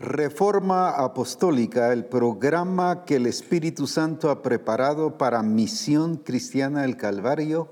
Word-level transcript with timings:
Reforma 0.00 0.90
Apostólica, 0.90 1.92
el 1.92 2.04
programa 2.04 3.04
que 3.04 3.16
el 3.16 3.26
Espíritu 3.26 3.88
Santo 3.88 4.30
ha 4.30 4.42
preparado 4.42 5.18
para 5.18 5.42
Misión 5.42 6.18
Cristiana 6.18 6.82
del 6.82 6.96
Calvario 6.96 7.68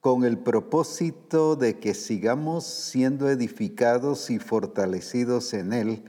con 0.00 0.24
el 0.24 0.38
propósito 0.38 1.56
de 1.56 1.78
que 1.78 1.92
sigamos 1.92 2.64
siendo 2.64 3.28
edificados 3.28 4.30
y 4.30 4.38
fortalecidos 4.38 5.52
en 5.52 5.74
Él 5.74 6.04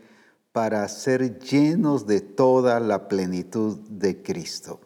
para 0.54 0.88
ser 0.88 1.40
llenos 1.40 2.08
de 2.08 2.22
toda 2.22 2.80
la 2.80 3.10
plenitud 3.10 3.80
de 3.90 4.24
Cristo. 4.24 4.80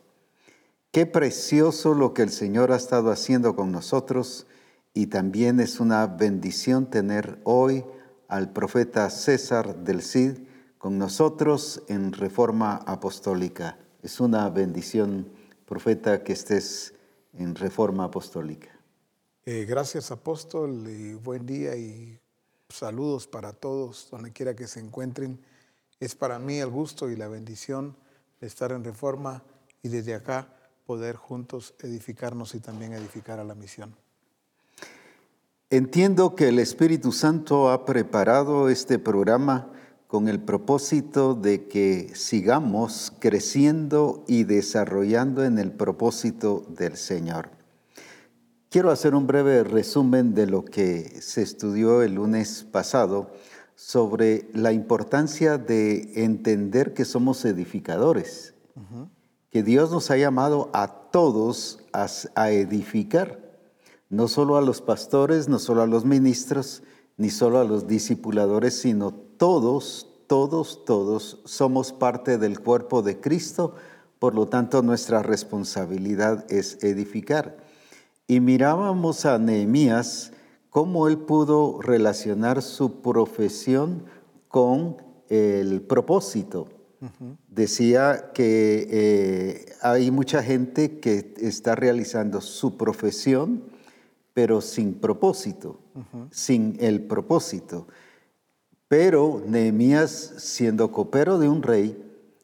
Qué 0.89 1.05
precioso 1.05 1.93
lo 1.93 2.15
que 2.15 2.23
el 2.23 2.31
Señor 2.31 2.71
ha 2.71 2.77
estado 2.77 3.11
haciendo 3.11 3.55
con 3.55 3.71
nosotros 3.71 4.47
y 4.95 5.05
también 5.05 5.59
es 5.59 5.79
una 5.79 6.07
bendición 6.07 6.89
tener 6.89 7.37
hoy 7.43 7.85
al 8.27 8.51
profeta 8.53 9.07
César 9.11 9.75
del 9.83 10.01
Cid 10.01 10.39
con 10.83 10.97
nosotros 10.97 11.81
en 11.87 12.11
Reforma 12.11 12.75
Apostólica. 12.75 13.77
Es 14.01 14.19
una 14.19 14.49
bendición, 14.49 15.31
profeta, 15.65 16.25
que 16.25 16.33
estés 16.33 16.93
en 17.31 17.55
Reforma 17.55 18.03
Apostólica. 18.03 18.67
Eh, 19.45 19.63
gracias, 19.63 20.11
apóstol, 20.11 20.89
y 20.89 21.13
buen 21.13 21.45
día 21.45 21.77
y 21.77 22.19
saludos 22.67 23.27
para 23.27 23.53
todos, 23.53 24.09
donde 24.11 24.33
quiera 24.33 24.57
que 24.57 24.67
se 24.67 24.81
encuentren. 24.81 25.39
Es 26.01 26.15
para 26.15 26.37
mí 26.37 26.57
el 26.57 26.69
gusto 26.69 27.09
y 27.09 27.15
la 27.15 27.29
bendición 27.29 27.95
de 28.41 28.47
estar 28.47 28.73
en 28.73 28.83
Reforma 28.83 29.41
y 29.83 29.87
desde 29.87 30.13
acá 30.13 30.49
poder 30.85 31.15
juntos 31.15 31.75
edificarnos 31.79 32.55
y 32.55 32.59
también 32.59 32.91
edificar 32.91 33.39
a 33.39 33.45
la 33.45 33.55
misión. 33.55 33.95
Entiendo 35.69 36.35
que 36.35 36.49
el 36.49 36.59
Espíritu 36.59 37.13
Santo 37.13 37.71
ha 37.71 37.85
preparado 37.85 38.67
este 38.67 38.99
programa 38.99 39.69
con 40.13 40.27
el 40.27 40.39
propósito 40.39 41.33
de 41.33 41.67
que 41.67 42.11
sigamos 42.13 43.11
creciendo 43.17 44.23
y 44.27 44.43
desarrollando 44.43 45.43
en 45.43 45.57
el 45.57 45.71
propósito 45.71 46.67
del 46.69 46.97
Señor. 46.97 47.49
Quiero 48.69 48.91
hacer 48.91 49.15
un 49.15 49.25
breve 49.25 49.63
resumen 49.63 50.35
de 50.35 50.45
lo 50.45 50.65
que 50.65 51.19
se 51.19 51.41
estudió 51.41 52.03
el 52.03 52.13
lunes 52.13 52.63
pasado 52.71 53.31
sobre 53.73 54.51
la 54.53 54.71
importancia 54.71 55.57
de 55.57 56.23
entender 56.23 56.93
que 56.93 57.05
somos 57.05 57.43
edificadores, 57.43 58.53
que 59.49 59.63
Dios 59.63 59.89
nos 59.89 60.11
ha 60.11 60.17
llamado 60.17 60.69
a 60.73 61.09
todos 61.09 61.79
a, 61.91 62.05
a 62.35 62.51
edificar, 62.51 63.57
no 64.09 64.27
solo 64.27 64.57
a 64.57 64.61
los 64.61 64.79
pastores, 64.79 65.49
no 65.49 65.57
solo 65.57 65.81
a 65.81 65.87
los 65.87 66.05
ministros, 66.05 66.83
ni 67.17 67.31
solo 67.31 67.59
a 67.59 67.63
los 67.63 67.87
discipuladores, 67.87 68.77
sino 68.77 69.22
todos, 69.37 70.07
todos, 70.27 70.85
todos 70.85 71.39
somos 71.45 71.91
parte 71.91 72.37
del 72.37 72.59
cuerpo 72.59 73.01
de 73.01 73.19
Cristo, 73.19 73.75
por 74.19 74.35
lo 74.35 74.47
tanto 74.47 74.81
nuestra 74.81 75.21
responsabilidad 75.21 76.45
es 76.51 76.83
edificar. 76.83 77.57
Y 78.27 78.39
mirábamos 78.39 79.25
a 79.25 79.37
Nehemías 79.37 80.31
cómo 80.69 81.07
él 81.07 81.17
pudo 81.17 81.81
relacionar 81.81 82.61
su 82.61 83.01
profesión 83.01 84.05
con 84.47 84.97
el 85.29 85.81
propósito. 85.81 86.67
Decía 87.49 88.31
que 88.33 88.87
eh, 88.89 89.65
hay 89.81 90.09
mucha 90.09 90.41
gente 90.41 90.99
que 90.99 91.33
está 91.37 91.75
realizando 91.75 92.39
su 92.39 92.77
profesión, 92.77 93.63
pero 94.33 94.61
sin 94.61 94.93
propósito, 94.93 95.79
sin 96.31 96.77
el 96.79 97.03
propósito. 97.03 97.87
Pero 98.95 99.41
Nehemías, 99.47 100.35
siendo 100.37 100.91
copero 100.91 101.39
de 101.39 101.49
un 101.49 101.63
rey, 101.63 101.99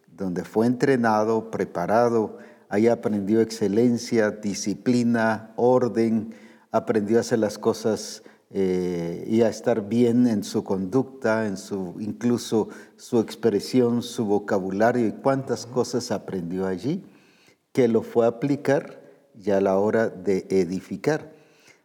donde 0.08 0.44
fue 0.44 0.66
entrenado, 0.66 1.52
preparado, 1.52 2.40
ahí 2.70 2.88
aprendió 2.88 3.40
excelencia, 3.40 4.32
disciplina, 4.32 5.54
orden, 5.58 6.34
aprendió 6.72 7.18
a 7.18 7.20
hacer 7.20 7.38
las 7.38 7.60
cosas 7.60 8.24
eh, 8.50 9.28
y 9.30 9.44
a 9.44 9.50
estar 9.50 9.88
bien 9.88 10.26
en 10.26 10.44
su 10.44 10.64
conducta, 10.64 11.46
en 11.46 11.56
su, 11.56 11.94
incluso 12.00 12.70
su 12.98 13.20
expresión, 13.20 14.02
su 14.02 14.26
vocabulario 14.26 15.06
y 15.06 15.12
cuántas 15.12 15.68
cosas 15.68 16.10
aprendió 16.10 16.66
allí, 16.66 17.06
que 17.74 17.88
lo 17.88 18.02
fue 18.02 18.26
a 18.26 18.30
aplicar 18.30 19.04
ya 19.36 19.58
a 19.58 19.62
la 19.62 19.78
hora 19.78 20.10
de 20.10 20.48
edificar. 20.50 21.32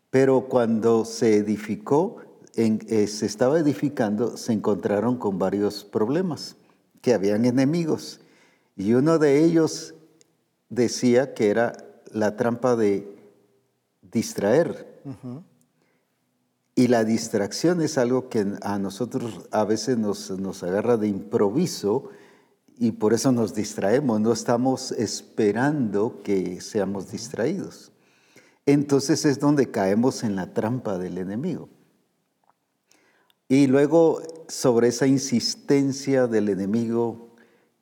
Pero 0.08 0.48
cuando 0.48 1.04
se 1.04 1.36
edificó, 1.36 2.23
eh, 2.56 3.06
se 3.06 3.26
estaba 3.26 3.58
edificando, 3.58 4.36
se 4.36 4.52
encontraron 4.52 5.16
con 5.16 5.38
varios 5.38 5.84
problemas, 5.84 6.56
que 7.00 7.14
habían 7.14 7.44
enemigos. 7.44 8.20
Y 8.76 8.94
uno 8.94 9.18
de 9.18 9.44
ellos 9.44 9.94
decía 10.68 11.34
que 11.34 11.50
era 11.50 11.76
la 12.12 12.36
trampa 12.36 12.76
de 12.76 13.08
distraer. 14.00 15.02
Y 16.74 16.88
la 16.88 17.04
distracción 17.04 17.80
es 17.82 17.98
algo 17.98 18.28
que 18.28 18.46
a 18.62 18.78
nosotros 18.78 19.46
a 19.50 19.64
veces 19.64 19.98
nos, 19.98 20.30
nos 20.30 20.62
agarra 20.62 20.96
de 20.96 21.08
improviso 21.08 22.10
y 22.78 22.92
por 22.92 23.14
eso 23.14 23.30
nos 23.30 23.54
distraemos, 23.54 24.20
no 24.20 24.32
estamos 24.32 24.90
esperando 24.92 26.20
que 26.24 26.60
seamos 26.60 27.10
distraídos. 27.10 27.92
Entonces 28.66 29.24
es 29.24 29.38
donde 29.38 29.70
caemos 29.70 30.24
en 30.24 30.34
la 30.36 30.52
trampa 30.52 30.98
del 30.98 31.18
enemigo. 31.18 31.68
Y 33.54 33.68
luego 33.68 34.20
sobre 34.48 34.88
esa 34.88 35.06
insistencia 35.06 36.26
del 36.26 36.48
enemigo, 36.48 37.28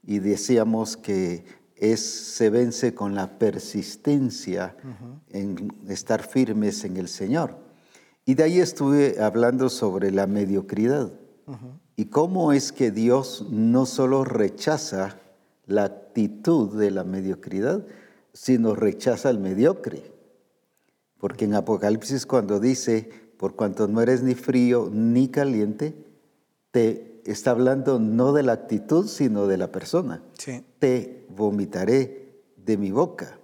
y 0.02 0.18
decíamos 0.18 0.98
que 0.98 1.46
es, 1.76 2.00
se 2.00 2.50
vence 2.50 2.94
con 2.94 3.14
la 3.14 3.38
persistencia 3.38 4.76
en 5.30 5.72
estar 5.88 6.22
firmes 6.22 6.84
en 6.84 6.98
el 6.98 7.08
Señor. 7.08 7.56
Y 8.26 8.34
de 8.34 8.42
ahí 8.42 8.60
estuve 8.60 9.18
hablando 9.18 9.70
sobre 9.70 10.10
la 10.10 10.26
mediocridad 10.26 11.10
y 11.96 12.04
cómo 12.04 12.52
es 12.52 12.70
que 12.70 12.90
Dios 12.90 13.46
no 13.50 13.86
solo 13.86 14.24
rechaza 14.24 15.20
la 15.66 15.84
actitud 15.84 16.78
de 16.78 16.90
la 16.90 17.02
mediocridad, 17.02 17.86
sino 18.34 18.74
rechaza 18.74 19.30
al 19.30 19.38
mediocre. 19.38 20.02
Porque 21.16 21.46
en 21.46 21.54
Apocalipsis 21.54 22.26
cuando 22.26 22.60
dice, 22.60 23.21
por 23.42 23.56
cuanto 23.56 23.88
no 23.88 24.00
eres 24.00 24.22
ni 24.22 24.36
frío 24.36 24.88
ni 24.92 25.26
caliente, 25.26 25.96
te 26.70 27.20
está 27.26 27.50
hablando 27.50 27.98
no 27.98 28.32
de 28.32 28.44
la 28.44 28.52
actitud, 28.52 29.08
sino 29.08 29.48
de 29.48 29.56
la 29.56 29.72
persona. 29.72 30.22
Te 30.78 31.26
vomitaré 31.28 32.40
de 32.56 32.76
mi 32.76 32.92
boca. 32.92 33.40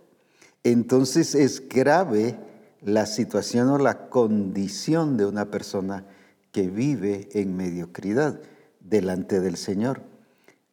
Entonces 0.62 1.34
es 1.34 1.68
grave 1.68 2.38
la 2.80 3.06
situación 3.06 3.70
o 3.70 3.78
la 3.78 4.08
condición 4.08 5.16
de 5.16 5.26
una 5.26 5.50
persona 5.50 6.06
que 6.52 6.68
vive 6.68 7.28
en 7.32 7.56
mediocridad 7.56 8.40
delante 8.78 9.40
del 9.40 9.56
Señor. 9.56 10.02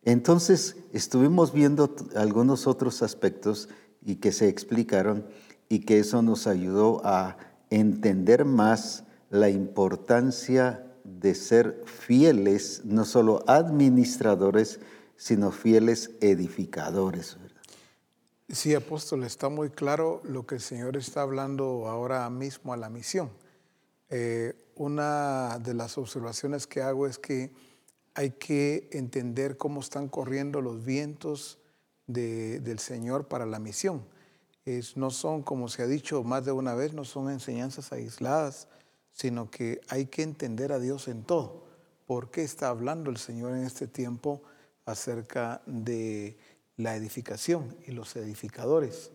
Entonces 0.03 0.75
estuvimos 0.93 1.51
viendo 1.51 1.95
algunos 2.15 2.67
otros 2.67 3.01
aspectos 3.01 3.69
y 4.03 4.17
que 4.17 4.31
se 4.31 4.49
explicaron 4.49 5.25
y 5.67 5.79
que 5.79 5.97
eso 5.97 6.21
nos 6.21 6.45
ayudó 6.45 7.01
a 7.03 7.37
entender 7.71 8.45
más 8.45 9.01
la 9.29 9.49
importancia 9.49 10.85
de 11.03 11.35
ser 11.35 11.83
fieles, 11.85 12.81
no 12.85 13.05
solo 13.05 13.43
administradores, 13.47 14.79
sino 15.17 15.51
fieles 15.51 16.11
edificadores. 16.21 17.37
Sí, 18.49 18.75
apóstol, 18.75 19.23
está 19.23 19.49
muy 19.49 19.69
claro 19.69 20.21
lo 20.23 20.45
que 20.45 20.55
el 20.55 20.61
Señor 20.61 20.97
está 20.97 21.21
hablando 21.21 21.87
ahora 21.87 22.29
mismo 22.29 22.73
a 22.73 22.77
la 22.77 22.89
misión. 22.89 23.31
Eh, 24.09 24.53
una 24.75 25.57
de 25.59 25.73
las 25.73 25.97
observaciones 25.97 26.67
que 26.67 26.81
hago 26.81 27.07
es 27.07 27.17
que 27.17 27.51
hay 28.13 28.31
que 28.31 28.89
entender 28.91 29.57
cómo 29.57 29.81
están 29.81 30.09
corriendo 30.09 30.61
los 30.61 30.85
vientos 30.85 31.59
del 32.07 32.79
Señor 32.79 33.27
para 33.27 33.45
la 33.45 33.59
misión. 33.59 34.05
No 34.95 35.09
son, 35.09 35.41
como 35.43 35.67
se 35.67 35.83
ha 35.83 35.87
dicho 35.87 36.23
más 36.23 36.45
de 36.45 36.51
una 36.51 36.75
vez, 36.75 36.93
no 36.93 37.03
son 37.03 37.29
enseñanzas 37.29 37.91
aisladas, 37.91 38.67
sino 39.15 39.49
que 39.49 39.79
hay 39.87 40.07
que 40.07 40.23
entender 40.23 40.73
a 40.73 40.79
Dios 40.79 41.07
en 41.07 41.23
todo. 41.23 41.63
¿Por 42.05 42.31
qué 42.31 42.43
está 42.43 42.67
hablando 42.67 43.09
el 43.09 43.17
Señor 43.17 43.53
en 43.53 43.63
este 43.63 43.87
tiempo 43.87 44.43
acerca 44.85 45.61
de 45.65 46.37
la 46.75 46.97
edificación 46.97 47.77
y 47.87 47.91
los 47.91 48.17
edificadores? 48.17 49.11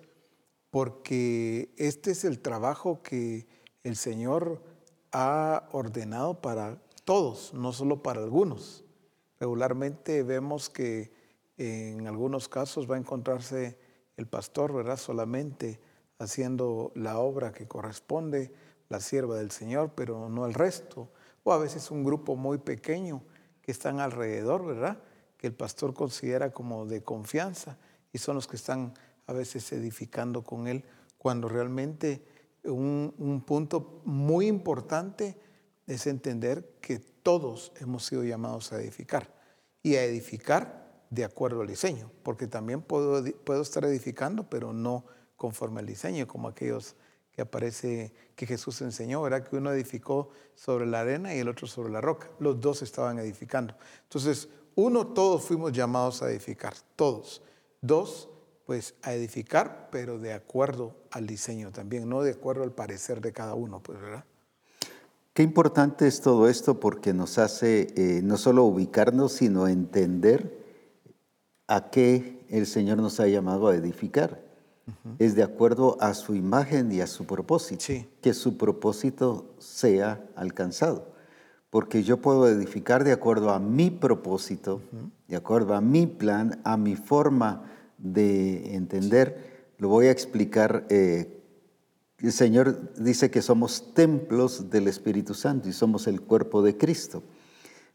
Porque 0.71 1.75
este 1.77 2.13
es 2.13 2.25
el 2.25 2.41
trabajo 2.41 3.03
que 3.03 3.47
el 3.83 3.95
Señor 3.95 4.63
ha 5.13 5.69
ordenado 5.71 6.41
para 6.41 6.81
todos, 7.05 7.53
no 7.53 7.75
solo 7.75 8.03
para 8.03 8.23
algunos. 8.23 8.85
Regularmente 9.39 10.23
vemos 10.23 10.71
que 10.71 11.13
en 11.59 12.07
algunos 12.07 12.49
casos 12.49 12.91
va 12.91 12.95
a 12.95 13.01
encontrarse 13.01 13.79
el 14.17 14.27
pastor, 14.27 14.73
¿verdad? 14.73 14.97
Solamente 14.97 15.79
haciendo 16.19 16.91
la 16.95 17.19
obra 17.19 17.53
que 17.53 17.69
corresponde 17.69 18.51
la 18.91 19.01
sierva 19.01 19.39
del 19.39 19.51
Señor, 19.51 19.93
pero 19.95 20.29
no 20.29 20.45
el 20.45 20.53
resto. 20.53 21.09
O 21.43 21.55
a 21.55 21.59
veces 21.59 21.91
un 21.91 22.05
grupo 22.05 22.37
muy 22.37 22.59
pequeño 22.59 23.23
que 23.63 23.73
están 23.73 24.01
alrededor, 24.01 24.67
¿verdad? 24.67 24.99
que 25.41 25.47
el 25.47 25.55
pastor 25.55 25.95
considera 25.95 26.53
como 26.53 26.85
de 26.85 27.03
confianza 27.03 27.79
y 28.13 28.19
son 28.19 28.35
los 28.35 28.47
que 28.47 28.57
están 28.57 28.93
a 29.27 29.33
veces 29.33 29.73
edificando 29.73 30.43
con 30.43 30.69
él, 30.69 30.85
cuando 31.17 31.49
realmente 31.49 32.23
un, 32.65 33.15
un 33.17 33.41
punto 33.41 34.03
muy 34.05 34.49
importante 34.49 35.41
es 35.87 36.07
entender 36.07 36.77
que 36.83 36.99
todos 36.99 37.73
hemos 37.81 38.05
sido 38.05 38.23
llamados 38.23 38.71
a 38.73 38.83
edificar 38.83 39.33
y 39.83 39.95
a 39.95 40.05
edificar 40.05 41.07
de 41.09 41.25
acuerdo 41.25 41.63
al 41.63 41.69
diseño, 41.69 42.11
porque 42.23 42.47
también 42.47 42.83
puedo 42.83 43.63
estar 43.63 43.85
edificando, 43.87 44.51
pero 44.51 44.75
no 44.75 45.07
conforme 45.37 45.81
al 45.81 45.87
diseño, 45.87 46.29
como 46.29 46.49
aquellos 46.49 46.97
que 47.33 47.43
aparece 47.43 48.13
que 48.35 48.47
Jesús 48.47 48.81
enseñó, 48.83 49.27
era 49.27 49.45
que 49.45 49.57
uno 49.57 49.73
edificó 49.73 50.31
sobre 50.55 50.87
la 50.87 51.01
arena 51.01 51.35
y 51.35 51.39
el 51.39 51.49
otro 51.49 51.67
sobre 51.67 51.93
la 51.93 52.01
roca. 52.01 52.31
Los 52.39 52.61
dos 52.61 52.83
estaban 52.83 53.19
edificando. 53.19 53.75
Entonces, 54.05 54.49
uno, 54.75 55.09
todos 55.09 55.45
fuimos 55.45 55.73
llamados 55.73 56.23
a 56.23 56.31
edificar, 56.31 56.75
todos. 56.97 57.43
Dos, 57.81 58.29
pues 58.67 58.95
a 59.03 59.15
edificar, 59.15 59.89
pero 59.91 60.19
de 60.19 60.33
acuerdo 60.33 60.95
al 61.11 61.27
diseño 61.27 61.73
también, 61.73 62.09
no 62.09 62.23
de 62.23 62.33
acuerdo 62.33 62.63
al 62.63 62.73
parecer 62.73 63.21
de 63.21 63.33
cada 63.33 63.55
uno, 63.55 63.83
pues, 63.83 64.01
¿verdad? 64.01 64.25
Qué 65.33 65.43
importante 65.43 66.07
es 66.07 66.21
todo 66.21 66.49
esto 66.49 66.81
porque 66.81 67.15
nos 67.15 67.39
hace 67.39 67.93
eh, 67.97 68.21
no 68.23 68.37
solo 68.37 68.65
ubicarnos, 68.65 69.33
sino 69.33 69.69
entender 69.69 70.59
a 71.67 71.91
qué 71.91 72.45
el 72.49 72.67
Señor 72.67 72.99
nos 72.99 73.21
ha 73.21 73.29
llamado 73.29 73.69
a 73.69 73.77
edificar. 73.77 74.50
Es 75.19 75.35
de 75.35 75.43
acuerdo 75.43 75.97
a 76.01 76.15
su 76.15 76.35
imagen 76.35 76.91
y 76.93 77.01
a 77.01 77.07
su 77.07 77.27
propósito, 77.27 77.85
que 78.21 78.35
su 78.35 78.57
propósito 78.57 79.55
sea 79.59 80.25
alcanzado. 80.37 81.13
Porque 81.71 82.03
yo 82.03 82.17
puedo 82.21 82.49
edificar 82.49 83.05
de 83.05 83.13
acuerdo 83.13 83.51
a 83.51 83.61
mi 83.61 83.91
propósito, 83.91 84.83
de 85.29 85.37
acuerdo 85.37 85.75
a 85.75 85.81
mi 85.81 86.07
plan, 86.07 86.61
a 86.65 86.77
mi 86.77 86.97
forma 86.97 87.65
de 87.99 88.75
entender. 88.75 89.73
Lo 89.79 89.89
voy 89.89 90.07
a 90.07 90.11
explicar 90.11 90.87
eh, 90.91 91.41
el 92.23 92.33
Señor 92.33 92.93
dice 92.97 93.31
que 93.31 93.41
somos 93.41 93.95
templos 93.95 94.69
del 94.69 94.89
Espíritu 94.89 95.33
Santo 95.33 95.69
y 95.69 95.73
somos 95.73 96.07
el 96.07 96.21
cuerpo 96.21 96.63
de 96.63 96.77
Cristo. 96.77 97.23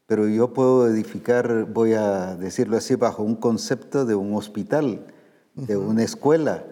Pero 0.07 0.27
yo 0.27 0.53
puedo 0.53 0.87
edificar, 0.87 1.65
voy 1.65 1.93
a 1.93 2.35
decirlo 2.35 2.77
así, 2.77 2.95
bajo 2.95 3.21
un 3.21 3.35
concepto 3.35 4.05
de 4.05 4.15
un 4.15 4.33
hospital, 4.33 5.05
de 5.53 5.77
una 5.77 6.03
escuela, 6.03 6.65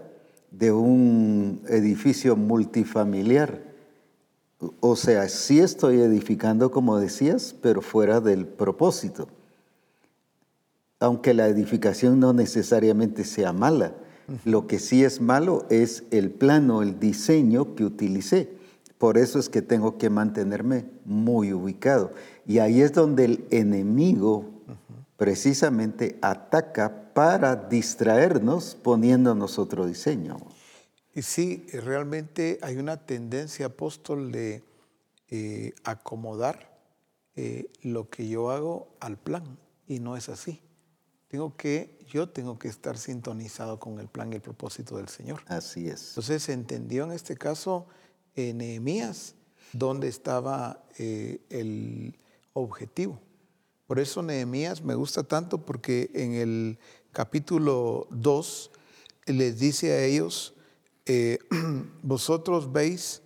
de 0.53 0.71
un 0.71 1.61
edificio 1.67 2.35
multifamiliar. 2.35 3.61
O 4.79 4.95
sea, 4.95 5.27
sí 5.27 5.59
estoy 5.59 5.99
edificando, 5.99 6.71
como 6.71 6.97
decías, 6.97 7.53
pero 7.61 7.81
fuera 7.81 8.21
del 8.21 8.47
propósito. 8.47 9.27
Aunque 10.99 11.33
la 11.33 11.47
edificación 11.47 12.19
no 12.19 12.31
necesariamente 12.31 13.25
sea 13.25 13.51
mala 13.51 13.93
lo 14.45 14.67
que 14.67 14.79
sí 14.79 15.03
es 15.03 15.21
malo 15.21 15.65
es 15.69 16.03
el 16.11 16.31
plano, 16.31 16.81
el 16.81 16.99
diseño 16.99 17.75
que 17.75 17.83
utilicé. 17.83 18.49
Por 18.97 19.17
eso 19.17 19.37
es 19.37 19.49
que 19.49 19.61
tengo 19.61 19.97
que 19.97 20.09
mantenerme 20.09 20.85
muy 21.05 21.51
ubicado. 21.51 22.13
Y 22.47 22.59
ahí 22.59 22.81
es 22.81 22.93
donde 22.93 23.25
el 23.25 23.45
enemigo 23.51 24.45
precisamente 25.17 26.17
ataca 26.21 27.02
para 27.13 27.55
distraernos 27.55 28.75
poniéndonos 28.75 29.59
otro 29.59 29.85
diseño. 29.85 30.37
Y 31.15 31.21
sí, 31.21 31.67
realmente 31.71 32.59
hay 32.61 32.77
una 32.77 33.05
tendencia, 33.05 33.67
apóstol, 33.67 34.31
de 34.31 34.63
eh, 35.29 35.73
acomodar 35.83 36.79
eh, 37.35 37.71
lo 37.81 38.09
que 38.09 38.27
yo 38.27 38.51
hago 38.51 38.87
al 38.99 39.17
plan. 39.17 39.57
Y 39.87 39.99
no 39.99 40.17
es 40.17 40.29
así. 40.29 40.61
Tengo 41.27 41.55
que 41.55 41.99
yo 42.07 42.29
tengo 42.29 42.59
que 42.59 42.67
estar 42.67 42.97
sintonizado 42.97 43.79
con 43.79 43.99
el 43.99 44.07
plan 44.07 44.31
y 44.31 44.35
el 44.35 44.41
propósito 44.41 44.97
del 44.97 45.09
Señor. 45.09 45.41
Así 45.47 45.87
es. 45.87 46.09
Entonces 46.09 46.43
se 46.43 46.53
entendió 46.53 47.05
en 47.05 47.11
este 47.11 47.35
caso 47.35 47.87
en 48.35 48.59
Nehemías 48.59 49.33
dónde 49.71 50.07
estaba 50.07 50.83
eh, 50.99 51.41
el 51.49 52.19
objetivo. 52.53 53.19
Por 53.87 53.99
eso 53.99 54.21
Nehemías 54.21 54.83
me 54.83 54.95
gusta 54.95 55.23
tanto 55.23 55.65
porque 55.65 56.11
en 56.13 56.33
el 56.33 56.79
capítulo 57.13 58.07
2 58.09 58.71
les 59.27 59.59
dice 59.59 59.93
a 59.93 60.03
ellos, 60.03 60.55
eh, 61.05 61.39
vosotros 62.03 62.73
veis 62.73 63.21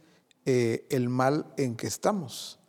eh, 0.45 0.85
el 0.89 1.09
mal 1.09 1.51
en 1.57 1.75
que 1.75 1.87
estamos. 1.87 2.59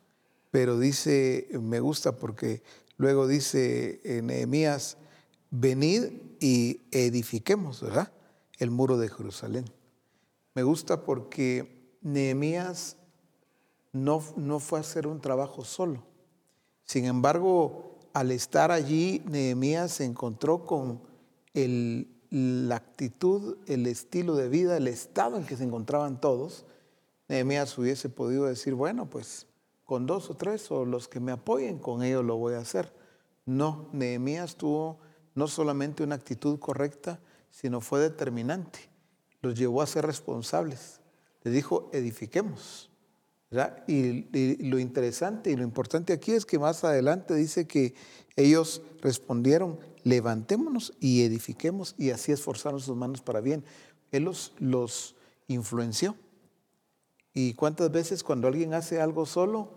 Pero 0.51 0.79
dice, 0.79 1.49
me 1.61 1.81
gusta 1.81 2.17
porque 2.17 2.63
luego 2.97 3.27
dice 3.27 4.01
Nehemías, 4.23 4.97
venid 5.51 6.05
y 6.41 6.81
edifiquemos, 6.91 7.83
¿verdad? 7.83 8.13
El 8.59 8.71
muro 8.71 8.97
de 8.97 9.09
Jerusalén. 9.11 9.67
Me 10.55 10.63
gusta 10.63 11.05
porque 11.05 11.97
Nehemías 12.01 12.97
no, 13.93 14.23
no 14.37 14.59
fue 14.59 14.79
a 14.79 14.83
hacer 14.83 15.07
un 15.07 15.21
trabajo 15.21 15.65
solo. 15.65 16.03
Sin 16.85 17.05
embargo, 17.05 17.99
al 18.15 18.31
estar 18.31 18.71
allí, 18.71 19.23
Nehemías 19.27 19.93
se 19.93 20.05
encontró 20.05 20.65
con 20.65 21.08
la 21.55 22.77
actitud, 22.77 23.59
el 23.67 23.87
estilo 23.87 24.35
de 24.37 24.49
vida, 24.49 24.77
el 24.77 24.89
estado 24.89 25.37
en 25.37 25.47
que 25.47 25.57
se 25.57 25.65
encontraban 25.65 26.21
todos. 26.21 26.65
Nehemías 27.29 27.77
hubiese 27.79 28.09
podido 28.09 28.45
decir, 28.45 28.75
bueno, 28.75 29.09
pues 29.09 29.47
con 29.85 30.07
dos 30.07 30.31
o 30.31 30.35
tres 30.35 30.71
o 30.71 30.85
los 30.85 31.09
que 31.09 31.21
me 31.21 31.33
apoyen, 31.33 31.79
con 31.79 32.03
ellos 32.03 32.25
lo 32.25 32.37
voy 32.37 32.55
a 32.55 32.59
hacer. 32.59 32.93
No, 33.47 33.89
Nehemías 33.93 34.57
tuvo 34.57 34.99
no 35.35 35.49
solamente 35.49 36.03
una 36.03 36.17
actitud 36.17 36.59
correcta, 36.59 37.21
sino 37.51 37.81
fue 37.81 38.01
determinante. 38.01 38.91
Los 39.41 39.59
llevó 39.59 39.83
a 39.83 39.87
ser 39.87 40.05
responsables. 40.05 41.01
Les 41.43 41.55
dijo, 41.55 41.91
edifiquemos. 41.93 42.91
Y, 43.87 44.69
lo 44.69 44.79
interesante 44.79 45.51
y 45.51 45.57
lo 45.57 45.63
importante 45.63 46.13
aquí 46.13 46.33
es 46.33 46.45
que 46.45 46.59
más 46.59 46.85
adelante 46.85 47.35
dice 47.35 47.67
que 47.67 47.95
ellos 48.37 48.83
respondieron, 49.01 49.79
levantémonos 50.09 50.95
y 51.01 51.23
edifiquemos 51.23 51.95
y 51.99 52.11
así 52.11 52.33
esforzaron 52.33 52.81
sus 52.81 52.97
manos 52.97 53.21
para 53.21 53.41
bien. 53.41 53.65
Él 54.11 54.25
los, 54.25 54.55
los 54.59 55.17
influenció. 55.47 56.17
¿Y 57.35 57.55
cuántas 57.55 57.91
veces 57.91 58.25
cuando 58.25 58.49
alguien 58.49 58.75
hace 58.75 59.01
algo 59.01 59.27
solo, 59.27 59.73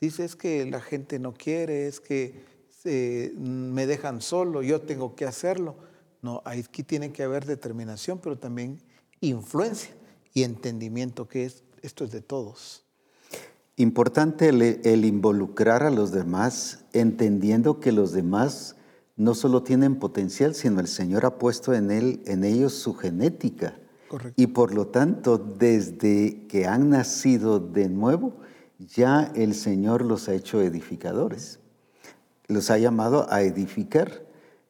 dice 0.00 0.24
es 0.24 0.36
que 0.36 0.64
la 0.66 0.80
gente 0.80 1.18
no 1.18 1.34
quiere, 1.34 1.86
es 1.86 2.00
que 2.00 2.44
este, 2.70 3.32
me 3.38 3.86
dejan 3.86 4.20
solo, 4.20 4.62
yo 4.62 4.80
tengo 4.82 5.14
que 5.14 5.24
hacerlo. 5.24 5.76
No, 6.22 6.42
aquí 6.44 6.82
tiene 6.82 7.12
que 7.12 7.22
haber 7.22 7.44
determinación, 7.44 8.18
pero 8.18 8.38
también 8.38 8.80
influencia 9.20 9.94
y 10.32 10.42
entendimiento 10.42 11.28
que 11.28 11.44
es, 11.44 11.62
esto 11.82 12.04
es 12.04 12.10
de 12.10 12.20
todos. 12.20 12.84
Importante 13.76 14.48
el, 14.50 15.04
involucrar 15.04 15.82
a 15.82 15.90
los 15.90 16.12
demás, 16.12 16.84
entendiendo 16.92 17.80
que 17.80 17.90
los 17.90 18.12
demás 18.12 18.76
no 19.16 19.34
solo 19.34 19.62
tienen 19.62 19.96
potencial, 19.96 20.54
sino 20.54 20.80
el 20.80 20.88
Señor 20.88 21.24
ha 21.26 21.38
puesto 21.38 21.72
en, 21.74 21.90
él, 21.90 22.22
en 22.26 22.44
ellos 22.44 22.74
su 22.74 22.94
genética. 22.94 23.78
Y 24.36 24.48
por 24.48 24.74
lo 24.74 24.88
tanto, 24.88 25.38
desde 25.38 26.46
que 26.46 26.66
han 26.66 26.90
nacido 26.90 27.58
de 27.58 27.88
nuevo, 27.88 28.34
ya 28.78 29.32
el 29.34 29.54
Señor 29.54 30.02
los 30.02 30.28
ha 30.28 30.34
hecho 30.34 30.62
edificadores 30.62 31.58
los 32.46 32.70
ha 32.70 32.78
llamado 32.78 33.26
a 33.30 33.42
edificar. 33.42 34.24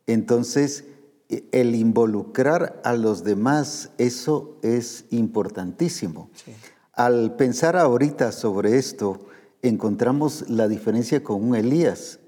Entonces, 0.07 0.85
e, 1.29 1.45
el 1.53 1.75
involucrar 1.75 2.81
a 2.85 2.95
los 2.95 3.25
demás, 3.25 3.91
eso 3.99 4.59
es 4.63 5.07
importantísimo. 5.11 6.31
Al 6.93 7.37
pensar 7.37 7.77
ahorita 7.77 8.33
sobre 8.33 8.79
esto, 8.79 9.27
encontramos 9.63 10.49
la 10.49 10.69
diferencia 10.69 11.23
con 11.23 11.43
un 11.43 11.57
Elías, 11.57 12.21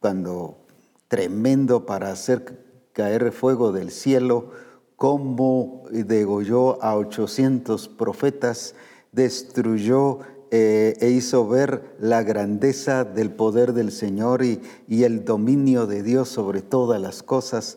cuando 0.00 0.66
tremendo 1.08 1.86
para 1.86 2.12
hacer 2.12 2.64
caer 2.92 3.32
fuego 3.32 3.72
del 3.72 3.90
cielo, 3.90 4.50
cómo 4.96 5.84
degolló 5.90 6.82
a 6.82 6.96
800 6.96 7.88
profetas, 7.88 8.74
destruyó 9.12 10.20
eh, 10.50 10.96
e 11.00 11.10
hizo 11.10 11.46
ver 11.46 11.94
la 12.00 12.22
grandeza 12.22 13.04
del 13.04 13.30
poder 13.30 13.74
del 13.74 13.92
Señor 13.92 14.42
y, 14.42 14.60
y 14.86 15.04
el 15.04 15.24
dominio 15.24 15.86
de 15.86 16.02
Dios 16.02 16.28
sobre 16.28 16.62
todas 16.62 17.00
las 17.00 17.22
cosas, 17.22 17.76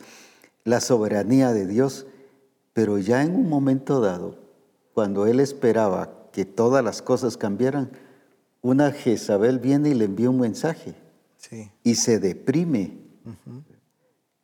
la 0.63 0.79
soberanía 0.79 1.51
de 1.51 1.67
Dios. 1.67 2.05
Pero 2.73 2.97
ya 2.97 3.23
en 3.23 3.35
un 3.35 3.49
momento 3.49 3.99
dado, 3.99 4.37
cuando 4.93 5.27
él 5.27 5.39
esperaba 5.39 6.29
que 6.31 6.45
todas 6.45 6.83
las 6.83 7.01
cosas 7.01 7.37
cambiaran, 7.37 7.91
una 8.61 8.91
Jezabel 8.91 9.59
viene 9.59 9.89
y 9.89 9.93
le 9.93 10.05
envía 10.05 10.29
un 10.29 10.39
mensaje 10.39 10.95
y 11.83 11.95
se 11.95 12.19
deprime. 12.19 13.00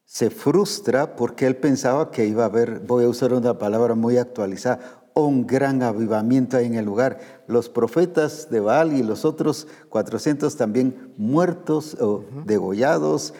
Se 0.05 0.29
frustra 0.29 1.15
porque 1.15 1.45
él 1.45 1.57
pensaba 1.57 2.11
que 2.11 2.25
iba 2.25 2.43
a 2.43 2.47
haber, 2.47 2.79
voy 2.79 3.03
a 3.05 3.09
usar 3.09 3.33
una 3.33 3.57
palabra 3.57 3.93
muy 3.93 4.17
actualizada, 4.17 5.07
un 5.13 5.47
gran 5.47 5.83
avivamiento 5.83 6.57
ahí 6.57 6.65
en 6.65 6.75
el 6.75 6.85
lugar. 6.85 7.19
Los 7.47 7.69
profetas 7.69 8.49
de 8.49 8.59
Baal 8.59 8.93
y 8.93 9.03
los 9.03 9.25
otros 9.25 9.67
400 9.89 10.55
también 10.55 11.13
muertos 11.17 11.95
o 11.99 12.23
degollados. 12.45 13.33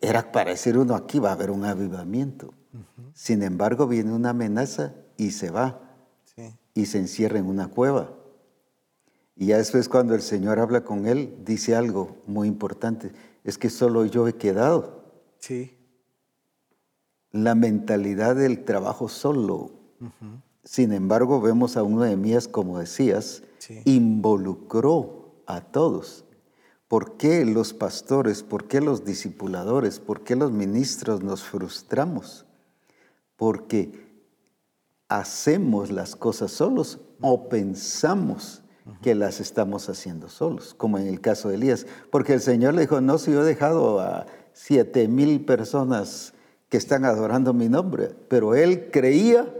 Era 0.00 0.32
para 0.32 0.50
decir 0.50 0.78
uno, 0.78 0.94
aquí 0.94 1.18
va 1.18 1.30
a 1.30 1.32
haber 1.32 1.50
un 1.50 1.64
avivamiento. 1.64 2.54
Sin 3.12 3.42
embargo, 3.42 3.86
viene 3.86 4.12
una 4.12 4.30
amenaza 4.30 4.94
y 5.16 5.32
se 5.32 5.50
va. 5.50 5.80
Y 6.72 6.86
se 6.86 6.98
encierra 6.98 7.38
en 7.38 7.46
una 7.46 7.68
cueva. 7.68 8.14
Y 9.36 9.46
ya 9.46 9.56
después 9.56 9.88
cuando 9.88 10.14
el 10.14 10.22
Señor 10.22 10.60
habla 10.60 10.84
con 10.84 11.06
él, 11.06 11.38
dice 11.44 11.74
algo 11.74 12.18
muy 12.26 12.46
importante. 12.46 13.10
Es 13.44 13.58
que 13.58 13.70
solo 13.70 14.04
yo 14.04 14.28
he 14.28 14.34
quedado. 14.34 15.04
Sí. 15.38 15.76
La 17.32 17.54
mentalidad 17.54 18.36
del 18.36 18.64
trabajo 18.64 19.08
solo. 19.08 19.70
Sin 20.64 20.92
embargo, 20.92 21.40
vemos 21.40 21.76
a 21.76 21.82
uno 21.82 22.02
de 22.02 22.08
Nehemías, 22.08 22.48
como 22.48 22.78
decías, 22.78 23.42
involucró 23.84 25.42
a 25.46 25.60
todos. 25.60 26.24
¿Por 26.88 27.16
qué 27.16 27.44
los 27.44 27.72
pastores, 27.72 28.42
por 28.42 28.66
qué 28.66 28.80
los 28.80 29.04
discipuladores, 29.04 30.00
por 30.00 30.24
qué 30.24 30.34
los 30.34 30.50
ministros 30.50 31.22
nos 31.22 31.44
frustramos? 31.44 32.46
Porque 33.36 34.10
hacemos 35.08 35.90
las 35.90 36.16
cosas 36.16 36.50
solos 36.50 36.98
o 37.20 37.48
pensamos 37.48 38.62
que 39.02 39.14
las 39.14 39.40
estamos 39.40 39.88
haciendo 39.88 40.28
solos, 40.28 40.74
como 40.74 40.98
en 40.98 41.06
el 41.06 41.20
caso 41.20 41.48
de 41.48 41.56
Elías. 41.56 41.86
Porque 42.10 42.34
el 42.34 42.40
Señor 42.40 42.74
le 42.74 42.82
dijo, 42.82 43.00
no, 43.00 43.18
si 43.18 43.32
yo 43.32 43.42
he 43.42 43.46
dejado 43.46 44.00
a 44.00 44.26
siete 44.52 45.08
mil 45.08 45.44
personas 45.44 46.34
que 46.68 46.76
están 46.76 47.04
adorando 47.04 47.52
mi 47.52 47.68
nombre, 47.68 48.14
pero 48.28 48.54
él 48.54 48.90
creía 48.90 49.52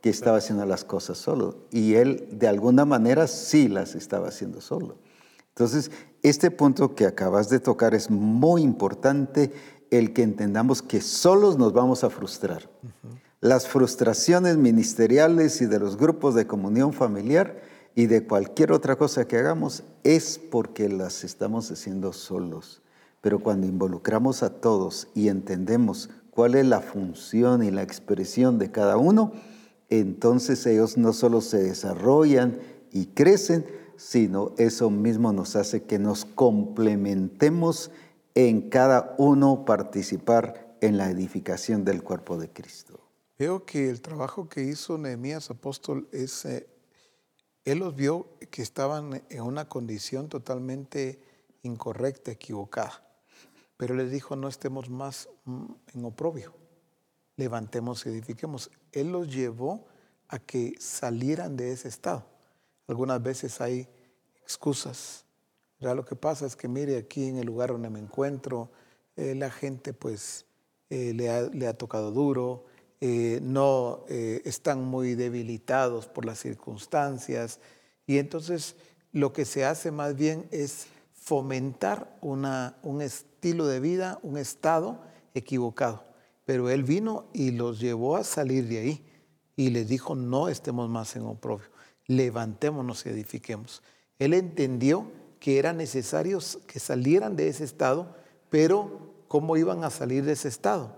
que 0.00 0.10
estaba 0.10 0.38
haciendo 0.38 0.64
las 0.66 0.84
cosas 0.84 1.18
solo 1.18 1.56
y 1.70 1.94
él 1.94 2.28
de 2.32 2.48
alguna 2.48 2.84
manera 2.84 3.26
sí 3.26 3.68
las 3.68 3.94
estaba 3.94 4.28
haciendo 4.28 4.60
solo. 4.60 4.96
Entonces, 5.48 5.90
este 6.22 6.50
punto 6.50 6.94
que 6.94 7.06
acabas 7.06 7.48
de 7.48 7.60
tocar 7.60 7.94
es 7.94 8.10
muy 8.10 8.62
importante, 8.62 9.52
el 9.90 10.12
que 10.12 10.22
entendamos 10.22 10.82
que 10.82 11.00
solos 11.00 11.58
nos 11.58 11.72
vamos 11.72 12.04
a 12.04 12.10
frustrar. 12.10 12.70
Las 13.40 13.66
frustraciones 13.66 14.56
ministeriales 14.56 15.60
y 15.60 15.66
de 15.66 15.80
los 15.80 15.96
grupos 15.96 16.34
de 16.34 16.46
comunión 16.46 16.92
familiar 16.92 17.60
y 17.94 18.06
de 18.06 18.26
cualquier 18.26 18.72
otra 18.72 18.96
cosa 18.96 19.26
que 19.26 19.36
hagamos 19.36 19.84
es 20.04 20.38
porque 20.38 20.88
las 20.88 21.24
estamos 21.24 21.70
haciendo 21.70 22.12
solos. 22.12 22.82
Pero 23.20 23.40
cuando 23.40 23.66
involucramos 23.66 24.42
a 24.42 24.50
todos 24.50 25.08
y 25.14 25.28
entendemos 25.28 26.10
cuál 26.30 26.54
es 26.54 26.66
la 26.66 26.80
función 26.80 27.62
y 27.62 27.70
la 27.70 27.82
expresión 27.82 28.58
de 28.58 28.70
cada 28.70 28.96
uno, 28.96 29.32
entonces 29.90 30.64
ellos 30.66 30.96
no 30.96 31.12
solo 31.12 31.40
se 31.40 31.58
desarrollan 31.58 32.58
y 32.92 33.06
crecen, 33.06 33.66
sino 33.96 34.54
eso 34.56 34.88
mismo 34.88 35.32
nos 35.32 35.56
hace 35.56 35.82
que 35.82 35.98
nos 35.98 36.24
complementemos 36.24 37.90
en 38.34 38.70
cada 38.70 39.14
uno 39.18 39.64
participar 39.66 40.76
en 40.80 40.96
la 40.96 41.10
edificación 41.10 41.84
del 41.84 42.02
cuerpo 42.02 42.38
de 42.38 42.48
Cristo. 42.48 43.00
Veo 43.38 43.64
que 43.64 43.90
el 43.90 44.00
trabajo 44.00 44.48
que 44.48 44.62
hizo 44.62 44.98
Nehemías 44.98 45.50
apóstol 45.50 46.08
es, 46.12 46.44
eh, 46.44 46.66
él 47.64 47.78
los 47.78 47.94
vio 47.94 48.28
que 48.50 48.62
estaban 48.62 49.22
en 49.28 49.42
una 49.42 49.68
condición 49.68 50.28
totalmente 50.28 51.22
incorrecta, 51.62 52.30
equivocada, 52.30 53.02
pero 53.76 53.94
les 53.94 54.10
dijo 54.10 54.36
no 54.36 54.48
estemos 54.48 54.88
más 54.90 55.28
mm, 55.44 55.66
en 55.94 56.04
oprobio 56.04 56.54
levantemos 57.40 58.04
y 58.06 58.10
edifiquemos. 58.10 58.70
Él 58.92 59.10
los 59.10 59.32
llevó 59.34 59.86
a 60.28 60.38
que 60.38 60.74
salieran 60.78 61.56
de 61.56 61.72
ese 61.72 61.88
estado. 61.88 62.24
Algunas 62.86 63.20
veces 63.20 63.60
hay 63.60 63.88
excusas. 64.42 65.24
Lo 65.80 66.04
que 66.04 66.14
pasa 66.14 66.46
es 66.46 66.54
que, 66.54 66.68
mire, 66.68 66.98
aquí 66.98 67.24
en 67.24 67.38
el 67.38 67.46
lugar 67.46 67.70
donde 67.70 67.90
me 67.90 67.98
encuentro, 67.98 68.70
eh, 69.16 69.34
la 69.34 69.50
gente 69.50 69.92
pues 69.92 70.44
eh, 70.90 71.14
le, 71.14 71.66
ha, 71.66 71.74
tocado 71.74 72.12
duro, 72.12 72.66
eh, 73.00 73.40
no 73.42 74.04
están 74.08 74.84
muy 74.84 75.14
debilitados 75.14 76.06
por 76.06 76.24
las 76.24 76.38
circunstancias. 76.38 77.60
Y 78.06 78.18
entonces 78.18 78.76
lo 79.12 79.32
que 79.32 79.44
se 79.44 79.64
hace 79.64 79.90
más 79.90 80.16
bien 80.16 80.46
es 80.50 80.86
fomentar 81.12 82.16
un 82.20 83.02
estilo 83.02 83.66
de 83.66 83.80
vida, 83.80 84.18
un 84.22 84.36
estado 84.36 85.00
equivocado. 85.34 86.04
Pero 86.44 86.70
Él 86.70 86.82
vino 86.82 87.26
y 87.32 87.52
los 87.52 87.80
llevó 87.80 88.16
a 88.16 88.24
salir 88.24 88.66
de 88.68 88.78
ahí 88.78 89.04
y 89.56 89.70
les 89.70 89.88
dijo, 89.88 90.14
no 90.14 90.48
estemos 90.48 90.88
más 90.88 91.14
en 91.16 91.22
oprobio, 91.22 91.68
levantémonos 92.06 93.04
y 93.06 93.10
edifiquemos. 93.10 93.82
Él 94.18 94.34
entendió 94.34 95.10
que 95.38 95.58
era 95.58 95.72
necesario 95.72 96.38
que 96.66 96.80
salieran 96.80 97.36
de 97.36 97.48
ese 97.48 97.64
estado, 97.64 98.16
pero 98.48 99.12
¿cómo 99.28 99.56
iban 99.56 99.84
a 99.84 99.90
salir 99.90 100.24
de 100.24 100.32
ese 100.32 100.48
estado? 100.48 100.96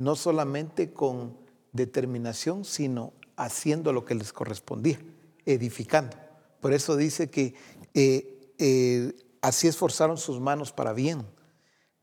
No 0.00 0.16
solamente 0.16 0.92
con 0.92 1.36
determinación, 1.72 2.64
sino 2.64 3.12
haciendo 3.36 3.92
lo 3.92 4.04
que 4.04 4.14
les 4.14 4.32
correspondía, 4.32 4.98
edificando. 5.46 6.16
Por 6.60 6.72
eso 6.72 6.96
dice 6.96 7.30
que 7.30 7.54
eh, 7.94 8.52
eh, 8.58 9.14
así 9.40 9.68
esforzaron 9.68 10.18
sus 10.18 10.40
manos 10.40 10.72
para 10.72 10.92
bien. 10.92 11.24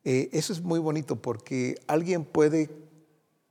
Eh, 0.03 0.29
eso 0.31 0.53
es 0.53 0.61
muy 0.61 0.79
bonito 0.79 1.17
porque 1.17 1.75
alguien 1.87 2.23
puede 2.23 2.69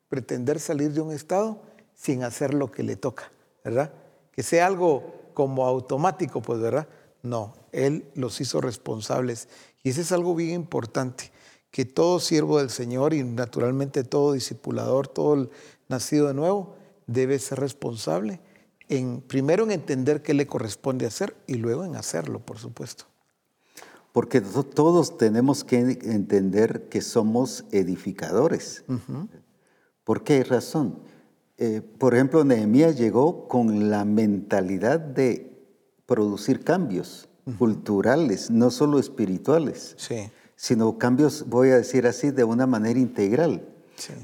pretender 0.09 0.59
salir 0.59 0.93
de 0.93 1.01
un 1.01 1.13
estado 1.13 1.63
sin 1.95 2.23
hacer 2.23 2.55
lo 2.55 2.71
que 2.71 2.83
le 2.83 2.97
toca, 2.97 3.31
¿verdad? 3.65 3.93
Que 4.33 4.43
sea 4.43 4.67
algo 4.67 5.31
como 5.35 5.67
automático, 5.67 6.41
pues, 6.41 6.61
¿verdad? 6.61 6.89
No, 7.23 7.55
Él 7.73 8.11
los 8.15 8.41
hizo 8.41 8.61
responsables. 8.61 9.49
Y 9.83 9.91
eso 9.91 10.01
es 10.01 10.13
algo 10.13 10.35
bien 10.35 10.55
importante, 10.55 11.31
que 11.77 11.85
todo 11.85 12.21
siervo 12.21 12.57
del 12.57 12.71
Señor 12.71 13.13
y 13.13 13.23
naturalmente 13.23 14.03
todo 14.03 14.33
discipulador, 14.33 15.09
todo 15.09 15.51
nacido 15.91 16.29
de 16.29 16.33
nuevo, 16.33 16.75
debe 17.07 17.39
ser 17.39 17.61
responsable 17.61 18.41
en, 18.89 19.21
primero 19.21 19.65
en 19.65 19.73
entender 19.73 20.23
qué 20.23 20.33
le 20.33 20.47
corresponde 20.47 21.05
hacer 21.05 21.37
y 21.47 21.57
luego 21.57 21.85
en 21.85 21.95
hacerlo, 21.95 22.41
por 22.41 22.57
supuesto. 22.57 23.05
Porque 24.13 24.41
todos 24.41 25.19
tenemos 25.19 25.65
que 25.65 25.81
entender 25.81 26.89
que 26.89 27.03
somos 27.03 27.67
edificadores. 27.73 28.83
¿Por 30.03 30.25
qué 30.25 30.45
razón? 30.45 31.01
Eh, 31.59 31.83
por 31.99 32.15
ejemplo, 32.15 32.43
Nehemías 32.43 32.97
llegó 32.97 33.49
con 33.49 33.91
la 33.91 34.07
mentalidad 34.07 34.99
de 34.99 35.53
producir 36.07 36.65
cambios 36.65 37.29
culturales, 37.59 38.51
no 38.51 38.71
solo 38.71 38.99
espirituales, 38.99 39.95
sino 40.57 40.99
cambios, 40.99 41.45
voy 41.49 41.71
a 41.71 41.77
decir 41.77 42.07
así, 42.07 42.31
de 42.31 42.45
una 42.45 42.67
manera 42.67 42.99
integral. 42.99 43.63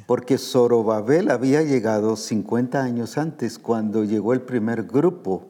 Porque 0.07 0.37
Zorobabel 0.37 1.31
había 1.31 1.63
llegado 1.63 2.17
50 2.17 2.83
años 2.83 3.17
antes, 3.17 3.59
cuando 3.59 4.05
llegó 4.05 4.33
el 4.33 4.43
primer 4.43 4.85
grupo 4.85 5.47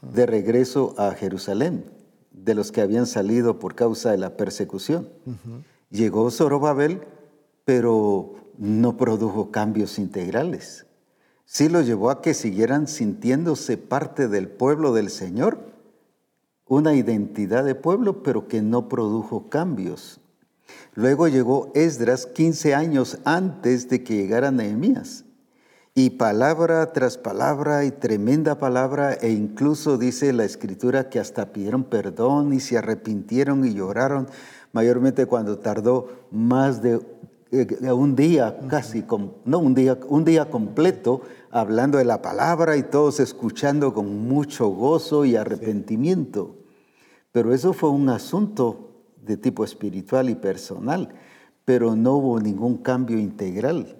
de 0.00 0.26
regreso 0.26 0.94
a 0.96 1.12
Jerusalén, 1.12 1.84
de 2.32 2.54
los 2.54 2.72
que 2.72 2.80
habían 2.80 3.06
salido 3.06 3.58
por 3.58 3.74
causa 3.74 4.10
de 4.10 4.18
la 4.18 4.36
persecución. 4.36 5.08
Llegó 5.90 6.30
Zorobabel, 6.30 7.02
pero 7.64 8.34
no 8.58 8.96
produjo 8.96 9.50
cambios 9.50 9.98
integrales. 9.98 10.86
Sí 11.44 11.68
lo 11.68 11.82
llevó 11.82 12.10
a 12.10 12.22
que 12.22 12.34
siguieran 12.34 12.88
sintiéndose 12.88 13.76
parte 13.76 14.28
del 14.28 14.48
pueblo 14.48 14.92
del 14.92 15.10
Señor, 15.10 15.71
una 16.72 16.94
identidad 16.94 17.64
de 17.64 17.74
pueblo, 17.74 18.22
pero 18.22 18.48
que 18.48 18.62
no 18.62 18.88
produjo 18.88 19.50
cambios. 19.50 20.20
Luego 20.94 21.28
llegó 21.28 21.70
Esdras 21.74 22.24
15 22.24 22.74
años 22.74 23.18
antes 23.26 23.90
de 23.90 24.02
que 24.02 24.16
llegara 24.16 24.50
Nehemías. 24.50 25.26
Y 25.94 26.10
palabra 26.10 26.94
tras 26.94 27.18
palabra 27.18 27.84
y 27.84 27.90
tremenda 27.90 28.58
palabra, 28.58 29.12
e 29.12 29.32
incluso 29.32 29.98
dice 29.98 30.32
la 30.32 30.46
escritura 30.46 31.10
que 31.10 31.20
hasta 31.20 31.52
pidieron 31.52 31.84
perdón 31.84 32.54
y 32.54 32.60
se 32.60 32.78
arrepintieron 32.78 33.66
y 33.66 33.74
lloraron, 33.74 34.28
mayormente 34.72 35.26
cuando 35.26 35.58
tardó 35.58 36.08
más 36.30 36.80
de 36.80 37.02
eh, 37.50 37.92
un 37.92 38.16
día 38.16 38.58
casi, 38.68 39.04
no 39.44 39.58
un 39.58 39.74
día, 39.74 39.98
un 40.08 40.24
día 40.24 40.48
completo 40.48 41.20
hablando 41.50 41.98
de 41.98 42.06
la 42.06 42.22
palabra 42.22 42.78
y 42.78 42.82
todos 42.82 43.20
escuchando 43.20 43.92
con 43.92 44.26
mucho 44.26 44.68
gozo 44.68 45.26
y 45.26 45.36
arrepentimiento. 45.36 46.61
Pero 47.32 47.52
eso 47.54 47.72
fue 47.72 47.90
un 47.90 48.08
asunto 48.08 49.04
de 49.20 49.36
tipo 49.36 49.64
espiritual 49.64 50.30
y 50.30 50.34
personal, 50.34 51.08
pero 51.64 51.96
no 51.96 52.14
hubo 52.14 52.40
ningún 52.40 52.78
cambio 52.78 53.18
integral. 53.18 53.96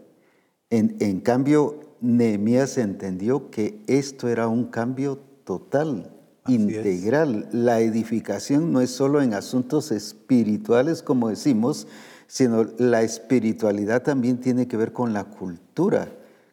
En, 0.71 0.97
en 1.01 1.21
cambio, 1.21 1.81
Nehemías 2.01 2.79
entendió 2.79 3.51
que 3.51 3.83
esto 3.87 4.29
era 4.29 4.49
un 4.49 4.67
cambio 4.67 5.19
total, 5.45 6.13
integral. 6.47 7.49
La 7.53 7.81
edificación 7.81 8.73
no 8.73 8.81
es 8.81 8.91
solo 8.91 9.23
en 9.23 9.35
asuntos 9.35 9.93
espirituales, 9.93 11.03
como 11.03 11.29
decimos, 11.29 11.87
sino 12.27 12.65
la 12.79 13.03
espiritualidad 13.03 14.03
también 14.03 14.41
tiene 14.41 14.67
que 14.67 14.77
ver 14.77 14.93
con 14.93 15.13
la 15.13 15.25
cultura, 15.25 16.09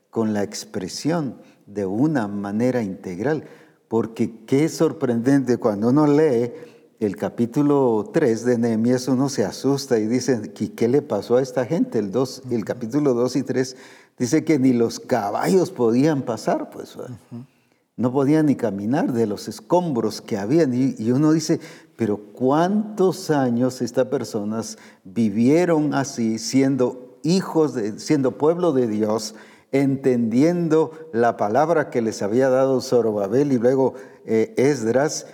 con 0.09 0.33
la 0.33 0.43
expresión. 0.43 1.36
de 1.65 1.86
una 1.86 2.27
manera 2.27 2.81
integral. 2.81 3.43
Porque 3.88 4.43
qué 4.45 4.69
sorprendente 4.69 5.57
cuando 5.57 5.89
uno 5.89 6.07
lee 6.07 6.51
el 7.00 7.15
capítulo 7.15 8.10
3 8.13 8.44
de 8.44 8.58
Nehemías, 8.58 9.08
uno 9.08 9.29
se 9.29 9.46
asusta 9.46 9.98
y 10.00 10.08
dice, 10.08 10.51
¿qué 10.51 10.88
le 10.89 11.01
pasó 11.01 11.38
a 11.38 11.41
esta 11.41 11.65
gente? 11.65 11.98
El, 12.00 12.12
dos, 12.12 12.44
el 12.51 12.65
capítulo 12.65 13.13
2 13.13 13.38
y 13.38 13.44
3 13.44 13.77
dice 14.18 14.44
que 14.44 14.60
ni 14.60 14.74
los 14.74 15.00
caballos 15.00 15.72
podían 15.72 16.24
pasar, 16.24 16.70
pues 16.70 16.98
no 17.96 18.12
podían 18.12 18.48
ni 18.48 18.56
caminar 18.56 19.13
de 19.13 19.27
los 19.27 19.48
escombros 19.48 20.22
que 20.22 20.38
habían. 20.38 20.74
Y, 20.74 21.12
uno 21.12 21.32
dice, 21.32 21.62
pero 21.96 22.18
¿cuántos 22.18 23.29
años 23.29 23.82
estas 23.82 24.08
personas 24.08 24.77
vivieron 25.06 25.94
así, 25.94 26.38
siendo 26.38 27.18
hijos, 27.24 27.75
de, 27.75 27.98
siendo 28.00 28.38
pueblo 28.38 28.74
de 28.74 28.88
Dios? 28.88 29.36
entendiendo 29.72 30.91
la 31.13 31.38
palabra 31.38 31.91
que 31.91 32.01
les 32.01 32.24
había 32.24 32.50
dado 32.50 32.82
Zorobabel 32.82 33.51
y 33.51 33.60
luego 33.60 33.94
eh, 34.25 34.51
Esdras, 34.58 35.27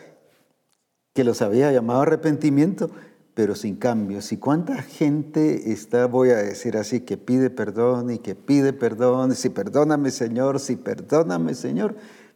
que 1.15 1.24
los 1.24 1.41
había 1.41 1.72
llamado 1.72 2.01
arrepentimiento, 2.01 2.91
pero 3.34 3.55
sin 3.55 3.77
cambios. 3.77 4.34
¿Y 4.34 4.38
cuánta 4.38 4.81
gente 4.81 5.72
está, 5.72 6.07
voy 6.07 6.31
a 6.31 6.36
decir 6.36 6.75
así, 6.75 7.00
que 7.00 7.15
pide 7.15 7.50
perdón 7.50 8.12
y 8.12 8.19
que 8.19 8.36
pide 8.36 8.74
perdón, 8.74 9.34
si 9.34 9.50
perdóname 9.50 10.12
Señor, 10.12 10.60
si 10.60 10.75
perdóname 10.75 11.55
Señor, 11.55 11.95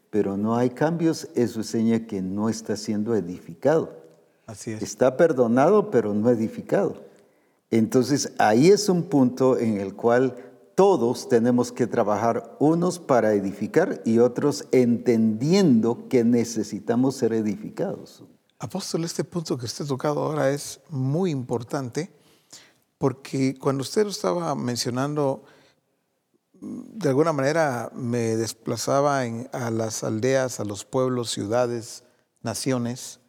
pero 0.09 0.38
no 0.38 0.55
hay 0.55 0.69
cambios, 0.69 1.27
eso 1.36 1.59
enseña 1.59 2.07
que 2.07 2.21
no 2.21 2.48
está 2.48 2.77
siendo 2.77 3.13
edificado. 3.15 3.98
Así 4.48 4.71
es. 4.71 4.81
Está 4.81 5.17
perdonado, 5.17 5.91
pero 5.91 6.13
no 6.13 6.29
edificado. 6.29 7.03
Entonces 7.71 8.31
ahí 8.38 8.69
es 8.69 8.88
un 8.88 9.03
punto 9.03 9.59
en 9.59 9.77
el 9.77 9.93
cual 9.93 10.38
todos 10.75 11.27
tenemos 11.27 11.74
que 11.74 11.86
trabajar 11.86 12.55
unos 12.59 12.98
para 12.98 13.33
edificar 13.33 14.01
y 14.05 14.19
otros 14.19 14.69
entendiendo 14.71 16.07
que 16.07 16.24
necesitamos 16.24 17.17
ser 17.17 17.33
edificados. 17.33 18.24
Apóstol, 18.61 19.05
este 19.05 19.23
punto 19.23 19.57
que 19.57 19.65
usted 19.65 19.85
ha 19.85 19.87
tocado 19.87 20.21
ahora 20.21 20.49
es 20.49 20.81
muy 20.89 21.31
importante 21.31 22.11
porque 22.97 23.57
cuando 23.57 23.83
usted 23.83 24.03
lo 24.03 24.09
estaba 24.09 24.53
mencionando, 24.53 25.45
de 26.51 27.07
alguna 27.07 27.31
manera 27.31 27.89
me 27.93 28.35
desplazaba 28.35 29.21
a 29.21 29.71
las 29.71 30.03
aldeas, 30.03 30.59
a 30.59 30.65
los 30.65 30.83
pueblos, 30.83 31.31
ciudades, 31.31 32.03
naciones. 32.41 33.21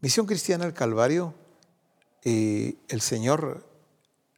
Misión 0.00 0.26
Cristiana 0.26 0.64
del 0.66 0.74
Calvario, 0.74 1.32
eh, 2.22 2.76
el 2.88 3.00
Señor 3.00 3.66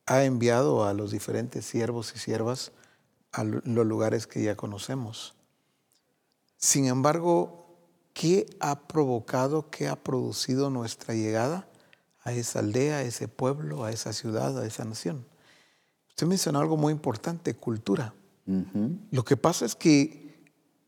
ha 0.06 0.22
enviado 0.22 0.84
a 0.84 0.94
los 0.94 1.10
diferentes 1.10 1.66
siervos 1.66 2.12
y 2.14 2.20
siervas 2.20 2.70
a 3.32 3.42
los 3.42 3.86
lugares 3.86 4.28
que 4.28 4.40
ya 4.40 4.54
conocemos. 4.54 5.34
Sin 6.56 6.86
embargo, 6.86 7.57
¿qué 8.18 8.46
ha 8.58 8.88
provocado, 8.88 9.70
qué 9.70 9.87
ha 9.87 9.94
producido 9.94 10.70
nuestra 10.70 11.14
llegada 11.14 11.68
a 12.25 12.32
esa 12.32 12.58
aldea, 12.58 12.96
a 12.96 13.02
ese 13.02 13.28
pueblo, 13.28 13.84
a 13.84 13.92
esa 13.92 14.12
ciudad, 14.12 14.58
a 14.58 14.66
esa 14.66 14.84
nación? 14.84 15.25
Usted 16.08 16.26
mencionó 16.26 16.58
algo 16.58 16.76
muy 16.76 16.92
importante, 16.92 17.54
cultura. 17.54 18.12
Lo 19.12 19.25
que 19.25 19.37
pasa 19.37 19.66
es 19.66 19.76
que 19.76 20.34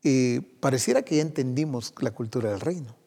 eh, 0.03 0.41
pareciera 0.59 1.03
que 1.03 1.15
ya 1.15 1.21
entendimos 1.21 1.93
la 2.01 2.11
cultura 2.11 2.49
del 2.49 2.59
reino, 2.59 2.97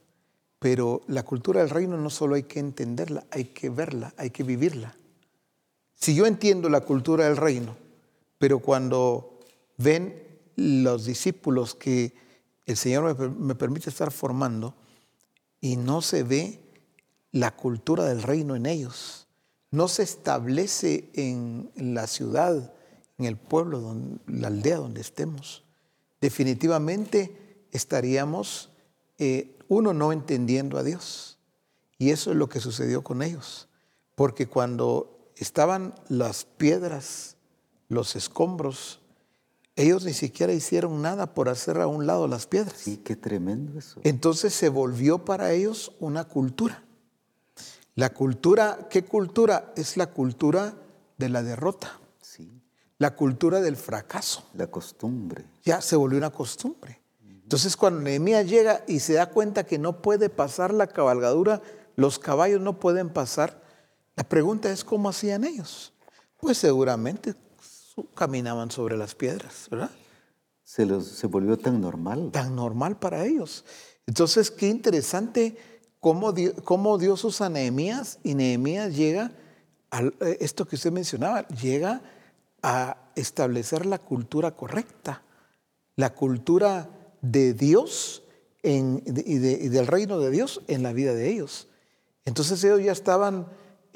pero 0.59 1.03
la 1.07 1.25
cultura 1.25 1.61
del 1.61 1.69
reino 1.69 1.99
no 1.99 2.09
solo 2.09 2.37
hay 2.37 2.45
que 2.45 2.61
entenderla, 2.61 3.27
hay 3.31 3.47
que 3.47 3.69
verla, 3.69 4.15
hay 4.17 4.31
que 4.31 4.43
vivirla. 4.43 4.97
Si 5.93 6.15
yo 6.15 6.25
entiendo 6.25 6.71
la 6.71 6.81
cultura 6.81 7.25
del 7.27 7.37
reino, 7.37 7.77
pero 8.39 8.61
cuando 8.61 9.41
ven 9.77 10.23
los 10.57 11.05
discípulos 11.05 11.75
que 11.75 12.24
el 12.67 12.77
Señor 12.77 13.19
me, 13.31 13.55
permite 13.55 13.91
estar 13.91 14.11
formando 14.11 14.75
y 15.61 15.77
no 15.77 16.03
se 16.03 16.23
ve 16.23 16.61
la 17.33 17.55
cultura 17.57 18.05
del 18.05 18.23
reino 18.23 18.57
en 18.57 18.67
ellos, 18.67 19.27
no 19.71 19.89
se 19.89 20.03
establece 20.03 21.11
en 21.15 21.71
la 21.77 22.07
ciudad, 22.07 22.73
en 23.19 23.25
el 23.25 23.37
pueblo, 23.37 23.93
en 23.93 24.21
la 24.27 24.49
aldea 24.49 24.77
donde 24.77 25.01
estemos, 25.01 25.65
definitivamente 26.21 27.67
estaríamos, 27.73 28.71
eh, 29.19 29.59
uno, 29.69 29.93
no 29.93 30.13
entendiendo 30.13 30.79
a 30.79 30.83
Dios. 30.83 31.39
Y 31.99 32.11
eso 32.11 32.31
es 32.31 32.37
lo 32.37 32.49
que 32.49 32.61
sucedió 32.61 33.03
con 33.03 33.23
ellos. 33.23 33.69
Porque 34.15 34.47
cuando 34.47 35.33
estaban 35.37 35.95
las 36.09 36.45
piedras, 36.45 37.37
los 37.89 38.17
escombros. 38.17 39.01
Ellos 39.77 40.05
ni 40.05 40.13
siquiera 40.13 40.53
hicieron 40.53 41.03
nada 41.03 41.35
por 41.35 41.49
hacer 41.49 41.81
a 41.81 41.89
un 41.89 42.07
lado 42.07 42.29
las 42.29 42.47
piedras. 42.47 42.77
Sí, 42.79 42.99
qué 42.99 43.17
tremendo 43.17 43.79
eso. 43.79 44.01
Entonces 44.05 44.55
se 44.55 44.69
volvió 44.69 45.25
para 45.25 45.53
ellos 45.53 45.93
una 45.99 46.25
cultura. 46.25 46.85
La 47.97 48.13
cultura, 48.13 48.87
¿qué 48.89 49.05
cultura? 49.05 49.73
Es 49.77 49.97
la 49.97 50.09
cultura 50.09 50.75
de 51.19 51.29
la 51.29 51.43
derrota. 51.43 51.99
Sí. 52.21 52.61
La 52.99 53.17
cultura 53.17 53.61
del 53.61 53.77
fracaso. 53.77 54.49
La 54.55 54.69
costumbre. 54.69 55.45
Ya 55.65 55.81
se 55.81 55.97
volvió 55.97 56.19
una 56.19 56.31
costumbre. 56.31 57.01
Entonces 57.43 57.77
cuando 57.77 58.01
Nehemías 58.01 58.49
llega 58.49 58.85
y 58.87 59.01
se 59.01 59.15
da 59.15 59.27
cuenta 59.27 59.65
que 59.65 59.79
no 59.79 60.01
puede 60.01 60.31
pasar 60.31 60.73
la 60.73 60.87
cabalgadura, 60.87 61.61
los 61.95 62.19
caballos 62.19 62.61
no 62.61 62.81
pueden 62.81 63.11
pasar, 63.11 63.63
la 64.17 64.25
pregunta 64.25 64.71
es 64.71 64.85
cómo 64.85 65.09
hacían 65.09 65.45
ellos. 65.45 65.93
Pues 66.39 66.59
seguramente 66.59 67.35
caminaban 68.15 68.71
sobre 68.71 68.97
las 68.97 69.15
piedras, 69.15 69.69
¿verdad? 69.71 69.91
Se, 70.63 70.87
los, 70.87 71.07
se 71.07 71.27
volvió 71.27 71.59
tan 71.59 71.81
normal. 71.81 72.31
Tan 72.33 72.57
normal 72.57 72.99
para 72.99 73.25
ellos. 73.25 73.65
Entonces, 74.07 74.51
qué 74.51 74.69
interesante 74.69 75.57
cómo, 76.01 76.35
cómo 76.65 76.99
Dios 76.99 77.25
usa 77.25 77.47
a 77.47 77.51
Nehemías 77.51 78.19
y 78.23 78.35
Nehemías 78.35 78.95
llega 78.97 79.33
a 79.91 80.03
eh, 80.03 80.39
esto 80.41 80.67
que 80.67 80.77
usted 80.77 80.93
mencionaba, 80.93 81.47
llega 81.49 82.03
a 82.63 82.97
establecer 83.15 83.87
la 83.87 83.99
cultura 83.99 84.53
correcta, 84.53 85.23
la 85.97 86.15
cultura 86.15 86.89
de 87.21 87.55
Dios 87.55 88.23
y, 88.63 88.79
y 89.07 89.39
del 89.69 89.87
reino 89.87 90.19
de 90.19 90.31
Dios 90.31 90.63
en 90.69 90.83
la 90.83 90.93
vida 90.93 91.15
de 91.15 91.31
ellos. 91.31 91.69
Entonces 92.25 92.63
ellos 92.65 92.83
ya 92.83 92.93
estaban 92.93 93.47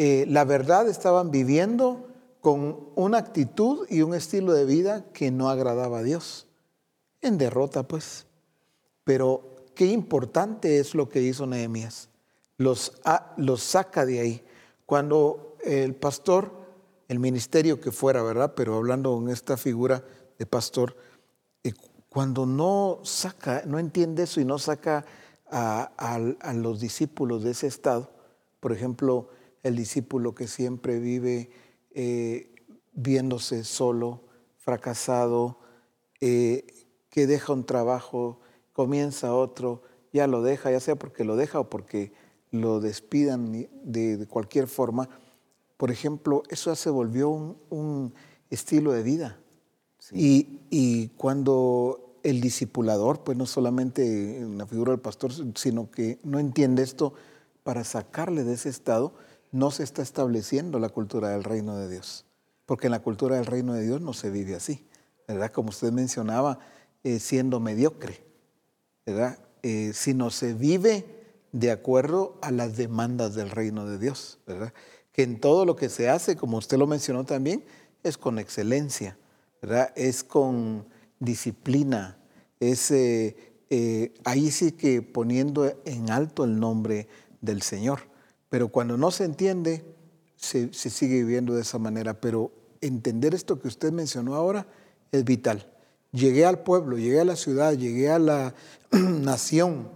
eh, 0.01 0.27
la 0.29 0.45
verdad 0.45 0.89
estaban 0.89 1.33
viviendo 1.33 2.08
con 2.49 2.89
una 2.95 3.19
actitud 3.19 3.87
y 3.91 4.01
un 4.01 4.15
estilo 4.15 4.55
de 4.55 4.65
vida 4.65 5.05
que 5.13 5.31
no 5.31 5.51
agradaba 5.51 5.99
a 5.99 6.03
Dios. 6.03 6.47
En 7.21 7.37
derrota, 7.37 7.83
pues. 7.83 8.25
Pero 9.05 9.67
qué 9.75 9.85
importante 9.85 10.79
es 10.79 10.95
lo 10.95 11.11
que 11.11 11.21
hizo 11.21 11.47
Nehemías. 11.47 12.09
Los, 12.57 12.95
los 13.37 13.63
saca 13.63 14.07
de 14.07 14.21
ahí. 14.21 14.45
Cuando 14.87 15.59
el 15.63 15.95
pastor, 15.95 16.51
el 17.09 17.19
ministerio 17.19 17.83
que 17.83 17.93
fuera, 17.93 18.23
¿verdad? 18.23 18.55
Pero 18.57 18.77
hablando 18.77 19.19
en 19.19 19.29
esta 19.29 19.59
figura 19.59 20.03
de 20.39 20.47
pastor, 20.47 20.97
eh, 21.65 21.75
cuando 22.09 22.47
no 22.47 23.01
saca, 23.03 23.65
no 23.67 23.79
entiende 23.79 24.23
eso 24.23 24.41
y 24.41 24.47
no 24.47 24.59
saca 24.59 25.05
a 25.51 26.55
los 26.55 26.81
discípulos 26.81 27.45
de 27.45 27.51
ese 27.51 27.67
estado, 27.67 28.11
por 28.59 28.73
ejemplo, 28.73 29.29
el 29.63 29.77
discípulo 29.77 30.35
que 30.35 30.49
siempre 30.49 30.99
vive 30.99 31.51
eh, 32.01 32.55
viéndose 32.93 33.65
solo, 33.65 34.21
fracasado, 34.57 35.59
eh, 36.21 36.65
que 37.11 37.27
deja 37.27 37.53
un 37.53 37.67
trabajo, 37.67 38.39
comienza 38.73 39.35
otro, 39.35 39.83
ya 40.13 40.29
lo 40.29 40.43
deja, 40.43 40.71
ya 40.71 40.79
sea 40.79 40.95
porque 40.95 41.25
lo 41.25 41.35
deja 41.35 41.59
o 41.59 41.69
porque 41.69 42.13
lo 42.53 42.79
despidan 42.79 43.67
de, 43.83 44.27
cualquier 44.29 44.69
forma. 44.69 45.09
Por 45.77 45.91
ejemplo, 45.91 46.45
eso 46.51 46.71
ya 46.71 46.77
se 46.77 46.89
volvió 46.89 47.31
un, 47.31 48.15
estilo 48.49 48.93
de 48.93 49.03
vida. 49.03 49.41
Y, 50.13 50.61
y, 50.71 51.09
cuando 51.17 52.21
el 52.23 52.41
discipulador, 52.41 53.25
pues 53.25 53.37
no 53.37 53.45
solamente 53.45 54.39
en 54.39 54.57
la 54.57 54.69
figura 54.69 54.93
del 54.93 55.01
pastor, 55.01 55.33
sino 55.57 55.91
que 55.91 56.21
no 56.23 56.39
entiende 56.39 56.85
esto, 56.85 57.15
para 57.65 57.83
sacarle 57.83 58.45
de 58.45 58.55
ese 58.55 58.69
estado, 58.69 59.15
no 59.53 59.71
se 59.71 59.83
está 59.83 60.03
estableciendo 60.03 60.79
la 60.79 60.89
cultura 60.89 61.31
del 61.31 61.45
reino 61.45 61.77
de 61.77 61.89
Dios. 61.89 62.25
Porque 62.67 62.87
en 62.89 62.93
la 62.93 63.01
cultura 63.01 63.37
del 63.37 63.47
reino 63.47 63.73
de 63.73 63.83
Dios 63.83 64.01
no 64.01 64.13
se 64.13 64.31
vive 64.31 64.55
así, 64.55 64.87
¿verdad? 65.27 65.51
Como 65.53 65.71
usted 65.71 65.91
mencionaba, 65.91 66.59
eh, 67.05 67.19
siendo 67.19 67.61
mediocre, 67.61 68.21
¿verdad? 69.07 69.39
Eh, 69.63 69.93
sino 69.95 70.31
se 70.31 70.53
vive 70.53 71.07
de 71.53 71.71
acuerdo 71.71 72.39
a 72.43 72.51
las 72.51 72.77
demandas 72.77 73.35
del 73.35 73.51
reino 73.51 73.87
de 73.87 73.99
Dios, 73.99 74.39
¿verdad? 74.47 74.75
Que 75.13 75.23
en 75.23 75.41
todo 75.41 75.65
lo 75.65 75.77
que 75.77 75.89
se 75.89 76.11
hace, 76.11 76.37
como 76.37 76.59
usted 76.59 76.77
lo 76.77 76.87
mencionó 76.87 77.25
también, 77.25 77.65
es 78.03 78.19
con 78.19 78.39
excelencia, 78.39 79.17
¿verdad? 79.63 79.93
Es 79.97 80.23
con 80.23 80.87
disciplina, 81.21 82.19
es 82.61 82.91
eh, 82.91 84.15
ahí 84.25 84.51
sí 84.51 84.73
que 84.73 85.03
poniendo 85.03 85.73
en 85.85 86.11
alto 86.11 86.45
el 86.45 86.61
nombre 86.61 87.09
del 87.41 87.63
Señor. 87.63 88.08
Pero 88.49 88.69
cuando 88.69 88.97
no 88.97 89.11
se 89.11 89.25
entiende, 89.25 89.85
se, 90.37 90.73
sigue 90.73 91.17
viviendo 91.17 91.55
de 91.55 91.63
esa 91.63 91.79
manera. 91.79 92.21
Pero 92.21 92.53
entender 92.81 93.35
esto 93.35 93.61
que 93.61 93.69
usted 93.69 93.93
mencionó 93.93 94.35
ahora 94.35 94.67
es 95.13 95.25
vital. 95.25 95.71
llegué 96.13 96.47
al 96.47 96.61
pueblo, 96.61 96.97
llegué 96.97 97.21
a 97.21 97.25
la 97.25 97.37
ciudad, 97.37 97.75
llegué 97.75 98.11
a 98.11 98.19
la 98.19 98.55
nación, 98.91 99.91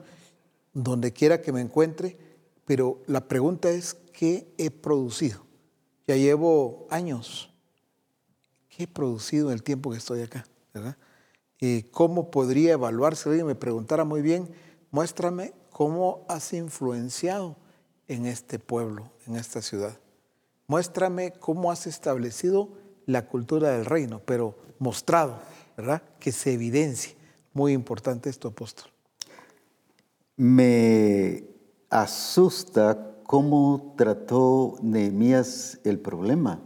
donde 0.74 1.12
quiera 1.12 1.40
que 1.40 1.52
me 1.52 1.60
encuentre, 1.60 2.18
pero 2.66 3.02
la 3.06 3.28
pregunta 3.28 3.70
es, 3.70 3.94
¿qué 4.12 4.52
he 4.58 4.70
producido? 4.70 5.44
Ya 6.06 6.16
llevo 6.16 6.86
años. 6.90 7.50
¿Qué 8.68 8.84
he 8.84 8.86
producido 8.86 9.48
en 9.48 9.54
el 9.54 9.62
tiempo 9.62 9.90
que 9.90 9.98
estoy 9.98 10.22
acá? 10.22 10.46
¿Y 11.58 11.82
cómo 11.84 12.30
podría 12.30 12.72
evaluarse? 12.72 13.28
Oye, 13.28 13.44
me 13.44 13.54
preguntara 13.54 14.04
muy 14.04 14.22
bien, 14.22 14.50
muéstrame 14.90 15.52
cómo 15.70 16.24
has 16.28 16.52
influenciado 16.52 17.56
en 18.12 18.26
este 18.26 18.58
pueblo, 18.58 19.10
en 19.26 19.36
esta 19.36 19.62
ciudad. 19.62 19.98
Muéstrame 20.66 21.32
cómo 21.32 21.70
has 21.70 21.86
establecido 21.86 22.68
la 23.06 23.26
cultura 23.26 23.70
del 23.70 23.84
reino, 23.84 24.20
pero 24.24 24.54
mostrado, 24.78 25.38
¿verdad? 25.76 26.02
Que 26.18 26.32
se 26.32 26.52
evidencie. 26.52 27.16
Muy 27.52 27.72
importante 27.72 28.30
esto, 28.30 28.48
apóstol. 28.48 28.90
Me 30.36 31.44
asusta 31.90 33.16
cómo 33.24 33.94
trató 33.96 34.76
Nehemías 34.82 35.78
el 35.84 35.98
problema, 35.98 36.60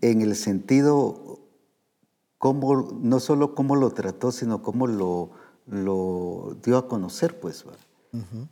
en 0.00 0.22
el 0.22 0.36
sentido, 0.36 1.38
cómo, 2.38 2.98
no 3.00 3.20
solo 3.20 3.54
cómo 3.54 3.76
lo 3.76 3.90
trató, 3.90 4.32
sino 4.32 4.62
cómo 4.62 4.86
lo, 4.86 5.32
lo 5.66 6.56
dio 6.62 6.78
a 6.78 6.88
conocer, 6.88 7.38
pues. 7.38 7.64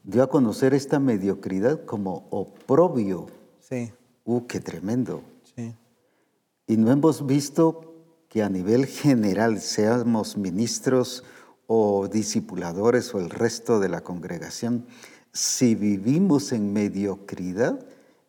Dio 0.05 0.23
a 0.23 0.29
conocer 0.29 0.75
esta 0.75 0.99
mediocridad 0.99 1.85
como 1.85 2.27
oprobio. 2.31 3.27
Sí. 3.61 3.93
Uh, 4.25 4.47
qué 4.47 4.61
tremendo. 4.61 5.23
Sí. 5.57 5.75
Y 6.67 6.77
no 6.77 6.91
hemos 6.93 7.27
visto 7.27 7.89
que 8.29 8.43
a 8.43 8.49
nivel 8.49 8.87
general, 8.87 9.61
seamos 9.61 10.37
ministros 10.37 11.25
o 11.67 12.09
discipuladores 12.09 13.15
o 13.15 13.21
el 13.21 13.31
resto 13.31 13.81
de 13.81 13.89
la 13.89 14.03
congregación, 14.03 14.87
si 15.33 15.75
vivimos 15.75 16.53
en 16.53 16.73
mediocridad, 16.73 17.79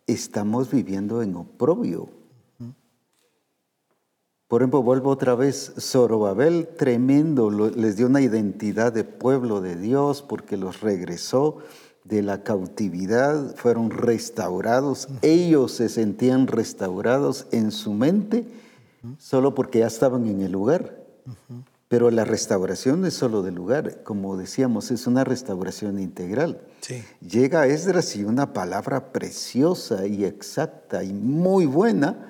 estamos 0.08 0.72
viviendo 0.72 1.22
en 1.22 1.36
oprobio. 1.36 2.10
Por 4.50 4.64
ejemplo, 4.64 4.82
vuelvo 4.82 5.12
otra 5.12 5.36
vez, 5.36 5.74
Zorobabel, 5.80 6.70
tremendo, 6.76 7.52
les 7.52 7.98
dio 7.98 8.08
una 8.08 8.20
identidad 8.20 8.92
de 8.92 9.04
pueblo 9.04 9.62
de 9.62 9.76
Dios 9.76 10.24
porque 10.24 10.58
los 10.58 10.82
regresó 10.82 11.60
de 12.04 12.24
la 12.24 12.42
cautividad, 12.42 13.56
fueron 13.56 13.92
restaurados, 13.92 15.08
ellos 15.22 15.74
se 15.74 15.88
sentían 15.88 16.48
restaurados 16.48 17.46
en 17.52 17.70
su 17.70 17.94
mente 17.94 18.48
solo 19.20 19.54
porque 19.54 19.80
ya 19.80 19.88
estaban 19.88 20.26
en 20.26 20.42
el 20.42 20.52
lugar. 20.52 20.98
Pero 21.88 22.10
la 22.10 22.26
restauración 22.26 23.02
no 23.02 23.08
es 23.08 23.14
solo 23.14 23.44
del 23.44 23.54
lugar, 23.54 24.02
como 24.02 24.36
decíamos, 24.36 24.90
es 24.90 25.06
una 25.06 25.24
restauración 25.26 26.00
integral. 26.00 26.60
Llega 27.22 27.68
Esdras 27.68 28.16
y 28.16 28.24
una 28.24 28.52
palabra 28.52 29.12
preciosa 29.12 30.08
y 30.08 30.26
exacta 30.26 31.04
y 31.04 31.14
muy 31.14 31.68
buena, 31.68 32.29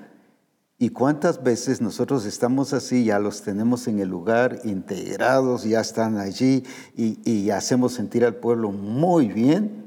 ¿Y 0.81 0.91
cuántas 0.91 1.43
veces 1.43 1.81
nosotros 1.81 2.25
estamos 2.25 2.71
así, 2.71 3.03
ya 3.03 3.19
los 3.19 3.41
tenemos 3.41 3.89
en 3.89 3.99
el 3.99 4.07
lugar, 4.07 4.61
integrados, 4.63 5.65
ya 5.65 5.81
están 5.81 6.17
allí 6.17 6.63
y, 6.95 7.49
hacemos 7.49 7.91
sentir 7.91 8.23
al 8.23 8.35
pueblo 8.35 8.71
muy 8.71 9.27
bien, 9.27 9.85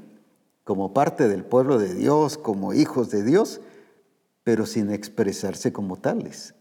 como 0.63 0.93
parte 0.93 1.27
del 1.27 1.43
pueblo 1.45 1.79
de 1.79 1.95
Dios, 1.95 2.37
como 2.37 2.75
hijos 2.75 3.09
de 3.09 3.23
Dios, 3.23 3.59
pero 4.43 4.67
sin 4.67 4.91
expresarse 4.91 5.73
como 5.73 5.97
tales? 5.97 6.53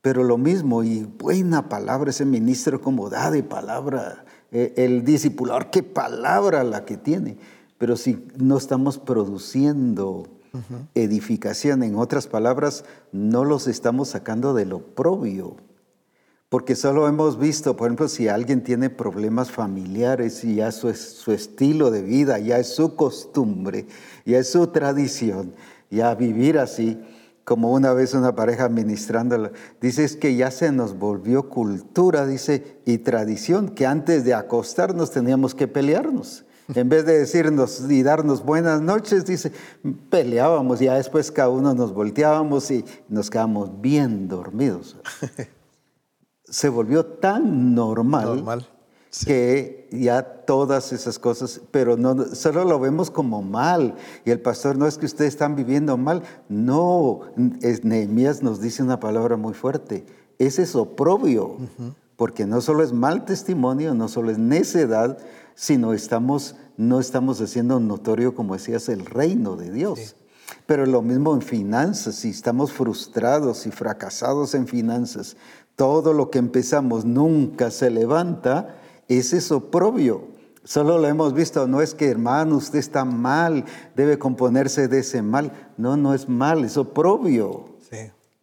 Pero 0.00 0.24
lo 0.24 0.38
mismo, 0.38 0.82
y 0.82 1.04
buena 1.04 1.68
palabra, 1.68 2.08
ese 2.08 2.24
ministro 2.24 2.80
como 2.80 3.10
da 3.10 3.30
de 3.30 3.42
palabra, 3.42 4.24
eh, 4.52 4.72
el 4.78 5.04
discipulador, 5.04 5.68
qué 5.68 5.82
palabra 5.82 6.64
la 6.64 6.86
que 6.86 6.96
tiene. 6.96 7.36
Pero 7.76 7.96
si 7.96 8.26
no 8.38 8.56
estamos 8.56 8.96
produciendo 8.96 10.35
edificación. 10.94 11.82
En 11.82 11.96
otras 11.96 12.26
palabras, 12.26 12.84
no 13.12 13.44
los 13.44 13.66
estamos 13.66 14.08
sacando 14.08 14.54
de 14.54 14.66
lo 14.66 14.80
propio. 14.80 15.56
Porque 16.48 16.76
solo 16.76 17.08
hemos 17.08 17.38
visto, 17.38 17.76
por 17.76 17.88
ejemplo, 17.88 18.08
si 18.08 18.28
alguien 18.28 18.62
tiene 18.62 18.88
problemas 18.88 19.50
familiares 19.50 20.44
y 20.44 20.56
ya 20.56 20.70
su, 20.70 20.94
su 20.94 21.32
estilo 21.32 21.90
de 21.90 22.02
vida, 22.02 22.38
ya 22.38 22.58
es 22.58 22.68
su 22.68 22.94
costumbre, 22.94 23.86
ya 24.24 24.38
es 24.38 24.52
su 24.52 24.68
tradición, 24.68 25.54
ya 25.90 26.14
vivir 26.14 26.58
así, 26.58 27.00
como 27.46 27.72
una 27.72 27.92
vez 27.92 28.14
una 28.14 28.34
pareja 28.34 28.68
ministrando, 28.68 29.52
dice 29.80 30.04
es 30.04 30.16
que 30.16 30.34
ya 30.34 30.50
se 30.50 30.72
nos 30.72 30.98
volvió 30.98 31.48
cultura, 31.48 32.26
dice, 32.26 32.78
y 32.84 32.98
tradición, 32.98 33.68
que 33.68 33.86
antes 33.86 34.24
de 34.24 34.34
acostarnos 34.34 35.10
teníamos 35.10 35.54
que 35.54 35.68
pelearnos. 35.68 36.45
En 36.74 36.88
vez 36.88 37.06
de 37.06 37.18
decirnos 37.18 37.84
y 37.88 38.02
darnos 38.02 38.44
buenas 38.44 38.80
noches, 38.80 39.24
dice, 39.24 39.52
peleábamos, 40.10 40.80
ya 40.80 40.94
después 40.94 41.30
cada 41.30 41.48
uno 41.48 41.74
nos 41.74 41.92
volteábamos 41.92 42.70
y 42.70 42.84
nos 43.08 43.30
quedábamos 43.30 43.80
bien 43.80 44.26
dormidos. 44.26 44.96
Se 46.44 46.68
volvió 46.68 47.04
tan 47.04 47.74
normal, 47.74 48.44
que 49.24 49.88
ya 49.92 50.22
todas 50.22 50.92
esas 50.92 51.18
cosas, 51.18 51.60
pero 51.70 51.96
no 51.96 52.34
solo 52.34 52.64
lo 52.64 52.78
vemos 52.78 53.10
como 53.10 53.42
mal. 53.42 53.94
Y 54.24 54.30
el 54.30 54.40
pastor, 54.40 54.76
no 54.76 54.86
es 54.86 54.98
que 54.98 55.06
ustedes 55.06 55.34
están 55.34 55.56
viviendo 55.56 55.96
mal, 55.96 56.22
no, 56.48 57.20
Nehemías 57.36 58.42
nos 58.42 58.60
dice 58.60 58.82
una 58.82 59.00
palabra 59.00 59.36
muy 59.36 59.54
fuerte, 59.54 60.04
ese 60.38 60.62
es 60.62 60.74
oprobio, 60.74 61.56
porque 62.16 62.46
no 62.46 62.60
solo 62.60 62.82
es 62.82 62.92
mal 62.92 63.24
testimonio, 63.24 63.94
no 63.94 64.08
solo 64.08 64.30
es 64.30 64.38
necedad, 64.38 65.18
sino 65.56 65.94
estamos, 65.94 66.54
no 66.76 67.00
estamos 67.00 67.40
haciendo 67.40 67.80
notorio, 67.80 68.34
como 68.34 68.54
decías, 68.54 68.88
el 68.88 69.04
reino 69.04 69.56
de 69.56 69.72
Dios. 69.72 70.14
Pero 70.66 70.86
lo 70.86 71.02
mismo 71.02 71.34
en 71.34 71.42
finanzas, 71.42 72.14
si 72.14 72.28
estamos 72.28 72.72
frustrados 72.72 73.66
y 73.66 73.72
fracasados 73.72 74.54
en 74.54 74.68
finanzas, 74.68 75.36
todo 75.74 76.12
lo 76.12 76.30
que 76.30 76.38
empezamos 76.38 77.04
nunca 77.04 77.72
se 77.72 77.90
levanta, 77.90 78.76
es 79.08 79.32
eso 79.32 79.70
propio. 79.70 80.28
Solo 80.62 80.98
lo 80.98 81.08
hemos 81.08 81.32
visto, 81.32 81.66
no 81.66 81.80
es 81.80 81.94
que 81.94 82.08
hermano, 82.08 82.56
usted 82.56 82.78
está 82.78 83.04
mal, 83.04 83.64
debe 83.94 84.18
componerse 84.18 84.88
de 84.88 85.00
ese 85.00 85.22
mal. 85.22 85.52
No, 85.76 85.96
no 85.96 86.12
es 86.12 86.28
mal, 86.28 86.64
es 86.64 86.76
oprobio. 86.76 87.76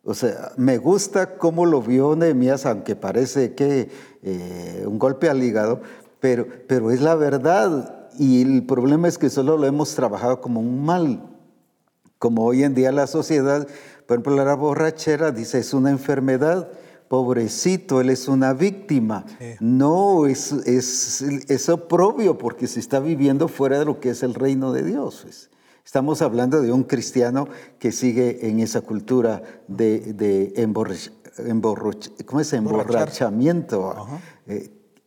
O 0.06 0.14
sea, 0.14 0.52
me 0.58 0.80
gusta 0.80 1.38
cómo 1.38 1.66
lo 1.66 1.82
vio 1.82 2.18
Nehemías, 2.18 2.66
aunque 2.66 2.94
parece 2.94 3.54
que 3.54 3.90
eh, 4.22 4.84
un 4.86 5.00
golpe 5.00 5.30
al 5.30 5.42
hígado, 5.42 5.82
pero, 6.24 6.90
es 6.90 7.02
la 7.02 7.16
verdad. 7.16 8.08
Y 8.18 8.42
el 8.44 8.66
problema 8.66 9.10
es 9.10 9.18
que 9.18 9.30
solo 9.30 9.58
lo 9.58 9.68
hemos 9.68 9.94
trabajado 9.94 10.40
como 10.40 10.62
un 10.62 10.86
mal. 10.86 11.22
Como 12.18 12.46
hoy 12.46 12.64
en 12.64 12.74
día 12.74 12.94
la 12.94 13.08
sociedad, 13.08 13.68
por 14.08 14.16
ejemplo, 14.16 14.46
la 14.46 14.56
borrachera 14.56 15.32
dice 15.32 15.60
es 15.60 15.74
una 15.74 15.90
enfermedad. 15.90 16.72
Pobrecito, 17.10 18.00
él 18.00 18.10
es 18.10 18.30
una 18.30 18.54
víctima. 18.54 19.26
No, 19.60 20.26
es, 20.26 20.54
es, 20.54 21.22
es 21.22 21.68
oprobio 21.68 22.38
porque 22.38 22.68
se 22.68 22.80
está 22.80 23.02
viviendo 23.02 23.50
fuera 23.50 23.80
de 23.80 23.84
lo 23.84 24.00
que 24.00 24.12
es 24.12 24.24
el 24.24 24.34
reino 24.34 24.72
de 24.72 24.84
Dios. 24.84 25.20
Pues. 25.24 25.50
Estamos 25.84 26.22
hablando 26.22 26.62
de 26.62 26.72
un 26.72 26.84
cristiano 26.84 27.50
que 27.80 27.92
sigue 27.92 28.48
en 28.48 28.62
esa 28.62 28.80
cultura 28.80 29.44
de, 29.68 30.14
de 30.14 30.54
¿cómo 32.26 32.40
es? 32.40 32.54
emborrachamiento. 32.54 34.08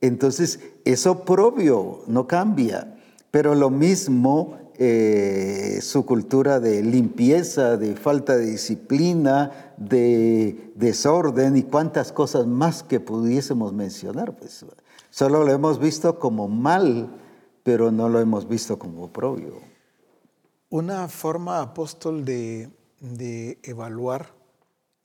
Entonces, 0.06 0.60
eso 0.84 1.24
propio 1.24 2.02
no 2.06 2.26
cambia, 2.26 2.96
pero 3.30 3.54
lo 3.54 3.70
mismo 3.70 4.58
eh, 4.78 5.78
su 5.80 6.04
cultura 6.04 6.60
de 6.60 6.82
limpieza, 6.82 7.78
de 7.78 7.96
falta 7.96 8.36
de 8.36 8.44
disciplina, 8.44 9.72
de 9.78 10.72
desorden 10.74 11.56
y 11.56 11.62
cuantas 11.62 12.12
cosas 12.12 12.46
más 12.46 12.82
que 12.82 13.00
pudiésemos 13.00 13.72
mencionar. 13.72 14.36
Pues, 14.36 14.66
solo 15.08 15.44
lo 15.44 15.52
hemos 15.52 15.78
visto 15.78 16.18
como 16.18 16.46
mal, 16.48 17.08
pero 17.62 17.90
no 17.90 18.10
lo 18.10 18.20
hemos 18.20 18.46
visto 18.46 18.78
como 18.78 19.10
propio. 19.10 19.54
Una 20.68 21.08
forma, 21.08 21.62
apóstol, 21.62 22.26
de, 22.26 22.68
evaluar 23.62 24.34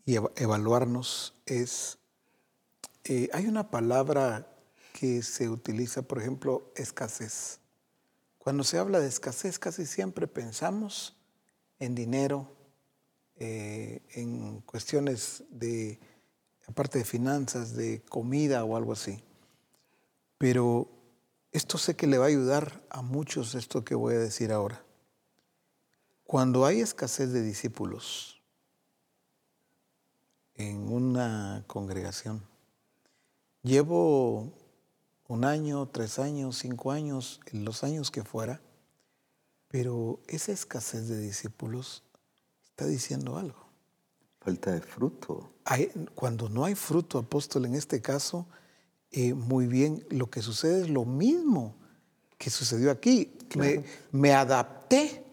y 0.06 0.18
evaluarnos 0.36 1.34
es, 1.46 1.98
eh, 3.06 3.30
hay 3.32 3.46
una 3.48 3.70
palabra 3.70 4.51
que 5.02 5.24
se 5.24 5.50
utiliza, 5.50 6.04
por 6.04 6.20
ejemplo, 6.20 6.72
escasez. 6.76 7.60
Cuando 8.38 8.64
se 8.64 8.78
habla 8.78 9.00
de 9.00 9.08
escasez, 9.08 9.58
casi 9.58 9.88
siempre 9.88 10.28
pensamos 10.28 11.18
en 11.80 11.96
dinero, 11.96 12.56
eh, 13.38 14.04
en 14.12 14.62
cuestiones 14.62 15.44
de, 15.50 16.00
aparte 16.68 17.00
de 17.00 17.04
finanzas, 17.04 17.76
de 17.76 18.04
comida 18.04 18.64
o 18.64 18.78
algo 18.78 18.94
así. 18.94 19.24
Pero 20.38 20.88
esto 21.52 21.80
sé 21.80 21.96
que 21.96 22.06
le 22.06 22.20
va 22.20 22.26
a 22.26 22.28
ayudar 22.28 22.84
a 22.92 23.02
muchos 23.02 23.56
esto 23.56 23.84
que 23.84 23.96
voy 23.96 24.14
a 24.14 24.20
decir 24.20 24.52
ahora. 24.52 24.86
Cuando 26.26 26.64
hay 26.64 26.80
escasez 26.80 27.32
de 27.34 27.42
discípulos 27.42 28.40
en 30.54 30.94
una 30.94 31.64
congregación, 31.66 32.46
llevo 33.64 34.61
un 35.32 35.46
año, 35.46 35.88
tres 35.88 36.20
años, 36.20 36.58
cinco 36.58 36.91
años, 36.91 37.39
los 37.54 37.86
años 37.86 38.12
que 38.12 38.22
fuera, 38.22 38.60
pero 39.70 40.20
esa 40.28 40.52
escasez 40.52 41.08
de 41.08 41.20
discípulos 41.20 42.04
está 42.65 42.86
diciendo 42.86 43.38
algo. 43.38 43.65
Falta 44.41 44.74
de 44.74 44.82
fruto. 44.82 45.54
cuando 46.15 46.50
no 46.50 46.65
hay 46.65 46.76
fruto, 46.76 47.17
apóstol, 47.17 47.63
en 47.63 47.76
este 47.76 48.02
caso, 48.02 48.46
eh, 49.10 49.34
muy 49.34 49.67
bien, 49.67 50.06
lo 50.10 50.30
que 50.30 50.41
sucede 50.41 50.82
es 50.82 50.89
lo 50.89 51.06
mismo 51.06 51.76
que 52.38 52.50
sucedió 52.50 52.91
aquí. 52.91 53.32
Me, 53.56 53.86
me, 54.12 54.34
adapté 54.34 55.24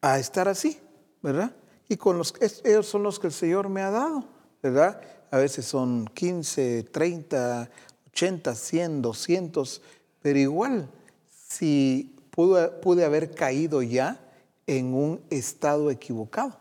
a 0.00 0.18
estar 0.18 0.48
así, 0.48 0.80
¿verdad? 1.22 1.54
Y 1.90 1.98
con 1.98 2.16
los, 2.16 2.32
ellos 2.64 2.86
son 2.86 3.02
los 3.02 3.18
que 3.18 3.26
el 3.26 3.34
Señor 3.34 3.68
me 3.68 3.82
ha 3.82 3.90
dado, 3.90 4.24
¿verdad? 4.62 4.98
A 5.30 5.36
veces 5.36 5.66
son 5.66 6.06
15, 6.06 6.84
30, 6.84 7.70
80, 8.18 8.54
100, 8.54 9.02
200, 9.02 9.82
pero 10.20 10.38
igual, 10.40 10.90
si 11.30 12.16
pude, 12.30 12.68
pude 12.68 13.04
haber 13.04 13.32
caído 13.32 13.80
ya 13.80 14.20
en 14.66 14.92
un 14.92 15.20
estado 15.30 15.88
equivocado, 15.90 16.58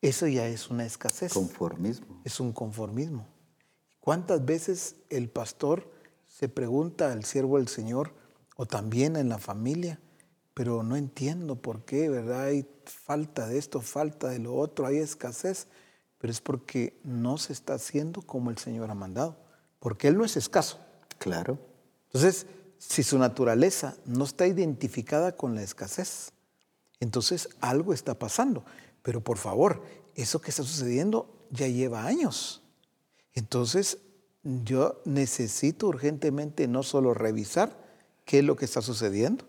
eso 0.00 0.28
ya 0.28 0.46
es 0.46 0.70
una 0.70 0.86
escasez. 0.86 1.32
Conformismo. 1.32 2.20
Es 2.24 2.38
un 2.38 2.52
conformismo. 2.52 3.26
¿Cuántas 3.98 4.44
veces 4.44 4.96
el 5.10 5.28
pastor 5.28 5.90
se 6.28 6.48
pregunta 6.48 7.12
al 7.12 7.24
siervo 7.24 7.58
del 7.58 7.68
Señor 7.68 8.14
o 8.56 8.66
también 8.66 9.16
en 9.16 9.28
la 9.28 9.38
familia, 9.38 10.00
pero 10.54 10.82
no 10.82 10.96
entiendo 10.96 11.56
por 11.56 11.84
qué, 11.84 12.08
¿verdad? 12.08 12.44
Hay 12.44 12.68
falta 12.84 13.48
de 13.48 13.58
esto, 13.58 13.80
falta 13.80 14.28
de 14.28 14.38
lo 14.38 14.54
otro, 14.54 14.86
hay 14.86 14.98
escasez, 14.98 15.66
pero 16.18 16.30
es 16.30 16.40
porque 16.40 17.00
no 17.02 17.36
se 17.38 17.52
está 17.52 17.74
haciendo 17.74 18.22
como 18.22 18.50
el 18.50 18.58
Señor 18.58 18.90
ha 18.90 18.94
mandado 18.94 19.42
porque 19.82 20.06
Él 20.06 20.16
no 20.16 20.24
es 20.24 20.36
escaso. 20.36 20.78
Claro. 21.18 21.58
Entonces, 22.06 22.46
si 22.78 23.02
su 23.02 23.18
naturaleza 23.18 23.96
no 24.06 24.24
está 24.24 24.46
identificada 24.46 25.36
con 25.36 25.56
la 25.56 25.62
escasez, 25.62 26.30
entonces 27.00 27.48
algo 27.60 27.92
está 27.92 28.16
pasando. 28.16 28.64
Pero 29.02 29.22
por 29.22 29.38
favor, 29.38 29.82
eso 30.14 30.40
que 30.40 30.50
está 30.50 30.62
sucediendo 30.62 31.48
ya 31.50 31.66
lleva 31.66 32.06
años. 32.06 32.62
Entonces, 33.34 33.98
yo 34.44 35.02
necesito 35.04 35.88
urgentemente 35.88 36.68
no 36.68 36.84
solo 36.84 37.12
revisar 37.12 37.76
qué 38.24 38.38
es 38.38 38.44
lo 38.44 38.54
que 38.54 38.66
está 38.66 38.82
sucediendo. 38.82 39.44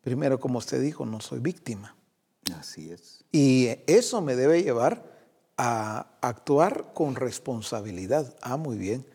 Primero, 0.00 0.40
como 0.40 0.58
usted 0.58 0.82
dijo, 0.82 1.06
no 1.06 1.20
soy 1.20 1.38
víctima. 1.38 1.94
Así 2.58 2.90
es. 2.90 3.24
Y 3.30 3.68
eso 3.86 4.20
me 4.20 4.34
debe 4.34 4.64
llevar 4.64 5.14
a 5.56 6.08
actuar 6.22 6.92
con 6.92 7.14
responsabilidad. 7.14 8.36
Ah, 8.42 8.56
muy 8.56 8.78
bien 8.78 9.06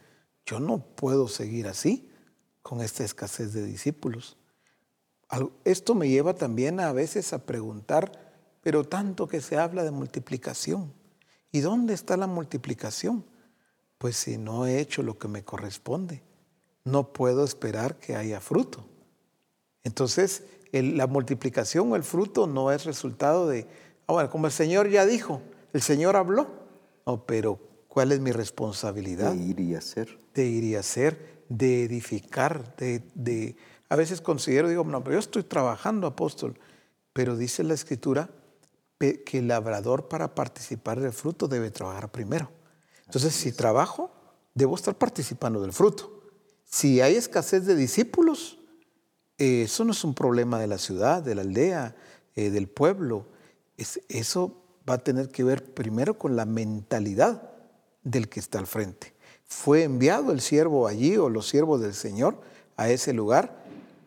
yo 0.52 0.60
no 0.60 0.80
puedo 0.80 1.30
seguir 1.30 1.70
así 1.70 2.10
con 2.62 2.82
esta 2.82 3.06
escasez 3.06 3.54
de 3.54 3.66
discípulos. 3.66 4.36
Esto 5.64 5.96
me 5.96 6.10
lleva 6.10 6.34
también 6.34 6.82
a 6.82 6.92
veces 6.92 7.32
a 7.32 7.46
preguntar, 7.46 8.34
pero 8.60 8.84
tanto 8.84 9.30
que 9.30 9.40
se 9.40 9.58
habla 9.58 9.86
de 9.86 9.92
multiplicación. 9.92 10.92
¿Y 11.54 11.62
dónde 11.62 11.94
está 11.94 12.18
la 12.18 12.28
multiplicación? 12.28 13.24
Pues 13.98 14.18
si 14.18 14.38
no 14.38 14.66
he 14.66 14.82
hecho 14.82 15.04
lo 15.04 15.18
que 15.18 15.30
me 15.30 15.46
corresponde, 15.46 16.22
no 16.84 17.14
puedo 17.14 17.46
esperar 17.46 17.96
que 17.96 18.18
haya 18.18 18.42
fruto. 18.42 18.84
Entonces, 19.84 20.44
la 20.74 21.08
multiplicación 21.08 21.94
o 21.94 21.96
el 21.96 22.04
fruto 22.04 22.46
no 22.46 22.74
es 22.74 22.84
resultado 22.84 23.48
de, 23.48 23.68
ah, 24.06 24.14
bueno, 24.14 24.30
como 24.30 24.48
el 24.48 24.52
Señor 24.52 24.90
ya 24.90 25.06
dijo, 25.06 25.42
el 25.72 25.82
Señor 25.82 26.18
habló. 26.18 26.50
No, 27.06 27.26
pero 27.26 27.71
¿cuál 27.92 28.14
es 28.14 28.22
mi 28.22 28.32
responsabilidad? 28.32 29.34
De 29.34 29.44
ir 29.44 29.60
y 29.60 29.76
hacer 29.76 30.22
de 30.34 30.46
ir 30.46 30.64
y 30.64 30.76
hacer, 30.76 31.44
de 31.50 31.84
edificar, 31.84 32.76
de, 32.78 33.56
A 33.90 33.96
veces 33.96 34.22
considero, 34.22 34.70
digo, 34.70 34.84
no, 34.84 35.04
pero 35.04 35.16
yo 35.16 35.20
estoy 35.20 35.44
trabajando, 35.44 36.08
apóstol, 36.08 36.58
pero 37.14 37.36
dice 37.36 37.64
la 37.64 37.74
escritura 37.74 38.30
que 38.98 39.40
el 39.40 39.48
labrador 39.48 40.08
para 40.08 40.36
participar 40.36 41.00
del 41.00 41.12
fruto 41.12 41.48
debe 41.48 41.72
trabajar 41.72 42.12
primero. 42.12 42.52
Entonces, 43.06 43.34
si 43.34 43.52
trabajo, 43.52 44.12
debo 44.54 44.76
estar 44.76 44.98
participando 44.98 45.62
del 45.62 45.74
fruto. 45.74 46.22
Si 46.64 47.02
hay 47.02 47.16
escasez 47.16 47.66
de 47.66 47.76
discípulos, 47.76 48.60
eh, 49.38 49.64
eso 49.64 49.84
no 49.84 49.92
es 49.92 50.04
un 50.04 50.14
problema 50.14 50.60
de 50.60 50.68
la 50.68 50.78
ciudad, 50.78 51.22
de 51.24 51.36
la 51.36 51.42
aldea, 51.42 51.96
eh, 52.36 52.52
del 52.52 52.68
pueblo. 52.70 53.28
eso 54.08 54.56
va 54.88 54.96
a 54.96 55.04
tener 55.04 55.30
que 55.30 55.44
ver 55.44 55.74
primero 55.74 56.18
con 56.18 56.36
la 56.36 56.46
mentalidad 56.46 57.51
del 58.04 58.30
que 58.30 58.40
está 58.40 58.60
al 58.60 58.68
frente 58.68 59.14
fue 59.52 59.84
enviado 59.84 60.32
el 60.32 60.40
siervo 60.40 60.88
allí 60.88 61.18
o 61.18 61.30
los 61.30 61.50
siervos 61.50 61.82
del 61.82 61.94
Señor 61.94 62.40
a 62.78 62.90
ese 62.90 63.12
lugar 63.12 63.62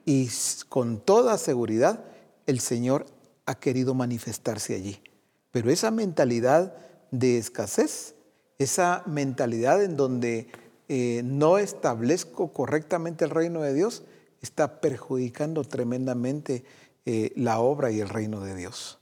y 0.06 0.30
con 0.70 0.98
toda 0.98 1.36
seguridad 1.36 2.02
el 2.46 2.60
Señor 2.60 3.04
ha 3.44 3.54
querido 3.54 3.92
manifestarse 3.94 4.74
allí. 4.74 5.02
Pero 5.50 5.70
esa 5.70 5.90
mentalidad 5.90 6.74
de 7.10 7.36
escasez, 7.36 8.14
esa 8.58 9.02
mentalidad 9.06 9.84
en 9.84 9.98
donde 9.98 10.48
eh, 10.88 11.20
no 11.24 11.58
establezco 11.58 12.54
correctamente 12.54 13.26
el 13.26 13.30
reino 13.30 13.60
de 13.60 13.74
Dios, 13.74 14.02
está 14.40 14.80
perjudicando 14.80 15.62
tremendamente 15.62 16.64
eh, 17.04 17.32
la 17.36 17.60
obra 17.60 17.90
y 17.90 18.00
el 18.00 18.08
reino 18.08 18.40
de 18.40 18.56
Dios. 18.56 18.98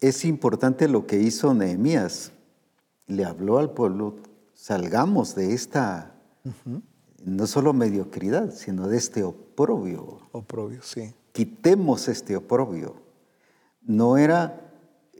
Es 0.00 0.24
importante 0.24 0.88
lo 0.88 1.06
que 1.06 1.20
hizo 1.20 1.52
Nehemías. 1.52 2.32
Le 3.12 3.26
habló 3.26 3.58
al 3.58 3.72
pueblo 3.72 4.16
salgamos 4.54 5.34
de 5.34 5.52
esta, 5.52 6.14
no 7.24 7.46
solo 7.46 7.74
mediocridad, 7.74 8.52
sino 8.52 8.88
de 8.88 8.96
este 8.96 9.22
oprobio. 9.22 10.20
Oprobio, 10.32 10.80
sí. 10.82 11.12
Quitemos 11.32 12.08
este 12.08 12.36
oprobio. 12.36 12.94
No 13.82 14.16
era 14.16 14.72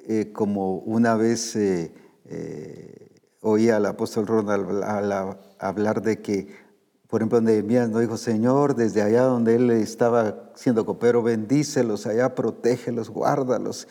eh, 0.07 0.31
como 0.33 0.77
una 0.77 1.17
vez 1.17 1.55
eh, 1.57 1.93
eh, 2.25 3.21
oía 3.43 3.77
al 3.77 3.85
apóstol 3.85 4.27
Ronald 4.27 4.83
hablar 5.59 6.01
de 6.01 6.23
que, 6.23 6.49
por 7.09 7.21
ejemplo, 7.21 7.43
Nehemías 7.43 7.91
no 7.91 7.99
dijo, 7.99 8.17
Señor, 8.17 8.75
desde 8.75 9.03
allá 9.03 9.25
donde 9.25 9.57
él 9.57 9.71
estaba 9.71 10.53
siendo 10.55 10.87
copero, 10.87 11.23
bendícelos, 11.23 12.07
allá 12.07 12.35
protégelos, 12.35 13.11
guárdalos 13.11 13.87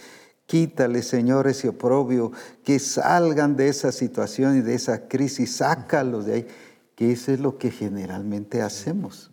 Quítale, 0.51 1.01
Señor, 1.01 1.47
ese 1.47 1.69
oprobio, 1.69 2.33
que 2.65 2.77
salgan 2.77 3.55
de 3.55 3.69
esa 3.69 3.93
situación 3.93 4.57
y 4.57 4.59
de 4.59 4.75
esa 4.75 5.07
crisis, 5.07 5.55
sácalos 5.55 6.25
de 6.25 6.33
ahí, 6.33 6.47
que 6.93 7.13
eso 7.13 7.31
es 7.31 7.39
lo 7.39 7.57
que 7.57 7.71
generalmente 7.71 8.61
hacemos. 8.61 9.31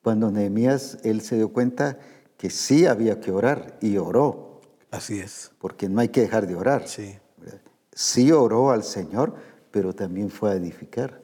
Cuando 0.00 0.30
Nehemías, 0.30 0.98
él 1.02 1.22
se 1.22 1.34
dio 1.34 1.52
cuenta 1.52 1.98
que 2.38 2.50
sí 2.50 2.86
había 2.86 3.18
que 3.18 3.32
orar 3.32 3.78
y 3.80 3.96
oró. 3.96 4.60
Así 4.92 5.18
es. 5.18 5.50
Porque 5.58 5.88
no 5.88 6.00
hay 6.00 6.10
que 6.10 6.20
dejar 6.20 6.46
de 6.46 6.54
orar. 6.54 6.86
Sí. 6.86 7.18
Sí 7.92 8.30
oró 8.30 8.70
al 8.70 8.84
Señor, 8.84 9.34
pero 9.72 9.92
también 9.92 10.30
fue 10.30 10.52
a 10.52 10.54
edificar. 10.54 11.20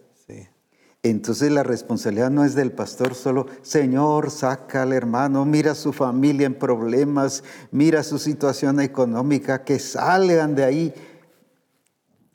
Entonces 1.11 1.53
la 1.53 1.63
responsabilidad 1.63 2.31
no 2.31 2.45
es 2.45 2.57
del 2.57 2.73
pastor 2.73 3.15
solo, 3.15 3.47
Señor, 3.63 4.33
saca 4.33 4.83
al 4.83 4.93
hermano, 4.93 5.45
mira 5.45 5.77
su 5.77 5.93
familia 5.93 6.49
en 6.49 6.55
problemas, 6.55 7.45
mira 7.71 8.03
su 8.03 8.19
situación 8.19 8.81
económica, 8.81 9.63
que 9.63 9.79
salgan 9.79 10.57
de 10.57 10.65
ahí. 10.65 10.95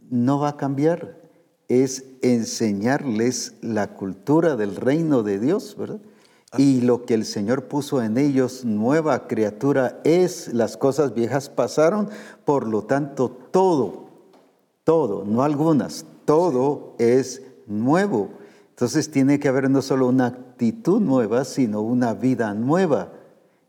No 0.09 0.39
va 0.39 0.49
a 0.49 0.57
cambiar, 0.57 1.19
es 1.67 2.05
enseñarles 2.21 3.55
la 3.61 3.93
cultura 3.93 4.55
del 4.55 4.77
reino 4.77 5.21
de 5.21 5.39
Dios, 5.39 5.75
¿verdad? 5.77 5.99
Y 6.57 6.79
lo 6.79 7.05
que 7.05 7.13
el 7.13 7.25
Señor 7.25 7.65
puso 7.65 8.01
en 8.01 8.17
ellos, 8.17 8.63
nueva 8.63 9.27
criatura, 9.27 9.99
es 10.05 10.53
las 10.53 10.77
cosas 10.77 11.13
viejas 11.13 11.49
pasaron, 11.49 12.09
por 12.45 12.65
lo 12.65 12.83
tanto 12.83 13.31
todo, 13.51 14.07
todo, 14.85 15.25
no 15.25 15.43
algunas, 15.43 16.05
todo 16.23 16.95
es 16.99 17.41
nuevo. 17.67 18.39
Entonces 18.81 19.11
tiene 19.11 19.39
que 19.39 19.47
haber 19.47 19.69
no 19.69 19.83
solo 19.83 20.07
una 20.07 20.25
actitud 20.25 20.99
nueva, 20.99 21.45
sino 21.45 21.81
una 21.81 22.15
vida 22.15 22.55
nueva 22.55 23.13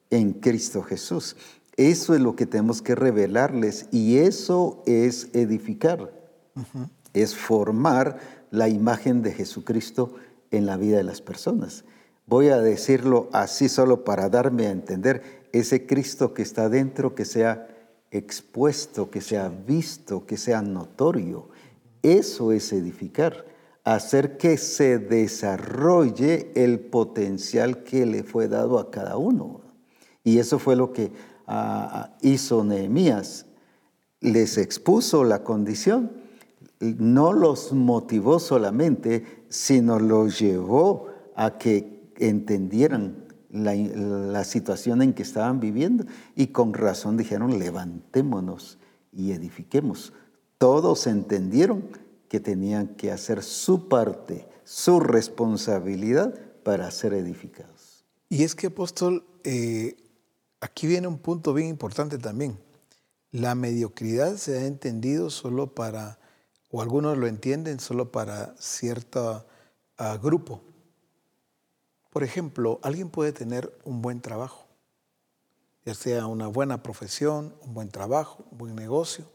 en 0.08 0.32
Cristo 0.32 0.82
Jesús. 0.82 1.36
Eso 1.76 2.14
es 2.14 2.22
lo 2.22 2.34
que 2.34 2.46
tenemos 2.46 2.80
que 2.80 2.94
revelarles 2.94 3.88
y 3.90 4.16
eso 4.16 4.82
es 4.86 5.28
edificar, 5.34 6.10
es 7.12 7.36
formar 7.36 8.20
la 8.50 8.70
imagen 8.70 9.20
de 9.20 9.32
Jesucristo 9.32 10.14
en 10.50 10.64
la 10.64 10.78
vida 10.78 10.96
de 10.96 11.04
las 11.04 11.20
personas. 11.20 11.84
Voy 12.24 12.48
a 12.48 12.62
decirlo 12.62 13.28
así 13.34 13.68
solo 13.68 14.04
para 14.04 14.30
darme 14.30 14.66
a 14.66 14.70
entender, 14.70 15.42
ese 15.52 15.86
Cristo 15.86 16.32
que 16.32 16.40
está 16.40 16.70
dentro, 16.70 17.14
que 17.14 17.26
sea 17.26 17.68
expuesto, 18.10 19.10
que 19.10 19.20
sea 19.20 19.50
visto, 19.50 20.24
que 20.24 20.38
sea 20.38 20.62
notorio. 20.62 21.50
Eso 22.02 22.50
es 22.52 22.72
edificar 22.72 23.51
hacer 23.84 24.36
que 24.36 24.58
se 24.58 24.98
desarrolle 24.98 26.52
el 26.54 26.80
potencial 26.80 27.82
que 27.82 28.06
le 28.06 28.22
fue 28.22 28.48
dado 28.48 28.78
a 28.78 28.90
cada 28.90 29.16
uno. 29.16 29.60
Y 30.24 30.38
eso 30.38 30.58
fue 30.58 30.76
lo 30.76 30.92
que 30.92 31.12
ah, 31.46 32.16
hizo 32.20 32.64
Nehemías. 32.64 33.46
Les 34.20 34.56
expuso 34.56 35.24
la 35.24 35.42
condición, 35.42 36.12
no 36.78 37.32
los 37.32 37.72
motivó 37.72 38.38
solamente, 38.38 39.44
sino 39.48 39.98
los 39.98 40.38
llevó 40.38 41.08
a 41.34 41.58
que 41.58 42.12
entendieran 42.18 43.24
la, 43.50 43.74
la, 43.74 44.44
situación 44.44 45.02
en 45.02 45.12
que 45.12 45.22
estaban 45.22 45.60
viviendo 45.60 46.04
y 46.36 46.48
con 46.48 46.72
razón 46.72 47.16
dijeron, 47.16 47.58
levantémonos 47.58 48.78
y 49.12 49.32
edifiquemos. 49.32 50.12
Todos 50.58 51.06
entendieron 51.08 51.88
que 52.32 52.40
tenían 52.40 52.88
que 52.94 53.12
hacer 53.12 53.42
su 53.42 53.90
parte, 53.90 54.48
su 54.64 55.00
responsabilidad 55.00 56.34
para 56.62 56.90
ser 56.90 57.12
edificados. 57.12 58.06
Y 58.30 58.44
es 58.44 58.54
que, 58.54 58.68
apóstol, 58.68 59.26
eh, 59.44 59.98
aquí 60.58 60.86
viene 60.86 61.08
un 61.08 61.18
punto 61.18 61.52
bien 61.52 61.68
importante 61.68 62.16
también. 62.16 62.58
La 63.32 63.54
mediocridad 63.54 64.38
se 64.38 64.56
ha 64.56 64.64
entendido 64.64 65.28
solo 65.28 65.74
para, 65.74 66.18
o 66.70 66.80
algunos 66.80 67.18
lo 67.18 67.26
entienden 67.26 67.80
solo 67.80 68.10
para 68.10 68.54
cierto 68.58 69.44
uh, 70.00 70.16
grupo. 70.16 70.62
Por 72.08 72.24
ejemplo, 72.24 72.80
alguien 72.82 73.10
puede 73.10 73.32
tener 73.32 73.78
un 73.84 74.00
buen 74.00 74.22
trabajo, 74.22 74.64
ya 75.84 75.92
sea 75.92 76.26
una 76.28 76.46
buena 76.46 76.82
profesión, 76.82 77.54
un 77.60 77.74
buen 77.74 77.90
trabajo, 77.90 78.42
un 78.52 78.56
buen 78.56 78.74
negocio, 78.74 79.26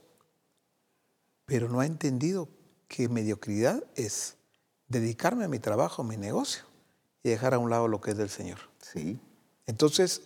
pero 1.46 1.70
no 1.70 1.80
ha 1.80 1.86
entendido 1.86 2.57
que 2.88 3.10
mediocridad 3.10 3.84
es 3.96 4.38
dedicarme 4.88 5.46
a 5.46 5.48
mi 5.48 5.60
trabajo, 5.60 6.02
a 6.02 6.06
mi 6.06 6.18
negocio 6.18 6.64
y 7.24 7.30
dejar 7.30 7.54
a 7.54 7.60
un 7.60 7.70
lado 7.70 7.88
lo 7.88 8.02
que 8.02 8.12
es 8.12 8.18
del 8.18 8.30
Señor. 8.30 8.60
Sí. 8.82 9.20
Entonces, 9.66 10.22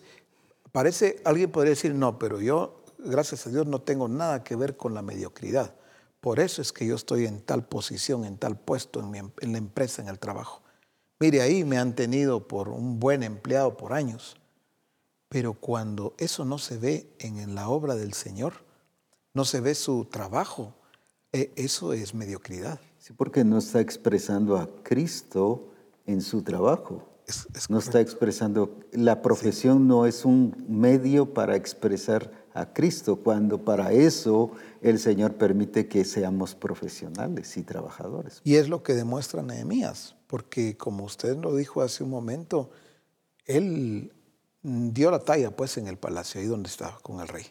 parece, 0.72 1.22
alguien 1.26 1.52
podría 1.52 1.72
decir, 1.72 1.94
no, 1.94 2.20
pero 2.20 2.40
yo, 2.40 2.84
gracias 3.00 3.48
a 3.48 3.50
Dios, 3.50 3.66
no 3.66 3.82
tengo 3.82 4.08
nada 4.08 4.44
que 4.44 4.56
ver 4.56 4.78
con 4.78 4.94
la 4.94 5.02
mediocridad. 5.02 5.74
Por 6.20 6.40
eso 6.40 6.62
es 6.62 6.72
que 6.72 6.86
yo 6.86 6.96
estoy 6.96 7.26
en 7.26 7.42
tal 7.42 7.68
posición, 7.68 8.26
en 8.26 8.38
tal 8.38 8.60
puesto 8.60 9.00
en, 9.00 9.16
em, 9.16 9.32
en 9.40 9.52
la 9.54 9.58
empresa, 9.58 10.02
en 10.02 10.08
el 10.08 10.20
trabajo. 10.20 10.62
Mire, 11.20 11.42
ahí 11.42 11.64
me 11.64 11.78
han 11.78 11.96
tenido 11.96 12.48
por 12.48 12.70
un 12.70 13.00
buen 13.00 13.24
empleado 13.24 13.76
por 13.78 13.94
años. 13.94 14.38
Pero 15.30 15.54
cuando 15.54 16.14
eso 16.18 16.46
no 16.46 16.58
se 16.58 16.78
ve 16.78 17.16
en 17.20 17.56
la 17.56 17.70
obra 17.70 17.96
del 17.96 18.14
Señor, 18.14 18.54
no 19.34 19.46
se 19.46 19.62
ve 19.62 19.76
su 19.76 20.06
trabajo, 20.06 20.76
eso 21.32 21.94
es 21.94 22.14
mediocridad. 22.14 22.80
Sí, 23.00 23.14
porque 23.14 23.44
no 23.44 23.58
está 23.58 23.80
expresando 23.80 24.58
a 24.58 24.70
Cristo 24.84 25.70
en 26.06 26.22
su 26.22 26.42
trabajo. 26.44 27.08
no 27.70 27.80
está 27.80 28.02
expresando, 28.02 28.80
la 28.92 29.22
profesión 29.22 29.88
no 29.88 30.06
es 30.06 30.26
un 30.26 30.66
medio 30.68 31.34
para 31.34 31.56
expresar 31.56 32.32
a 32.54 32.74
Cristo, 32.74 33.16
cuando 33.16 33.64
para 33.64 33.94
eso 33.94 34.52
el 34.82 35.00
Señor 35.00 35.36
permite 35.36 35.88
que 35.88 36.04
seamos 36.04 36.54
profesionales 36.54 37.56
y 37.56 37.64
trabajadores. 37.64 38.42
Y 38.44 38.56
es 38.56 38.68
lo 38.68 38.84
que 38.84 38.94
demuestra 38.94 39.42
Nehemías, 39.42 40.16
porque 40.28 40.76
como 40.76 41.06
usted 41.06 41.38
lo 41.38 41.56
dijo 41.56 41.82
hace 41.82 42.04
un 42.04 42.10
momento, 42.10 42.72
él 43.46 44.12
dio 44.62 45.12
la 45.12 45.20
talla 45.20 45.56
pues 45.56 45.78
en 45.78 45.88
el 45.88 45.98
palacio, 45.98 46.42
ahí 46.42 46.48
donde 46.48 46.70
estaba 46.70 47.00
con 47.00 47.22
el 47.22 47.28
rey. 47.28 47.46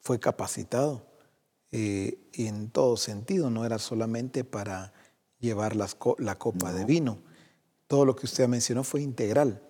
Fue 0.00 0.18
capacitado 0.18 1.02
eh, 1.72 2.18
en 2.32 2.70
todo 2.70 2.96
sentido, 2.96 3.50
no 3.50 3.64
era 3.64 3.78
solamente 3.78 4.44
para 4.44 4.92
llevar 5.40 5.76
la 5.76 6.38
copa 6.38 6.72
de 6.72 6.84
vino. 6.84 7.18
Todo 7.86 8.04
lo 8.04 8.16
que 8.16 8.26
usted 8.26 8.48
mencionó 8.48 8.84
fue 8.84 9.02
integral, 9.02 9.62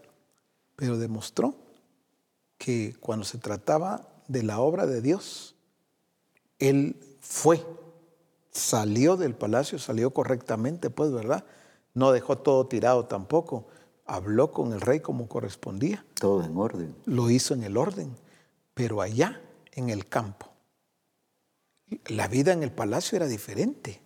pero 0.76 0.98
demostró 0.98 1.56
que 2.59 2.96
cuando 3.00 3.24
se 3.24 3.38
trataba 3.38 4.09
de 4.28 4.42
la 4.42 4.61
obra 4.61 4.87
de 4.87 5.02
Dios, 5.02 5.54
él 6.59 6.96
fue, 7.20 7.64
salió 8.50 9.16
del 9.16 9.35
palacio, 9.35 9.78
salió 9.78 10.12
correctamente, 10.12 10.90
pues, 10.90 11.12
¿verdad? 11.12 11.44
No 11.94 12.12
dejó 12.12 12.38
todo 12.38 12.66
tirado 12.66 13.06
tampoco. 13.06 13.66
Habló 14.04 14.52
con 14.52 14.72
el 14.72 14.80
rey 14.80 15.00
como 15.00 15.28
correspondía. 15.28 16.04
Todo 16.14 16.44
en 16.44 16.56
orden. 16.56 16.94
Lo 17.04 17.30
hizo 17.30 17.54
en 17.54 17.64
el 17.64 17.76
orden, 17.76 18.16
pero 18.74 19.00
allá, 19.00 19.40
en 19.72 19.90
el 19.90 20.06
campo, 20.06 20.48
la 22.07 22.29
vida 22.29 22.53
en 22.53 22.62
el 22.62 22.72
palacio 22.72 23.16
era 23.16 23.27
diferente. 23.27 24.01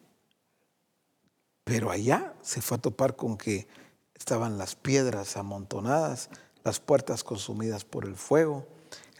Pero 1.64 1.90
allá 1.90 2.34
se 2.42 2.62
fue 2.62 2.78
a 2.78 2.80
topar 2.80 3.16
con 3.16 3.36
que 3.36 3.68
estaban 4.14 4.58
las 4.58 4.74
piedras 4.74 5.36
amontonadas, 5.36 6.30
las 6.64 6.80
puertas 6.80 7.24
consumidas 7.24 7.84
por 7.84 8.04
el 8.04 8.16
fuego, 8.16 8.66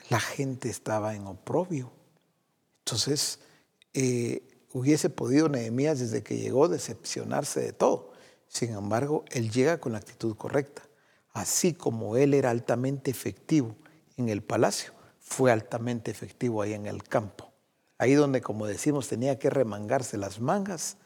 la 0.09 0.20
gente 0.20 0.68
estaba 0.68 1.14
en 1.14 1.27
oprobio. 1.27 1.92
Entonces, 2.85 3.38
eh, 3.94 4.42
hubiese 4.73 5.11
podido 5.11 5.49
Nehemías 5.49 6.01
desde 6.01 6.23
que 6.23 6.38
llegó 6.38 6.68
decepcionarse 6.68 7.61
de 7.61 7.73
todo. 7.73 8.12
Sin 8.49 8.73
embargo, 8.73 9.25
él 9.31 9.51
llega 9.51 9.79
con 9.79 9.92
la 9.92 9.99
actitud 9.99 10.37
correcta. 10.37 10.83
Así 11.33 11.73
como 11.73 12.16
él 12.16 12.35
era 12.35 12.51
altamente 12.51 13.11
efectivo 13.11 13.77
en 14.16 14.29
el 14.29 14.42
palacio, 14.42 14.92
fue 15.20 15.53
altamente 15.53 16.11
efectivo 16.11 16.61
ahí 16.61 16.73
en 16.73 16.87
el 16.87 17.05
campo 17.05 17.50
ahí 18.01 18.15
donde, 18.15 18.41
como 18.41 18.67
decimos, 18.67 19.09
tenía 19.09 19.39
que 19.39 19.51
remangarse 19.51 20.17
las 20.17 20.41
mangas, 20.41 20.97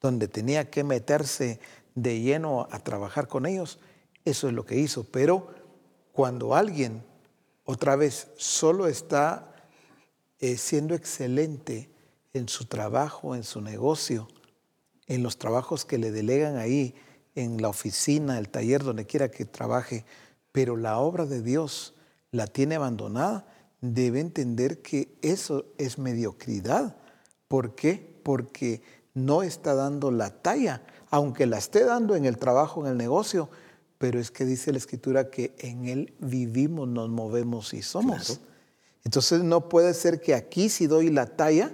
donde 0.00 0.26
tenía 0.26 0.68
que 0.68 0.82
meterse 0.82 1.60
de 1.94 2.20
lleno 2.20 2.66
a 2.72 2.80
trabajar 2.80 3.28
con 3.28 3.46
ellos, 3.46 3.78
eso 4.24 4.48
es 4.48 4.54
lo 4.54 4.66
que 4.66 4.76
hizo. 4.76 5.04
Pero 5.04 5.54
cuando 6.10 6.56
alguien, 6.56 7.04
otra 7.64 7.94
vez, 7.94 8.32
solo 8.36 8.88
está 8.88 9.54
eh, 10.40 10.56
siendo 10.56 10.96
excelente 10.96 11.88
en 12.32 12.48
su 12.48 12.64
trabajo, 12.64 13.36
en 13.36 13.44
su 13.44 13.60
negocio, 13.60 14.26
en 15.06 15.22
los 15.22 15.38
trabajos 15.38 15.84
que 15.84 15.98
le 15.98 16.10
delegan 16.10 16.56
ahí, 16.56 16.96
en 17.36 17.62
la 17.62 17.68
oficina, 17.68 18.38
el 18.38 18.48
taller, 18.48 18.82
donde 18.82 19.06
quiera 19.06 19.30
que 19.30 19.44
trabaje, 19.44 20.04
pero 20.50 20.76
la 20.76 20.98
obra 20.98 21.26
de 21.26 21.42
Dios 21.42 21.94
la 22.32 22.48
tiene 22.48 22.74
abandonada, 22.74 23.46
debe 23.80 24.20
entender 24.20 24.82
que 24.82 25.16
eso 25.22 25.66
es 25.78 25.98
mediocridad. 25.98 26.96
¿Por 27.48 27.74
qué? 27.74 28.20
Porque 28.22 28.82
no 29.14 29.42
está 29.42 29.74
dando 29.74 30.10
la 30.10 30.30
talla, 30.30 30.82
aunque 31.10 31.46
la 31.46 31.58
esté 31.58 31.84
dando 31.84 32.14
en 32.14 32.24
el 32.24 32.38
trabajo, 32.38 32.84
en 32.84 32.92
el 32.92 32.96
negocio, 32.96 33.48
pero 33.98 34.18
es 34.18 34.30
que 34.30 34.44
dice 34.44 34.72
la 34.72 34.78
escritura 34.78 35.30
que 35.30 35.54
en 35.58 35.86
Él 35.86 36.14
vivimos, 36.20 36.88
nos 36.88 37.08
movemos 37.08 37.74
y 37.74 37.82
somos. 37.82 38.40
Entonces 39.04 39.42
no 39.42 39.68
puede 39.68 39.94
ser 39.94 40.20
que 40.20 40.34
aquí 40.34 40.68
sí 40.68 40.86
doy 40.86 41.10
la 41.10 41.26
talla, 41.26 41.70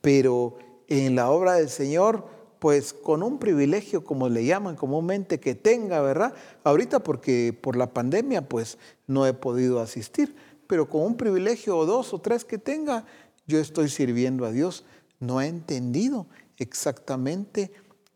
pero 0.00 0.56
en 0.88 1.14
la 1.14 1.30
obra 1.30 1.54
del 1.54 1.68
Señor, 1.68 2.26
pues 2.58 2.92
con 2.92 3.22
un 3.22 3.38
privilegio, 3.38 4.04
como 4.04 4.28
le 4.28 4.44
llaman 4.44 4.76
comúnmente, 4.76 5.40
que 5.40 5.54
tenga, 5.54 6.00
¿verdad? 6.00 6.34
Ahorita 6.64 7.00
porque 7.00 7.58
por 7.58 7.76
la 7.76 7.92
pandemia, 7.92 8.48
pues 8.48 8.78
no 9.06 9.26
he 9.26 9.32
podido 9.32 9.80
asistir, 9.80 10.34
pero 10.72 10.88
con 10.88 11.02
un 11.02 11.18
privilegio 11.18 11.76
o 11.76 11.84
dos 11.84 12.14
o 12.14 12.18
tres 12.18 12.46
que 12.46 12.56
tenga, 12.56 13.04
yo 13.46 13.58
estoy 13.58 13.90
sirviendo 13.90 14.46
a 14.46 14.52
Dios. 14.52 14.86
No 15.20 15.36
ha 15.38 15.46
entendido 15.46 16.28
exactamente 16.56 17.70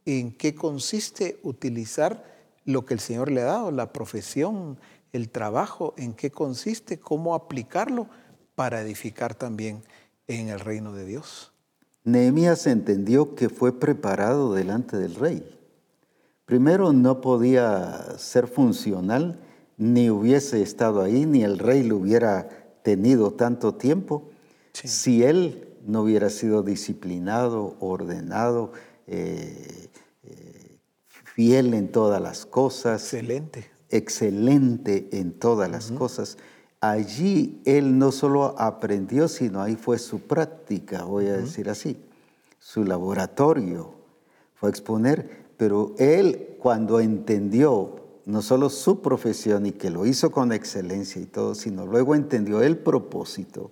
en 0.07 0.33
qué 0.33 0.55
consiste 0.55 1.39
utilizar 1.43 2.25
lo 2.65 2.87
que 2.87 2.95
el 2.95 3.01
Señor 3.01 3.31
le 3.31 3.43
ha 3.43 3.45
dado, 3.45 3.71
la 3.73 3.93
profesión, 3.93 4.79
el 5.13 5.29
trabajo, 5.29 5.93
en 5.99 6.15
qué 6.15 6.31
consiste, 6.31 6.99
cómo 6.99 7.35
aplicarlo 7.35 8.09
para 8.55 8.81
edificar 8.81 9.35
también 9.35 9.83
en 10.27 10.49
el 10.49 10.59
reino 10.59 10.95
de 10.95 11.05
Dios. 11.05 11.53
Nehemías 12.05 12.67
entendió 12.67 13.35
que 13.35 13.51
fue 13.51 13.79
preparado 13.79 14.55
delante 14.55 14.97
del 14.97 15.15
rey. 15.15 15.59
Primero 16.47 16.95
no 16.95 17.21
podía 17.21 18.17
ser 18.17 18.47
funcional 18.47 19.46
ni 19.79 20.11
hubiese 20.11 20.63
estado 20.63 21.03
ahí, 21.03 21.27
ni 21.27 21.43
el 21.43 21.59
rey 21.59 21.83
lo 21.83 21.97
hubiera 21.97 22.49
tenido 22.83 23.33
tanto 23.33 23.75
tiempo, 23.75 24.31
si 24.73 25.23
él 25.23 25.69
no 25.87 26.03
hubiera 26.03 26.31
sido 26.31 26.63
disciplinado, 26.63 27.77
ordenado, 27.81 28.73
eh, 29.07 29.89
eh, 30.25 30.79
fiel 31.11 31.75
en 31.75 31.91
todas 31.91 32.21
las 32.21 32.47
cosas. 32.47 33.03
Excelente. 33.03 33.71
Excelente 33.89 35.09
en 35.13 35.33
todas 35.33 35.71
las 35.71 35.93
cosas. 35.93 36.39
Allí 36.81 37.61
él 37.65 37.99
no 37.99 38.13
solo 38.13 38.59
aprendió, 38.59 39.29
sino 39.29 39.63
ahí 39.63 39.77
fue 39.77 39.99
su 39.99 40.21
práctica, 40.21 41.05
voy 41.05 41.27
a 41.29 41.37
decir 41.37 41.71
así, 41.71 41.97
su 42.59 42.85
laboratorio, 42.85 43.95
fue 44.55 44.69
a 44.69 44.71
exponer, 44.71 45.47
pero 45.57 45.95
él 45.99 46.57
cuando 46.59 47.01
entendió 47.01 48.06
no 48.27 48.43
solo 48.43 48.69
su 48.71 49.01
profesión 49.01 49.67
y 49.67 49.73
que 49.73 49.89
lo 49.89 50.05
hizo 50.05 50.31
con 50.31 50.53
excelencia 50.53 51.23
y 51.23 51.27
todo, 51.27 51.55
sino 51.55 51.87
luego 51.87 52.15
entendió 52.15 52.61
el 52.61 52.77
propósito, 52.77 53.71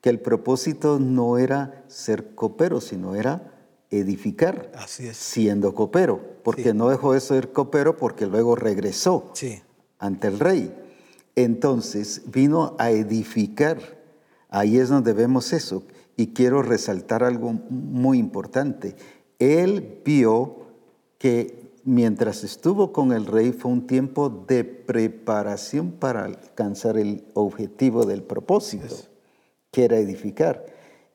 que 0.00 0.08
el 0.08 0.20
propósito 0.20 1.00
no 1.00 1.36
era 1.36 1.84
ser 1.88 2.34
copero, 2.36 2.80
sino 2.80 3.16
era 3.16 3.52
edificar, 3.90 4.70
Así 4.76 5.08
es. 5.08 5.16
siendo 5.16 5.74
copero, 5.74 6.20
porque 6.44 6.72
no 6.74 6.88
dejó 6.88 7.12
de 7.12 7.20
ser 7.20 7.52
copero 7.52 7.96
porque 7.96 8.26
luego 8.26 8.54
regresó 8.54 9.32
ante 9.98 10.28
el 10.28 10.38
rey. 10.38 10.72
Entonces 11.34 12.22
vino 12.26 12.76
a 12.78 12.92
edificar, 12.92 13.98
ahí 14.48 14.78
es 14.78 14.88
donde 14.90 15.12
vemos 15.12 15.52
eso, 15.52 15.82
y 16.16 16.28
quiero 16.28 16.62
resaltar 16.62 17.24
algo 17.24 17.52
muy 17.68 18.18
importante. 18.18 18.94
él 19.40 20.02
vio 20.04 20.56
que 21.18 21.57
mientras 21.88 22.44
estuvo 22.44 22.92
con 22.92 23.12
el 23.12 23.24
rey 23.24 23.52
fue 23.52 23.72
un 23.72 23.86
tiempo 23.86 24.28
de 24.28 24.62
preparación 24.62 25.90
para 25.90 26.26
alcanzar 26.26 26.98
el 26.98 27.24
objetivo 27.32 28.04
del 28.04 28.22
propósito, 28.22 28.94
que 29.70 29.86
era 29.86 29.96
edificar. 29.96 30.66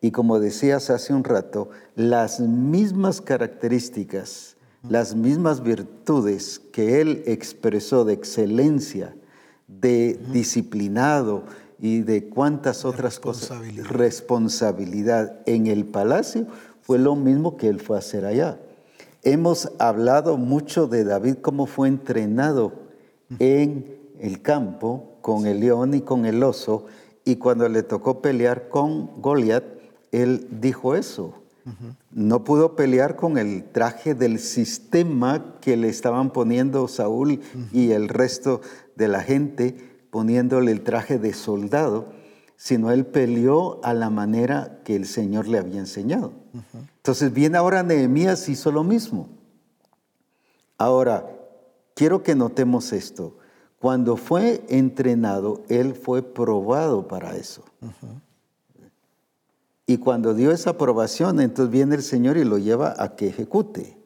Y 0.02 0.10
como 0.10 0.40
decías 0.40 0.90
hace 0.90 1.14
un 1.14 1.24
rato, 1.24 1.70
las 1.96 2.40
mismas 2.40 3.22
características, 3.22 4.58
las 4.90 5.16
mismas 5.16 5.62
virtudes 5.62 6.60
que 6.72 7.02
él 7.02 7.22
expresó 7.28 8.04
de 8.04 8.14
excelencia, 8.14 9.16
de 9.68 10.20
disciplinado 10.32 11.44
y 11.80 12.00
de 12.00 12.30
cuántas 12.30 12.84
otras 12.84 13.20
cosas, 13.20 13.60
responsabilidad 13.90 15.40
en 15.46 15.68
el 15.68 15.86
palacio, 15.86 16.48
fue 16.82 16.98
lo 16.98 17.16
mismo 17.16 17.58
que 17.58 17.68
él 17.68 17.80
fue 17.80 17.96
a 17.96 18.00
hacer 18.00 18.26
allá. 18.26 18.58
Hemos 19.26 19.72
hablado 19.80 20.36
mucho 20.36 20.88
de 20.88 21.06
David, 21.06 21.36
cómo 21.42 21.66
fue 21.66 21.88
entrenado 21.88 22.74
en 23.40 23.98
el 24.20 24.42
campo 24.42 25.18
con 25.22 25.46
el 25.46 25.62
león 25.62 25.94
y 25.94 26.02
con 26.02 26.26
el 26.26 26.44
oso, 26.44 26.88
y 27.24 27.38
cuando 27.38 27.70
le 27.70 27.84
tocó 27.84 28.22
pelear 28.22 28.68
con 28.68 29.22
Goliat, 29.22 29.64
él 30.12 30.48
dijo 30.60 30.96
eso. 30.96 31.36
No 32.12 32.44
pudo 32.44 32.76
pelear 32.76 33.16
con 33.16 33.38
el 33.38 33.64
traje 33.64 34.14
del 34.14 34.40
sistema 34.40 35.56
que 35.62 35.78
le 35.78 35.88
estaban 35.88 36.32
poniendo 36.32 36.90
Saúl 36.90 37.40
y 37.72 37.92
el 37.92 38.10
resto 38.10 38.60
de 38.98 39.08
la 39.08 39.22
gente, 39.22 39.78
poniéndole 40.12 40.74
el 40.74 40.82
traje 40.82 41.18
de 41.18 41.32
soldado, 41.32 42.08
sino 42.56 42.92
él 42.92 43.06
peleó 43.06 43.80
a 43.84 43.94
la 43.94 44.10
manera 44.10 44.80
que 44.84 44.96
el 44.96 45.06
Señor 45.06 45.48
le 45.48 45.58
había 45.58 45.80
enseñado. 45.80 46.34
Entonces 46.98 47.34
viene 47.34 47.58
ahora 47.58 47.84
Nehemías 47.84 48.48
hizo 48.50 48.72
lo 48.72 48.84
mismo. 48.84 49.30
Ahora, 50.78 51.30
quiero 51.96 52.24
que 52.24 52.36
notemos 52.36 52.94
esto. 52.94 53.38
Cuando 53.80 54.16
fue 54.16 54.64
entrenado, 54.70 55.64
él 55.68 55.94
fue 55.96 56.22
probado 56.22 57.08
para 57.08 57.36
eso. 57.36 57.64
Y 59.86 59.98
cuando 59.98 60.34
dio 60.34 60.52
esa 60.52 60.72
aprobación, 60.72 61.42
entonces 61.42 61.72
viene 61.72 61.96
el 61.96 62.04
Señor 62.04 62.38
y 62.38 62.46
lo 62.46 62.58
lleva 62.58 62.96
a 62.98 63.16
que 63.16 63.28
ejecute. 63.28 63.98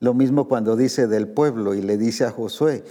Lo 0.00 0.14
mismo 0.14 0.48
cuando 0.48 0.76
dice 0.76 1.06
del 1.06 1.28
pueblo 1.28 1.74
y 1.74 1.80
le 1.80 1.96
dice 1.96 2.24
a 2.24 2.30
Josué, 2.30 2.84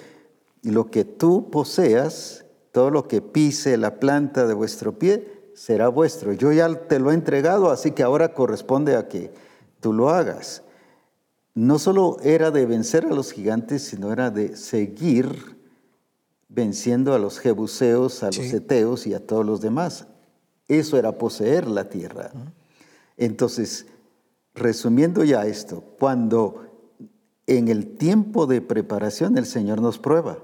lo 0.63 0.89
que 0.89 1.05
tú 1.05 1.49
poseas, 1.51 2.43
todo 2.77 2.91
lo 2.91 3.07
que 3.07 3.23
pise 3.23 3.75
la 3.75 3.99
planta 3.99 4.45
de 4.45 4.53
vuestro 4.53 4.99
pie, 4.99 5.49
será 5.55 5.87
vuestro. 5.87 6.31
Yo 6.33 6.51
ya 6.51 6.71
te 6.87 6.99
lo 6.99 7.09
he 7.09 7.15
entregado, 7.15 7.71
así 7.71 7.89
que 7.89 8.03
ahora 8.03 8.35
corresponde 8.35 8.95
a 8.95 9.07
que 9.07 9.33
tú 9.79 9.93
lo 9.93 10.11
hagas. 10.11 10.61
No 11.55 11.79
solo 11.79 12.17
era 12.21 12.51
de 12.51 12.67
vencer 12.67 13.07
a 13.07 13.15
los 13.15 13.31
gigantes, 13.31 13.81
sino 13.81 14.13
era 14.13 14.29
de 14.29 14.55
seguir 14.55 15.57
venciendo 16.49 17.15
a 17.15 17.17
los 17.17 17.39
jebuseos, 17.39 18.21
a 18.21 18.27
los 18.27 18.53
eteos 18.53 19.07
y 19.07 19.15
a 19.15 19.25
todos 19.25 19.43
los 19.43 19.59
demás. 19.59 20.05
Eso 20.67 20.99
era 20.99 21.17
poseer 21.17 21.65
la 21.65 21.89
tierra. 21.89 22.29
Entonces, 23.17 23.87
resumiendo 24.53 25.23
ya 25.23 25.47
esto, 25.47 25.83
cuando 25.97 26.67
en 27.47 27.69
el 27.69 27.97
tiempo 27.97 28.45
de 28.45 28.61
preparación 28.61 29.35
el 29.35 29.47
Señor 29.47 29.81
nos 29.81 29.97
prueba, 29.97 30.37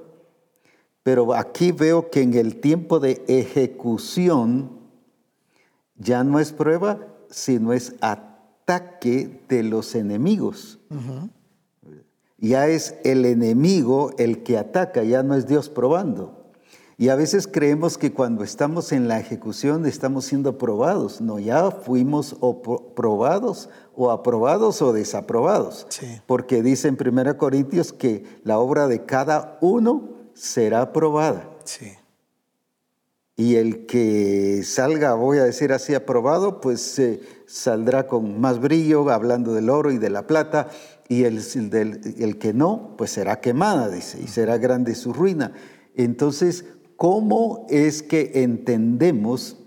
pero 1.03 1.33
aquí 1.33 1.71
veo 1.73 2.09
que 2.09 2.21
en 2.21 2.33
el 2.33 2.61
tiempo 2.61 2.99
de 2.99 3.23
ejecución 3.27 4.71
ya 5.97 6.23
no 6.23 6.39
es 6.39 6.53
prueba, 6.53 6.99
sino 7.29 7.73
es 7.73 7.95
ataque 8.01 9.41
de 9.49 9.63
los 9.63 9.95
enemigos. 9.95 10.79
Ya 12.37 12.67
es 12.67 12.95
el 13.03 13.25
enemigo 13.25 14.11
el 14.17 14.43
que 14.43 14.57
ataca, 14.57 15.03
ya 15.03 15.23
no 15.23 15.35
es 15.35 15.45
Dios 15.47 15.69
probando. 15.69 16.39
Y 16.97 17.09
a 17.09 17.15
veces 17.15 17.47
creemos 17.47 17.97
que 17.97 18.13
cuando 18.13 18.43
estamos 18.43 18.91
en 18.91 19.07
la 19.07 19.19
ejecución 19.19 19.85
estamos 19.85 20.25
siendo 20.25 20.57
probados. 20.57 21.19
No, 21.21 21.39
ya 21.39 21.71
fuimos 21.71 22.37
o 22.39 22.61
probados 22.93 23.69
o 23.95 24.11
aprobados 24.11 24.81
o 24.81 24.93
desaprobados. 24.93 25.87
Porque 26.27 26.61
dice 26.61 26.87
en 26.87 26.97
1 26.99 27.37
Corintios 27.37 27.91
que 27.91 28.23
la 28.43 28.59
obra 28.59 28.87
de 28.87 29.03
cada 29.05 29.57
uno 29.59 30.22
será 30.33 30.81
aprobada. 30.81 31.49
Sí 31.63 31.93
y 33.35 33.55
el 33.55 33.85
que 33.87 34.61
salga, 34.63 35.15
voy 35.15 35.39
a 35.39 35.43
decir 35.43 35.73
así, 35.73 35.95
aprobado, 35.95 36.61
pues 36.61 37.01
saldrá 37.47 38.05
con 38.05 38.39
más 38.39 38.59
brillo, 38.59 39.09
hablando 39.09 39.53
del 39.53 39.69
oro 39.69 39.91
y 39.91 39.97
de 39.97 40.11
la 40.11 40.27
plata, 40.27 40.69
y 41.09 41.23
el, 41.23 41.41
el 42.19 42.37
que 42.37 42.53
no, 42.53 42.93
pues 42.97 43.11
será 43.11 43.39
quemada, 43.41 43.89
dice, 43.89 44.19
y 44.23 44.27
será 44.27 44.57
grande 44.57 44.93
su 44.93 45.13
ruina. 45.13 45.51
Entonces, 45.95 46.65
¿cómo 46.95 47.65
es 47.69 48.03
que 48.03 48.43
entendemos 48.43 49.57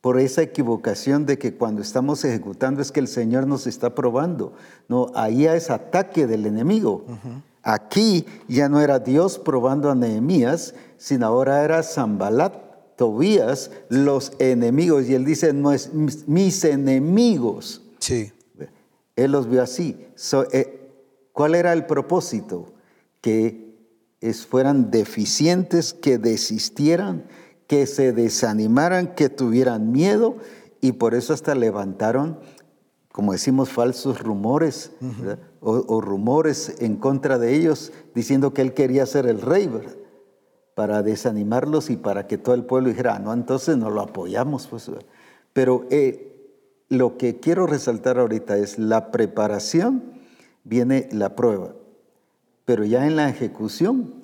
por 0.00 0.18
esa 0.18 0.42
equivocación 0.42 1.24
de 1.24 1.38
que 1.38 1.54
cuando 1.54 1.80
estamos 1.80 2.24
ejecutando 2.24 2.82
es 2.82 2.90
que 2.90 2.98
el 2.98 3.08
Señor 3.08 3.46
nos 3.46 3.68
está 3.68 3.94
probando? 3.94 4.52
No, 4.88 5.12
ahí 5.14 5.46
es 5.46 5.70
ataque 5.70 6.26
del 6.26 6.44
enemigo. 6.44 7.04
Aquí 7.62 8.26
ya 8.48 8.68
no 8.68 8.80
era 8.80 8.98
Dios 8.98 9.38
probando 9.38 9.90
a 9.90 9.94
Nehemías, 9.94 10.74
sino 10.96 11.26
ahora 11.26 11.64
era 11.64 11.82
Zambalat 11.82 12.54
Tobías 12.96 13.70
los 13.88 14.32
enemigos. 14.38 15.08
Y 15.08 15.14
él 15.14 15.24
dice, 15.24 15.52
no 15.52 15.72
es 15.72 15.92
mis 15.92 16.64
enemigos. 16.64 17.82
Sí. 17.98 18.32
Él 19.16 19.32
los 19.32 19.48
vio 19.48 19.62
así. 19.62 20.06
Eh, 20.52 20.90
¿Cuál 21.32 21.54
era 21.54 21.72
el 21.72 21.86
propósito? 21.86 22.72
Que 23.20 23.72
fueran 24.48 24.90
deficientes, 24.90 25.92
que 25.92 26.18
desistieran, 26.18 27.24
que 27.66 27.86
se 27.86 28.12
desanimaran, 28.12 29.14
que 29.14 29.28
tuvieran 29.28 29.90
miedo 29.90 30.36
y 30.80 30.92
por 30.92 31.14
eso 31.14 31.32
hasta 31.32 31.54
levantaron, 31.54 32.38
como 33.12 33.32
decimos, 33.32 33.68
falsos 33.68 34.20
rumores 34.20 34.90
o, 35.60 35.84
o, 35.86 36.00
rumores 36.00 36.76
en 36.80 36.96
contra 36.96 37.38
de 37.38 37.54
ellos, 37.54 37.92
diciendo 38.14 38.52
que 38.52 38.62
él 38.62 38.74
quería 38.74 39.06
ser 39.06 39.26
el 39.26 39.40
rey. 39.40 39.68
¿verdad? 39.68 39.92
para 40.74 41.02
desanimarlos 41.02 41.90
y 41.90 41.96
para 41.96 42.26
que 42.26 42.38
todo 42.38 42.54
el 42.54 42.64
pueblo 42.64 42.88
dijera, 42.88 43.16
ah, 43.16 43.18
no, 43.18 43.32
entonces 43.32 43.76
no 43.76 43.90
lo 43.90 44.00
apoyamos. 44.00 44.66
Pues. 44.66 44.90
Pero 45.52 45.86
eh, 45.90 46.32
lo 46.88 47.16
que 47.18 47.40
quiero 47.40 47.66
resaltar 47.66 48.18
ahorita 48.18 48.56
es 48.56 48.78
la 48.78 49.10
preparación, 49.10 50.02
viene 50.64 51.08
la 51.12 51.36
prueba, 51.36 51.74
pero 52.64 52.84
ya 52.84 53.06
en 53.06 53.16
la 53.16 53.28
ejecución 53.28 54.14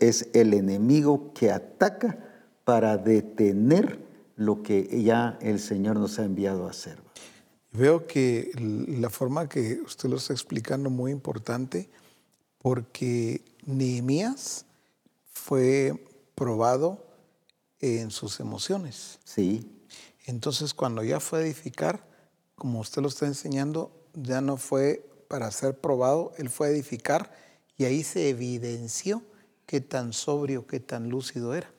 es 0.00 0.28
el 0.34 0.54
enemigo 0.54 1.32
que 1.34 1.50
ataca 1.50 2.18
para 2.64 2.96
detener 2.96 4.00
lo 4.36 4.62
que 4.62 5.02
ya 5.02 5.38
el 5.40 5.60
Señor 5.60 5.98
nos 5.98 6.18
ha 6.18 6.24
enviado 6.24 6.66
a 6.66 6.70
hacer. 6.70 6.98
Veo 7.72 8.06
que 8.06 8.52
la 8.98 9.08
forma 9.08 9.48
que 9.48 9.80
usted 9.80 10.08
lo 10.08 10.16
está 10.16 10.34
explicando 10.34 10.90
es 10.90 10.94
muy 10.94 11.10
importante 11.10 11.88
porque 12.58 13.42
Nehemías 13.64 14.66
fue 15.32 16.04
probado 16.34 17.04
en 17.80 18.10
sus 18.10 18.40
emociones. 18.40 19.18
Sí. 19.24 19.66
Entonces, 20.26 20.74
cuando 20.74 21.02
ya 21.02 21.18
fue 21.18 21.40
a 21.40 21.42
edificar, 21.42 22.06
como 22.54 22.80
usted 22.80 23.02
lo 23.02 23.08
está 23.08 23.26
enseñando, 23.26 23.90
ya 24.14 24.40
no 24.40 24.58
fue 24.58 25.08
para 25.28 25.50
ser 25.50 25.80
probado, 25.80 26.32
él 26.36 26.50
fue 26.50 26.68
a 26.68 26.70
edificar 26.70 27.32
y 27.78 27.84
ahí 27.84 28.04
se 28.04 28.28
evidenció 28.28 29.22
qué 29.66 29.80
tan 29.80 30.12
sobrio, 30.12 30.66
qué 30.66 30.78
tan 30.78 31.08
lúcido 31.08 31.54
era. 31.54 31.72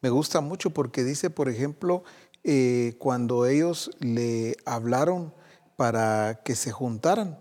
Me 0.00 0.10
gusta 0.10 0.40
mucho 0.40 0.70
porque 0.70 1.02
dice, 1.02 1.28
por 1.30 1.48
ejemplo, 1.48 2.04
eh, 2.44 2.94
cuando 2.98 3.46
ellos 3.46 3.90
le 3.98 4.56
hablaron 4.64 5.34
para 5.76 6.42
que 6.44 6.54
se 6.54 6.70
juntaran, 6.70 7.38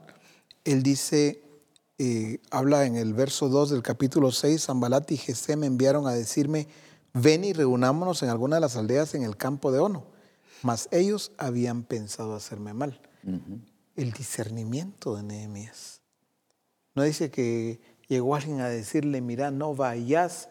él 0.64 0.82
dice, 0.82 1.44
habla 2.50 2.86
en 2.86 2.96
el 2.96 3.14
verso 3.14 3.48
2 3.50 3.70
del 3.70 3.84
capítulo 3.84 4.32
6, 4.32 4.66
Zambalat 4.66 5.12
y 5.12 5.18
Jesé 5.18 5.56
me 5.56 5.68
enviaron 5.68 6.08
a 6.08 6.14
decirme, 6.14 6.68
ven 7.14 7.44
y 7.44 7.54
reunámonos 7.54 8.24
en 8.24 8.30
alguna 8.30 8.58
de 8.58 8.62
las 8.62 8.76
aldeas 8.76 9.14
en 9.14 9.24
el 9.24 9.38
campo 9.38 9.72
de 9.72 9.80
Ono. 9.80 10.06
Mas 10.64 10.88
ellos 10.92 11.34
habían 11.38 11.84
pensado 11.84 12.36
hacerme 12.36 12.74
mal. 12.74 13.00
El 13.96 14.12
discernimiento 14.12 15.16
de 15.16 15.24
Nehemías. 15.24 16.02
No 16.96 17.04
dice 17.04 17.30
que 17.30 17.82
llegó 18.08 18.36
alguien 18.36 18.62
a 18.62 18.70
decirle, 18.70 19.22
mira, 19.22 19.52
no 19.52 19.76
vayas. 19.76 20.50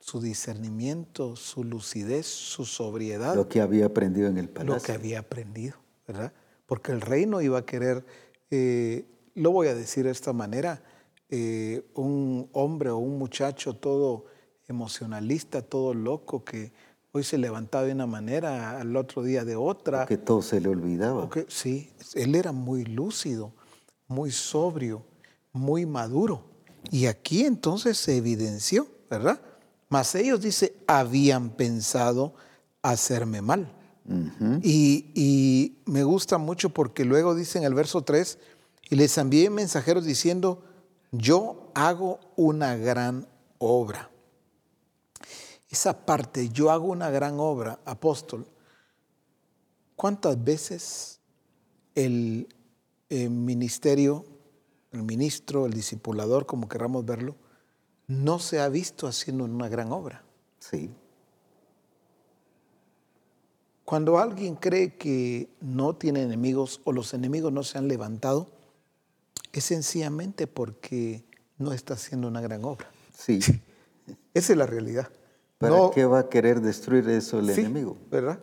Su 0.00 0.20
discernimiento, 0.20 1.36
su 1.36 1.62
lucidez, 1.62 2.26
su 2.26 2.64
sobriedad. 2.64 3.36
Lo 3.36 3.48
que 3.48 3.60
había 3.60 3.86
aprendido 3.86 4.28
en 4.28 4.38
el 4.38 4.48
palacio. 4.48 4.74
Lo 4.74 4.82
que 4.82 4.92
había 4.92 5.20
aprendido, 5.20 5.76
¿verdad? 6.08 6.32
Porque 6.66 6.92
el 6.92 7.00
rey 7.00 7.26
no 7.26 7.40
iba 7.40 7.58
a 7.58 7.66
querer 7.66 8.04
eh, 8.50 9.04
lo 9.34 9.52
voy 9.52 9.68
a 9.68 9.74
decir 9.74 10.04
de 10.04 10.10
esta 10.10 10.32
manera, 10.32 10.82
eh, 11.28 11.88
un 11.94 12.48
hombre 12.52 12.90
o 12.90 12.98
un 12.98 13.18
muchacho 13.18 13.74
todo 13.74 14.26
emocionalista, 14.66 15.62
todo 15.62 15.94
loco, 15.94 16.44
que 16.44 16.72
hoy 17.12 17.24
se 17.24 17.38
levantaba 17.38 17.84
de 17.84 17.92
una 17.92 18.06
manera, 18.06 18.78
al 18.80 18.96
otro 18.96 19.22
día 19.22 19.44
de 19.44 19.56
otra. 19.56 20.06
Que 20.06 20.16
todo 20.16 20.42
se 20.42 20.60
le 20.60 20.68
olvidaba. 20.68 21.28
sí, 21.48 21.90
él 22.14 22.34
era 22.34 22.52
muy 22.52 22.84
lúcido. 22.84 23.52
muy 24.08 24.32
sobrio, 24.32 25.04
muy 25.52 25.86
maduro. 25.86 26.42
Y 26.90 27.06
aquí 27.06 27.44
entonces 27.44 27.96
se 27.96 28.16
evidenció, 28.16 28.88
¿verdad? 29.08 29.40
Mas 29.90 30.14
ellos, 30.14 30.40
dice, 30.40 30.74
habían 30.86 31.50
pensado 31.50 32.34
hacerme 32.80 33.42
mal. 33.42 33.70
y, 34.62 35.12
y, 35.14 35.82
me 35.84 36.04
gusta 36.04 36.38
mucho 36.38 36.70
porque 36.70 37.04
luego 37.04 37.34
dice 37.34 37.58
en 37.58 37.64
el 37.64 37.74
verso 37.74 38.02
3, 38.02 38.38
y 38.88 38.96
les 38.96 39.18
envié 39.18 39.50
mensajeros 39.50 40.04
diciendo, 40.04 40.62
yo 41.12 41.70
hago 41.74 42.20
una 42.36 42.76
gran 42.76 43.28
obra. 43.58 44.10
Esa 45.68 46.06
parte, 46.06 46.48
yo 46.48 46.70
hago 46.70 46.86
una 46.86 47.10
gran 47.10 47.38
obra, 47.38 47.80
apóstol, 47.84 48.46
¿cuántas 49.96 50.42
veces 50.42 51.20
el, 51.96 52.48
el 53.08 53.30
ministerio, 53.30 54.24
el 54.92 55.02
ministro, 55.02 55.66
el 55.66 55.72
discipulador, 55.72 56.46
como 56.46 56.68
queramos 56.68 57.04
verlo, 57.04 57.36
no 58.10 58.40
se 58.40 58.58
ha 58.58 58.68
visto 58.68 59.06
haciendo 59.06 59.44
una 59.44 59.68
gran 59.68 59.92
obra? 59.92 60.24
Sí. 60.58 60.90
Cuando 63.84 64.18
alguien 64.18 64.56
cree 64.56 64.96
que 64.96 65.48
no 65.60 65.94
tiene 65.94 66.22
enemigos 66.22 66.80
o 66.82 66.92
los 66.92 67.14
enemigos 67.14 67.52
no 67.52 67.62
se 67.62 67.78
han 67.78 67.86
levantado, 67.86 68.48
es 69.52 69.64
sencillamente 69.64 70.48
porque 70.48 71.24
no 71.56 71.72
está 71.72 71.94
haciendo 71.94 72.26
una 72.26 72.40
gran 72.40 72.64
obra. 72.64 72.90
Sí. 73.16 73.38
Esa 74.34 74.52
es 74.52 74.58
la 74.58 74.66
realidad. 74.66 75.08
¿Para 75.58 75.90
qué 75.94 76.04
va 76.04 76.20
a 76.20 76.28
querer 76.28 76.60
destruir 76.60 77.08
eso 77.08 77.38
el 77.38 77.50
enemigo? 77.50 77.96
¿Verdad? 78.10 78.40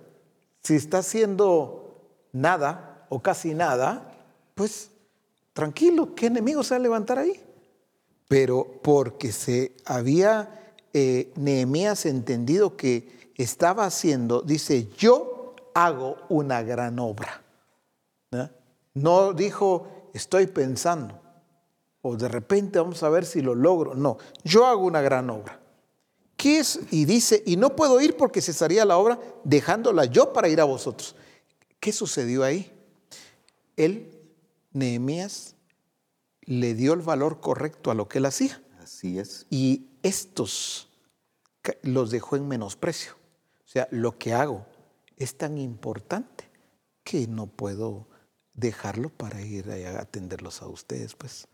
Si 0.64 0.76
está 0.76 1.00
haciendo 1.00 2.08
nada 2.32 3.06
o 3.10 3.22
casi 3.22 3.54
nada, 3.54 4.14
pues 4.56 4.92
tranquilo, 5.52 6.16
¿qué 6.16 6.28
enemigo 6.28 6.64
se 6.64 6.76
va 6.76 6.78
a 6.78 6.84
levantar 6.84 7.20
ahí? 7.20 7.44
Pero 8.28 8.80
porque 8.82 9.32
se 9.32 9.76
había 9.86 10.74
eh, 10.94 11.32
Nehemías 11.36 12.06
entendido 12.06 12.76
que 12.76 13.32
estaba 13.36 13.86
haciendo, 13.86 14.42
dice, 14.42 14.90
yo 14.98 15.56
hago 15.74 16.18
una 16.30 16.64
gran 16.64 17.00
obra. 17.00 17.44
No 18.94 19.34
dijo, 19.34 20.10
estoy 20.14 20.48
pensando, 20.48 21.22
o 22.02 22.18
de 22.18 22.28
repente 22.28 22.80
vamos 22.80 23.04
a 23.04 23.10
ver 23.10 23.26
si 23.26 23.42
lo 23.42 23.54
logro. 23.54 23.94
No, 23.94 24.18
yo 24.44 24.66
hago 24.66 24.86
una 24.86 25.02
gran 25.02 25.30
obra. 25.30 25.60
¿Qué 26.36 26.60
es? 26.60 26.80
Y 26.90 27.06
dice, 27.06 27.44
y 27.46 27.58
no 27.58 27.76
puedo 27.76 28.02
ir 28.02 28.18
porque 28.18 28.42
cesaría 28.42 28.86
la 28.86 28.98
obra 28.98 29.20
dejándola 29.44 30.06
yo 30.06 30.34
para 30.34 30.50
ir 30.50 30.62
a 30.62 30.64
vosotros. 30.64 31.16
¿Qué 31.80 31.92
sucedió 31.92 32.44
ahí? 32.44 32.72
Él, 33.76 34.12
Nehemías, 34.72 35.56
le 36.48 36.74
dio 36.74 36.94
el 36.94 37.02
valor 37.02 37.40
correcto 37.40 37.92
a 37.92 37.94
lo 37.94 38.08
que 38.08 38.18
él 38.18 38.26
hacía. 38.26 38.64
Así 38.82 39.20
es. 39.20 39.46
Y 39.52 39.86
estos 40.02 40.90
los 41.84 42.10
dejó 42.10 42.36
en 42.36 42.48
menosprecio. 42.48 43.14
O 43.64 43.68
sea, 43.68 43.88
lo 43.92 44.18
que 44.18 44.34
hago 44.34 44.66
es 45.18 45.38
tan 45.38 45.60
importante 45.60 46.50
que 47.04 47.28
no 47.28 47.46
puedo 47.46 48.08
dejarlo 48.56 49.10
para 49.10 49.42
ir 49.42 49.70
a 49.70 50.02
atenderlos 50.02 50.64
a 50.64 50.68
ustedes, 50.68 51.14
pues. 51.14 51.48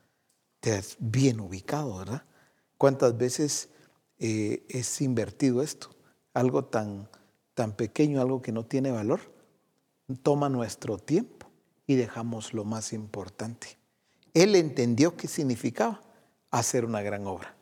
Te 0.62 0.72
has 0.72 0.96
bien 1.00 1.42
ubicado, 1.42 1.98
¿verdad? 1.98 2.24
¿Cuántas 2.78 3.18
veces 3.18 3.68
eh, 4.26 4.64
es 4.70 5.02
invertido 5.02 5.62
esto. 5.62 5.90
Algo 6.34 6.64
tan, 6.64 7.10
tan 7.54 7.76
pequeño, 7.76 8.22
algo 8.22 8.42
que 8.42 8.54
no 8.54 8.66
tiene 8.66 8.90
valor, 8.90 9.20
toma 10.22 10.48
nuestro 10.48 10.98
tiempo 10.98 11.48
y 11.86 11.96
dejamos 11.96 12.54
lo 12.54 12.64
más 12.64 12.94
importante. 12.94 13.78
Él 14.34 14.56
entendió 14.56 15.16
qué 15.16 15.28
significaba 15.28 16.02
hacer 16.52 16.86
una 16.86 17.02
gran 17.02 17.28
obra. 17.28 17.56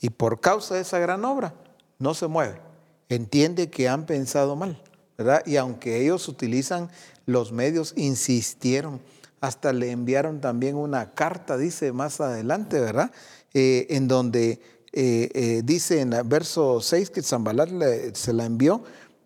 Y 0.00 0.10
por 0.10 0.40
causa 0.40 0.74
de 0.74 0.82
esa 0.82 0.98
gran 0.98 1.24
obra, 1.24 1.54
no 1.98 2.14
se 2.14 2.26
mueve. 2.26 2.60
Entiende 3.08 3.70
que 3.70 3.88
han 3.88 4.06
pensado 4.06 4.56
mal, 4.56 4.82
¿verdad? 5.16 5.42
Y 5.46 5.56
aunque 5.56 6.02
ellos 6.02 6.28
utilizan 6.28 6.90
los 7.26 7.52
medios, 7.52 7.94
insistieron, 7.96 9.00
hasta 9.40 9.72
le 9.72 9.90
enviaron 9.90 10.40
también 10.40 10.76
una 10.76 11.12
carta, 11.12 11.56
dice 11.56 11.92
más 11.92 12.20
adelante, 12.20 12.80
¿verdad? 12.80 13.10
Eh, 13.52 13.86
en 13.90 14.08
donde 14.08 14.60
eh, 14.92 15.30
eh, 15.34 15.62
dice 15.64 16.00
en 16.00 16.12
el 16.12 16.24
verso 16.24 16.80
6 16.80 17.10
que 17.10 17.22
Zambalat 17.22 18.14
se 18.14 18.32
la 18.32 18.46
envió. 18.46 18.82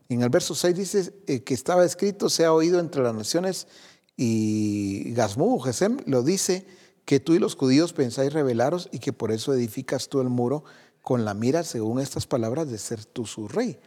En 0.08 0.22
el 0.22 0.28
verso 0.28 0.54
6 0.54 0.76
dice 0.76 1.42
que 1.44 1.54
estaba 1.54 1.84
escrito, 1.84 2.28
se 2.28 2.44
ha 2.44 2.52
oído 2.52 2.80
entre 2.80 3.02
las 3.02 3.14
naciones 3.14 3.68
y 4.16 5.12
Gazmú, 5.12 5.58
Gesem, 5.60 5.98
lo 6.06 6.22
dice 6.22 6.66
que 7.08 7.20
tú 7.20 7.32
y 7.32 7.38
los 7.38 7.56
judíos 7.56 7.94
pensáis 7.94 8.34
rebelaros 8.34 8.90
y 8.92 8.98
que 8.98 9.14
por 9.14 9.32
eso 9.32 9.54
edificas 9.54 10.10
tú 10.10 10.20
el 10.20 10.28
muro 10.28 10.62
con 11.00 11.24
la 11.24 11.32
mira, 11.32 11.64
según 11.64 12.00
estas 12.00 12.26
palabras, 12.26 12.70
de 12.70 12.76
ser 12.76 13.02
tú 13.06 13.24
su 13.24 13.48
rey. 13.48 13.78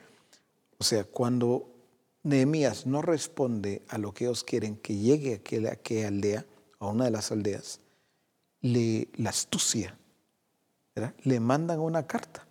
O 0.80 0.84
sea, 0.84 1.04
cuando 1.04 1.70
Nehemías 2.24 2.88
no 2.88 3.04
responde 3.04 3.84
a 3.90 4.00
lo 4.00 4.12
que 4.12 4.24
ellos 4.24 4.44
quieren 4.44 4.76
que 4.76 4.96
llegue 4.96 5.34
a 5.34 5.36
aquella, 5.36 5.72
aquella 5.74 6.08
aldea, 6.08 6.48
a 6.80 6.88
una 6.88 7.06
de 7.06 7.12
las 7.12 7.32
aldeas, 7.32 7.80
le, 8.60 9.08
la 9.18 9.30
astucia 9.30 9.96
le 11.22 11.40
mandan 11.40 11.80
una 11.80 12.08
carta 12.08 12.48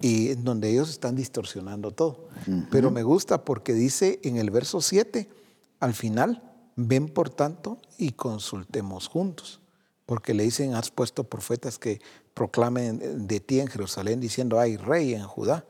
y 0.00 0.30
en 0.30 0.42
donde 0.42 0.68
ellos 0.68 0.90
están 0.90 1.14
distorsionando 1.14 1.92
todo. 1.92 2.28
Pero 2.72 2.90
me 2.90 3.04
gusta 3.04 3.44
porque 3.44 3.72
dice 3.72 4.18
en 4.24 4.36
el 4.36 4.50
verso 4.50 4.80
7, 4.80 5.30
al 5.78 5.94
final, 5.94 6.42
ven 6.74 7.06
por 7.06 7.30
tanto 7.30 7.78
y 7.98 8.10
consultemos 8.10 9.06
juntos. 9.06 9.60
Porque 10.06 10.34
le 10.34 10.44
dicen, 10.44 10.74
has 10.74 10.90
puesto 10.90 11.24
profetas 11.24 11.78
que 11.78 12.00
proclamen 12.32 13.26
de 13.26 13.40
ti 13.40 13.60
en 13.60 13.66
Jerusalén 13.66 14.20
diciendo, 14.20 14.58
hay 14.58 14.76
rey 14.76 15.14
en 15.14 15.24
Judá. 15.24 15.66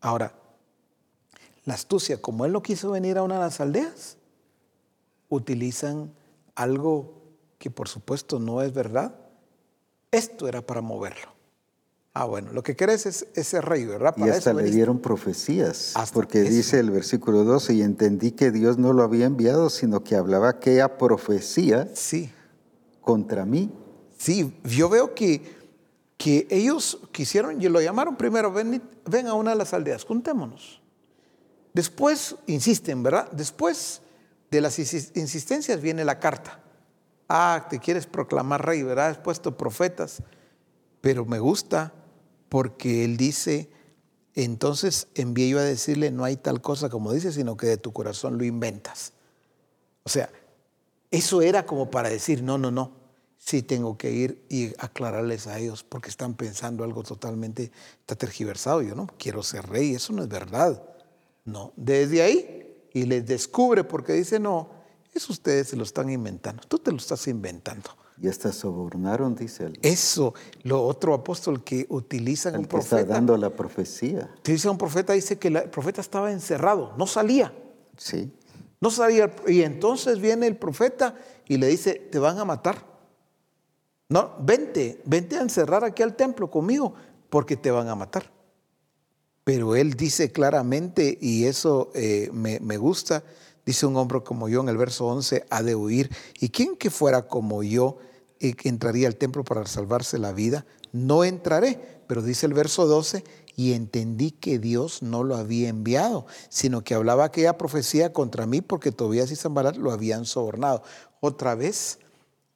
Ahora, 0.00 0.34
la 1.64 1.74
astucia, 1.74 2.20
como 2.20 2.46
él 2.46 2.52
no 2.52 2.62
quiso 2.62 2.90
venir 2.90 3.18
a 3.18 3.22
una 3.22 3.34
de 3.34 3.40
las 3.42 3.60
aldeas, 3.60 4.16
utilizan 5.28 6.12
algo 6.54 7.20
que 7.58 7.70
por 7.70 7.88
supuesto 7.88 8.38
no 8.38 8.62
es 8.62 8.72
verdad, 8.72 9.14
esto 10.10 10.48
era 10.48 10.62
para 10.62 10.80
moverlo. 10.80 11.28
Ah, 12.12 12.24
bueno, 12.24 12.52
lo 12.52 12.64
que 12.64 12.74
querés 12.74 13.06
es 13.06 13.26
ese 13.34 13.60
rey, 13.60 13.84
¿verdad? 13.84 14.14
y 14.16 14.28
hasta 14.28 14.52
le 14.52 14.64
dieron 14.64 14.98
profecías, 14.98 15.94
porque 16.12 16.40
dice 16.40 16.80
el 16.80 16.90
versículo 16.90 17.44
12, 17.44 17.74
y 17.74 17.82
entendí 17.82 18.32
que 18.32 18.50
Dios 18.50 18.78
no 18.78 18.92
lo 18.92 19.04
había 19.04 19.26
enviado, 19.26 19.70
sino 19.70 20.02
que 20.02 20.16
hablaba 20.16 20.48
aquella 20.48 20.98
profecía 20.98 21.88
sí. 21.94 22.32
Contra 23.10 23.44
mí. 23.44 23.68
Sí, 24.16 24.54
yo 24.62 24.88
veo 24.88 25.16
que, 25.16 25.42
que 26.16 26.46
ellos 26.48 27.00
quisieron, 27.10 27.60
y 27.60 27.68
lo 27.68 27.80
llamaron 27.80 28.14
primero, 28.14 28.52
ven, 28.52 28.80
ven 29.04 29.26
a 29.26 29.34
una 29.34 29.50
de 29.50 29.56
las 29.56 29.74
aldeas, 29.74 30.04
juntémonos. 30.04 30.80
Después, 31.72 32.36
insisten, 32.46 33.02
¿verdad? 33.02 33.28
Después 33.32 34.00
de 34.48 34.60
las 34.60 34.78
insistencias 34.78 35.80
viene 35.80 36.04
la 36.04 36.20
carta. 36.20 36.60
Ah, 37.28 37.66
te 37.68 37.80
quieres 37.80 38.06
proclamar 38.06 38.64
rey, 38.64 38.84
¿verdad? 38.84 39.08
Has 39.08 39.18
puesto 39.18 39.56
profetas. 39.56 40.22
Pero 41.00 41.24
me 41.24 41.40
gusta 41.40 41.92
porque 42.48 43.04
él 43.04 43.16
dice, 43.16 43.70
entonces 44.36 45.08
envié 45.16 45.48
yo 45.48 45.58
a 45.58 45.62
decirle, 45.62 46.12
no 46.12 46.22
hay 46.22 46.36
tal 46.36 46.60
cosa 46.60 46.88
como 46.88 47.12
dice, 47.12 47.32
sino 47.32 47.56
que 47.56 47.66
de 47.66 47.76
tu 47.76 47.92
corazón 47.92 48.38
lo 48.38 48.44
inventas. 48.44 49.14
O 50.04 50.08
sea, 50.08 50.30
eso 51.10 51.42
era 51.42 51.66
como 51.66 51.90
para 51.90 52.08
decir, 52.08 52.44
no, 52.44 52.56
no, 52.56 52.70
no, 52.70 52.99
sí 53.40 53.62
tengo 53.62 53.96
que 53.96 54.12
ir 54.12 54.44
y 54.48 54.68
aclararles 54.78 55.46
a 55.46 55.58
ellos 55.58 55.82
porque 55.82 56.10
están 56.10 56.34
pensando 56.34 56.84
algo 56.84 57.02
totalmente, 57.02 57.72
está 58.00 58.14
tergiversado. 58.14 58.82
Yo 58.82 58.94
no 58.94 59.08
quiero 59.18 59.42
ser 59.42 59.68
rey, 59.68 59.94
eso 59.94 60.12
no 60.12 60.22
es 60.22 60.28
verdad. 60.28 60.80
No, 61.44 61.72
desde 61.74 62.22
ahí 62.22 62.76
y 62.92 63.04
les 63.04 63.26
descubre 63.26 63.82
porque 63.82 64.12
dice, 64.12 64.38
no, 64.38 64.68
eso 65.14 65.32
ustedes 65.32 65.68
se 65.68 65.76
lo 65.76 65.84
están 65.84 66.10
inventando. 66.10 66.62
Tú 66.68 66.78
te 66.78 66.92
lo 66.92 66.98
estás 66.98 67.26
inventando. 67.26 67.90
Y 68.22 68.28
hasta 68.28 68.52
sobornaron, 68.52 69.34
dice 69.34 69.64
él. 69.64 69.78
Eso, 69.80 70.34
lo 70.62 70.84
otro 70.84 71.14
apóstol 71.14 71.64
que 71.64 71.86
utilizan 71.88 72.54
el 72.54 72.60
un 72.60 72.66
profeta. 72.66 73.00
Está 73.00 73.14
dando 73.14 73.36
la 73.38 73.48
profecía. 73.48 74.30
Dice 74.44 74.68
un 74.68 74.76
profeta, 74.76 75.14
dice 75.14 75.38
que 75.38 75.48
el 75.48 75.70
profeta 75.70 76.02
estaba 76.02 76.30
encerrado, 76.30 76.92
no 76.98 77.06
salía. 77.06 77.54
Sí. 77.96 78.30
No 78.78 78.90
salía. 78.90 79.34
Y 79.48 79.62
entonces 79.62 80.20
viene 80.20 80.46
el 80.46 80.56
profeta 80.58 81.14
y 81.48 81.56
le 81.56 81.68
dice, 81.68 81.94
te 81.94 82.18
van 82.18 82.38
a 82.38 82.44
matar. 82.44 82.89
No, 84.10 84.34
vente, 84.40 85.00
vente 85.06 85.38
a 85.38 85.40
encerrar 85.40 85.82
aquí 85.84 86.02
al 86.02 86.16
templo 86.16 86.50
conmigo, 86.50 86.92
porque 87.30 87.56
te 87.56 87.70
van 87.70 87.88
a 87.88 87.94
matar. 87.94 88.30
Pero 89.44 89.74
él 89.74 89.94
dice 89.94 90.30
claramente, 90.30 91.16
y 91.18 91.46
eso 91.46 91.90
eh, 91.94 92.28
me, 92.32 92.60
me 92.60 92.76
gusta, 92.76 93.24
Dice 93.70 93.86
un 93.86 93.96
hombre 93.96 94.20
como 94.24 94.48
yo 94.48 94.62
en 94.62 94.68
el 94.68 94.76
verso 94.76 95.06
11, 95.06 95.46
ha 95.48 95.62
de 95.62 95.76
huir. 95.76 96.10
¿Y 96.40 96.48
quién 96.48 96.76
que 96.76 96.90
fuera 96.90 97.28
como 97.28 97.62
yo 97.62 97.98
eh, 98.40 98.54
entraría 98.64 99.06
al 99.06 99.14
templo 99.14 99.44
para 99.44 99.64
salvarse 99.64 100.18
la 100.18 100.32
vida? 100.32 100.66
No 100.90 101.22
entraré. 101.22 102.00
Pero 102.08 102.20
dice 102.20 102.46
el 102.46 102.52
verso 102.52 102.88
12, 102.88 103.22
y 103.54 103.74
entendí 103.74 104.32
que 104.32 104.58
Dios 104.58 105.04
no 105.04 105.22
lo 105.22 105.36
había 105.36 105.68
enviado, 105.68 106.26
sino 106.48 106.82
que 106.82 106.94
hablaba 106.94 107.24
aquella 107.24 107.56
profecía 107.56 108.12
contra 108.12 108.44
mí 108.44 108.60
porque 108.60 108.90
Tobías 108.90 109.30
y 109.30 109.36
Zambalat 109.36 109.76
lo 109.76 109.92
habían 109.92 110.24
sobornado. 110.24 110.82
Otra 111.20 111.54
vez, 111.54 111.99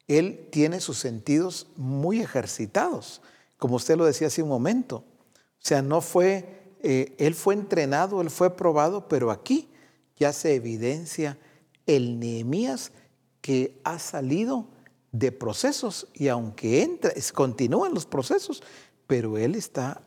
él 0.07 0.47
tiene 0.51 0.79
sus 0.79 0.97
sentidos 0.97 1.67
muy 1.75 2.21
ejercitados, 2.21 3.21
como 3.57 3.75
usted 3.75 3.97
lo 3.97 4.05
decía 4.05 4.27
hace 4.27 4.43
un 4.43 4.49
momento. 4.49 4.97
O 4.97 5.67
sea, 5.67 5.81
no 5.81 6.01
fue, 6.01 6.73
eh, 6.83 7.15
él 7.17 7.33
fue 7.33 7.55
entrenado, 7.55 8.21
él 8.21 8.29
fue 8.29 8.55
probado, 8.55 9.07
pero 9.07 9.31
aquí 9.31 9.69
ya 10.17 10.31
se 10.31 10.53
evidencia 10.55 11.37
el 11.87 12.19
Nehemías 12.19 12.91
que 13.41 13.79
ha 13.83 13.99
salido 13.99 14.67
de 15.11 15.31
procesos 15.31 16.07
y 16.13 16.27
aunque 16.27 16.83
entra, 16.83 17.11
continúan 17.33 17.93
los 17.93 18.05
procesos, 18.05 18.61
pero 19.07 19.37
él 19.37 19.55
está 19.55 20.01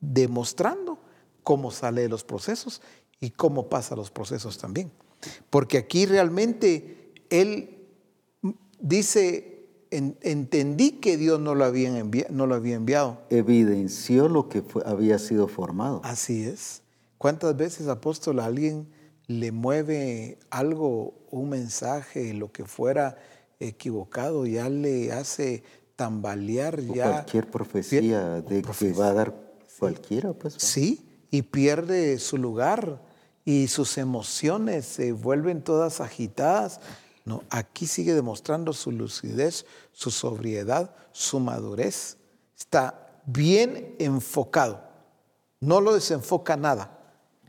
demostrando 0.00 0.98
cómo 1.42 1.70
sale 1.70 2.02
de 2.02 2.08
los 2.08 2.24
procesos 2.24 2.80
y 3.20 3.30
cómo 3.30 3.68
pasa 3.68 3.96
los 3.96 4.10
procesos 4.10 4.58
también. 4.58 4.90
Porque 5.50 5.78
aquí 5.78 6.06
realmente 6.06 7.12
él 7.30 7.75
dice, 8.80 9.66
entendí 9.90 10.92
que 10.92 11.16
Dios 11.16 11.40
no 11.40 11.54
lo, 11.54 11.64
había 11.64 11.90
no 12.30 12.46
lo 12.46 12.54
había 12.54 12.76
enviado. 12.76 13.22
Evidenció 13.30 14.28
lo 14.28 14.48
que 14.48 14.62
había 14.84 15.18
sido 15.18 15.48
formado. 15.48 16.00
Así 16.04 16.44
es. 16.44 16.82
¿Cuántas 17.18 17.56
veces, 17.56 17.88
apóstol, 17.88 18.40
a 18.40 18.44
alguien 18.44 18.88
le 19.26 19.52
mueve 19.52 20.38
algo, 20.50 21.14
un 21.30 21.48
mensaje, 21.48 22.34
lo 22.34 22.52
que 22.52 22.64
fuera 22.64 23.16
equivocado, 23.58 24.46
ya 24.46 24.68
le 24.68 25.12
hace 25.12 25.64
tambalear 25.96 26.80
ya. 26.80 27.10
Cualquier 27.10 27.50
profecía 27.50 28.42
de 28.42 28.62
que 28.62 28.92
va 28.92 29.08
a 29.08 29.12
dar 29.12 29.34
cualquiera, 29.78 30.32
pues. 30.32 30.54
Sí, 30.58 31.06
y 31.30 31.42
pierde 31.42 32.18
su 32.18 32.36
lugar 32.36 33.02
y 33.44 33.68
sus 33.68 33.98
emociones 33.98 34.84
se 34.84 35.12
vuelven 35.12 35.62
todas 35.62 36.00
agitadas. 36.00 36.80
No, 37.26 37.42
aquí 37.50 37.88
sigue 37.88 38.14
demostrando 38.14 38.72
su 38.72 38.92
lucidez, 38.92 39.66
su 39.92 40.12
sobriedad, 40.12 40.94
su 41.10 41.40
madurez. 41.40 42.18
Está 42.56 43.20
bien 43.26 43.96
enfocado. 43.98 44.80
No 45.60 45.80
lo 45.80 45.92
desenfoca 45.92 46.56
nada. 46.56 46.98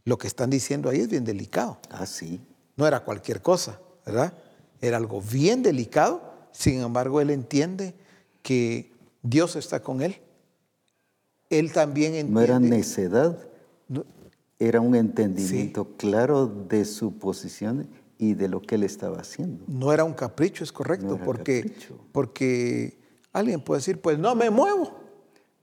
Lo 0.03 0.17
que 0.17 0.25
están 0.25 0.49
diciendo 0.49 0.89
ahí 0.89 1.01
es 1.01 1.09
bien 1.09 1.23
delicado. 1.23 1.77
Ah, 1.91 2.07
sí. 2.07 2.41
No 2.75 2.87
era 2.87 3.05
cualquier 3.05 3.43
cosa, 3.43 3.79
¿verdad? 4.03 4.33
Era 4.81 4.97
algo 4.97 5.21
bien 5.21 5.61
delicado. 5.61 6.23
Sin 6.51 6.81
embargo, 6.81 7.21
él 7.21 7.29
entiende 7.29 7.93
que 8.41 8.91
Dios 9.21 9.55
está 9.55 9.83
con 9.83 10.01
él. 10.01 10.19
Él 11.51 11.71
también 11.71 12.15
entiende. 12.15 12.33
No 12.33 12.41
era 12.41 12.59
necedad, 12.59 13.37
era 14.57 14.81
un 14.81 14.95
entendimiento 14.95 15.95
claro 15.97 16.47
de 16.47 16.83
su 16.83 17.19
posición 17.19 17.87
y 18.17 18.33
de 18.33 18.47
lo 18.47 18.61
que 18.61 18.75
él 18.75 18.83
estaba 18.83 19.19
haciendo. 19.19 19.63
No 19.67 19.93
era 19.93 20.03
un 20.03 20.13
capricho, 20.13 20.63
es 20.63 20.71
correcto, 20.71 21.19
porque, 21.23 21.73
porque 22.11 22.97
alguien 23.31 23.61
puede 23.61 23.79
decir, 23.79 24.01
pues 24.01 24.17
no 24.17 24.35
me 24.35 24.49
muevo, 24.49 24.99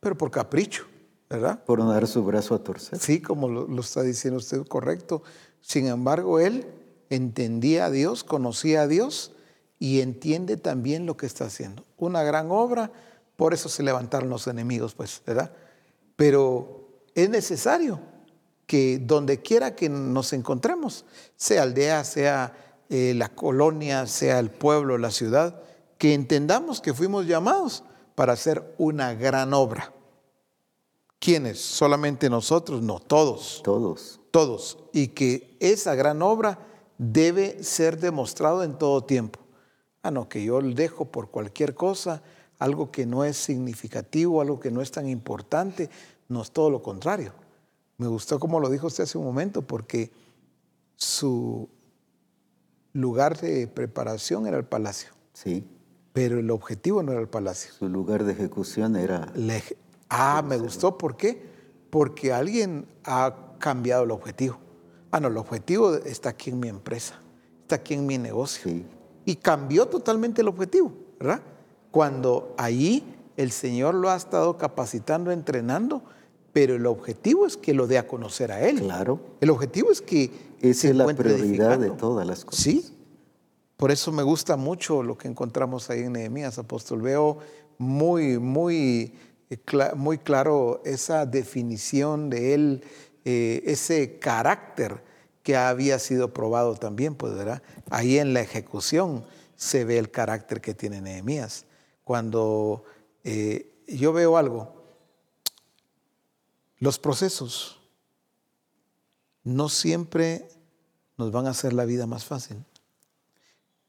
pero 0.01 0.17
por 0.17 0.31
capricho, 0.31 0.87
¿verdad? 1.29 1.65
Por 1.65 1.79
no 1.79 1.91
dar 1.91 2.07
su 2.07 2.25
brazo 2.25 2.55
a 2.55 2.63
torcer. 2.63 2.99
Sí, 2.99 3.21
como 3.21 3.49
lo, 3.49 3.67
lo 3.67 3.81
está 3.81 4.03
diciendo 4.03 4.39
usted, 4.39 4.65
correcto. 4.67 5.23
Sin 5.61 5.87
embargo, 5.87 6.39
él 6.39 6.67
entendía 7.11 7.87
a 7.87 7.91
Dios, 7.91 8.25
conocía 8.25 8.83
a 8.83 8.87
Dios 8.89 9.33
y 9.79 10.01
entiende 10.01 10.57
también 10.57 11.07
lo 11.07 11.17
que 11.17 11.27
está 11.27 11.47
haciendo. 11.47 11.85
Una 11.97 12.23
gran 12.23 12.51
obra, 12.51 12.93
por 13.37 13.55
eso 13.55 13.69
se 13.69 13.83
levantaron 13.83 14.29
los 14.29 14.47
enemigos, 14.47 14.95
pues, 14.95 15.21
¿verdad? 15.27 15.53
Pero 16.17 17.03
es 17.15 17.29
necesario 17.31 18.01
que 18.67 18.99
donde 18.99 19.43
quiera 19.43 19.75
que 19.75 19.89
nos 19.89 20.33
encontremos, 20.33 21.05
sea 21.37 21.62
aldea, 21.62 22.05
sea 22.05 22.53
eh, 22.89 23.15
la 23.17 23.29
colonia, 23.29 24.07
sea 24.07 24.39
el 24.39 24.51
pueblo, 24.51 24.99
la 24.99 25.11
ciudad, 25.11 25.61
que 25.99 26.15
entendamos 26.15 26.81
que 26.81 26.95
fuimos 26.95 27.27
llamados 27.27 27.85
para 28.15 28.35
hacer 28.35 28.75
una 28.79 29.15
gran 29.15 29.55
obra. 29.55 29.93
¿Quiénes? 31.19 31.61
Solamente 31.61 32.29
nosotros, 32.29 32.83
no, 32.83 33.01
todos. 33.01 33.62
Todos. 33.65 34.21
Todos. 34.31 34.79
Y 34.93 35.09
que 35.09 35.57
esa 35.61 35.95
gran 35.95 36.21
obra 36.21 36.59
debe 36.99 37.62
ser 37.62 37.99
demostrado 37.99 38.62
en 38.62 38.77
todo 38.79 39.05
tiempo. 39.05 39.41
Ah, 40.03 40.11
no, 40.11 40.29
que 40.29 40.45
yo 40.45 40.61
dejo 40.61 41.07
por 41.07 41.31
cualquier 41.31 41.75
cosa, 41.75 42.23
algo 42.59 42.91
que 42.91 43.07
no 43.07 43.25
es 43.25 43.39
significativo, 43.39 44.41
algo 44.41 44.61
que 44.61 44.71
no 44.71 44.83
es 44.83 44.91
tan 44.91 45.09
importante, 45.09 45.89
no 46.29 46.43
es 46.43 46.51
todo 46.51 46.69
lo 46.69 46.83
contrario. 46.83 47.33
Me 47.97 48.07
gustó 48.07 48.40
como 48.40 48.61
lo 48.61 48.68
dijo 48.68 48.88
usted 48.88 49.05
hace 49.05 49.18
un 49.18 49.24
momento, 49.24 49.62
porque 49.62 50.11
su 50.97 51.68
lugar 52.92 53.38
de 53.40 53.66
preparación 53.66 54.47
era 54.47 54.57
el 54.57 54.64
palacio. 54.64 55.11
Sí. 55.32 55.66
Pero 56.12 56.38
el 56.38 56.51
objetivo 56.51 57.03
no 57.03 57.12
era 57.12 57.20
el 57.20 57.28
palacio. 57.28 57.72
Su 57.72 57.88
lugar 57.88 58.24
de 58.24 58.32
ejecución 58.32 58.97
era... 58.97 59.32
ah, 60.09 60.42
me 60.47 60.57
gustó. 60.59 60.97
¿Por 60.97 61.16
qué? 61.16 61.42
Porque 61.90 62.32
alguien 62.32 62.86
ha 63.05 63.57
cambiado 63.59 64.05
el 64.05 64.11
objetivo. 64.11 64.59
Ah, 65.11 65.20
no, 65.20 65.28
el 65.28 65.36
objetivo 65.36 65.95
está 65.95 66.30
aquí 66.30 66.51
en 66.51 66.61
mi 66.61 66.68
empresa, 66.68 67.20
está 67.62 67.76
aquí 67.76 67.95
en 67.95 68.07
mi 68.07 68.18
negocio. 68.18 68.64
Sí. 68.64 68.84
Y 69.24 69.36
cambió 69.36 69.86
totalmente 69.86 70.42
el 70.42 70.49
objetivo, 70.49 70.92
¿verdad? 71.18 71.40
Cuando 71.90 72.55
ahí 72.59 73.16
el 73.36 73.51
Señor 73.51 73.95
lo 73.95 74.11
ha 74.11 74.16
estado 74.16 74.59
capacitando, 74.59 75.30
entrenando 75.30 76.03
pero 76.55 76.77
el 76.77 76.87
objetivo 76.87 77.47
es 77.47 77.57
que 77.57 77.75
lo 77.75 77.89
dé 77.89 77.99
a 77.99 78.07
conocer 78.07 78.53
a 78.53 78.67
Él. 78.67 78.79
Claro. 78.81 79.19
El 79.41 79.51
objetivo 79.51 79.91
es 79.91 80.01
que... 80.01 80.31
Esa 80.63 80.89
es 80.89 80.97
la 80.97 81.05
prioridad 81.09 81.79
de 81.79 81.91
todas 81.91 82.25
las 82.27 82.45
cosas. 82.45 82.63
Sí. 82.63 82.97
Por 83.77 83.91
eso 83.91 84.13
me 84.13 84.23
gusta 84.23 84.57
mucho 84.57 85.03
lo 85.03 85.19
que 85.19 85.27
encontramos 85.27 85.91
ahí 85.91 86.03
en 86.03 86.13
Nehemías, 86.13 86.57
apóstol. 86.59 87.03
Veo 87.03 87.39
muy, 87.77 88.39
muy, 88.39 89.15
eh, 89.51 89.59
muy 89.97 90.19
claro 90.19 90.81
esa 90.85 91.27
definición 91.27 92.31
de 92.31 92.55
Él, 92.55 92.85
eh, 93.25 93.63
ese 93.67 94.21
carácter 94.21 95.03
que 95.43 95.57
había 95.57 95.99
sido 95.99 96.33
probado 96.33 96.77
también, 96.77 97.17
pues, 97.17 97.35
¿verdad? 97.35 97.63
Ahí 97.91 98.19
en 98.19 98.33
la 98.33 98.43
ejecución 98.43 99.25
se 99.57 99.85
ve 99.85 99.99
el 99.99 100.13
carácter 100.13 100.61
que 100.61 100.73
tiene 100.73 101.01
Nehemías. 101.01 101.67
Cuando 102.05 102.85
eh, 103.25 103.73
yo 103.89 104.13
veo 104.13 104.37
algo, 104.37 104.84
los 106.79 106.99
procesos 106.99 107.81
no 109.43 109.68
siempre 109.68 110.49
nos 111.16 111.31
van 111.31 111.47
a 111.47 111.51
hacer 111.51 111.72
la 111.72 111.85
vida 111.85 112.07
más 112.07 112.25
fácil, 112.25 112.64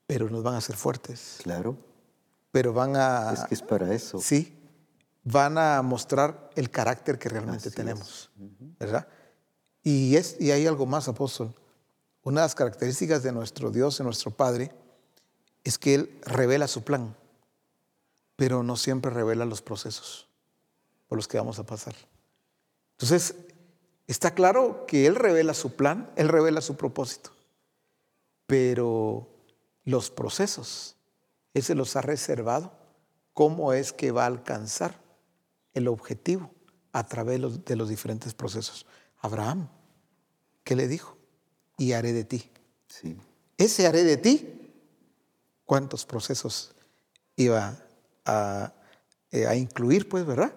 pero 0.05 0.29
nos 0.29 0.43
van 0.43 0.55
a 0.55 0.57
hacer 0.57 0.75
fuertes. 0.75 1.39
Claro. 1.43 1.77
Pero 2.51 2.73
van 2.73 2.95
a... 2.95 3.33
Es 3.33 3.45
que 3.45 3.55
es 3.55 3.61
para 3.61 3.93
eso. 3.93 4.19
Sí, 4.19 4.55
van 5.23 5.57
a 5.57 5.81
mostrar 5.81 6.51
el 6.55 6.69
carácter 6.69 7.17
que 7.17 7.29
realmente 7.29 7.71
tenemos, 7.71 8.29
¿verdad? 8.79 9.07
Y, 9.83 10.15
es, 10.15 10.37
y 10.39 10.51
hay 10.51 10.67
algo 10.67 10.85
más, 10.85 11.07
apóstol. 11.07 11.53
Una 12.23 12.41
de 12.41 12.45
las 12.45 12.55
características 12.55 13.23
de 13.23 13.31
nuestro 13.31 13.71
Dios, 13.71 13.97
de 13.97 14.03
nuestro 14.03 14.31
Padre, 14.31 14.71
es 15.63 15.77
que 15.77 15.95
Él 15.95 16.19
revela 16.23 16.67
su 16.67 16.83
plan, 16.83 17.15
pero 18.35 18.63
no 18.63 18.77
siempre 18.77 19.11
revela 19.11 19.45
los 19.45 19.61
procesos 19.61 20.27
por 21.07 21.17
los 21.17 21.27
que 21.27 21.37
vamos 21.37 21.59
a 21.59 21.65
pasar. 21.65 21.95
Entonces, 22.95 23.35
está 24.07 24.33
claro 24.33 24.85
que 24.85 25.05
Él 25.05 25.15
revela 25.15 25.53
su 25.53 25.75
plan, 25.75 26.09
Él 26.15 26.29
revela 26.29 26.61
su 26.61 26.77
propósito, 26.77 27.31
pero 28.47 29.27
los 29.83 30.09
procesos, 30.09 30.95
Él 31.53 31.63
se 31.63 31.75
los 31.75 31.95
ha 31.95 32.01
reservado, 32.01 32.71
cómo 33.33 33.73
es 33.73 33.91
que 33.91 34.11
va 34.11 34.23
a 34.23 34.27
alcanzar 34.27 35.01
el 35.73 35.89
objetivo 35.89 36.51
a 36.93 37.05
través 37.05 37.65
de 37.65 37.75
los 37.75 37.89
diferentes 37.89 38.33
procesos. 38.33 38.85
Abraham, 39.19 39.67
¿qué 40.63 40.77
le 40.77 40.87
dijo? 40.87 41.17
Y 41.77 41.91
haré 41.91 42.13
de 42.13 42.23
ti. 42.23 42.49
Sí. 42.87 43.17
Ese 43.57 43.87
haré 43.87 44.05
de 44.05 44.15
ti, 44.15 44.71
¿cuántos 45.65 46.05
procesos 46.05 46.73
iba 47.35 47.77
a, 48.23 48.73
eh, 49.31 49.45
a 49.45 49.55
incluir, 49.55 50.07
pues, 50.07 50.25
verdad? 50.25 50.53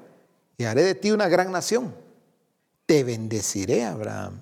Y 0.56 0.64
haré 0.64 0.84
de 0.84 0.94
ti 0.94 1.10
una 1.10 1.28
gran 1.28 1.50
nación 1.50 2.07
te 2.88 3.04
bendeciré, 3.04 3.84
Abraham. 3.84 4.40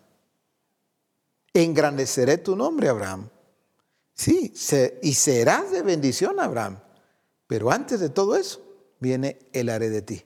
Engrandeceré 1.53 2.39
tu 2.39 2.55
nombre, 2.55 2.89
Abraham. 2.89 3.29
Sí, 4.15 4.55
y 5.03 5.15
serás 5.15 5.73
de 5.73 5.83
bendición, 5.83 6.39
Abraham. 6.39 6.79
Pero 7.49 7.73
antes 7.73 7.99
de 7.99 8.09
todo 8.09 8.37
eso, 8.37 8.63
viene 9.01 9.41
el 9.53 9.69
haré 9.69 9.91
de 9.91 10.01
ti. 10.01 10.25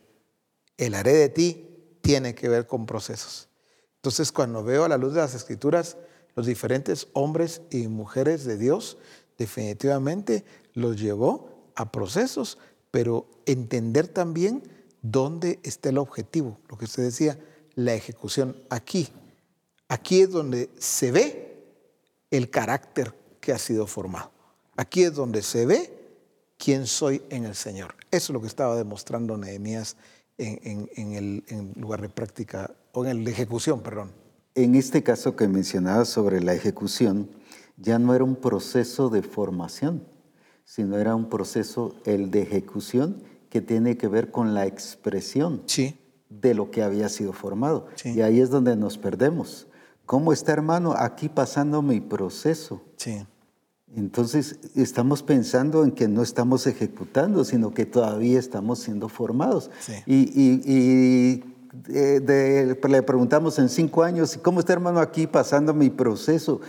El 0.77 0.97
haré 0.97 1.15
de 1.15 1.31
ti 1.31 1.97
tiene 2.03 2.35
que 2.35 2.51
ver 2.51 2.67
con 2.67 2.85
procesos. 2.85 3.49
Entonces, 3.97 4.33
cuando 4.33 4.63
veo 4.63 4.85
a 4.85 4.91
la 4.91 4.99
luz 4.99 5.15
de 5.15 5.23
las 5.23 5.35
escrituras 5.35 5.97
los 6.35 6.45
diferentes 6.45 7.09
hombres 7.15 7.63
y 7.71 7.89
mujeres 7.89 8.45
de 8.45 8.59
Dios, 8.59 8.99
definitivamente 9.39 10.45
los 10.75 11.01
llevó 11.01 11.73
a 11.75 11.91
procesos, 11.91 12.59
pero 12.91 13.31
entender 13.47 14.09
también 14.09 14.63
dónde 15.01 15.59
está 15.63 15.89
el 15.89 15.97
objetivo, 15.97 16.59
lo 16.69 16.77
que 16.77 16.85
usted 16.85 17.05
decía, 17.05 17.39
la 17.85 17.95
ejecución 17.95 18.57
aquí. 18.69 19.09
Aquí 19.89 20.21
es 20.21 20.31
donde 20.31 20.71
se 20.79 21.11
ve 21.11 21.65
el 22.31 22.51
carácter 22.51 23.15
que 23.41 23.53
ha 23.53 23.59
sido 23.59 23.87
formado. 23.87 24.31
Aquí 24.77 25.03
es 25.03 25.15
donde 25.15 25.43
se 25.43 25.67
ve 25.67 25.91
quién 26.59 26.87
soy 26.87 27.23
en 27.31 27.45
el 27.45 27.55
Señor. 27.55 27.95
Eso 28.11 28.33
es 28.33 28.35
lo 28.35 28.41
que 28.41 28.47
estaba 28.47 28.77
demostrando 28.77 29.37
Nehemías 29.37 29.97
en, 30.39 30.89
el 30.97 31.73
lugar 31.77 32.01
de 32.01 32.09
práctica, 32.09 32.71
o 32.93 33.05
en 33.05 33.11
el 33.11 33.25
de 33.25 33.33
ejecución, 33.33 33.81
perdón. 33.81 34.13
En 34.55 34.75
este 34.75 35.03
caso 35.03 35.37
que 35.37 35.49
mencionaba 35.49 36.05
sobre 36.05 36.41
la 36.41 36.55
ejecución, 36.55 37.29
ya 37.77 37.99
no 37.99 38.15
era 38.15 38.25
un 38.25 38.37
proceso 38.37 39.11
de 39.11 39.23
formación, 39.23 40.07
sino 40.65 40.99
era 40.99 41.15
un 41.15 41.29
proceso, 41.29 41.95
el 42.05 42.31
de 42.31 42.43
ejecución, 42.43 43.23
que 43.49 43.61
tiene 43.61 43.97
que 43.97 44.09
ver 44.09 44.31
con 44.31 44.55
la 44.55 44.67
expresión 44.67 45.63
de 46.31 46.55
lo 46.55 46.71
que 46.71 46.83
había 46.83 47.09
sido 47.09 47.33
formado. 47.33 47.87
Y 48.05 48.23
ahí 48.23 48.41
es 48.41 48.49
donde 48.49 48.77
nos 48.77 48.97
perdemos. 48.97 49.67
¿Cómo 50.07 50.33
está, 50.33 50.53
hermano, 50.53 50.95
aquí 50.97 51.29
pasando 51.29 51.83
mi 51.83 52.01
proceso? 52.01 52.81
Sí. 52.97 53.27
Entonces 53.95 54.59
estamos 54.77 55.23
pensando 55.23 55.85
en 55.85 55.91
que 55.91 56.07
no 56.07 56.23
estamos 56.23 56.67
ejecutando, 56.67 57.45
sino 57.45 57.75
que 57.75 57.87
todavía 57.87 58.39
estamos 58.39 58.79
siendo 58.79 59.09
formados. 59.09 59.71
Y, 60.07 61.43
eh, 61.89 62.77
le 62.89 63.03
preguntamos 63.03 63.59
en 63.59 63.69
cinco 63.69 64.03
años, 64.03 64.39
¿cómo 64.43 64.61
está 64.61 64.73
hermano 64.73 65.01
aquí 65.01 65.27
pasando 65.27 65.75
mi 65.75 65.91
proceso? 65.91 66.61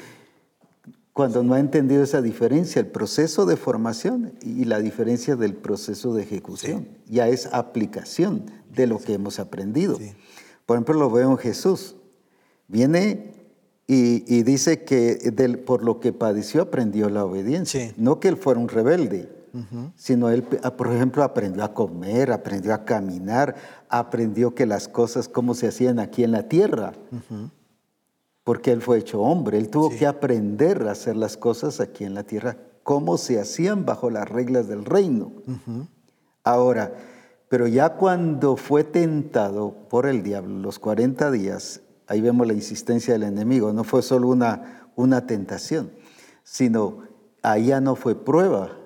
Cuando 1.13 1.43
no 1.43 1.55
ha 1.55 1.59
entendido 1.59 2.03
esa 2.03 2.21
diferencia, 2.21 2.79
el 2.79 2.87
proceso 2.87 3.45
de 3.45 3.57
formación 3.57 4.33
y 4.41 4.63
la 4.63 4.79
diferencia 4.79 5.35
del 5.35 5.55
proceso 5.55 6.13
de 6.13 6.23
ejecución. 6.23 6.87
Ya 7.07 7.27
es 7.27 7.47
aplicación 7.47 8.45
de 8.73 8.87
lo 8.87 8.97
que 8.97 9.13
hemos 9.13 9.39
aprendido. 9.39 9.97
Por 10.65 10.77
ejemplo, 10.77 10.95
lo 10.95 11.11
veo 11.11 11.31
en 11.31 11.37
Jesús. 11.37 11.97
Viene 12.67 13.33
y, 13.87 14.43
dice 14.43 14.85
que 14.85 15.33
por 15.65 15.83
lo 15.83 15.99
que 15.99 16.13
padeció 16.13 16.61
aprendió 16.61 17.09
la 17.09 17.25
obediencia. 17.25 17.93
No 17.97 18.21
que 18.21 18.29
él 18.29 18.37
fuera 18.37 18.57
un 18.59 18.69
rebelde, 18.69 19.29
sino 19.97 20.29
él, 20.29 20.45
ah, 20.63 20.77
por 20.77 20.87
ejemplo, 20.93 21.23
aprendió 21.23 21.65
a 21.65 21.73
comer, 21.73 22.31
aprendió 22.31 22.73
a 22.73 22.85
caminar, 22.85 23.55
aprendió 23.89 24.55
que 24.55 24.65
las 24.65 24.87
cosas 24.87 25.27
como 25.27 25.55
se 25.55 25.67
hacían 25.67 25.99
aquí 25.99 26.23
en 26.23 26.31
la 26.31 26.47
tierra. 26.47 26.93
Porque 28.43 28.71
él 28.71 28.81
fue 28.81 28.97
hecho 28.97 29.21
hombre, 29.21 29.57
él 29.57 29.69
tuvo 29.69 29.89
que 29.89 30.07
aprender 30.07 30.87
a 30.87 30.91
hacer 30.91 31.15
las 31.15 31.37
cosas 31.37 31.79
aquí 31.79 32.05
en 32.05 32.15
la 32.15 32.23
tierra, 32.23 32.57
cómo 32.83 33.17
se 33.17 33.39
hacían 33.39 33.85
bajo 33.85 34.09
las 34.09 34.27
reglas 34.27 34.67
del 34.67 34.83
reino. 34.85 35.31
Ahora, 36.43 36.93
pero 37.49 37.67
ya 37.67 37.95
cuando 37.97 38.57
fue 38.57 38.83
tentado 38.83 39.75
por 39.89 40.07
el 40.07 40.23
diablo, 40.23 40.57
los 40.59 40.79
40 40.79 41.29
días, 41.29 41.81
Ahí 42.11 42.19
vemos 42.19 42.45
la 42.45 42.51
insistencia 42.51 43.13
del 43.13 43.23
enemigo. 43.23 43.71
No 43.71 43.85
fue 43.85 44.01
solo 44.01 44.27
una, 44.27 44.89
una 44.97 45.25
tentación, 45.27 45.93
sino 46.43 47.03
ahí 47.41 47.67
ya 47.67 47.79
no 47.79 47.95
fue 47.95 48.15
prueba, 48.15 48.77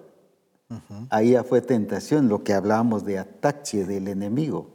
ahí 1.10 1.32
ya 1.32 1.44
fue 1.44 1.62
tentación, 1.62 2.30
lo 2.30 2.44
que 2.44 2.54
hablábamos 2.54 3.04
de 3.04 3.18
ataque 3.18 3.84
del 3.84 4.10
enemigo. 4.10 4.70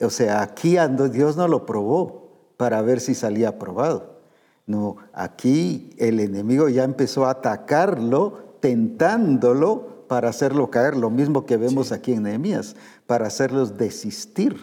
O 0.00 0.10
sea, 0.10 0.42
aquí 0.42 0.76
Dios 1.12 1.36
no 1.36 1.46
lo 1.46 1.66
probó 1.66 2.27
para 2.58 2.82
ver 2.82 3.00
si 3.00 3.14
salía 3.14 3.50
aprobado. 3.50 4.18
No, 4.66 4.96
aquí 5.14 5.94
el 5.96 6.20
enemigo 6.20 6.68
ya 6.68 6.84
empezó 6.84 7.24
a 7.24 7.30
atacarlo, 7.30 8.56
tentándolo 8.60 10.04
para 10.08 10.28
hacerlo 10.28 10.68
caer, 10.68 10.96
lo 10.96 11.08
mismo 11.08 11.46
que 11.46 11.56
vemos 11.56 11.92
aquí 11.92 12.12
en 12.12 12.24
Nehemías, 12.24 12.76
para 13.06 13.28
hacerlos 13.28 13.78
desistir, 13.78 14.56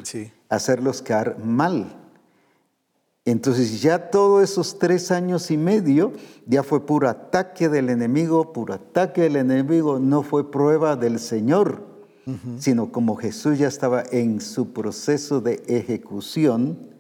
hacerlos 0.50 1.02
caer 1.02 1.38
mal. 1.40 2.02
Entonces 3.24 3.82
ya 3.82 4.12
todos 4.12 4.44
esos 4.44 4.78
tres 4.78 5.10
años 5.10 5.50
y 5.50 5.58
medio 5.58 6.12
ya 6.46 6.62
fue 6.62 6.86
puro 6.86 7.10
ataque 7.10 7.70
del 7.70 7.90
enemigo, 7.90 8.54
puro 8.54 8.76
ataque 8.76 9.22
del 9.22 9.38
enemigo, 9.38 10.00
no 10.00 10.22
fue 10.22 10.52
prueba 10.52 10.96
del 10.96 11.18
Señor, 11.18 11.82
sino 12.60 12.92
como 12.92 13.16
Jesús 13.16 13.58
ya 13.58 13.68
estaba 13.68 14.04
en 14.12 14.42
su 14.42 14.74
proceso 14.74 15.42
de 15.42 15.64
ejecución, 15.68 16.95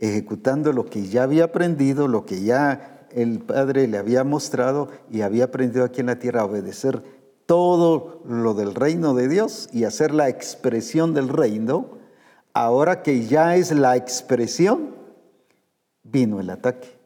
ejecutando 0.00 0.72
lo 0.72 0.86
que 0.86 1.06
ya 1.06 1.22
había 1.22 1.44
aprendido, 1.44 2.08
lo 2.08 2.24
que 2.24 2.42
ya 2.42 3.06
el 3.12 3.40
Padre 3.40 3.86
le 3.86 3.98
había 3.98 4.24
mostrado 4.24 4.88
y 5.10 5.20
había 5.20 5.44
aprendido 5.44 5.84
aquí 5.84 6.00
en 6.00 6.06
la 6.06 6.18
tierra 6.18 6.40
a 6.40 6.46
obedecer 6.46 7.02
todo 7.44 8.22
lo 8.24 8.54
del 8.54 8.74
reino 8.74 9.14
de 9.14 9.28
Dios 9.28 9.68
y 9.72 9.84
hacer 9.84 10.14
la 10.14 10.28
expresión 10.28 11.12
del 11.12 11.28
reino, 11.28 11.98
ahora 12.54 13.02
que 13.02 13.26
ya 13.26 13.56
es 13.56 13.72
la 13.72 13.96
expresión, 13.96 14.94
vino 16.02 16.40
el 16.40 16.48
ataque, 16.48 16.96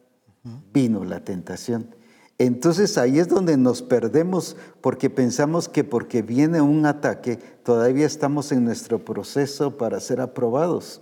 vino 0.71 1.03
la 1.03 1.19
tentación. 1.19 1.93
Entonces 2.37 2.97
ahí 2.97 3.19
es 3.19 3.27
donde 3.27 3.57
nos 3.57 3.81
perdemos 3.81 4.55
porque 4.81 5.09
pensamos 5.09 5.67
que 5.67 5.83
porque 5.83 6.21
viene 6.21 6.61
un 6.61 6.85
ataque 6.85 7.37
todavía 7.63 8.05
estamos 8.05 8.51
en 8.51 8.63
nuestro 8.63 9.03
proceso 9.03 9.77
para 9.77 9.99
ser 9.99 10.21
aprobados. 10.21 11.01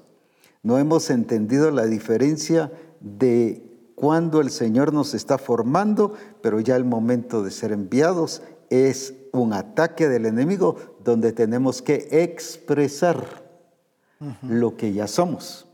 No 0.64 0.78
hemos 0.78 1.10
entendido 1.10 1.72
la 1.72 1.86
diferencia 1.86 2.72
de 3.02 3.62
cuando 3.96 4.42
el 4.42 4.50
Señor 4.50 4.94
nos 4.94 5.14
está 5.14 5.38
formando, 5.38 6.14
pero 6.42 6.60
ya 6.60 6.76
el 6.76 6.86
momento 6.86 7.44
de 7.44 7.52
ser 7.52 7.72
enviados 7.74 8.42
es 8.70 9.14
un 9.34 9.54
ataque 9.54 10.08
del 10.08 10.26
enemigo 10.26 10.78
donde 11.04 11.34
tenemos 11.34 11.82
que 11.82 12.08
expresar 12.12 13.44
lo 14.42 14.78
que 14.78 14.94
ya 14.94 15.08
somos. 15.08 15.68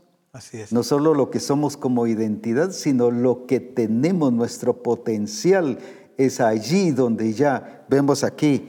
No 0.70 0.82
solo 0.82 1.14
lo 1.14 1.30
que 1.30 1.40
somos 1.40 1.76
como 1.76 2.06
identidad, 2.06 2.72
sino 2.72 3.10
lo 3.10 3.46
que 3.46 3.60
tenemos, 3.60 4.32
nuestro 4.32 4.82
potencial. 4.82 5.78
Es 6.18 6.40
allí 6.40 6.90
donde 6.90 7.32
ya 7.32 7.84
vemos 7.88 8.22
aquí, 8.22 8.68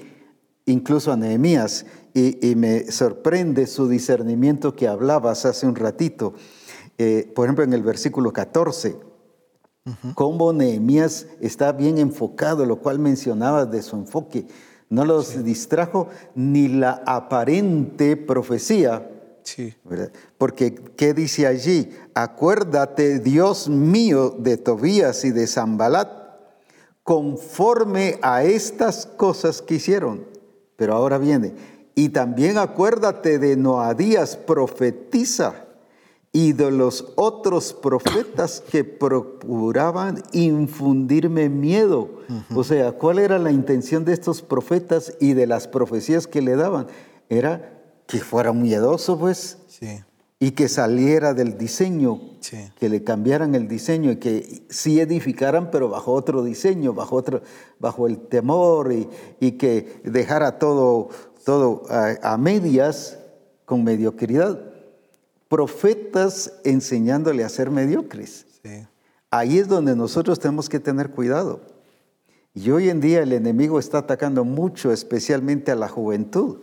incluso 0.66 1.12
a 1.12 1.18
Nehemías, 1.18 1.86
y, 2.14 2.56
me 2.56 2.92
sorprende 2.92 3.68
su 3.68 3.88
discernimiento 3.88 4.76
que 4.76 4.88
hablabas 4.88 5.46
hace 5.46 5.66
un 5.66 5.76
ratito, 5.76 6.34
eh, 6.98 7.32
por 7.36 7.46
ejemplo 7.46 7.64
en 7.64 7.74
el 7.74 7.84
versículo 7.84 8.34
14, 8.34 8.98
cómo 10.16 10.54
Nehemías 10.54 11.28
está 11.40 11.72
bien 11.72 11.98
enfocado, 11.98 12.66
lo 12.66 12.78
cual 12.78 13.00
mencionabas 13.00 13.72
de 13.72 13.82
su 13.82 13.96
enfoque. 13.96 14.48
No 14.90 15.06
los 15.06 15.44
distrajo 15.44 16.10
ni 16.36 16.68
la 16.68 17.02
aparente 17.06 18.18
profecía, 18.18 19.08
Sí. 19.44 19.74
Porque, 20.38 20.76
¿qué 20.96 21.14
dice 21.14 21.48
allí? 21.48 21.90
Acuérdate, 22.14 23.20
Dios 23.20 23.70
mío, 23.70 24.36
de 24.38 24.58
Tobías 24.58 25.26
y 25.26 25.32
de 25.32 25.48
Zambalat, 25.48 26.10
conforme 27.04 28.20
a 28.22 28.44
estas 28.44 29.06
cosas 29.06 29.62
que 29.62 29.76
hicieron. 29.76 30.26
Pero 30.76 30.94
ahora 30.94 31.18
viene, 31.18 31.54
y 31.96 32.10
también 32.10 32.58
acuérdate 32.58 33.40
de 33.40 33.58
Noadías, 33.58 34.38
profetiza, 34.38 35.66
y 36.34 36.54
de 36.54 36.72
los 36.72 37.12
otros 37.16 37.74
profetas 37.74 38.64
que 38.72 38.84
procuraban 38.84 40.24
infundirme 40.32 41.50
miedo. 41.50 42.10
O 42.56 42.64
sea, 42.64 42.94
¿cuál 42.94 43.20
era 43.20 43.38
la 43.38 43.52
intención 43.52 44.06
de 44.06 44.14
estos 44.14 44.42
profetas 44.42 45.14
y 45.20 45.34
de 45.34 45.46
las 45.46 45.68
profecías 45.68 46.28
que 46.28 46.42
le 46.42 46.56
daban? 46.56 46.88
Era 47.28 47.82
que 48.08 48.20
fuera 48.20 48.54
miedoso, 48.54 49.20
pues. 49.20 49.58
Y 50.40 50.52
que 50.52 50.70
saliera 50.70 51.34
del 51.34 51.58
diseño, 51.58 52.20
que 52.80 52.90
le 52.90 53.04
cambiaran 53.04 53.54
el 53.54 53.68
diseño 53.68 54.12
y 54.12 54.16
que 54.16 54.64
sí 54.70 55.00
edificaran, 55.02 55.70
pero 55.70 55.90
bajo 55.90 56.14
otro 56.14 56.44
diseño, 56.44 56.94
bajo, 56.94 57.18
otro, 57.18 57.42
bajo 57.80 58.08
el 58.08 58.18
temor 58.18 58.92
y, 59.40 59.52
que 59.52 60.02
dejara 60.06 60.58
todo, 60.60 61.10
todo 61.44 61.84
a, 61.90 62.38
medias 62.38 63.18
con 63.66 63.84
mediocridad. 63.84 64.60
Profetas 65.48 66.54
enseñándole 66.64 67.44
a 67.44 67.50
ser 67.50 67.70
mediocres. 67.70 68.46
Ahí 69.30 69.58
es 69.58 69.68
donde 69.68 69.96
nosotros 69.96 70.40
tenemos 70.40 70.70
que 70.70 70.80
tener 70.80 71.12
cuidado. 71.12 71.62
Y 72.54 72.70
hoy 72.72 72.90
en 72.90 73.00
día 73.00 73.22
el 73.22 73.32
enemigo 73.32 73.80
está 73.80 74.00
atacando 74.00 74.44
mucho, 74.44 74.92
especialmente 74.92 75.72
a 75.72 75.76
la 75.76 75.88
juventud 75.88 76.60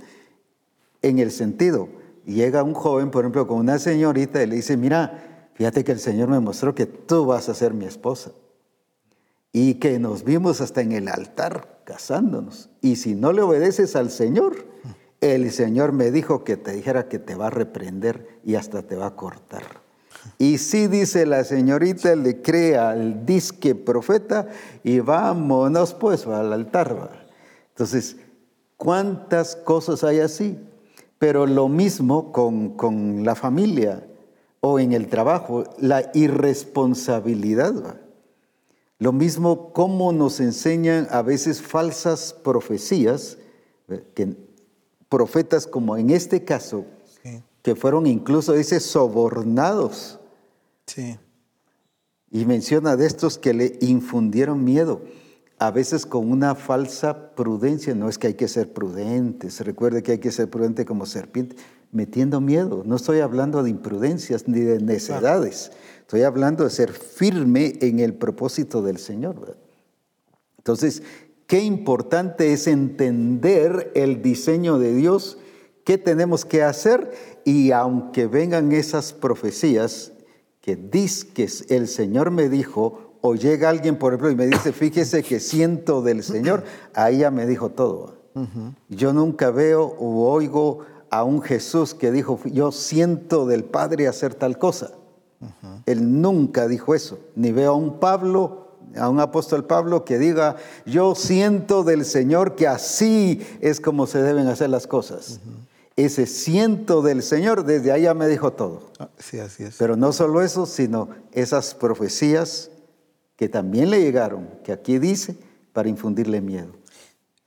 en 1.02 1.18
el 1.18 1.30
sentido, 1.30 1.88
llega 2.24 2.62
un 2.62 2.74
joven, 2.74 3.10
por 3.10 3.24
ejemplo, 3.24 3.46
con 3.46 3.58
una 3.58 3.78
señorita 3.78 4.42
y 4.42 4.46
le 4.46 4.56
dice, 4.56 4.76
mira, 4.76 5.50
fíjate 5.54 5.84
que 5.84 5.92
el 5.92 6.00
Señor 6.00 6.28
me 6.28 6.40
mostró 6.40 6.74
que 6.74 6.86
tú 6.86 7.26
vas 7.26 7.48
a 7.48 7.54
ser 7.54 7.72
mi 7.72 7.84
esposa. 7.84 8.32
Y 9.52 9.74
que 9.74 9.98
nos 9.98 10.24
vimos 10.24 10.60
hasta 10.60 10.82
en 10.82 10.92
el 10.92 11.08
altar 11.08 11.80
casándonos. 11.84 12.68
Y 12.80 12.96
si 12.96 13.14
no 13.14 13.32
le 13.32 13.42
obedeces 13.42 13.96
al 13.96 14.10
Señor, 14.10 14.66
el 15.20 15.50
Señor 15.50 15.92
me 15.92 16.10
dijo 16.10 16.44
que 16.44 16.56
te 16.56 16.72
dijera 16.72 17.08
que 17.08 17.18
te 17.18 17.34
va 17.34 17.48
a 17.48 17.50
reprender 17.50 18.40
y 18.44 18.54
hasta 18.54 18.82
te 18.82 18.94
va 18.94 19.06
a 19.06 19.16
cortar. 19.16 19.88
Y 20.38 20.58
sí 20.58 20.86
dice 20.86 21.26
la 21.26 21.44
señorita, 21.44 22.14
le 22.14 22.42
crea 22.42 22.90
al 22.90 23.24
disque 23.26 23.74
profeta 23.74 24.48
y 24.84 25.00
vámonos 25.00 25.94
pues 25.94 26.26
al 26.26 26.52
altar. 26.52 27.26
Entonces, 27.70 28.16
¿cuántas 28.76 29.56
cosas 29.56 30.04
hay 30.04 30.20
así? 30.20 30.58
Pero 31.18 31.46
lo 31.46 31.68
mismo 31.68 32.32
con, 32.32 33.24
la 33.24 33.34
familia 33.34 34.06
o 34.60 34.78
en 34.78 34.92
el 34.92 35.08
trabajo, 35.08 35.64
la 35.78 36.10
irresponsabilidad. 36.14 38.00
Lo 38.98 39.12
mismo 39.12 39.72
como 39.72 40.12
nos 40.12 40.40
enseñan 40.40 41.06
a 41.10 41.22
veces 41.22 41.62
falsas 41.62 42.32
profecías 42.32 43.38
Que 44.14 44.36
profetas 45.08 45.66
como 45.66 45.96
en 45.96 46.10
este 46.10 46.44
caso, 46.44 46.84
que 47.62 47.74
fueron 47.74 48.06
incluso, 48.06 48.52
dice, 48.52 48.80
sobornados. 48.80 50.18
Sí. 50.86 51.18
Y 52.30 52.44
menciona 52.44 52.96
de 52.96 53.06
estos 53.06 53.38
que 53.38 53.54
le 53.54 53.78
infundieron 53.80 54.64
miedo, 54.64 55.00
a 55.58 55.70
veces 55.70 56.06
con 56.06 56.30
una 56.30 56.54
falsa 56.54 57.34
prudencia. 57.34 57.94
No 57.94 58.08
es 58.08 58.18
que 58.18 58.28
hay 58.28 58.34
que 58.34 58.48
ser 58.48 58.72
prudentes, 58.72 59.60
recuerde 59.60 60.02
que 60.02 60.12
hay 60.12 60.18
que 60.18 60.30
ser 60.30 60.48
prudente 60.48 60.84
como 60.84 61.06
serpiente, 61.06 61.56
metiendo 61.90 62.40
miedo. 62.40 62.82
No 62.84 62.96
estoy 62.96 63.20
hablando 63.20 63.62
de 63.62 63.70
imprudencias 63.70 64.46
ni 64.46 64.60
de 64.60 64.80
necedades, 64.80 65.72
estoy 66.08 66.22
hablando 66.22 66.64
de 66.64 66.70
ser 66.70 66.90
firme 66.90 67.74
en 67.82 68.00
el 68.00 68.14
propósito 68.14 68.80
del 68.80 68.96
Señor. 68.96 69.58
Entonces, 70.56 71.02
qué 71.46 71.60
importante 71.60 72.54
es 72.54 72.66
entender 72.66 73.92
el 73.94 74.22
diseño 74.22 74.78
de 74.78 74.94
Dios, 74.94 75.36
qué 75.84 75.98
tenemos 75.98 76.46
que 76.46 76.62
hacer 76.62 77.10
y 77.44 77.72
aunque 77.72 78.26
vengan 78.26 78.72
esas 78.72 79.12
profecías, 79.12 80.12
que 80.62 80.76
dice 80.76 81.26
que 81.28 81.46
el 81.68 81.86
Señor 81.86 82.30
me 82.30 82.48
dijo, 82.48 83.18
o 83.20 83.34
llega 83.34 83.68
alguien, 83.68 83.98
por 83.98 84.14
ejemplo, 84.14 84.30
y 84.30 84.34
me 84.34 84.46
dice, 84.46 84.72
fíjese 84.72 85.22
que 85.22 85.40
siento 85.40 86.00
del 86.00 86.22
Señor, 86.22 86.64
ahí 86.94 87.18
ya 87.18 87.30
me 87.30 87.46
dijo 87.46 87.68
todo. 87.68 88.16
Yo 88.88 89.12
nunca 89.12 89.50
veo 89.50 89.94
o 89.98 90.26
oigo 90.30 90.86
a 91.10 91.22
un 91.24 91.42
Jesús 91.42 91.92
que 91.92 92.10
dijo, 92.10 92.40
yo 92.46 92.72
siento 92.72 93.44
del 93.44 93.64
Padre 93.64 94.08
hacer 94.08 94.34
tal 94.34 94.56
cosa. 94.56 94.92
Él 95.86 96.20
nunca 96.20 96.66
dijo 96.66 96.94
eso. 96.94 97.18
Ni 97.34 97.52
veo 97.52 97.72
a 97.72 97.76
un 97.76 98.00
Pablo, 98.00 98.68
a 98.96 99.08
un 99.08 99.20
apóstol 99.20 99.64
Pablo 99.64 100.04
que 100.04 100.18
diga, 100.18 100.56
yo 100.86 101.14
siento 101.14 101.84
del 101.84 102.04
Señor 102.04 102.56
que 102.56 102.66
así 102.66 103.46
es 103.60 103.80
como 103.80 104.06
se 104.06 104.22
deben 104.22 104.48
hacer 104.48 104.70
las 104.70 104.86
cosas 104.86 105.40
ese 105.98 106.26
ciento 106.26 107.02
del 107.02 107.24
Señor, 107.24 107.64
desde 107.64 107.90
allá 107.90 108.14
me 108.14 108.28
dijo 108.28 108.52
todo. 108.52 108.92
Ah, 109.00 109.10
sí, 109.18 109.40
así 109.40 109.64
es. 109.64 109.76
Pero 109.78 109.96
no 109.96 110.12
solo 110.12 110.42
eso, 110.42 110.64
sino 110.64 111.08
esas 111.32 111.74
profecías 111.74 112.70
que 113.34 113.48
también 113.48 113.90
le 113.90 114.00
llegaron, 114.00 114.48
que 114.62 114.70
aquí 114.70 115.00
dice, 115.00 115.36
para 115.72 115.88
infundirle 115.88 116.40
miedo. 116.40 116.72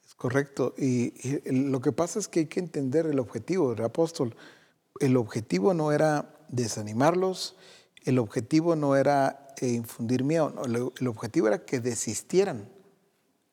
Es 0.06 0.16
correcto. 0.16 0.74
Y, 0.78 1.14
lo 1.50 1.80
que 1.80 1.94
pasa 1.94 2.20
es 2.20 2.28
que 2.28 2.42
hay 2.42 2.46
que 2.48 2.60
entender 2.60 3.06
el 3.06 3.20
objetivo 3.20 3.74
del 3.74 3.86
apóstol. 3.86 4.36
El 5.00 5.16
objetivo 5.16 5.74
no 5.74 5.94
era 5.94 6.36
desanimarlos, 6.50 7.56
el 8.04 8.20
objetivo 8.20 8.76
no 8.76 8.96
era 8.96 9.48
eh, 9.62 9.70
infundir 9.70 10.24
miedo, 10.24 10.54
el, 10.66 11.08
objetivo 11.08 11.48
era 11.48 11.66
que 11.66 11.80
desistieran. 11.80 12.68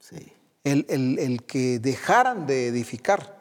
Sí. 0.01 0.33
El, 0.65 0.87
el 0.89 1.43
que 1.45 1.79
dejaran 1.79 2.47
de 2.47 2.69
edificar. 2.69 3.39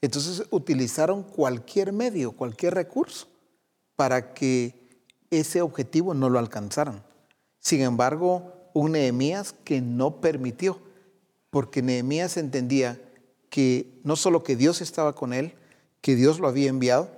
Entonces 0.00 0.46
utilizaron 0.50 1.22
cualquier 1.22 1.92
medio, 1.92 2.32
cualquier 2.32 2.74
recurso 2.74 3.26
para 3.96 4.32
que 4.32 4.80
ese 5.30 5.60
objetivo 5.60 6.14
no 6.14 6.30
lo 6.30 6.38
alcanzaran. 6.38 7.02
Sin 7.58 7.82
embargo, 7.82 8.54
un 8.72 8.92
Nehemías 8.92 9.54
que 9.64 9.80
no 9.80 10.20
permitió, 10.20 10.80
porque 11.50 11.82
Nehemías 11.82 12.36
entendía 12.36 13.00
que 13.50 14.00
no 14.04 14.16
solo 14.16 14.42
que 14.42 14.56
Dios 14.56 14.80
estaba 14.80 15.14
con 15.14 15.32
él, 15.32 15.54
que 16.00 16.16
Dios 16.16 16.40
lo 16.40 16.48
había 16.48 16.70
enviado, 16.70 17.10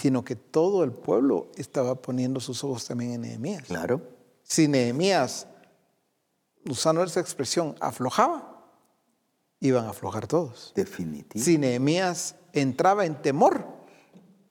sino 0.00 0.24
que 0.24 0.34
todo 0.34 0.82
el 0.82 0.92
pueblo 0.92 1.48
estaba 1.56 1.94
poniendo 2.00 2.40
sus 2.40 2.64
ojos 2.64 2.86
también 2.86 3.12
en 3.12 3.20
Nehemías. 3.20 3.64
Claro. 3.64 4.00
Si 4.42 4.66
Nehemías, 4.66 5.46
usando 6.66 7.04
esa 7.04 7.20
expresión, 7.20 7.76
aflojaba, 7.80 8.64
iban 9.60 9.84
a 9.84 9.90
aflojar 9.90 10.26
todos. 10.26 10.72
Definitivo. 10.74 11.44
Si 11.44 11.58
Nehemías 11.58 12.36
entraba 12.54 13.04
en 13.04 13.20
temor, 13.20 13.66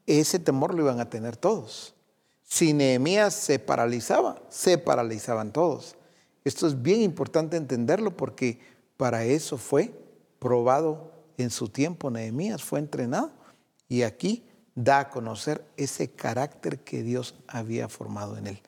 ese 0.06 0.38
temor 0.38 0.76
lo 0.76 0.84
iban 0.84 1.00
a 1.00 1.10
tener 1.10 1.36
todos. 1.36 1.95
Si 2.43 2.74
Nehemías 2.74 3.34
se 3.34 3.58
paralizaba, 3.58 4.43
se 4.50 4.78
paralizaban 4.78 5.52
todos. 5.52 5.95
Esto 6.43 6.68
es 6.68 6.80
bien 6.80 7.02
importante 7.02 7.58
entenderlo 7.58 8.16
porque 8.16 8.60
para 8.97 9.26
eso 9.26 9.58
fue 9.58 9.93
probado 10.38 11.12
en 11.38 11.50
su 11.50 11.70
tiempo. 11.70 12.12
Nehemías 12.12 12.64
fue 12.64 12.78
entrenado 12.78 13.32
y 13.88 14.04
aquí 14.04 14.43
da 14.84 15.00
a 15.00 15.10
conocer 15.10 15.66
ese 15.76 16.10
carácter 16.10 16.80
que 16.80 17.04
Dios 17.04 17.36
había 17.48 17.90
formado 17.90 18.38
en 18.38 18.48
él. 18.48 18.62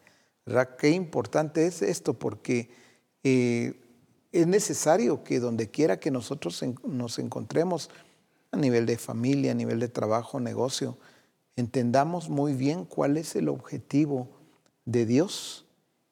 Qué 0.78 0.90
importante 0.90 1.66
es 1.66 1.82
esto 1.82 2.16
porque 2.16 2.70
eh, 3.24 3.80
es 4.32 4.48
necesario 4.48 5.24
que 5.24 5.40
donde 5.40 5.70
quiera 5.70 6.00
que 6.00 6.12
nosotros 6.12 6.64
nos 6.84 7.20
encontremos, 7.20 7.90
a 8.52 8.58
nivel 8.58 8.86
de 8.86 8.98
familia, 8.98 9.52
a 9.52 9.56
nivel 9.56 9.80
de 9.80 9.88
trabajo, 9.88 10.42
negocio, 10.42 10.98
entendamos 11.56 12.30
muy 12.30 12.54
bien 12.54 12.84
cuál 12.84 13.16
es 13.16 13.38
el 13.38 13.48
objetivo 13.48 14.28
de 14.84 15.06
Dios 15.06 15.66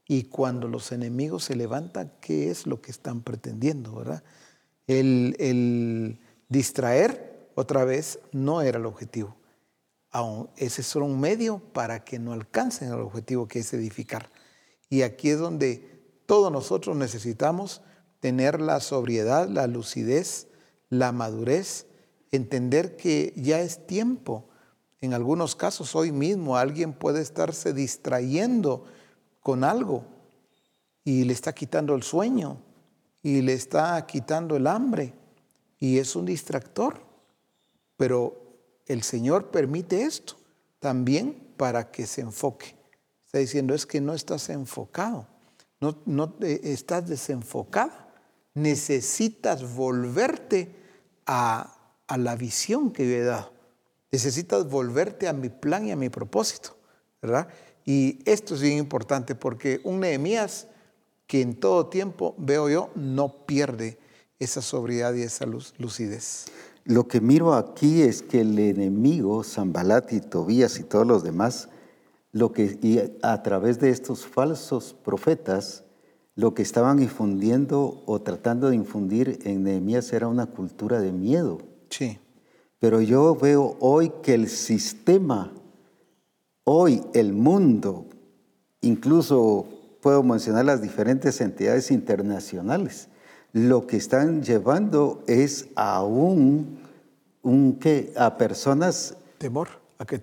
y 0.07 0.23
cuando 0.23 0.69
los 0.69 0.93
enemigos 0.93 1.43
se 1.43 1.55
levantan, 1.55 2.13
qué 2.21 2.49
es 2.49 2.65
lo 2.65 2.81
que 2.81 2.91
están 2.91 3.21
pretendiendo, 3.21 3.93
¿verdad? 3.93 4.23
El, 4.87 6.17
distraer, 6.47 7.49
otra 7.55 7.83
vez, 7.83 8.19
no 8.31 8.61
era 8.61 8.79
el 8.79 8.85
objetivo. 8.85 9.35
Aún 10.11 10.49
ese 10.57 10.81
es 10.81 10.87
solo 10.87 11.05
un 11.05 11.19
medio 11.19 11.59
para 11.59 12.03
que 12.03 12.19
no 12.19 12.33
alcancen 12.33 12.89
el 12.89 12.99
objetivo 12.99 13.47
que 13.47 13.59
es 13.59 13.73
edificar. 13.73 14.29
Y 14.89 15.03
aquí 15.03 15.29
es 15.29 15.39
donde 15.39 15.99
todos 16.25 16.51
nosotros 16.51 16.95
necesitamos 16.95 17.81
tener 18.19 18.59
la 18.59 18.79
sobriedad, 18.79 19.47
la 19.47 19.67
lucidez, 19.67 20.47
la 20.89 21.11
madurez, 21.11 21.85
entender 22.31 22.95
que 22.95 23.33
ya 23.35 23.61
es 23.61 23.85
tiempo. 23.85 24.49
En 25.01 25.13
algunos 25.13 25.55
casos, 25.55 25.95
hoy 25.95 26.11
mismo, 26.11 26.57
alguien 26.57 26.93
puede 26.93 27.21
estarse 27.21 27.73
distrayendo 27.73 28.85
con 29.41 29.63
algo 29.63 30.03
y 31.03 31.23
le 31.23 31.33
está 31.33 31.53
quitando 31.53 31.95
el 31.95 32.03
sueño 32.03 32.61
y 33.21 33.41
le 33.41 33.53
está 33.53 34.05
quitando 34.05 34.55
el 34.55 34.67
hambre 34.67 35.13
y 35.79 35.99
es 35.99 36.15
un 36.15 36.25
distractor. 36.25 37.01
Pero 37.95 38.48
el 38.89 39.03
Señor 39.03 39.51
permite 39.51 40.01
esto 40.01 40.35
también 40.79 41.53
para 41.55 41.91
que 41.91 42.05
se 42.05 42.19
enfoque. 42.19 42.75
Está 43.25 43.37
diciendo, 43.37 43.73
es 43.73 43.85
que 43.85 44.01
no 44.01 44.13
estás 44.13 44.49
enfocado, 44.49 45.27
no, 45.79 45.97
no 46.05 46.35
estás 46.41 47.07
desenfocada 47.07 48.09
necesitas 48.53 49.75
volverte 49.75 50.75
a, 51.25 51.75
la 52.17 52.35
visión 52.35 52.91
que 52.91 53.07
yo 53.07 53.15
he 53.15 53.23
dado. 53.23 53.53
Necesitas 54.11 54.67
volverte 54.67 55.27
a 55.27 55.33
mi 55.33 55.49
plan 55.49 55.85
y 55.85 55.91
a 55.91 55.95
mi 55.95 56.09
propósito, 56.09 56.75
¿verdad? 57.21 57.47
Y 57.85 58.19
esto 58.25 58.55
es 58.55 58.61
bien 58.61 58.77
importante 58.77 59.35
porque 59.35 59.79
un 59.83 59.99
Nehemías 59.99 60.67
que 61.27 61.41
en 61.41 61.55
todo 61.55 61.87
tiempo, 61.87 62.33
veo 62.39 62.69
yo, 62.69 62.89
no 62.95 63.45
pierde 63.45 63.99
esa 64.39 64.61
sobriedad 64.63 65.13
y 65.13 65.21
esa 65.21 65.45
lucidez. 65.45 66.45
Lo 66.89 67.07
que 67.07 67.21
miro 67.21 67.53
aquí 67.53 68.01
es 68.01 68.23
que 68.23 68.41
el 68.41 68.57
enemigo, 68.57 69.43
Zambalat 69.43 70.11
y 70.11 70.21
Tobías 70.21 70.79
y 70.79 70.83
todos 70.83 71.05
los 71.05 71.23
demás, 71.23 71.69
lo 72.31 72.51
que, 72.51 72.79
y 72.81 72.99
a 73.21 73.43
través 73.43 73.79
de 73.79 73.91
estos 73.91 74.25
falsos 74.25 74.95
profetas, 75.05 75.83
lo 76.33 76.55
que 76.55 76.63
estaban 76.63 76.99
infundiendo 76.99 78.01
o 78.07 78.19
tratando 78.21 78.71
de 78.71 78.75
infundir 78.75 79.37
en 79.43 79.65
Nehemías 79.65 80.11
era 80.13 80.27
una 80.27 80.47
cultura 80.47 80.99
de 80.99 81.11
miedo. 81.11 81.59
Sí. 81.91 82.17
Pero 82.79 83.01
yo 83.01 83.35
veo 83.35 83.77
hoy 83.79 84.11
que 84.23 84.33
el 84.33 84.49
sistema, 84.49 85.53
hoy 86.63 87.03
el 87.13 87.33
mundo, 87.33 88.07
incluso 88.81 89.67
puedo 90.01 90.23
mencionar 90.23 90.65
las 90.65 90.81
diferentes 90.81 91.39
entidades 91.39 91.91
internacionales, 91.91 93.09
lo 93.53 93.87
que 93.87 93.97
están 93.97 94.43
llevando 94.43 95.23
es 95.27 95.67
a 95.75 96.03
un, 96.03 96.79
¿qué? 97.79 98.13
a 98.15 98.37
personas 98.37 99.17
temor 99.37 99.69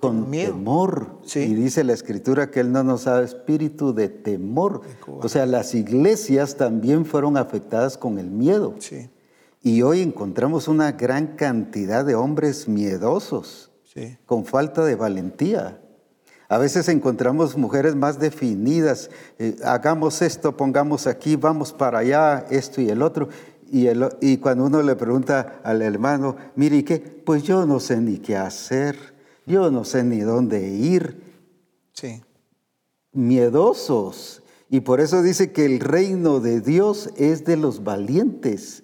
con 0.00 0.30
temor. 0.30 1.18
Y 1.34 1.54
dice 1.54 1.84
la 1.84 1.92
escritura 1.92 2.50
que 2.50 2.60
Él 2.60 2.72
no 2.72 2.82
nos 2.82 3.04
da 3.04 3.22
espíritu 3.22 3.92
de 3.92 4.08
temor. 4.08 4.80
O 5.06 5.28
sea, 5.28 5.44
las 5.44 5.74
iglesias 5.74 6.56
también 6.56 7.04
fueron 7.04 7.36
afectadas 7.36 7.98
con 7.98 8.18
el 8.18 8.30
miedo. 8.30 8.74
Y 9.62 9.82
hoy 9.82 10.00
encontramos 10.00 10.68
una 10.68 10.92
gran 10.92 11.36
cantidad 11.36 12.06
de 12.06 12.14
hombres 12.14 12.68
miedosos, 12.68 13.70
con 14.24 14.46
falta 14.46 14.84
de 14.84 14.94
valentía. 14.94 15.80
A 16.48 16.58
veces 16.58 16.88
encontramos 16.88 17.56
mujeres 17.56 17.94
más 17.96 18.18
definidas, 18.18 19.10
eh, 19.38 19.56
hagamos 19.64 20.22
esto, 20.22 20.56
pongamos 20.56 21.06
aquí, 21.06 21.36
vamos 21.36 21.72
para 21.72 21.98
allá, 21.98 22.46
esto 22.50 22.80
y 22.80 22.88
el 22.88 23.02
otro. 23.02 23.28
Y, 23.70 23.88
y 24.20 24.36
cuando 24.36 24.66
uno 24.66 24.82
le 24.82 24.94
pregunta 24.94 25.60
al 25.64 25.82
hermano, 25.82 26.36
mire, 26.54 26.84
¿qué? 26.84 26.98
Pues 26.98 27.42
yo 27.42 27.66
no 27.66 27.80
sé 27.80 28.00
ni 28.00 28.18
qué 28.18 28.36
hacer 28.36 29.16
yo 29.46 29.70
no 29.70 29.84
sé 29.84 30.02
ni 30.02 30.20
dónde 30.20 30.68
ir. 30.68 31.22
Sí. 31.92 32.22
Miedosos. 33.12 34.42
Y 34.68 34.80
por 34.80 35.00
eso 35.00 35.22
dice 35.22 35.52
que 35.52 35.64
el 35.64 35.78
reino 35.78 36.40
de 36.40 36.60
Dios 36.60 37.10
es 37.16 37.44
de 37.44 37.56
los 37.56 37.84
valientes. 37.84 38.82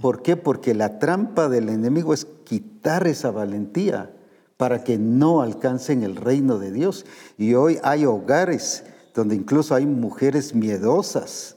¿Por 0.00 0.22
qué? 0.22 0.36
Porque 0.36 0.74
la 0.74 0.98
trampa 0.98 1.48
del 1.48 1.70
enemigo 1.70 2.12
es 2.12 2.26
quitar 2.44 3.06
esa 3.06 3.30
valentía 3.30 4.14
para 4.56 4.84
que 4.84 4.98
no 4.98 5.42
alcancen 5.42 6.02
el 6.02 6.16
reino 6.16 6.58
de 6.58 6.72
Dios. 6.72 7.06
Y 7.38 7.54
hoy 7.54 7.78
hay 7.82 8.04
hogares 8.04 8.84
donde 9.14 9.34
incluso 9.34 9.74
hay 9.74 9.86
mujeres 9.86 10.54
miedosas 10.54 11.56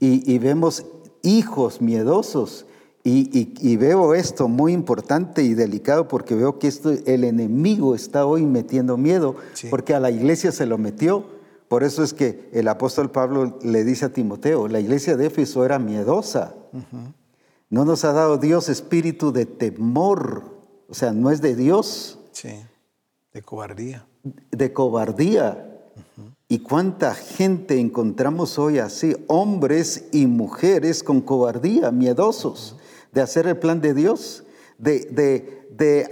y, 0.00 0.38
vemos 0.38 0.84
hijos 1.22 1.80
miedosos. 1.80 2.66
Y, 3.06 3.76
veo 3.76 4.14
esto 4.14 4.48
muy 4.48 4.72
importante 4.72 5.42
y 5.42 5.54
delicado 5.54 6.08
porque 6.08 6.34
veo 6.34 6.58
que 6.58 6.68
esto, 6.68 6.90
el 6.90 7.24
enemigo 7.24 7.94
está 7.94 8.26
hoy 8.26 8.46
metiendo 8.46 8.96
miedo 8.96 9.36
porque 9.70 9.94
a 9.94 10.00
la 10.00 10.10
iglesia 10.10 10.52
se 10.52 10.66
lo 10.66 10.78
metió. 10.78 11.26
Por 11.68 11.82
eso 11.82 12.02
es 12.02 12.14
que 12.14 12.48
el 12.52 12.68
apóstol 12.68 13.10
Pablo 13.10 13.58
le 13.62 13.84
dice 13.84 14.06
a 14.06 14.12
Timoteo, 14.12 14.68
la 14.68 14.80
iglesia 14.80 15.16
de 15.16 15.26
Éfeso 15.26 15.64
era 15.64 15.78
miedosa. 15.78 16.54
No 17.70 17.84
nos 17.84 18.04
ha 18.04 18.12
dado 18.12 18.38
Dios 18.38 18.68
espíritu 18.68 19.32
de 19.32 19.46
temor, 19.46 20.53
o 20.88 20.94
sea, 20.94 21.12
no 21.12 21.30
es 21.30 21.40
de 21.40 21.54
Dios. 21.54 22.18
Sí, 22.32 22.50
de 23.32 23.42
cobardía. 23.42 24.06
De 24.50 24.72
cobardía. 24.72 25.70
¿Y 26.48 26.60
cuánta 26.60 27.14
gente 27.14 27.78
encontramos 27.78 28.58
hoy 28.58 28.78
así? 28.78 29.16
Hombres 29.26 30.04
y 30.12 30.26
mujeres 30.26 31.02
con 31.02 31.20
cobardía, 31.20 31.90
miedosos 31.90 32.76
de 33.14 33.20
hacer 33.22 33.46
el 33.46 33.56
plan 33.56 33.80
de 33.80 33.94
Dios, 33.94 34.44
de, 34.76 35.00
de, 35.10 35.68
de 35.70 36.10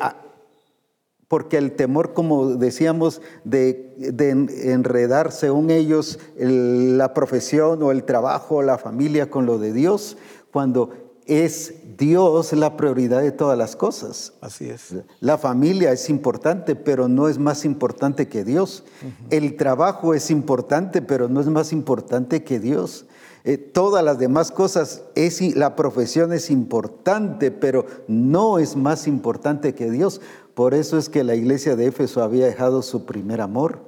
porque 1.26 1.58
el 1.58 1.72
temor, 1.72 2.14
como 2.14 2.54
decíamos, 2.54 3.20
de, 3.44 3.94
de 3.98 4.30
enredar 4.72 5.32
según 5.32 5.70
ellos 5.70 6.18
la 6.36 7.12
profesión 7.12 7.82
o 7.82 7.90
el 7.90 8.04
trabajo, 8.04 8.62
la 8.62 8.78
familia 8.78 9.30
con 9.30 9.46
lo 9.46 9.58
de 9.58 9.72
Dios, 9.72 10.16
cuando 10.52 10.90
es 11.26 11.74
Dios 11.96 12.52
la 12.52 12.76
prioridad 12.76 13.22
de 13.22 13.32
todas 13.32 13.56
las 13.56 13.76
cosas. 13.76 14.32
Así 14.40 14.68
es. 14.68 14.94
La 15.20 15.38
familia 15.38 15.92
es 15.92 16.08
importante, 16.10 16.74
pero 16.74 17.08
no 17.08 17.28
es 17.28 17.38
más 17.38 17.64
importante 17.64 18.28
que 18.28 18.44
Dios. 18.44 18.84
El 19.30 19.56
trabajo 19.56 20.14
es 20.14 20.30
importante, 20.30 21.02
pero 21.02 21.28
no 21.28 21.40
es 21.40 21.46
más 21.46 21.72
importante 21.72 22.42
que 22.42 22.58
Dios. 22.58 23.06
Eh, 23.44 23.58
todas 23.58 24.04
las 24.04 24.18
demás 24.18 24.52
cosas, 24.52 25.02
es, 25.16 25.40
la 25.56 25.74
profesión 25.74 26.32
es 26.32 26.50
importante, 26.50 27.50
pero 27.50 27.86
no 28.06 28.58
es 28.58 28.76
más 28.76 29.08
importante 29.08 29.74
que 29.74 29.90
Dios. 29.90 30.20
Por 30.54 30.74
eso 30.74 30.96
es 30.96 31.08
que 31.08 31.24
la 31.24 31.34
iglesia 31.34 31.74
de 31.74 31.86
Éfeso 31.86 32.22
había 32.22 32.46
dejado 32.46 32.82
su 32.82 33.04
primer 33.04 33.40
amor. 33.40 33.80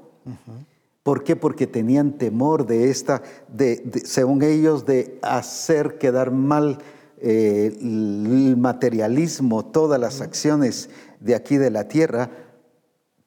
¿Por 1.03 1.22
qué? 1.22 1.37
Porque 1.37 1.66
tenían 1.66 2.12
temor 2.12 2.66
de 2.66 2.91
esta, 2.91 3.22
de, 3.49 4.03
según 4.05 4.43
ellos, 4.43 4.87
de 4.87 5.18
hacer 5.22 5.99
quedar 5.99 6.30
mal 6.30 6.78
eh, 7.21 7.77
el 7.81 8.57
materialismo, 8.57 9.65
todas 9.65 10.01
las 10.01 10.21
acciones 10.21 10.91
de 11.21 11.35
aquí 11.35 11.57
de 11.57 11.71
la 11.71 11.89
tierra, 11.89 12.31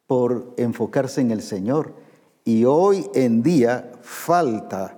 por 0.06 0.54
enfocarse 0.58 1.22
en 1.22 1.32
el 1.32 1.42
Señor. 1.42 1.96
Y 2.46 2.66
hoy 2.66 3.10
en 3.14 3.44
día 3.44 3.92
falta 4.02 4.98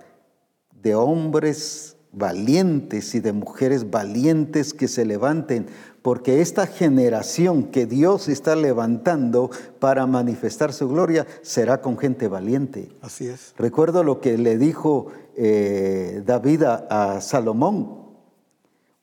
de 0.81 0.95
hombres 0.95 1.97
valientes 2.11 3.15
y 3.15 3.19
de 3.19 3.33
mujeres 3.33 3.89
valientes 3.89 4.73
que 4.73 4.87
se 4.87 5.05
levanten, 5.05 5.67
porque 6.01 6.41
esta 6.41 6.67
generación 6.67 7.65
que 7.65 7.85
Dios 7.85 8.29
está 8.29 8.55
levantando 8.55 9.49
para 9.79 10.05
manifestar 10.05 10.73
su 10.73 10.89
gloria 10.89 11.27
será 11.41 11.81
con 11.81 11.97
gente 11.97 12.27
valiente. 12.27 12.89
Así 13.01 13.27
es. 13.27 13.53
Recuerdo 13.57 14.03
lo 14.03 14.21
que 14.21 14.37
le 14.37 14.57
dijo 14.57 15.07
eh, 15.35 16.23
David 16.25 16.63
a 16.63 17.19
Salomón 17.21 17.98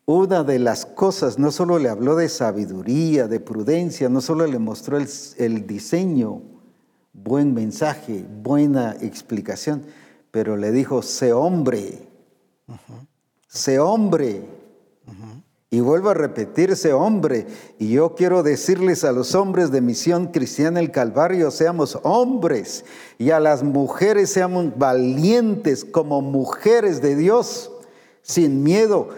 una 0.07 0.45
de 0.45 0.61
las 0.61 0.87
cosas, 0.87 1.37
no 1.37 1.51
solo 1.51 1.81
le 1.81 1.89
habló 1.89 2.15
de 2.15 2.29
sabiduría, 2.29 3.27
de 3.27 3.41
prudencia, 3.41 4.09
no 4.09 4.21
solo 4.21 4.47
le 4.47 4.61
mostró 4.61 4.99
el, 4.99 5.67
diseño, 5.67 6.43
buen 7.13 7.53
mensaje, 7.53 8.25
buena 8.43 8.97
explicación, 9.01 9.85
pero 10.31 10.57
le 10.57 10.71
dijo, 10.71 11.03
sé 11.03 11.33
hombre, 11.33 12.07
sé 13.49 13.81
hombre. 13.81 14.45
Y 15.71 15.81
vuelvo 15.81 16.11
a 16.11 16.15
repetir, 16.15 16.77
sé 16.77 16.93
hombre. 16.93 17.49
Y 17.81 17.91
yo 17.91 18.15
quiero 18.15 18.45
decirles 18.45 19.03
a 19.03 19.11
los 19.11 19.35
hombres 19.35 19.73
de 19.73 19.81
Misión 19.81 20.29
Cristiana 20.29 20.79
el 20.79 20.93
Calvario, 20.93 21.51
seamos 21.51 21.99
hombres. 22.05 22.85
Y 23.19 23.31
a 23.31 23.41
las 23.41 23.65
mujeres 23.65 24.31
seamos 24.31 24.79
valientes 24.79 25.85
como 25.85 26.23
mujeres 26.23 27.03
de 27.03 27.17
Dios, 27.17 27.73
sin 28.23 28.63
miedo 28.63 29.09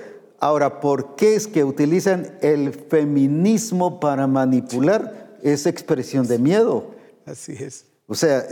Ahora, 0.40 0.80
¿por 0.80 1.16
qué 1.16 1.34
es 1.34 1.46
que 1.46 1.64
utilizan 1.64 2.38
el 2.40 2.72
feminismo 2.72 3.98
para 3.98 4.26
manipular 4.26 5.36
esa 5.42 5.68
expresión 5.68 6.26
de 6.26 6.38
miedo? 6.38 6.92
Así 7.26 7.52
es. 7.52 7.86
O 8.06 8.14
sea, 8.14 8.44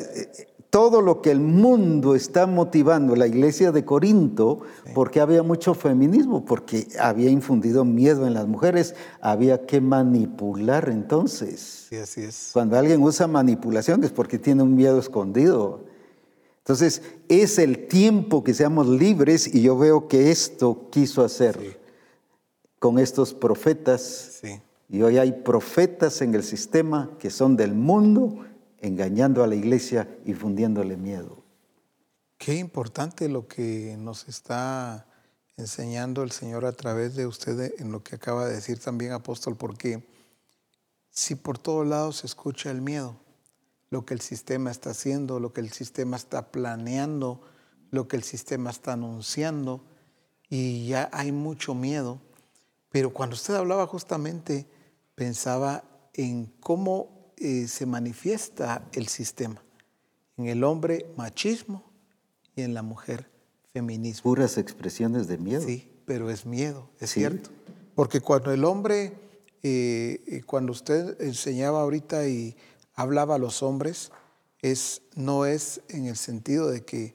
todo 0.70 1.00
lo 1.00 1.22
que 1.22 1.30
el 1.30 1.40
mundo 1.40 2.14
está 2.14 2.46
motivando, 2.46 3.16
la 3.16 3.26
iglesia 3.26 3.72
de 3.72 3.84
Corinto, 3.84 4.60
porque 4.94 5.20
había 5.20 5.42
mucho 5.42 5.74
feminismo, 5.74 6.44
porque 6.44 6.88
había 7.00 7.30
infundido 7.30 7.84
miedo 7.84 8.26
en 8.26 8.34
las 8.34 8.46
mujeres, 8.46 8.94
había 9.20 9.64
que 9.64 9.80
manipular 9.80 10.88
entonces. 10.90 11.86
Sí, 11.88 11.96
así 11.96 12.22
es. 12.22 12.50
Cuando 12.52 12.76
alguien 12.76 13.02
usa 13.02 13.26
manipulación 13.26 14.04
es 14.04 14.10
porque 14.10 14.38
tiene 14.38 14.62
un 14.62 14.74
miedo 14.74 14.98
escondido. 14.98 15.84
Entonces, 16.66 17.00
es 17.28 17.60
el 17.60 17.86
tiempo 17.86 18.42
que 18.42 18.52
seamos 18.52 18.88
libres 18.88 19.54
y 19.54 19.62
yo 19.62 19.78
veo 19.78 20.08
que 20.08 20.32
esto 20.32 20.88
quiso 20.90 21.24
hacer 21.24 21.78
con 22.80 22.98
estos 22.98 23.32
profetas. 23.32 24.42
Y 24.88 25.00
hoy 25.02 25.18
hay 25.18 25.30
profetas 25.30 26.22
en 26.22 26.34
el 26.34 26.42
sistema 26.42 27.08
que 27.20 27.30
son 27.30 27.54
del 27.54 27.72
mundo, 27.72 28.44
engañando 28.80 29.44
a 29.44 29.46
la 29.46 29.54
iglesia 29.54 30.08
y 30.24 30.34
fundiéndole 30.34 30.96
miedo. 30.96 31.40
Qué 32.36 32.56
importante 32.56 33.28
lo 33.28 33.46
que 33.46 33.96
nos 33.96 34.26
está 34.26 35.06
enseñando 35.56 36.24
el 36.24 36.32
Señor 36.32 36.64
a 36.64 36.72
través 36.72 37.14
de 37.14 37.28
usted 37.28 37.74
en 37.78 37.92
lo 37.92 38.02
que 38.02 38.16
acaba 38.16 38.44
de 38.44 38.56
decir 38.56 38.80
también, 38.80 39.12
apóstol, 39.12 39.54
porque 39.54 40.02
si 41.10 41.36
por 41.36 41.58
todos 41.58 41.86
lados 41.86 42.16
se 42.16 42.26
escucha 42.26 42.72
el 42.72 42.82
miedo, 42.82 43.14
lo 43.90 44.04
que 44.04 44.14
el 44.14 44.20
sistema 44.20 44.70
está 44.70 44.90
haciendo, 44.90 45.40
lo 45.40 45.52
que 45.52 45.60
el 45.60 45.72
sistema 45.72 46.16
está 46.16 46.50
planeando, 46.50 47.40
lo 47.90 48.08
que 48.08 48.16
el 48.16 48.22
sistema 48.22 48.70
está 48.70 48.94
anunciando, 48.94 49.84
y 50.48 50.86
ya 50.86 51.08
hay 51.12 51.32
mucho 51.32 51.74
miedo. 51.74 52.20
Pero 52.90 53.12
cuando 53.12 53.34
usted 53.34 53.54
hablaba 53.54 53.86
justamente, 53.86 54.66
pensaba 55.14 55.84
en 56.14 56.46
cómo 56.60 57.32
eh, 57.36 57.66
se 57.68 57.86
manifiesta 57.86 58.86
el 58.92 59.08
sistema. 59.08 59.62
En 60.36 60.46
el 60.46 60.64
hombre 60.64 61.12
machismo 61.16 61.84
y 62.54 62.62
en 62.62 62.74
la 62.74 62.82
mujer 62.82 63.28
feminismo. 63.72 64.22
Puras 64.22 64.58
expresiones 64.58 65.26
de 65.28 65.38
miedo. 65.38 65.62
Sí, 65.62 65.90
pero 66.06 66.30
es 66.30 66.46
miedo, 66.46 66.88
es 67.00 67.10
cierto. 67.10 67.50
Porque 67.94 68.20
cuando 68.20 68.52
el 68.52 68.64
hombre, 68.64 69.14
eh, 69.62 70.22
eh, 70.26 70.42
cuando 70.46 70.72
usted 70.72 71.20
enseñaba 71.20 71.80
ahorita 71.80 72.28
y 72.28 72.56
hablaba 72.96 73.36
a 73.36 73.38
los 73.38 73.62
hombres 73.62 74.10
es, 74.62 75.02
no 75.14 75.46
es 75.46 75.82
en 75.88 76.06
el 76.06 76.16
sentido 76.16 76.68
de 76.68 76.84
que 76.84 77.14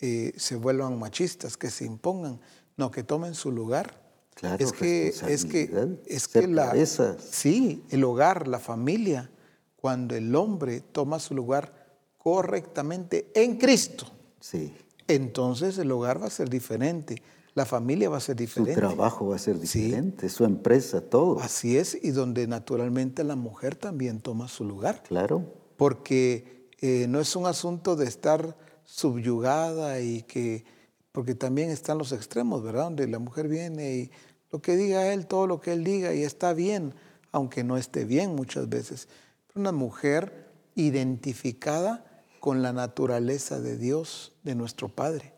eh, 0.00 0.32
se 0.36 0.56
vuelvan 0.56 0.98
machistas, 0.98 1.56
que 1.56 1.70
se 1.70 1.84
impongan, 1.84 2.40
no, 2.76 2.90
que 2.90 3.02
tomen 3.02 3.34
su 3.34 3.52
lugar. 3.52 4.00
Claro, 4.34 4.64
es 4.64 4.72
que 4.72 5.08
es 5.08 5.44
que 5.44 5.98
es 6.06 6.28
que 6.28 6.46
la 6.46 6.74
sí, 7.18 7.84
el 7.90 8.04
hogar, 8.04 8.48
la 8.48 8.58
familia, 8.58 9.30
cuando 9.76 10.16
el 10.16 10.34
hombre 10.34 10.80
toma 10.80 11.18
su 11.18 11.34
lugar 11.34 11.74
correctamente 12.16 13.30
en 13.34 13.58
Cristo. 13.58 14.06
Sí. 14.40 14.72
Entonces 15.08 15.76
el 15.78 15.90
hogar 15.92 16.22
va 16.22 16.26
a 16.26 16.30
ser 16.30 16.48
diferente 16.48 17.22
la 17.60 17.66
familia 17.66 18.08
va 18.08 18.16
a 18.16 18.20
ser 18.20 18.36
diferente. 18.36 18.72
Su 18.72 18.80
trabajo 18.80 19.28
va 19.28 19.36
a 19.36 19.38
ser 19.38 19.60
diferente, 19.60 20.30
su 20.30 20.46
empresa, 20.46 21.02
todo. 21.02 21.40
Así 21.40 21.76
es, 21.76 21.94
y 22.02 22.10
donde 22.10 22.46
naturalmente 22.46 23.22
la 23.22 23.36
mujer 23.36 23.74
también 23.74 24.22
toma 24.22 24.48
su 24.48 24.64
lugar. 24.64 25.02
Claro. 25.02 25.44
Porque 25.76 26.70
eh, 26.80 27.04
no 27.06 27.20
es 27.20 27.36
un 27.36 27.44
asunto 27.44 27.96
de 27.96 28.06
estar 28.06 28.56
subyugada 28.86 30.00
y 30.00 30.22
que, 30.22 30.64
porque 31.12 31.34
también 31.34 31.68
están 31.68 31.98
los 31.98 32.12
extremos, 32.12 32.62
¿verdad? 32.62 32.84
Donde 32.84 33.06
la 33.08 33.18
mujer 33.18 33.46
viene 33.46 33.94
y 33.94 34.10
lo 34.50 34.62
que 34.62 34.74
diga 34.76 35.12
él, 35.12 35.26
todo 35.26 35.46
lo 35.46 35.60
que 35.60 35.74
él 35.74 35.84
diga, 35.84 36.14
y 36.14 36.22
está 36.22 36.54
bien, 36.54 36.94
aunque 37.32 37.62
no 37.62 37.76
esté 37.76 38.06
bien 38.06 38.34
muchas 38.34 38.70
veces. 38.70 39.06
Una 39.54 39.70
mujer 39.70 40.48
identificada 40.76 42.06
con 42.40 42.62
la 42.62 42.72
naturaleza 42.72 43.60
de 43.60 43.76
Dios, 43.76 44.32
de 44.44 44.54
nuestro 44.54 44.88
Padre. 44.88 45.34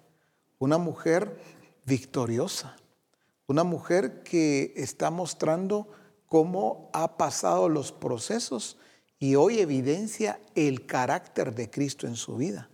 Una 0.61 0.79
mujer 0.79 1.37
victoriosa. 1.85 2.77
Una 3.47 3.65
mujer 3.65 4.23
que 4.23 4.73
está 4.77 5.11
mostrando 5.11 5.89
cómo 6.27 6.91
ha 6.93 7.17
pasado 7.17 7.69
los 7.69 7.93
procesos 7.93 8.79
y 9.19 9.35
hoy 9.35 9.59
evidencia 9.59 10.41
el 10.55 10.87
carácter 10.87 11.55
de 11.55 11.71
Cristo 11.71 12.07
en 12.07 12.17
su 12.17 12.37
vida. 12.37 12.71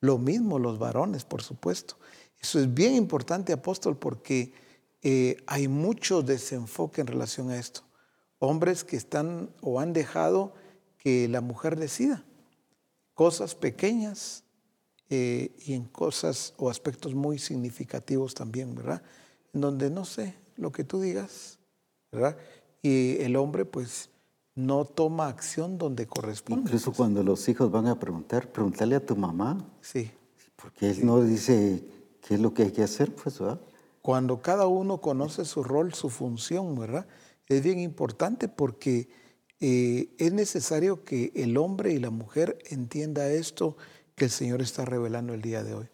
Lo 0.00 0.18
mismo 0.18 0.58
los 0.58 0.78
varones, 0.78 1.24
por 1.24 1.42
supuesto. 1.42 1.96
Eso 2.40 2.58
es 2.58 2.72
bien 2.72 2.94
importante, 2.94 3.52
apóstol, 3.52 3.96
porque 3.96 4.52
eh, 5.02 5.36
hay 5.46 5.68
mucho 5.68 6.22
desenfoque 6.22 7.00
en 7.00 7.06
relación 7.06 7.50
a 7.50 7.58
esto. 7.58 7.82
Hombres 8.38 8.84
que 8.84 8.96
están 8.96 9.50
o 9.60 9.80
han 9.80 9.92
dejado 9.92 10.54
que 10.98 11.28
la 11.28 11.40
mujer 11.40 11.78
decida 11.78 12.24
cosas 13.16 13.54
pequeñas 13.54 14.44
eh, 15.08 15.54
y 15.64 15.74
en 15.74 15.84
cosas 15.84 16.54
o 16.56 16.68
aspectos 16.68 17.14
muy 17.14 17.38
significativos 17.38 18.34
también, 18.34 18.74
¿verdad? 18.74 19.02
En 19.52 19.60
donde 19.60 19.90
no 19.90 20.04
sé 20.04 20.34
lo 20.56 20.72
que 20.72 20.84
tú 20.84 21.00
digas, 21.00 21.58
¿verdad? 22.10 22.36
Y 22.82 23.16
el 23.20 23.36
hombre 23.36 23.64
pues 23.64 24.10
no 24.56 24.84
toma 24.84 25.28
acción 25.28 25.78
donde 25.78 26.06
corresponde. 26.06 26.62
Incluso 26.62 26.92
cuando 26.92 27.22
los 27.22 27.48
hijos 27.48 27.70
van 27.70 27.86
a 27.86 28.00
preguntar, 28.00 28.50
pregúntale 28.50 28.96
a 28.96 29.04
tu 29.04 29.14
mamá. 29.14 29.64
Sí. 29.80 30.10
Porque 30.56 30.90
él 30.90 31.04
no 31.04 31.22
dice 31.22 31.84
qué 32.26 32.34
es 32.34 32.40
lo 32.40 32.54
que 32.54 32.62
hay 32.64 32.72
que 32.72 32.82
hacer, 32.82 33.14
pues, 33.14 33.38
¿verdad? 33.38 33.60
Cuando 34.02 34.40
cada 34.40 34.66
uno 34.66 35.00
conoce 35.00 35.44
su 35.44 35.62
rol, 35.62 35.92
su 35.92 36.08
función, 36.08 36.74
¿verdad? 36.74 37.06
Es 37.48 37.62
bien 37.62 37.78
importante 37.78 38.48
porque 38.48 39.08
eh, 39.60 40.14
es 40.18 40.32
necesario 40.32 41.04
que 41.04 41.32
el 41.34 41.56
hombre 41.56 41.92
y 41.92 41.98
la 41.98 42.10
mujer 42.10 42.58
entienda 42.70 43.28
esto 43.30 43.76
que 44.16 44.24
el 44.24 44.30
Señor 44.30 44.62
está 44.62 44.84
revelando 44.84 45.34
el 45.34 45.42
día 45.42 45.62
de 45.62 45.74
hoy. 45.74 45.88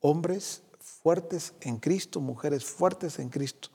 Hombres 0.00 0.62
fuertes 0.78 1.54
en 1.62 1.78
Cristo, 1.78 2.20
mujeres 2.20 2.64
fuertes 2.64 3.18
en 3.18 3.30
Cristo. 3.30 3.70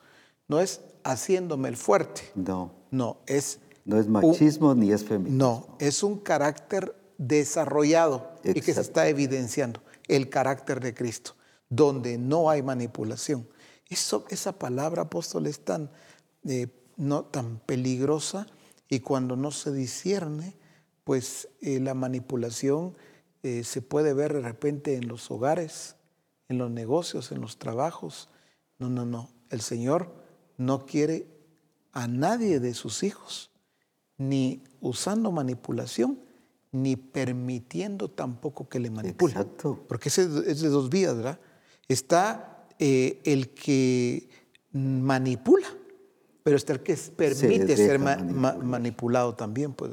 No 0.48 0.60
es 0.60 0.82
haciéndome 1.04 1.70
el 1.70 1.76
fuerte. 1.76 2.22
No. 2.36 2.72
No, 2.92 3.18
es... 3.26 3.60
No 3.86 4.00
es 4.00 4.08
machismo 4.08 4.76
ni 4.76 4.92
es 4.92 5.04
feminismo. 5.04 5.38
No, 5.38 5.78
es 5.80 6.04
un 6.04 6.20
carácter 6.20 6.96
desarrollado 7.18 8.36
y 8.44 8.62
que 8.62 8.74
se 8.74 8.82
está 8.82 9.08
evidenciando, 9.08 9.82
el 10.08 10.30
carácter 10.30 10.80
de 10.80 10.94
Cristo, 10.94 11.36
donde 11.70 12.20
no 12.20 12.52
hay 12.52 12.62
manipulación. 12.62 13.48
Eso, 13.90 14.26
esa 14.30 14.60
palabra, 14.60 15.04
apóstol, 15.04 15.48
es 15.48 15.60
tan, 15.66 15.90
eh, 16.46 16.68
no, 16.98 17.26
tan 17.26 17.60
peligrosa 17.66 18.46
y 18.88 19.00
cuando 19.00 19.36
no 19.36 19.50
se 19.50 19.72
discierne, 19.72 20.56
pues 21.04 21.48
eh, 21.62 21.80
la 21.80 21.96
manipulación 21.96 22.96
eh, 23.44 23.64
se 23.64 23.82
puede 23.82 24.14
ver 24.14 24.34
de 24.34 24.42
repente 24.42 24.96
en 24.96 25.08
los 25.08 25.30
hogares, 25.32 25.96
en 26.48 26.58
los 26.58 26.70
negocios, 26.72 27.32
en 27.32 27.42
los 27.42 27.58
trabajos. 27.58 28.30
No, 28.78 28.90
no, 28.90 29.06
no. 29.06 29.30
El 29.50 29.62
Señor 29.62 30.14
no 30.58 30.86
quiere 30.86 31.28
a 31.92 32.08
nadie 32.08 32.60
de 32.60 32.74
sus 32.74 33.04
hijos, 33.04 33.52
ni 34.18 34.64
usando 34.82 35.32
manipulación, 35.32 36.20
ni 36.72 36.96
permitiendo 36.96 38.10
tampoco 38.10 38.70
que 38.70 38.80
le 38.80 38.90
manipulen. 38.90 39.38
Exacto. 39.38 39.86
Porque 39.88 40.10
es 40.10 40.16
de 40.16 40.70
dos 40.70 40.90
vías, 40.90 41.16
¿verdad? 41.16 41.40
Está 41.88 42.68
eh, 42.78 43.22
el 43.24 43.50
que 43.50 44.30
manipula, 44.72 45.68
pero 46.44 46.58
está 46.58 46.74
el 46.74 46.82
que 46.82 46.96
permite 46.96 47.76
ser 47.76 48.00
manipulado 48.00 49.36
también. 49.36 49.74
Pues, 49.74 49.92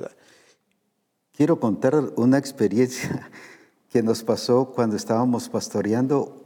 Quiero 1.36 1.60
contar 1.60 1.94
una 2.16 2.38
experiencia 2.38 3.28
que 3.90 4.02
nos 4.02 4.24
pasó 4.24 4.72
cuando 4.74 4.96
estábamos 4.96 5.50
pastoreando 5.50 6.42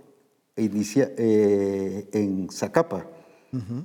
inicia, 0.57 1.13
eh, 1.17 2.09
en 2.13 2.49
Zacapa. 2.51 3.07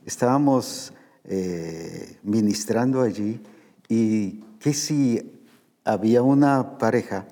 Estábamos 0.03 0.93
eh, 1.23 2.17
ministrando 2.23 3.01
allí 3.01 3.39
y 3.87 4.43
que 4.59 4.73
si 4.73 5.43
había 5.83 6.23
una 6.23 6.79
pareja, 6.79 7.27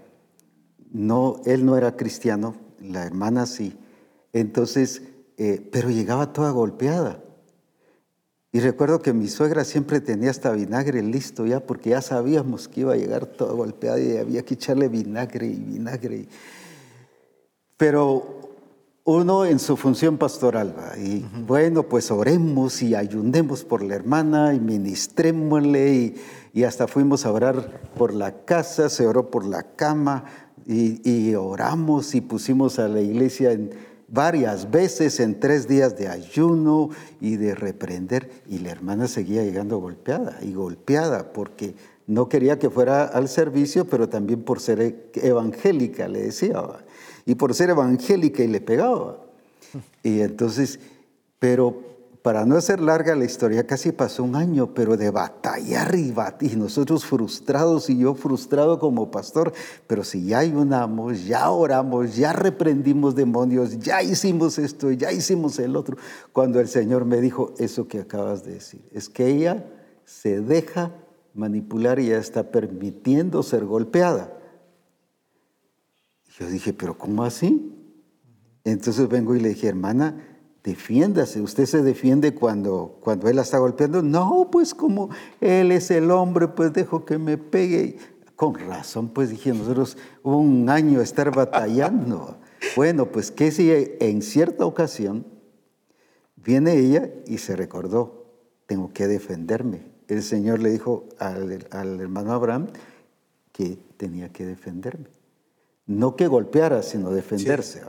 no, 0.91 1.41
él 1.45 1.65
no 1.65 1.76
era 1.76 1.95
cristiano, 1.95 2.55
la 2.80 3.03
hermana 3.03 3.45
sí, 3.47 3.78
entonces, 4.34 5.01
eh, 5.38 5.67
pero 5.71 5.89
llegaba 5.89 6.32
toda 6.32 6.51
golpeada. 6.51 7.24
Y 8.56 8.60
recuerdo 8.60 9.01
que 9.01 9.14
mi 9.14 9.28
suegra 9.30 9.64
siempre 9.64 9.99
tenía 9.99 10.30
hasta 10.30 10.51
vinagre 10.51 11.01
listo 11.01 11.47
ya, 11.47 11.60
porque 11.60 11.89
ya 11.89 12.04
sabíamos 12.04 12.68
que 12.68 12.82
iba 12.82 12.93
a 12.93 12.97
llegar 12.97 13.26
toda 13.26 13.51
golpeada 13.54 13.99
y 13.99 14.16
había 14.18 14.45
que 14.45 14.54
echarle 14.54 14.89
vinagre 14.89 15.47
y 15.47 15.56
vinagre. 15.56 16.28
Pero 17.78 18.43
uno 19.06 19.45
en 19.45 19.58
su 19.58 19.76
función 19.76 20.20
pastoral, 20.20 20.76
¿va? 20.78 20.95
y 20.99 21.26
bueno, 21.47 21.82
pues 21.82 22.12
oremos 22.12 22.84
y 22.84 22.93
ayunemos 22.93 23.64
por 23.64 23.82
la 23.82 23.95
hermana 23.95 24.54
y 24.54 24.60
ministrémosle 24.60 25.93
y, 25.95 26.16
y, 26.54 26.64
hasta 26.64 26.88
fuimos 26.88 27.26
a 27.26 27.32
orar 27.32 27.82
por 27.97 28.14
la 28.14 28.45
casa, 28.45 28.88
se 28.88 29.08
oró 29.08 29.32
por 29.32 29.45
la 29.45 29.64
cama 29.64 30.26
y, 30.68 31.01
y 31.10 31.34
oramos 31.34 32.14
y 32.14 32.22
pusimos 32.22 32.78
a 32.78 32.88
la 32.88 33.01
iglesia 33.01 33.51
en 33.51 33.72
varias 34.14 34.70
veces 34.70 35.20
en 35.20 35.39
tres 35.39 35.68
días 35.68 35.97
de 35.97 36.07
ayuno 36.07 36.91
y 37.20 37.36
de 37.38 37.55
reprender. 37.55 38.30
Y 38.47 38.59
la 38.59 38.70
hermana 38.70 39.07
seguía 39.07 39.43
llegando 39.43 39.80
golpeada 39.80 40.38
y 40.41 40.53
golpeada 40.53 41.34
porque 41.34 41.74
no 42.05 42.30
quería 42.30 42.59
que 42.59 42.70
fuera 42.70 43.05
al 43.05 43.28
servicio, 43.28 43.86
pero 43.86 44.07
también 44.07 44.43
por 44.43 44.59
ser 44.59 45.09
evangélica, 45.16 46.07
le 46.07 46.22
decía. 46.22 46.61
Y 47.26 47.36
por 47.36 47.55
ser 47.55 47.72
evangélica 47.72 48.43
y 48.43 48.47
le 48.47 48.61
pegaba. 48.61 49.18
Y 50.03 50.22
entonces, 50.22 50.80
pero 51.39 51.92
para 52.24 52.45
no 52.45 52.55
hacer 52.55 52.80
larga 52.80 53.17
la 53.17 53.26
historia, 53.26 53.67
casi 53.67 53.91
pasó 53.91 54.24
un 54.24 54.38
año, 54.38 54.74
pero 54.74 54.95
de 54.95 55.11
batallar 55.11 55.93
y 55.93 56.09
batir, 56.11 56.57
nosotros 56.57 57.05
frustrados 57.05 57.89
y 57.89 57.97
yo 57.97 58.15
frustrado 58.15 58.80
como 58.80 59.11
pastor, 59.11 59.51
pero 59.88 60.05
si 60.05 60.28
ya 60.28 60.39
ayunamos, 60.39 61.26
ya 61.26 61.49
oramos, 61.49 62.15
ya 62.15 62.32
reprendimos 62.32 63.13
demonios, 63.13 63.78
ya 63.78 64.01
hicimos 64.01 64.57
esto, 64.57 64.89
ya 64.91 65.11
hicimos 65.11 65.59
el 65.59 65.76
otro, 65.76 65.97
cuando 66.32 66.61
el 66.61 66.69
Señor 66.69 67.03
me 67.03 67.19
dijo 67.19 67.53
eso 67.57 67.89
que 67.89 67.99
acabas 67.99 68.45
de 68.45 68.53
decir, 68.53 68.88
es 68.93 69.09
que 69.09 69.28
ella 69.28 69.65
se 70.05 70.39
deja 70.39 70.91
manipular 71.34 71.99
y 71.99 72.07
ya 72.07 72.19
está 72.19 72.51
permitiendo 72.51 73.43
ser 73.43 73.65
golpeada. 73.65 74.32
Yo 76.39 76.47
dije, 76.47 76.71
pero 76.71 76.97
¿cómo 76.97 77.26
así? 77.26 77.76
Entonces 78.63 79.09
vengo 79.09 79.36
y 79.36 79.41
le 79.41 79.49
dije, 79.49 79.67
hermana, 79.67 80.32
defiéndase. 80.64 81.41
¿Usted 81.41 81.66
se 81.66 81.84
defiende 81.84 82.34
cuando, 82.34 82.97
cuando 83.01 83.28
él 83.30 83.36
la 83.36 83.41
está 83.41 83.57
golpeando? 83.57 84.01
No, 84.01 84.49
pues 84.51 84.74
como 84.74 85.09
él 85.41 85.72
es 85.72 85.91
el 85.91 86.09
hombre, 86.11 86.47
pues 86.47 86.74
dejo 86.74 87.05
que 87.05 87.18
me 87.18 87.38
pegue. 87.38 87.97
Con 88.36 88.55
razón, 88.55 89.09
pues 89.09 89.30
dije, 89.30 89.53
nosotros 89.53 89.97
un 90.24 90.70
año 90.70 91.01
estar 91.01 91.34
batallando. 91.36 92.38
bueno, 92.76 93.11
pues 93.11 93.32
que 93.32 93.51
si 93.51 93.72
en 93.72 94.22
cierta 94.22 94.66
ocasión 94.66 95.26
viene 96.36 96.78
ella 96.78 97.09
y 97.28 97.38
se 97.38 97.55
recordó, 97.55 98.26
tengo 98.66 98.91
que 98.91 99.07
defenderme. 99.07 99.91
El 100.07 100.24
Señor 100.24 100.59
le 100.59 100.72
dijo 100.72 101.08
al, 101.20 101.67
al 101.71 102.00
hermano 102.00 102.33
Abraham 102.33 102.67
que 103.51 103.78
tenía 103.97 104.29
que 104.29 104.46
defenderme. 104.46 105.09
No 105.86 106.16
que 106.16 106.28
golpeara, 106.28 106.82
sino 106.82 107.12
defenderse. 107.12 107.82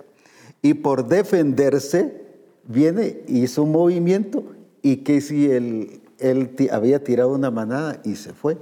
Y 0.62 0.74
por 0.74 1.07
defenderse, 1.07 2.23
viene, 2.66 3.23
hizo 3.28 3.62
un 3.62 3.73
movimiento 3.73 4.45
y 4.82 4.99
que 4.99 5.20
si 5.20 5.51
él, 5.51 6.03
él 6.19 6.55
había 6.70 7.03
tirado 7.03 7.31
una 7.31 7.51
manada 7.51 8.01
y 8.05 8.16
se 8.16 8.32
fue 8.32 8.59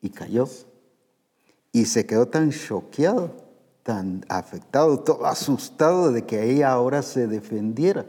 y 0.00 0.10
cayó. 0.10 0.48
Y 1.72 1.86
se 1.86 2.06
quedó 2.06 2.28
tan 2.28 2.50
choqueado, 2.50 3.32
tan 3.82 4.24
afectado, 4.28 5.00
todo 5.00 5.26
asustado 5.26 6.12
de 6.12 6.24
que 6.24 6.50
ella 6.50 6.70
ahora 6.70 7.02
se 7.02 7.26
defendiera. 7.26 8.06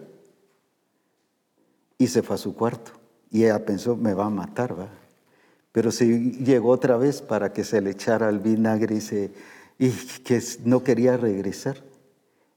Y 1.98 2.08
se 2.08 2.22
fue 2.22 2.36
a 2.36 2.40
su 2.40 2.54
cuarto. 2.54 2.92
Y 3.32 3.46
ella 3.46 3.66
pensó, 3.66 3.96
me 3.96 4.14
va 4.14 4.26
a 4.26 4.30
matar, 4.30 4.80
¿va? 4.80 4.90
Pero 5.72 5.92
se 5.92 6.06
llegó 6.06 6.70
otra 6.70 6.96
vez 6.96 7.22
para 7.22 7.52
que 7.52 7.64
se 7.64 7.82
le 7.82 7.92
echara 7.92 8.30
el 8.30 8.40
vinagre 8.40 8.96
y, 8.96 9.02
se, 9.02 9.32
y 9.78 9.90
que 10.24 10.42
no 10.64 10.84
quería 10.84 11.18
regresar. 11.18 11.84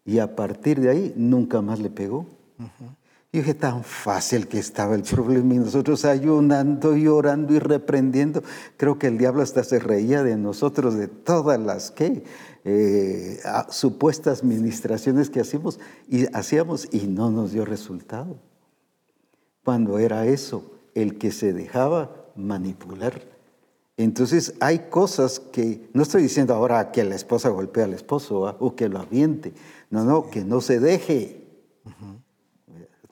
Y 0.08 0.20
a 0.20 0.34
partir 0.34 0.80
de 0.80 0.88
ahí 0.88 1.12
nunca 1.16 1.60
más 1.60 1.80
le 1.80 1.90
pegó. 1.90 2.24
Y 3.30 3.38
dije, 3.38 3.52
tan 3.52 3.84
fácil 3.84 4.48
que 4.48 4.58
estaba 4.58 4.94
el 4.94 5.02
problema. 5.02 5.52
Y 5.52 5.58
nosotros 5.58 6.06
ayunando 6.06 6.96
y 6.96 7.08
orando 7.08 7.52
y 7.52 7.58
reprendiendo. 7.58 8.42
Creo 8.78 8.98
que 8.98 9.08
el 9.08 9.18
diablo 9.18 9.42
hasta 9.42 9.62
se 9.64 9.78
reía 9.78 10.22
de 10.22 10.38
nosotros, 10.38 10.94
de 10.94 11.08
todas 11.08 11.60
las 11.60 11.90
que 11.90 12.24
eh, 12.64 13.38
supuestas 13.68 14.44
ministraciones 14.44 15.28
que 15.28 15.40
hacíamos 15.40 15.78
y 16.08 16.24
hacíamos 16.34 16.88
y 16.90 17.06
no 17.06 17.30
nos 17.30 17.52
dio 17.52 17.66
resultado. 17.66 18.38
Cuando 19.62 19.98
era 19.98 20.24
eso, 20.24 20.72
el 20.94 21.18
que 21.18 21.32
se 21.32 21.52
dejaba 21.52 22.10
manipular. 22.34 23.20
Entonces 23.98 24.54
hay 24.60 24.78
cosas 24.90 25.40
que, 25.40 25.90
no 25.92 26.02
estoy 26.02 26.22
diciendo 26.22 26.54
ahora 26.54 26.92
que 26.92 27.02
la 27.02 27.16
esposa 27.16 27.48
golpea 27.48 27.84
al 27.84 27.94
esposo 27.94 28.56
o 28.60 28.76
que 28.76 28.88
lo 28.88 29.00
aviente, 29.00 29.52
no, 29.90 30.04
no, 30.04 30.30
que 30.30 30.44
no 30.44 30.60
se 30.60 30.80
deje. 30.80 31.46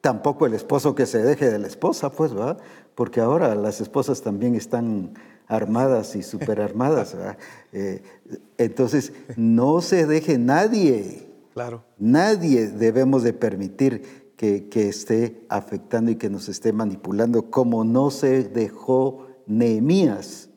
Tampoco 0.01 0.47
el 0.47 0.55
esposo 0.55 0.95
que 0.95 1.07
se 1.07 1.23
deje 1.23 1.51
de 1.51 1.59
la 1.59 1.67
esposa, 1.67 2.11
pues, 2.11 2.37
¿va? 2.37 2.59
Porque 2.95 3.21
ahora 3.21 3.55
las 3.55 3.81
esposas 3.81 4.23
también 4.23 4.55
están 4.55 5.15
armadas 5.49 6.15
y 6.17 6.23
superarmadas, 6.23 7.17
¿va? 7.19 7.37
Eh, 7.73 8.03
entonces, 8.59 9.13
no 9.37 9.81
se 9.81 10.07
deje 10.07 10.39
nadie. 10.39 11.29
Claro. 11.55 11.85
Nadie 11.99 12.69
debemos 12.69 13.23
de 13.23 13.33
permitir 13.33 14.33
que, 14.37 14.69
que 14.69 14.89
esté 14.89 15.45
afectando 15.49 16.11
y 16.11 16.17
que 16.17 16.31
nos 16.31 16.49
esté 16.49 16.73
manipulando, 16.73 17.51
como 17.51 17.85
no 17.85 18.11
se 18.11 18.45
dejó 18.45 19.27
Nehemías, 19.47 20.51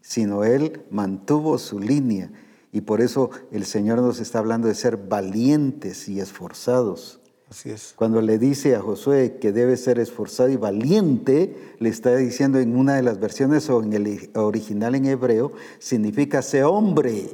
sino 0.00 0.44
él 0.44 0.82
mantuvo 0.90 1.58
su 1.58 1.78
línea. 1.78 2.30
Y 2.74 2.80
por 2.80 3.00
eso 3.00 3.30
el 3.52 3.64
Señor 3.66 4.02
nos 4.02 4.18
está 4.18 4.40
hablando 4.40 4.66
de 4.66 4.74
ser 4.74 4.96
valientes 4.96 6.08
y 6.08 6.18
esforzados. 6.18 7.20
Así 7.48 7.70
es. 7.70 7.94
Cuando 7.94 8.20
le 8.20 8.36
dice 8.36 8.74
a 8.74 8.80
Josué 8.82 9.38
que 9.40 9.52
debe 9.52 9.76
ser 9.76 10.00
esforzado 10.00 10.48
y 10.48 10.56
valiente, 10.56 11.76
le 11.78 11.88
está 11.88 12.16
diciendo 12.16 12.58
en 12.58 12.76
una 12.76 12.96
de 12.96 13.02
las 13.02 13.20
versiones 13.20 13.70
o 13.70 13.80
en 13.80 13.92
el 13.92 14.28
original 14.34 14.96
en 14.96 15.06
hebreo, 15.06 15.52
significa 15.78 16.42
ser 16.42 16.64
hombre. 16.64 17.30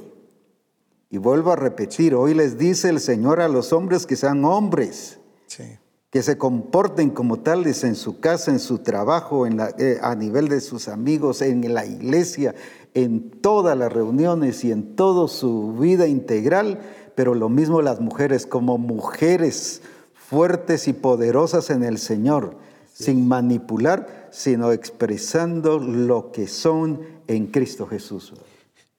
Y 1.09 1.17
vuelvo 1.17 1.53
a 1.53 1.57
repetir, 1.57 2.15
hoy 2.15 2.35
les 2.35 2.59
dice 2.59 2.91
el 2.91 3.01
Señor 3.01 3.41
a 3.41 3.49
los 3.49 3.73
hombres 3.73 4.05
que 4.05 4.17
sean 4.17 4.45
hombres. 4.45 5.21
Sí. 5.47 5.65
Que 6.11 6.23
se 6.23 6.37
comporten 6.37 7.11
como 7.11 7.41
tales 7.41 7.85
en 7.85 7.95
su 7.95 8.19
casa, 8.19 8.51
en 8.51 8.59
su 8.59 8.79
trabajo, 8.79 9.47
en 9.47 9.57
la, 9.57 9.71
eh, 9.79 9.99
a 10.03 10.15
nivel 10.15 10.49
de 10.49 10.61
sus 10.61 10.89
amigos, 10.89 11.41
en 11.41 11.73
la 11.73 11.87
iglesia, 11.87 12.55
en 12.95 13.31
todas 13.31 13.79
las 13.79 13.93
reuniones 13.93 14.65
y 14.65 14.73
en 14.73 14.97
toda 14.97 15.29
su 15.29 15.75
vida 15.75 16.07
integral, 16.09 16.81
pero 17.15 17.35
lo 17.35 17.49
mismo 17.49 17.81
las 17.83 18.01
mujeres 18.01 18.47
como 18.47 18.79
mujeres 18.79 19.83
fuertes 20.15 20.89
y 20.89 20.93
poderosas 20.93 21.71
en 21.71 21.83
el 21.85 21.99
Señor, 21.99 22.57
sin 22.93 23.27
manipular, 23.27 24.29
sino 24.33 24.73
expresando 24.73 25.79
lo 25.79 26.33
que 26.33 26.47
son 26.47 27.01
en 27.27 27.47
Cristo 27.49 27.87
Jesús. 27.87 28.33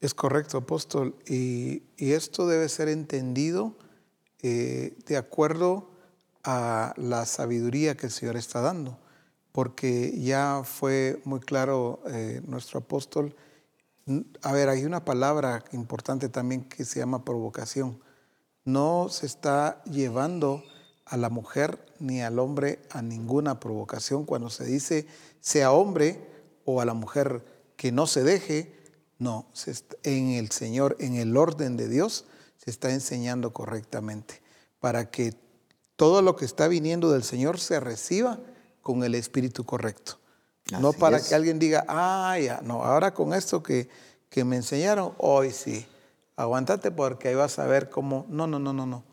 Es 0.01 0.13
correcto, 0.13 0.57
apóstol, 0.57 1.15
y, 1.27 1.83
y 1.95 2.13
esto 2.13 2.47
debe 2.47 2.67
ser 2.69 2.89
entendido 2.89 3.75
eh, 4.41 4.97
de 5.05 5.17
acuerdo 5.17 5.90
a 6.43 6.93
la 6.97 7.25
sabiduría 7.25 7.95
que 7.95 8.07
el 8.07 8.11
Señor 8.11 8.37
está 8.37 8.61
dando, 8.61 8.97
porque 9.51 10.19
ya 10.19 10.61
fue 10.63 11.21
muy 11.25 11.39
claro 11.39 12.01
eh, 12.07 12.41
nuestro 12.45 12.79
apóstol 12.79 13.35
a 14.41 14.51
ver, 14.51 14.69
hay 14.69 14.85
una 14.85 15.05
palabra 15.05 15.63
importante 15.71 16.29
también 16.29 16.63
que 16.63 16.85
se 16.85 16.99
llama 16.99 17.23
provocación. 17.23 18.01
No 18.65 19.09
se 19.09 19.25
está 19.25 19.83
llevando 19.85 20.63
a 21.05 21.17
la 21.17 21.29
mujer 21.29 21.85
ni 21.99 22.21
al 22.21 22.39
hombre 22.39 22.79
a 22.89 23.01
ninguna 23.01 23.59
provocación 23.59 24.25
cuando 24.25 24.49
se 24.49 24.65
dice 24.65 25.07
sea 25.39 25.71
hombre 25.71 26.19
o 26.65 26.81
a 26.81 26.85
la 26.85 26.93
mujer 26.93 27.43
que 27.75 27.91
no 27.91 28.07
se 28.07 28.23
deje. 28.23 28.75
No, 29.19 29.47
en 30.03 30.29
el 30.31 30.49
Señor, 30.49 30.95
en 30.99 31.15
el 31.15 31.37
orden 31.37 31.77
de 31.77 31.87
Dios, 31.87 32.25
se 32.57 32.71
está 32.71 32.91
enseñando 32.91 33.53
correctamente 33.53 34.41
para 34.79 35.11
que 35.11 35.35
todo 36.01 36.23
lo 36.23 36.35
que 36.35 36.45
está 36.45 36.67
viniendo 36.67 37.11
del 37.11 37.21
Señor 37.21 37.59
se 37.59 37.79
reciba 37.79 38.39
con 38.81 39.03
el 39.03 39.13
espíritu 39.13 39.65
correcto 39.65 40.17
no 40.79 40.93
para 40.93 41.19
que 41.21 41.35
alguien 41.35 41.59
diga, 41.59 41.85
ah, 41.87 42.37
ya, 42.39 42.61
no, 42.63 42.83
ahora 42.83 43.13
con 43.13 43.33
esto 43.33 43.61
que, 43.61 43.89
que 44.29 44.43
me 44.43 44.55
enseñaron, 44.55 45.13
hoy 45.17 45.51
sí, 45.51 45.85
aguántate 46.35 46.91
porque 46.91 47.27
ahí 47.27 47.35
vas 47.35 47.59
a 47.59 47.65
ver 47.65 47.89
cómo, 47.89 48.25
no, 48.29 48.47
no, 48.47 48.59
no, 48.59 48.73
no, 48.73 48.85
no. 48.85 49.03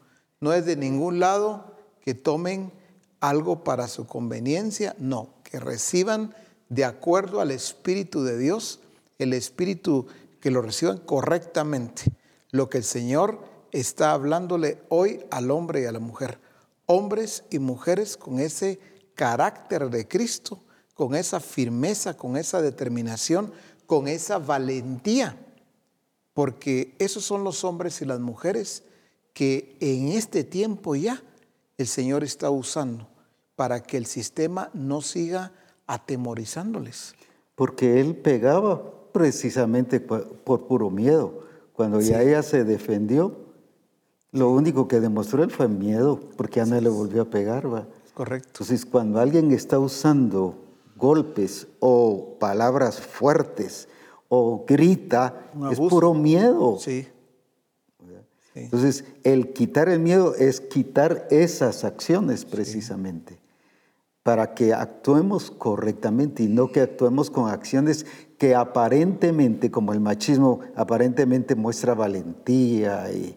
No 0.41 0.53
es 0.53 0.67
de 0.67 0.77
ningún 0.77 1.19
lado 1.19 1.75
que 2.01 2.15
tomen 2.15 2.73
algo 3.21 3.65
para 3.65 3.89
su 3.89 4.07
conveniencia, 4.07 4.95
no, 4.99 5.31
que 5.43 5.59
reciban 5.59 6.35
de 6.69 6.85
acuerdo 6.85 7.41
al 7.41 7.51
Espíritu 7.51 8.23
de 8.23 8.39
Dios, 8.39 8.81
el 9.19 9.33
Espíritu 9.33 10.07
que 10.41 10.53
lo 10.53 10.63
reciban 10.63 10.99
correctamente, 10.99 12.05
lo 12.53 12.69
que 12.69 12.79
el 12.79 12.85
Señor 12.85 13.41
está 13.73 14.13
hablándole 14.13 14.81
hoy 14.89 15.27
al 15.31 15.51
hombre 15.51 15.83
y 15.83 15.87
a 15.87 15.93
la 15.93 15.99
mujer. 15.99 16.39
Hombres 16.89 17.45
y 17.51 17.61
mujeres 17.61 18.17
con 18.17 18.41
ese 18.41 18.81
carácter 19.15 19.89
de 19.89 20.09
Cristo 20.09 20.61
con 20.99 21.15
esa 21.15 21.39
firmeza, 21.39 22.17
con 22.17 22.37
esa 22.37 22.61
determinación, 22.61 23.53
con 23.87 24.09
esa 24.09 24.41
valentía, 24.41 25.37
porque 26.35 26.97
esos 26.99 27.25
son 27.25 27.45
los 27.45 27.63
hombres 27.63 28.03
y 28.03 28.05
las 28.05 28.19
mujeres 28.19 28.83
que 29.33 29.77
en 29.79 30.09
este 30.09 30.43
tiempo 30.43 30.97
ya 30.97 31.23
el 31.77 31.87
Señor 31.87 32.25
está 32.25 32.51
usando 32.51 33.07
para 33.55 33.81
que 33.81 33.97
el 33.97 34.07
sistema 34.07 34.71
no 34.75 35.01
siga 35.01 35.53
atemorizándoles. 35.87 37.15
Porque 37.55 38.01
Él 38.01 38.17
pegaba 38.17 39.13
precisamente 39.13 40.01
por 40.01 40.67
puro 40.67 40.91
miedo. 40.91 41.45
Cuando 41.75 42.01
ya 42.01 42.23
ella 42.23 42.43
se 42.43 42.65
defendió, 42.65 43.37
lo 44.33 44.51
único 44.51 44.89
que 44.89 45.01
demostró 45.01 45.43
él 45.43 45.51
fue 45.51 45.69
miedo, 45.69 46.21
porque 46.37 46.61
ya 46.61 46.67
no 46.67 46.81
le 46.81 46.89
volvió 46.89 47.23
a 47.23 47.25
pegar. 47.27 47.73
¿va? 47.73 47.87
Correcto. 48.15 48.49
Entonces, 48.53 48.85
cuando 48.85 49.21
alguien 49.21 49.53
está 49.53 49.79
usando 49.79 50.57
golpes 50.97 51.69
o 51.81 52.37
palabras 52.39 53.01
fuertes 53.01 53.89
o 54.29 54.65
grita, 54.67 55.51
es 55.71 55.79
puro 55.79 56.15
miedo. 56.15 56.79
Sí. 56.79 57.07
Entonces, 58.55 59.05
el 59.23 59.53
quitar 59.53 59.89
el 59.89 60.01
miedo 60.01 60.35
es 60.35 60.61
quitar 60.61 61.29
esas 61.31 61.85
acciones 61.85 62.45
precisamente, 62.45 63.39
para 64.23 64.55
que 64.55 64.75
actuemos 64.75 65.51
correctamente 65.51 66.43
y 66.43 66.49
no 66.49 66.73
que 66.73 66.81
actuemos 66.81 67.31
con 67.31 67.49
acciones 67.49 68.05
que 68.37 68.55
aparentemente, 68.55 69.71
como 69.71 69.93
el 69.93 70.01
machismo, 70.01 70.61
aparentemente 70.75 71.55
muestra 71.55 71.95
valentía 71.95 73.11
y, 73.13 73.37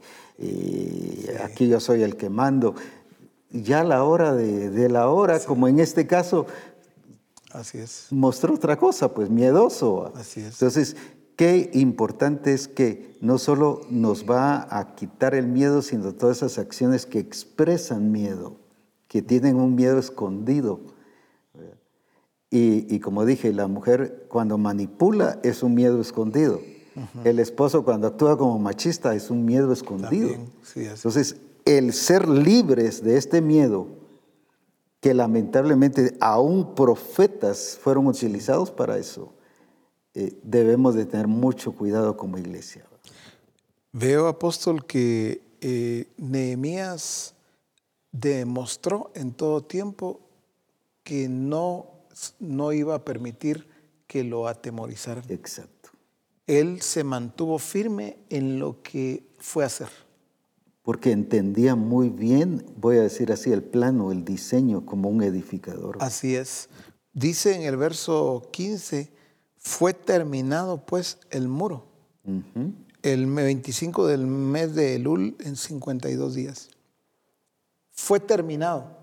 aquí 1.43 1.67
yo 1.67 1.79
soy 1.79 2.03
el 2.03 2.17
que 2.17 2.29
mando. 2.29 2.75
Ya 3.51 3.83
la 3.83 4.03
hora 4.03 4.33
de, 4.33 4.69
de 4.69 4.89
la 4.89 5.09
hora, 5.09 5.39
como 5.39 5.67
en 5.67 5.79
este 5.79 6.07
caso, 6.07 6.47
Así 7.53 7.79
es. 7.79 8.07
Mostró 8.11 8.53
otra 8.53 8.77
cosa, 8.77 9.13
pues 9.13 9.29
miedoso. 9.29 10.11
Así 10.15 10.41
es. 10.41 10.53
Entonces, 10.53 10.95
qué 11.35 11.69
importante 11.73 12.53
es 12.53 12.67
que 12.67 13.17
no 13.21 13.37
solo 13.37 13.81
nos 13.89 14.29
va 14.29 14.67
a 14.69 14.95
quitar 14.95 15.35
el 15.35 15.47
miedo, 15.47 15.81
sino 15.81 16.13
todas 16.13 16.37
esas 16.37 16.57
acciones 16.57 17.05
que 17.05 17.19
expresan 17.19 18.11
miedo, 18.11 18.57
que 19.07 19.21
tienen 19.21 19.57
un 19.57 19.75
miedo 19.75 19.99
escondido. 19.99 20.79
Y, 22.53 22.99
como 22.99 23.25
dije, 23.25 23.53
la 23.53 23.67
mujer 23.67 24.25
cuando 24.27 24.57
manipula 24.57 25.39
es 25.41 25.63
un 25.63 25.73
miedo 25.73 26.01
escondido. 26.01 26.59
El 27.23 27.39
esposo 27.39 27.83
cuando 27.83 28.07
actúa 28.07 28.37
como 28.37 28.59
machista 28.59 29.15
es 29.15 29.29
un 29.29 29.45
miedo 29.45 29.71
escondido. 29.71 30.29
sí, 30.63 30.85
Entonces, 30.85 31.37
el 31.65 31.93
ser 31.93 32.27
libres 32.27 33.03
de 33.03 33.17
este 33.17 33.41
miedo 33.41 33.87
que 34.99 35.13
lamentablemente 35.13 36.15
aún 36.19 36.75
profetas 36.75 37.77
fueron 37.81 38.07
utilizados 38.07 38.71
para 38.71 38.97
eso. 38.97 39.33
Eh, 40.13 40.37
debemos 40.43 40.93
de 40.93 41.05
tener 41.05 41.27
mucho 41.27 41.71
cuidado 41.73 42.17
como 42.17 42.37
iglesia. 42.37 42.85
Veo, 43.93 44.27
apóstol, 44.27 44.85
que 44.85 45.41
eh, 45.59 46.07
Nehemías 46.17 47.33
demostró 48.11 49.11
en 49.15 49.31
todo 49.31 49.61
tiempo 49.61 50.19
que 51.03 51.27
no, 51.27 51.87
no 52.39 52.71
iba 52.71 52.95
a 52.95 53.03
permitir 53.03 53.67
que 54.05 54.23
lo 54.23 54.47
atemorizaran. 54.47 55.23
Exacto. 55.29 55.70
Él 56.59 56.81
se 56.81 57.03
mantuvo 57.03 57.57
firme 57.59 58.17
en 58.29 58.59
lo 58.59 58.81
que 58.81 59.23
fue 59.39 59.63
a 59.63 59.67
hacer 59.67 59.89
porque 60.83 61.11
entendía 61.11 61.75
muy 61.75 62.09
bien, 62.09 62.65
voy 62.75 62.97
a 62.97 63.01
decir 63.01 63.31
así, 63.31 63.51
el 63.51 63.63
plano, 63.63 64.11
el 64.11 64.25
diseño 64.25 64.85
como 64.85 65.09
un 65.09 65.21
edificador. 65.21 65.97
Así 65.99 66.35
es. 66.35 66.69
Dice 67.13 67.55
en 67.55 67.61
el 67.63 67.77
verso 67.77 68.49
15, 68.51 69.11
fue 69.57 69.93
terminado 69.93 70.85
pues 70.85 71.19
el 71.29 71.47
muro. 71.47 71.85
El 73.03 73.25
25 73.27 74.07
del 74.07 74.25
mes 74.25 74.75
de 74.75 74.95
Elul 74.95 75.35
en 75.39 75.55
52 75.55 76.33
días. 76.33 76.69
Fue 77.91 78.19
terminado. 78.19 78.97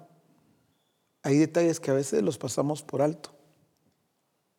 Hay 1.23 1.37
detalles 1.37 1.81
que 1.81 1.91
a 1.91 1.95
veces 1.95 2.23
los 2.23 2.39
pasamos 2.39 2.83
por 2.83 3.03
alto. 3.03 3.38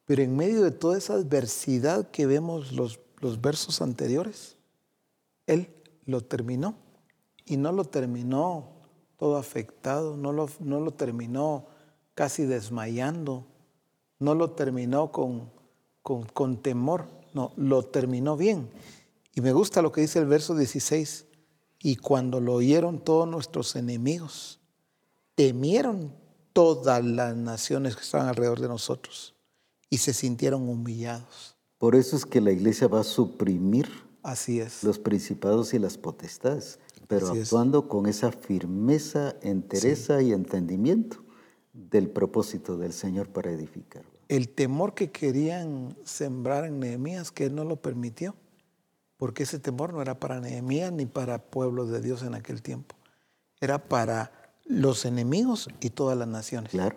Pero 0.10 0.24
en 0.24 0.36
medio 0.36 0.64
de 0.64 0.72
toda 0.72 0.98
esa 0.98 1.14
adversidad 1.14 2.10
que 2.10 2.26
vemos 2.26 2.72
los, 2.72 3.00
los 3.20 3.42
versos 3.42 3.80
anteriores, 3.80 4.58
Él 5.46 5.72
lo 6.06 6.22
terminó 6.22 6.74
y 7.46 7.58
no 7.58 7.72
lo 7.72 7.86
terminó 7.86 8.72
todo 9.18 9.38
afectado, 9.38 10.18
no 10.18 10.34
lo, 10.34 10.50
no 10.62 10.80
lo 10.80 10.90
terminó 10.96 11.68
casi 12.16 12.48
desmayando, 12.48 13.46
no 14.18 14.34
lo 14.34 14.50
terminó 14.50 15.12
con, 15.12 15.52
con, 16.02 16.58
temor, 16.58 17.06
no, 17.36 17.54
lo 17.56 17.84
terminó 17.84 18.36
bien. 18.36 18.68
Y 19.36 19.42
me 19.42 19.54
gusta 19.54 19.84
lo 19.84 19.92
que 19.92 20.02
dice 20.02 20.18
el 20.18 20.26
verso 20.26 20.56
16, 20.56 21.28
y 21.84 21.98
cuando 21.98 22.40
lo 22.40 22.56
oyeron 22.56 22.98
todos 22.98 23.28
nuestros 23.28 23.76
enemigos, 23.76 24.60
temieron 25.36 26.16
todas 26.52 27.06
las 27.06 27.36
naciones 27.36 27.96
que 27.96 28.02
estaban 28.02 28.28
alrededor 28.28 28.60
de 28.60 28.70
nosotros 28.70 29.36
y 29.90 29.98
se 29.98 30.14
sintieron 30.14 30.68
humillados. 30.68 31.56
Por 31.78 31.96
eso 31.96 32.16
es 32.16 32.26
que 32.26 32.42
la 32.42 32.52
iglesia 32.52 32.88
va 32.88 33.02
a 33.02 33.04
suprimir 33.06 33.88
Así 34.22 34.60
es. 34.60 34.84
los 34.84 35.00
principados 35.00 35.74
y 35.74 35.80
las 35.80 35.98
potestades 35.98 36.80
pero 37.10 37.32
Así 37.32 37.40
es. 37.40 37.48
actuando 37.48 37.88
con 37.88 38.06
esa 38.06 38.32
firmeza, 38.32 39.36
entereza 39.42 40.22
y 40.22 40.32
entendimiento 40.32 41.18
del 41.74 42.08
propósito 42.08 42.78
del 42.78 42.94
Señor 42.94 43.30
para 43.30 43.50
edificar. 43.50 44.04
El 44.28 44.50
temor 44.50 44.94
que 44.94 45.10
querían 45.10 45.98
sembrar 46.04 46.66
en 46.66 46.80
Nehemías, 46.80 47.32
que 47.32 47.46
él 47.46 47.56
no 47.56 47.64
lo 47.64 47.78
permitió, 47.78 48.36
porque 49.18 49.42
ese 49.42 49.58
temor 49.58 49.92
no 49.92 50.04
era 50.04 50.20
para 50.20 50.40
Nehemías 50.40 50.94
ni 50.94 51.08
para 51.08 51.50
pueblo 51.50 51.88
de 51.88 52.00
Dios 52.00 52.22
en 52.22 52.36
aquel 52.36 52.62
tiempo. 52.62 52.96
Era 53.60 53.90
para 53.90 54.54
los 54.66 55.04
enemigos 55.04 55.68
y 55.82 55.90
todas 55.90 56.16
las 56.16 56.28
naciones. 56.28 56.70
Claro. 56.70 56.96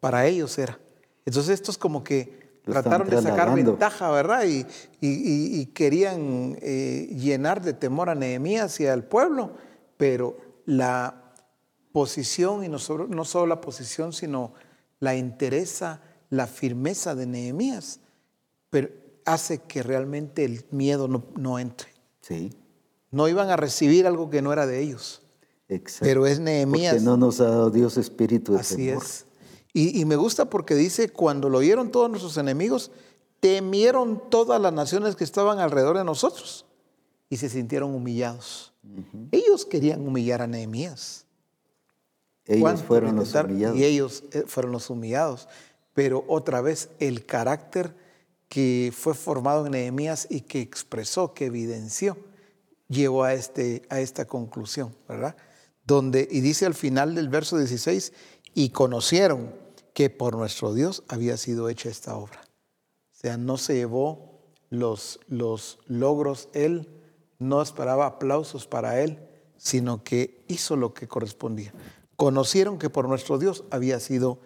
Para 0.00 0.26
ellos 0.26 0.58
era. 0.58 0.80
Entonces 1.24 1.54
estos 1.54 1.78
como 1.78 2.02
que 2.04 2.60
Lo 2.64 2.72
trataron 2.74 3.08
de 3.08 3.20
sacar 3.22 3.54
ventaja, 3.54 4.10
¿verdad? 4.10 4.44
Y, 4.44 4.66
y- 5.00 5.08
y- 5.08 5.60
y 5.60 5.66
querían 5.66 6.56
eh, 6.62 7.08
llenar 7.16 7.62
de 7.62 7.72
temor 7.72 8.08
a 8.10 8.14
Nehemías 8.14 8.78
y 8.80 8.86
al 8.86 9.04
pueblo, 9.04 9.52
pero 9.96 10.36
la 10.66 11.34
posición, 11.92 12.64
y 12.64 12.68
no 12.68 12.78
solo, 12.78 13.06
no 13.06 13.24
solo 13.24 13.46
la 13.46 13.60
posición, 13.60 14.12
sino 14.12 14.54
la 15.00 15.14
entereza, 15.14 16.00
la 16.30 16.46
firmeza 16.46 17.14
de 17.14 17.26
Nehemías, 17.26 18.00
pero 18.70 18.88
hace 19.24 19.58
que 19.58 19.82
realmente 19.82 20.44
el 20.44 20.64
miedo 20.70 21.06
no, 21.08 21.24
no 21.36 21.58
entre. 21.58 21.90
Sí, 22.20 22.50
No 23.10 23.28
iban 23.28 23.50
a 23.50 23.56
recibir 23.56 24.06
algo 24.06 24.30
que 24.30 24.40
no 24.42 24.52
era 24.52 24.66
de 24.66 24.80
ellos. 24.80 25.22
exacto. 25.68 26.06
Pero 26.06 26.26
es 26.26 26.38
Nehemías. 26.40 26.94
Porque 26.94 27.04
no 27.04 27.16
nos 27.16 27.40
ha 27.40 27.44
dado 27.44 27.70
Dios 27.70 27.96
espíritu 27.98 28.54
de 28.54 28.60
Así 28.60 28.86
temor. 28.86 29.02
es. 29.02 29.26
Y, 29.72 30.00
y 30.00 30.04
me 30.04 30.16
gusta 30.16 30.50
porque 30.50 30.74
dice, 30.74 31.08
cuando 31.08 31.48
lo 31.48 31.58
oyeron 31.58 31.90
todos 31.90 32.10
nuestros 32.10 32.36
enemigos, 32.36 32.90
temieron 33.40 34.22
todas 34.30 34.60
las 34.60 34.72
naciones 34.72 35.16
que 35.16 35.24
estaban 35.24 35.58
alrededor 35.58 35.98
de 35.98 36.04
nosotros 36.04 36.64
y 37.28 37.38
se 37.38 37.48
sintieron 37.48 37.94
humillados. 37.94 38.72
Ellos 39.30 39.64
querían 39.64 40.06
humillar 40.06 40.42
a 40.42 40.46
Nehemías. 40.46 41.26
Ellos 42.44 42.60
¿Cuántos 42.60 42.86
fueron 42.86 43.16
los 43.16 43.34
humillados. 43.34 43.78
Y 43.78 43.84
ellos 43.84 44.24
eh, 44.32 44.44
fueron 44.46 44.72
los 44.72 44.90
humillados. 44.90 45.48
Pero 45.94 46.24
otra 46.28 46.60
vez, 46.60 46.90
el 46.98 47.24
carácter 47.26 47.96
que 48.48 48.92
fue 48.94 49.14
formado 49.14 49.66
en 49.66 49.72
Nehemías 49.72 50.26
y 50.28 50.42
que 50.42 50.60
expresó, 50.60 51.32
que 51.32 51.46
evidenció, 51.46 52.18
llevó 52.88 53.24
a, 53.24 53.34
este, 53.34 53.82
a 53.88 54.00
esta 54.00 54.26
conclusión, 54.26 54.94
¿verdad? 55.08 55.36
Donde, 55.86 56.28
y 56.30 56.42
dice 56.42 56.66
al 56.66 56.74
final 56.74 57.14
del 57.14 57.28
verso 57.28 57.56
16, 57.58 58.12
y 58.54 58.68
conocieron 58.70 59.61
que 59.94 60.10
por 60.10 60.36
nuestro 60.36 60.74
Dios 60.74 61.02
había 61.08 61.36
sido 61.36 61.68
hecha 61.68 61.88
esta 61.88 62.16
obra. 62.16 62.40
O 63.12 63.14
sea, 63.14 63.36
no 63.36 63.56
se 63.56 63.74
llevó 63.74 64.40
los, 64.70 65.20
los 65.28 65.78
logros 65.86 66.48
él, 66.54 66.88
no 67.38 67.60
esperaba 67.60 68.06
aplausos 68.06 68.66
para 68.66 69.00
él, 69.00 69.18
sino 69.56 70.02
que 70.02 70.44
hizo 70.48 70.76
lo 70.76 70.94
que 70.94 71.06
correspondía. 71.06 71.72
Conocieron 72.16 72.78
que 72.78 72.90
por 72.90 73.08
nuestro 73.08 73.38
Dios 73.38 73.64
había 73.70 74.00
sido 74.00 74.40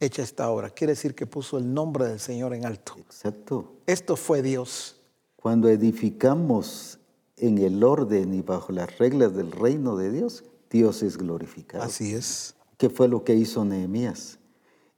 hecha 0.00 0.22
esta 0.22 0.50
obra. 0.50 0.70
Quiere 0.70 0.92
decir 0.92 1.14
que 1.14 1.26
puso 1.26 1.58
el 1.58 1.72
nombre 1.72 2.06
del 2.06 2.20
Señor 2.20 2.54
en 2.54 2.64
alto. 2.64 2.94
Exacto. 2.98 3.74
Esto 3.86 4.16
fue 4.16 4.42
Dios. 4.42 4.96
Cuando 5.36 5.68
edificamos 5.68 6.98
en 7.36 7.58
el 7.58 7.82
orden 7.82 8.34
y 8.34 8.42
bajo 8.42 8.72
las 8.72 8.98
reglas 8.98 9.34
del 9.34 9.50
reino 9.50 9.96
de 9.96 10.10
Dios, 10.10 10.44
Dios 10.70 11.02
es 11.02 11.18
glorificado. 11.18 11.82
Así 11.82 12.14
es. 12.14 12.54
¿Qué 12.78 12.88
fue 12.88 13.08
lo 13.08 13.24
que 13.24 13.34
hizo 13.34 13.64
Nehemías? 13.64 14.38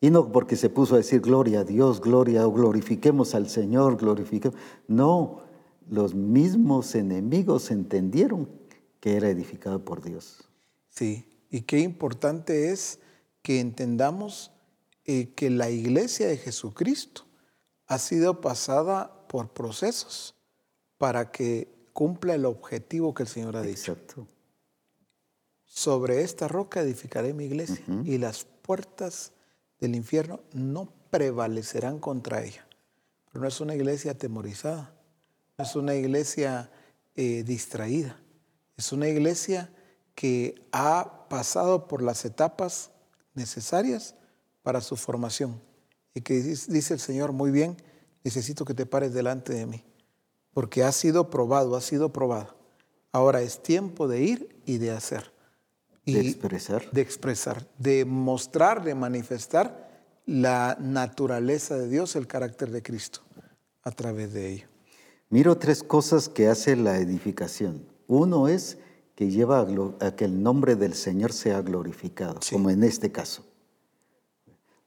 Y 0.01 0.11
no 0.11 0.31
porque 0.33 0.57
se 0.57 0.69
puso 0.69 0.95
a 0.95 0.99
decir 0.99 1.21
gloria 1.21 1.61
a 1.61 1.65
Dios, 1.65 2.01
gloria 2.01 2.47
o 2.47 2.53
glorifiquemos 2.53 3.35
al 3.35 3.49
Señor, 3.49 3.97
glorifiquemos. 3.97 4.59
No, 4.87 5.43
los 5.89 6.15
mismos 6.15 6.95
enemigos 6.95 7.71
entendieron 7.71 8.49
que 9.01 9.17
era 9.17 9.29
edificado 9.29 9.85
por 9.85 10.03
Dios. 10.03 10.49
Sí. 10.89 11.27
Y 11.51 11.63
qué 11.63 11.79
importante 11.79 12.71
es 12.71 12.99
que 13.43 13.61
entendamos 13.61 14.51
eh, 15.05 15.35
que 15.35 15.51
la 15.51 15.71
iglesia 15.71 16.27
de 16.27 16.37
Jesucristo 16.37 17.25
ha 17.87 17.99
sido 17.99 18.41
pasada 18.41 19.27
por 19.29 19.53
procesos 19.53 20.35
para 20.99 21.31
que 21.31 21.69
cumpla 21.93 22.35
el 22.35 22.45
objetivo 22.47 23.15
que 23.15 23.25
el 23.25 23.29
Señor 23.29 23.57
ha 23.57 23.63
dicho. 23.63 23.93
Exacto. 23.93 24.27
Sobre 25.65 26.23
esta 26.23 26.49
roca 26.49 26.81
edificaré 26.81 27.35
mi 27.35 27.45
iglesia 27.45 27.85
y 28.05 28.19
las 28.19 28.45
puertas 28.45 29.33
del 29.81 29.95
infierno 29.95 30.41
no 30.53 30.93
prevalecerán 31.11 31.99
contra 31.99 32.43
ella. 32.43 32.67
Pero 33.31 33.43
no 33.43 33.49
es 33.49 33.61
una 33.61 33.75
iglesia 33.75 34.13
atemorizada, 34.13 34.95
no 35.59 35.65
es 35.65 35.77
una 35.77 35.95
iglesia 35.95 36.71
eh, 37.17 37.43
distraída, 37.45 38.19
es 38.77 38.93
una 38.93 39.09
iglesia 39.09 39.71
que 40.15 40.55
ha 40.73 41.27
pasado 41.29 41.89
por 41.89 42.03
las 42.03 42.25
etapas 42.25 42.91
necesarias 43.35 44.15
para 44.63 44.81
su 44.81 44.97
formación 44.97 45.61
y 46.15 46.21
que 46.21 46.35
dice, 46.41 46.95
el 46.95 47.01
Señor 47.01 47.33
muy 47.33 47.51
bien, 47.51 47.77
necesito 48.23 48.65
que 48.65 48.75
te 48.75 48.87
pares 48.87 49.13
delante 49.13 49.53
de 49.53 49.67
mí, 49.67 49.85
porque 50.53 50.85
ha 50.85 50.93
sido 50.93 51.29
probado, 51.29 51.77
ha 51.77 51.81
sido 51.81 52.13
probado. 52.13 52.57
Ahora 53.11 53.43
es 53.43 53.63
tiempo 53.63 54.09
de 54.09 54.23
ir 54.23 54.63
y 54.65 54.79
de 54.79 54.93
hacer. 54.93 55.34
De 56.07 56.21
expresar. 56.21 56.91
de 56.91 57.01
expresar, 57.01 57.67
de 57.79 58.05
mostrar, 58.05 58.85
de 58.85 58.95
manifestar 58.95 60.03
la 60.27 60.77
naturaleza 60.81 61.77
de 61.77 61.89
Dios, 61.89 62.17
el 62.17 62.27
carácter 62.27 62.71
de 62.71 62.83
Cristo 62.83 63.21
a 63.83 63.91
través 63.91 64.33
de 64.33 64.53
ello. 64.53 64.67
Miro 65.31 65.57
tres 65.59 65.83
cosas 65.83 66.29
que 66.29 66.49
hace 66.49 66.77
la 66.77 66.99
edificación. 66.99 67.87
Uno 68.07 68.49
es 68.49 68.79
que 69.15 69.31
lleva 69.31 69.67
a, 70.01 70.17
que 70.17 70.25
el 70.25 70.43
nombre 70.43 70.77
del 70.77 70.95
Señor 70.95 71.33
sea 71.33 71.63
glorificado, 71.63 72.41
Sí. 72.43 72.55
como 72.55 72.71
en 72.71 72.83
este 72.83 73.11
caso. 73.13 73.45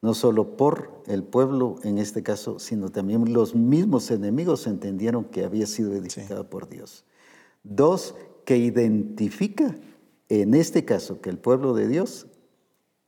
No 0.00 0.14
solo 0.14 0.56
por 0.56 1.02
el 1.06 1.24
pueblo 1.24 1.76
en 1.82 1.98
este 1.98 2.22
caso, 2.22 2.58
sino 2.60 2.90
también 2.90 3.32
los 3.32 3.54
mismos 3.56 4.10
enemigos 4.12 4.66
entendieron 4.68 5.24
que 5.24 5.44
había 5.44 5.66
sido 5.66 5.92
edificado 5.94 6.48
por 6.48 6.68
Dios. 6.68 7.04
Dos, 7.64 8.14
que 8.44 8.56
identifica 8.56 9.76
en 10.28 10.54
este 10.54 10.84
caso 10.84 11.20
que 11.20 11.30
el 11.30 11.38
pueblo 11.38 11.74
de 11.74 11.88
Dios 11.88 12.26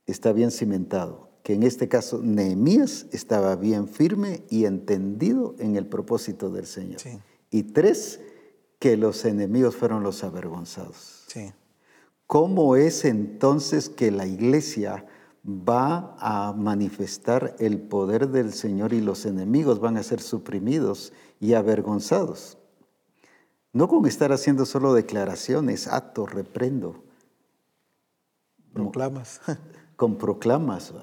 está 0.05 0.33
bien 0.33 0.51
cimentado, 0.51 1.29
que 1.43 1.53
en 1.53 1.63
este 1.63 1.87
caso 1.87 2.21
Nehemías 2.23 3.07
estaba 3.11 3.55
bien 3.55 3.87
firme 3.87 4.43
y 4.49 4.65
entendido 4.65 5.55
en 5.59 5.75
el 5.75 5.85
propósito 5.85 6.49
del 6.49 6.65
Señor. 6.65 6.99
Sí. 6.99 7.19
Y 7.49 7.63
tres, 7.63 8.19
que 8.79 8.97
los 8.97 9.25
enemigos 9.25 9.75
fueron 9.75 10.01
los 10.01 10.23
avergonzados. 10.23 11.25
Sí, 11.27 11.51
¿Cómo 12.25 12.75
es 12.77 13.05
entonces 13.05 13.89
que 13.89 14.09
la 14.09 14.25
iglesia 14.25 15.05
va 15.45 16.15
a 16.17 16.53
manifestar 16.53 17.55
el 17.59 17.79
poder 17.79 18.29
del 18.29 18.53
Señor 18.53 18.93
y 18.93 19.01
los 19.01 19.25
enemigos 19.25 19.79
van 19.79 19.97
a 19.97 20.03
ser 20.03 20.21
suprimidos 20.21 21.13
y 21.39 21.53
avergonzados? 21.53 22.57
No 23.73 23.87
con 23.87 24.05
estar 24.05 24.31
haciendo 24.31 24.65
solo 24.65 24.93
declaraciones, 24.93 25.87
actos, 25.87 26.31
reprendo, 26.31 27.03
proclamas. 28.73 29.41
con 29.95 30.17
proclamas, 30.17 30.93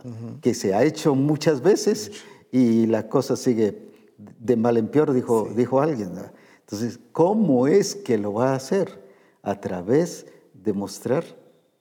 que 0.41 0.55
se 0.55 0.75
ha 0.75 0.83
hecho 0.83 1.15
muchas 1.15 1.63
veces 1.63 2.11
y 2.51 2.87
la 2.87 3.09
cosa 3.09 3.37
sigue 3.37 3.93
de 4.41 4.57
mal 4.57 4.77
en 4.77 4.89
peor, 4.89 5.13
dijo, 5.13 5.49
dijo 5.55 5.81
alguien. 5.81 6.13
Entonces, 6.61 6.99
¿cómo 7.13 7.69
es 7.69 7.95
que 7.95 8.19
lo 8.19 8.33
va 8.33 8.53
a 8.53 8.57
hacer? 8.57 9.05
A 9.43 9.61
través 9.61 10.27
de 10.53 10.73
mostrar 10.73 11.25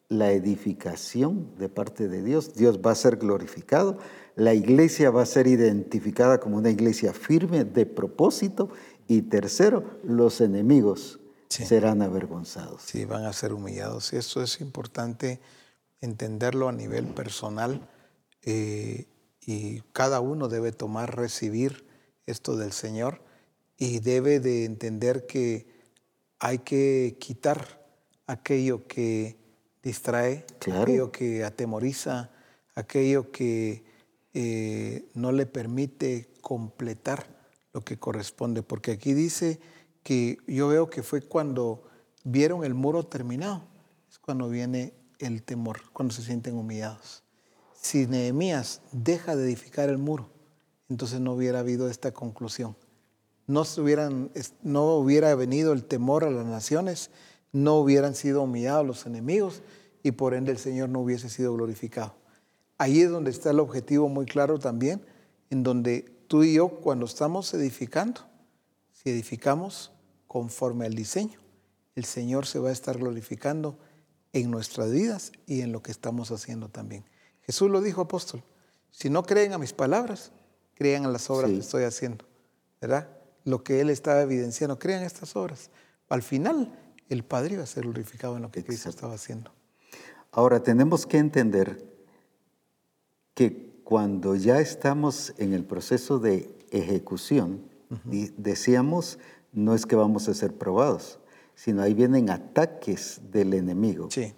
la 0.09 0.31
edificación 0.31 1.49
de 1.57 1.69
parte 1.69 2.07
de 2.07 2.23
Dios. 2.23 2.53
Dios 2.53 2.79
va 2.85 2.91
a 2.91 2.95
ser 2.95 3.17
glorificado, 3.17 3.97
la 4.35 4.53
iglesia 4.53 5.09
va 5.09 5.23
a 5.23 5.25
ser 5.25 5.47
identificada 5.47 6.39
como 6.39 6.57
una 6.57 6.69
iglesia 6.69 7.13
firme 7.13 7.65
de 7.65 7.85
propósito 7.87 8.69
y 9.07 9.23
tercero, 9.23 9.83
los 10.03 10.39
enemigos 10.39 11.19
Sí. 11.49 11.65
serán 11.65 12.01
avergonzados. 12.01 12.81
Sí, 12.83 13.05
van 13.05 13.23
a 13.25 13.31
ser 13.33 13.53
humillados. 13.53 14.11
Y 14.13 14.17
eso 14.17 14.43
es 14.43 14.59
importante 14.61 15.39
entenderlo 16.01 16.69
a 16.69 16.71
nivel 16.71 17.05
personal 17.07 17.89
eh, 18.43 19.05
y 19.41 19.81
cada 19.93 20.19
uno 20.19 20.47
debe 20.47 20.71
tomar, 20.71 21.15
recibir 21.15 21.87
esto 22.25 22.57
del 22.57 22.71
Señor 22.71 23.21
y 23.77 23.99
debe 23.99 24.39
de 24.39 24.65
entender 24.65 25.25
que 25.25 25.67
hay 26.39 26.59
que 26.59 27.17
quitar 27.19 27.85
aquello 28.27 28.87
que 28.87 29.37
distrae, 29.81 30.45
Claro. 30.59 30.81
aquello 30.83 31.11
que 31.11 31.43
atemoriza, 31.43 32.29
aquello 32.75 33.31
que 33.31 33.83
eh, 34.33 35.09
no 35.13 35.31
le 35.31 35.45
permite 35.45 36.29
completar 36.41 37.25
lo 37.73 37.81
que 37.81 37.97
corresponde. 37.97 38.61
Porque 38.63 38.91
aquí 38.91 39.13
dice 39.13 39.59
que 40.03 40.37
yo 40.47 40.67
veo 40.67 40.89
que 40.89 41.03
fue 41.03 41.21
cuando 41.21 41.83
vieron 42.23 42.63
el 42.63 42.73
muro 42.73 43.03
terminado, 43.05 43.63
es 44.09 44.19
cuando 44.19 44.49
viene 44.49 44.93
el 45.19 45.43
temor, 45.43 45.81
cuando 45.93 46.13
se 46.13 46.23
sienten 46.23 46.55
humillados. 46.55 47.23
Si 47.73 48.07
Nehemías 48.07 48.81
deja 48.91 49.35
de 49.35 49.45
edificar 49.45 49.89
el 49.89 49.97
muro, 49.97 50.29
entonces 50.89 51.19
no 51.19 51.33
hubiera 51.33 51.59
habido 51.59 51.89
esta 51.89 52.11
conclusión. 52.11 52.75
No, 53.45 53.63
hubieran, 53.77 54.31
no 54.61 54.95
hubiera 54.95 55.33
venido 55.35 55.73
el 55.73 55.85
temor 55.85 56.23
a 56.23 56.31
las 56.31 56.45
naciones, 56.45 57.11
no 57.51 57.75
hubieran 57.75 58.15
sido 58.15 58.43
humillados 58.43 58.85
los 58.85 59.05
enemigos 59.05 59.61
y 60.03 60.11
por 60.11 60.33
ende 60.33 60.51
el 60.51 60.57
Señor 60.57 60.89
no 60.89 60.99
hubiese 60.99 61.29
sido 61.29 61.53
glorificado. 61.53 62.15
Ahí 62.77 63.01
es 63.01 63.09
donde 63.09 63.31
está 63.31 63.51
el 63.51 63.59
objetivo 63.59 64.09
muy 64.09 64.25
claro 64.25 64.59
también, 64.59 65.01
en 65.49 65.63
donde 65.63 66.01
tú 66.27 66.43
y 66.43 66.53
yo 66.53 66.69
cuando 66.69 67.05
estamos 67.05 67.53
edificando, 67.53 68.21
si 68.91 69.09
edificamos 69.09 69.91
conforme 70.27 70.85
al 70.85 70.93
diseño, 70.93 71.39
el 71.95 72.05
Señor 72.05 72.45
se 72.45 72.59
va 72.59 72.69
a 72.69 72.73
estar 72.73 72.97
glorificando 72.97 73.79
en 74.33 74.51
nuestras 74.51 74.91
vidas 74.91 75.31
y 75.45 75.61
en 75.61 75.71
lo 75.71 75.81
que 75.81 75.91
estamos 75.91 76.31
haciendo 76.31 76.69
también. 76.69 77.05
Jesús 77.41 77.69
lo 77.69 77.81
dijo, 77.81 78.01
apóstol, 78.01 78.43
si 78.91 79.09
no 79.09 79.23
creen 79.23 79.53
a 79.53 79.57
mis 79.57 79.73
palabras, 79.73 80.31
crean 80.75 81.05
en 81.05 81.13
las 81.13 81.29
obras 81.29 81.51
que 81.51 81.59
estoy 81.59 81.83
haciendo, 81.83 82.25
¿verdad? 82.81 83.09
Lo 83.45 83.63
que 83.63 83.79
Él 83.79 83.89
estaba 83.89 84.21
evidenciando, 84.21 84.77
crean 84.77 85.03
estas 85.03 85.35
obras. 85.35 85.69
Al 86.09 86.21
final, 86.21 86.77
el 87.09 87.23
Padre 87.23 87.55
iba 87.55 87.63
a 87.63 87.67
ser 87.67 87.83
glorificado 87.83 88.35
en 88.35 88.41
lo 88.41 88.51
que 88.51 88.63
Cristo 88.63 88.89
estaba 88.89 89.13
haciendo. 89.13 89.51
Ahora, 90.31 90.61
tenemos 90.61 91.05
que 91.05 91.17
entender 91.17 91.83
que 93.33 93.81
cuando 93.83 94.35
ya 94.35 94.59
estamos 94.59 95.33
en 95.37 95.53
el 95.53 95.63
proceso 95.63 96.19
de 96.19 96.53
ejecución, 96.71 97.69
decíamos, 98.03 99.19
no 99.53 99.73
es 99.73 99.85
que 99.85 99.95
vamos 99.95 100.27
a 100.27 100.33
ser 100.33 100.53
probados, 100.53 101.19
sino 101.57 101.81
ahí 101.81 101.95
vienen 101.95 102.29
ataques 102.29 103.19
del 103.31 103.55
enemigo. 103.55 104.11
Sí. 104.11 104.31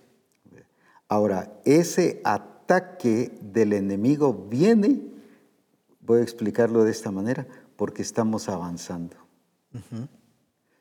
Ahora, 1.10 1.52
ese 1.66 2.22
ataque 2.24 3.38
del 3.41 3.74
enemigo 3.74 4.48
viene, 4.50 5.02
voy 6.00 6.22
a 6.22 6.24
explicarlo 6.24 6.86
de 6.86 6.91
esta 6.91 7.12
manera, 7.12 7.46
porque 7.76 8.04
estamos 8.04 8.48
avanzando. 8.48 9.18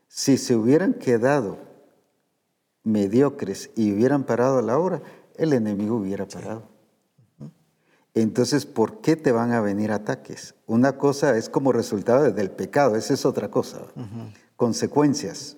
Si 0.06 0.38
se 0.38 0.54
hubieran 0.54 0.94
quedado 0.94 1.58
mediocres 2.84 3.70
y 3.74 3.92
hubieran 3.92 4.22
parado 4.22 4.58
a 4.58 4.62
la 4.62 4.78
hora, 4.78 5.02
el 5.34 5.52
enemigo 5.52 5.96
hubiera 5.96 6.28
parado. 6.28 6.68
Entonces, 8.14 8.64
¿por 8.64 9.00
qué 9.00 9.16
te 9.16 9.32
van 9.32 9.50
a 9.50 9.60
venir 9.60 9.90
ataques? 9.90 10.54
Una 10.66 10.98
cosa 10.98 11.36
es 11.36 11.48
como 11.48 11.72
resultado 11.72 12.30
del 12.30 12.50
pecado, 12.52 12.94
esa 12.94 13.14
es 13.14 13.26
otra 13.26 13.50
cosa. 13.50 13.82
Consecuencias. 14.54 15.57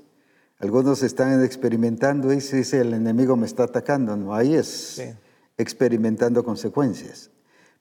Algunos 0.61 1.03
están 1.03 1.43
experimentando 1.43 2.33
y 2.33 2.37
dice 2.37 2.81
el 2.81 2.93
enemigo 2.93 3.35
me 3.35 3.47
está 3.47 3.65
atacando. 3.65 4.17
No, 4.17 4.35
ahí 4.35 4.55
es 4.55 5.03
experimentando 5.57 6.45
consecuencias. 6.45 7.31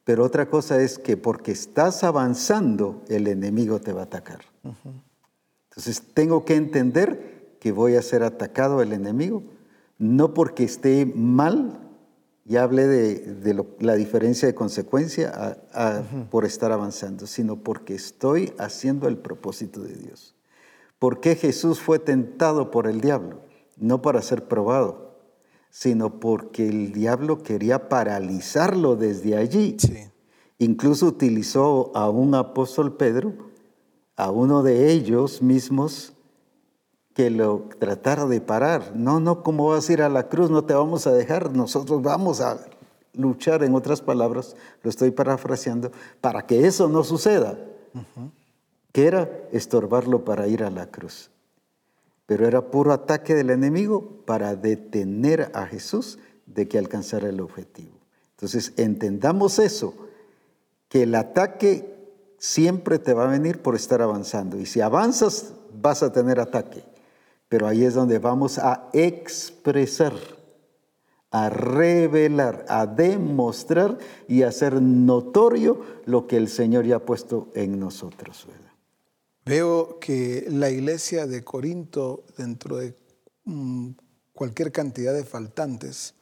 Pero 0.06 0.24
otra 0.24 0.50
cosa 0.50 0.82
es 0.82 0.98
que 0.98 1.18
porque 1.18 1.52
estás 1.52 2.04
avanzando, 2.04 3.04
el 3.10 3.28
enemigo 3.28 3.80
te 3.80 3.94
va 3.94 4.02
a 4.02 4.06
atacar. 4.06 4.40
Entonces, 5.70 6.02
tengo 6.14 6.46
que 6.46 6.56
entender 6.56 7.58
que 7.60 7.72
voy 7.72 7.96
a 7.96 8.02
ser 8.02 8.24
atacado 8.24 8.82
el 8.82 8.94
enemigo, 8.94 9.44
no 9.98 10.34
porque 10.34 10.64
esté 10.64 11.06
mal, 11.06 11.80
ya 12.46 12.64
hablé 12.64 12.88
de, 12.88 13.66
la 13.80 13.96
diferencia 13.96 14.48
de 14.48 14.56
consecuencia 14.56 15.58
por 16.32 16.46
estar 16.46 16.72
avanzando, 16.72 17.28
sino 17.28 17.58
porque 17.58 17.94
estoy 17.94 18.54
haciendo 18.58 19.08
el 19.08 19.18
propósito 19.18 19.82
de 19.82 19.94
Dios. 19.94 20.34
¿Por 21.00 21.22
qué 21.22 21.36
Jesús 21.36 21.80
fue 21.80 21.98
tentado 21.98 22.72
por 22.72 22.86
el 22.86 23.00
diablo? 23.00 23.40
No 23.78 24.02
para 24.02 24.22
ser 24.22 24.48
probado, 24.50 25.16
sino 25.70 26.20
porque 26.20 26.68
el 26.68 26.92
diablo 26.92 27.42
quería 27.42 27.88
paralizarlo 27.88 28.98
desde 28.98 29.38
allí. 29.38 29.78
Incluso 30.58 31.06
utilizó 31.08 31.96
a 31.96 32.10
un 32.10 32.36
apóstol 32.36 32.98
Pedro, 32.98 33.34
a 34.18 34.30
uno 34.30 34.62
de 34.62 34.92
ellos 34.92 35.42
mismos, 35.42 36.14
que 37.14 37.30
lo 37.30 37.70
tratara 37.80 38.26
de 38.26 38.42
parar. 38.42 38.94
No, 38.96 39.22
no, 39.22 39.42
¿cómo 39.42 39.70
vas 39.70 39.90
a 39.90 39.94
ir 39.94 40.02
a 40.02 40.10
la 40.10 40.28
cruz? 40.28 40.50
No 40.50 40.66
te 40.66 40.74
vamos 40.74 41.08
a 41.08 41.12
dejar, 41.12 41.54
nosotros 41.56 42.02
vamos 42.02 42.42
a 42.42 42.60
luchar, 43.14 43.64
en 43.64 43.74
otras 43.74 44.02
palabras, 44.02 44.56
lo 44.84 44.90
estoy 44.90 45.12
parafraseando, 45.12 45.92
para 46.22 46.46
que 46.46 46.68
eso 46.68 46.90
no 46.90 47.04
suceda. 47.04 47.58
Era 49.06 49.30
estorbarlo 49.52 50.26
para 50.26 50.48
ir 50.48 50.64
a 50.64 50.70
la 50.70 50.88
cruz. 50.88 51.32
Pero 52.26 52.48
era 52.48 52.70
puro 52.70 52.92
ataque 52.92 53.34
del 53.34 53.50
enemigo 53.50 54.24
para 54.26 54.56
detener 54.56 55.52
a 55.54 55.66
Jesús 55.66 56.20
de 56.46 56.68
que 56.68 56.78
alcanzara 56.78 57.30
el 57.30 57.40
objetivo. 57.40 57.94
Entonces, 58.32 58.74
entendamos 58.78 59.60
eso, 59.60 59.94
que 60.88 61.04
el 61.04 61.16
ataque 61.16 62.00
siempre 62.38 63.00
te 63.00 63.14
va 63.14 63.26
a 63.26 63.32
venir 63.32 63.62
por 63.62 63.76
estar 63.76 64.02
avanzando. 64.02 64.58
Y 64.60 64.66
si 64.66 64.82
avanzas, 64.82 65.54
vas 65.74 66.04
a 66.04 66.12
tener 66.12 66.40
ataque. 66.40 66.84
Pero 67.48 67.68
ahí 67.68 67.84
es 67.84 67.94
donde 67.96 68.20
vamos 68.20 68.60
a 68.60 68.90
expresar, 68.94 70.14
a 71.32 71.50
revelar, 71.50 72.66
a 72.70 72.86
demostrar 72.86 73.98
y 74.28 74.44
hacer 74.44 74.82
notorio 74.82 75.82
lo 76.06 76.28
que 76.28 76.38
el 76.38 76.48
Señor 76.48 76.86
ya 76.86 76.98
ha 76.98 77.06
puesto 77.06 77.50
en 77.56 77.80
nosotros. 77.80 78.48
Veo 79.46 80.00
que 80.00 80.46
la 80.50 80.70
iglesia 80.70 81.26
de 81.26 81.44
Corinto, 81.44 82.24
dentro 82.38 82.78
de 82.78 82.96
mm, 83.46 83.92
cualquier 84.34 84.72
cantidad 84.72 85.14
de 85.14 85.24
faltantes, 85.24 86.14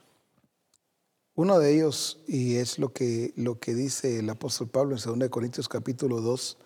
uno 1.35 1.59
de 1.59 1.75
ellos, 1.75 2.19
y 2.27 2.55
es 2.55 2.79
lo 2.79 2.93
que, 2.93 3.33
lo 3.35 3.59
que 3.59 3.75
dice 3.75 4.19
el 4.19 4.29
apóstol 4.29 4.69
Pablo 4.69 4.95
en 4.95 5.19
2 5.19 5.29
Corintios 5.29 5.69
capítulo 5.69 6.21
2, 6.21 6.57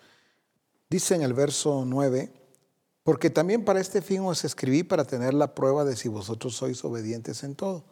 dice 0.88 1.14
en 1.14 1.22
el 1.22 1.34
verso 1.34 1.84
9, 1.86 2.32
porque 3.02 3.30
también 3.30 3.64
para 3.64 3.80
este 3.80 4.00
fin 4.00 4.20
os 4.22 4.44
escribí 4.44 4.82
para 4.82 5.04
tener 5.04 5.34
la 5.34 5.54
prueba 5.54 5.84
de 5.84 5.96
si 5.96 6.08
vosotros 6.08 6.54
sois 6.54 6.84
obedientes 6.84 7.42
en 7.42 7.54
todo. 7.54 7.84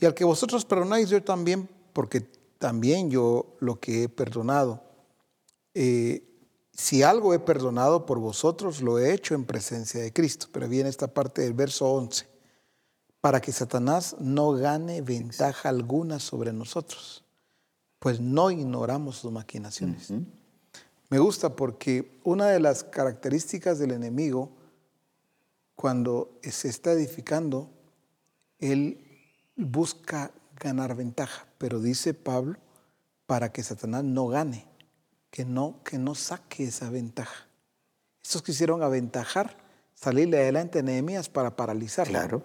Y 0.00 0.06
al 0.06 0.14
que 0.14 0.24
vosotros 0.24 0.64
perdonáis, 0.64 1.10
yo 1.10 1.22
también, 1.22 1.68
porque 1.92 2.22
también 2.58 3.10
yo 3.10 3.56
lo 3.60 3.78
que 3.78 4.04
he 4.04 4.08
perdonado. 4.08 4.82
Eh, 5.74 6.29
si 6.80 7.02
algo 7.02 7.34
he 7.34 7.38
perdonado 7.38 8.06
por 8.06 8.18
vosotros, 8.18 8.80
lo 8.80 8.98
he 8.98 9.12
hecho 9.12 9.34
en 9.34 9.44
presencia 9.44 10.00
de 10.00 10.14
Cristo. 10.14 10.46
Pero 10.50 10.66
viene 10.66 10.88
esta 10.88 11.08
parte 11.08 11.42
del 11.42 11.52
verso 11.52 11.86
11. 11.92 12.26
Para 13.20 13.42
que 13.42 13.52
Satanás 13.52 14.16
no 14.18 14.52
gane 14.52 15.02
ventaja 15.02 15.68
alguna 15.68 16.18
sobre 16.18 16.54
nosotros, 16.54 17.22
pues 17.98 18.18
no 18.18 18.50
ignoramos 18.50 19.16
sus 19.16 19.30
maquinaciones. 19.30 20.10
Me 21.10 21.18
gusta 21.18 21.54
porque 21.54 22.18
una 22.24 22.46
de 22.46 22.60
las 22.60 22.82
características 22.82 23.78
del 23.78 23.90
enemigo, 23.90 24.50
cuando 25.76 26.38
se 26.42 26.70
está 26.70 26.92
edificando, 26.92 27.68
él 28.58 29.06
busca 29.54 30.30
ganar 30.58 30.96
ventaja, 30.96 31.46
pero 31.58 31.78
dice 31.78 32.14
Pablo, 32.14 32.58
para 33.26 33.52
que 33.52 33.62
Satanás 33.62 34.02
no 34.02 34.28
gane, 34.28 34.69
que 35.30 35.44
no, 35.44 35.80
que 35.84 35.98
no 35.98 36.14
saque 36.14 36.64
esa 36.64 36.90
ventaja. 36.90 37.46
Estos 38.22 38.42
quisieron 38.42 38.82
aventajar, 38.82 39.56
salirle 39.94 40.38
adelante 40.38 40.80
a 40.80 40.82
Nehemías 40.82 41.28
para 41.28 41.56
paralizarlo. 41.56 42.18
Claro. 42.18 42.42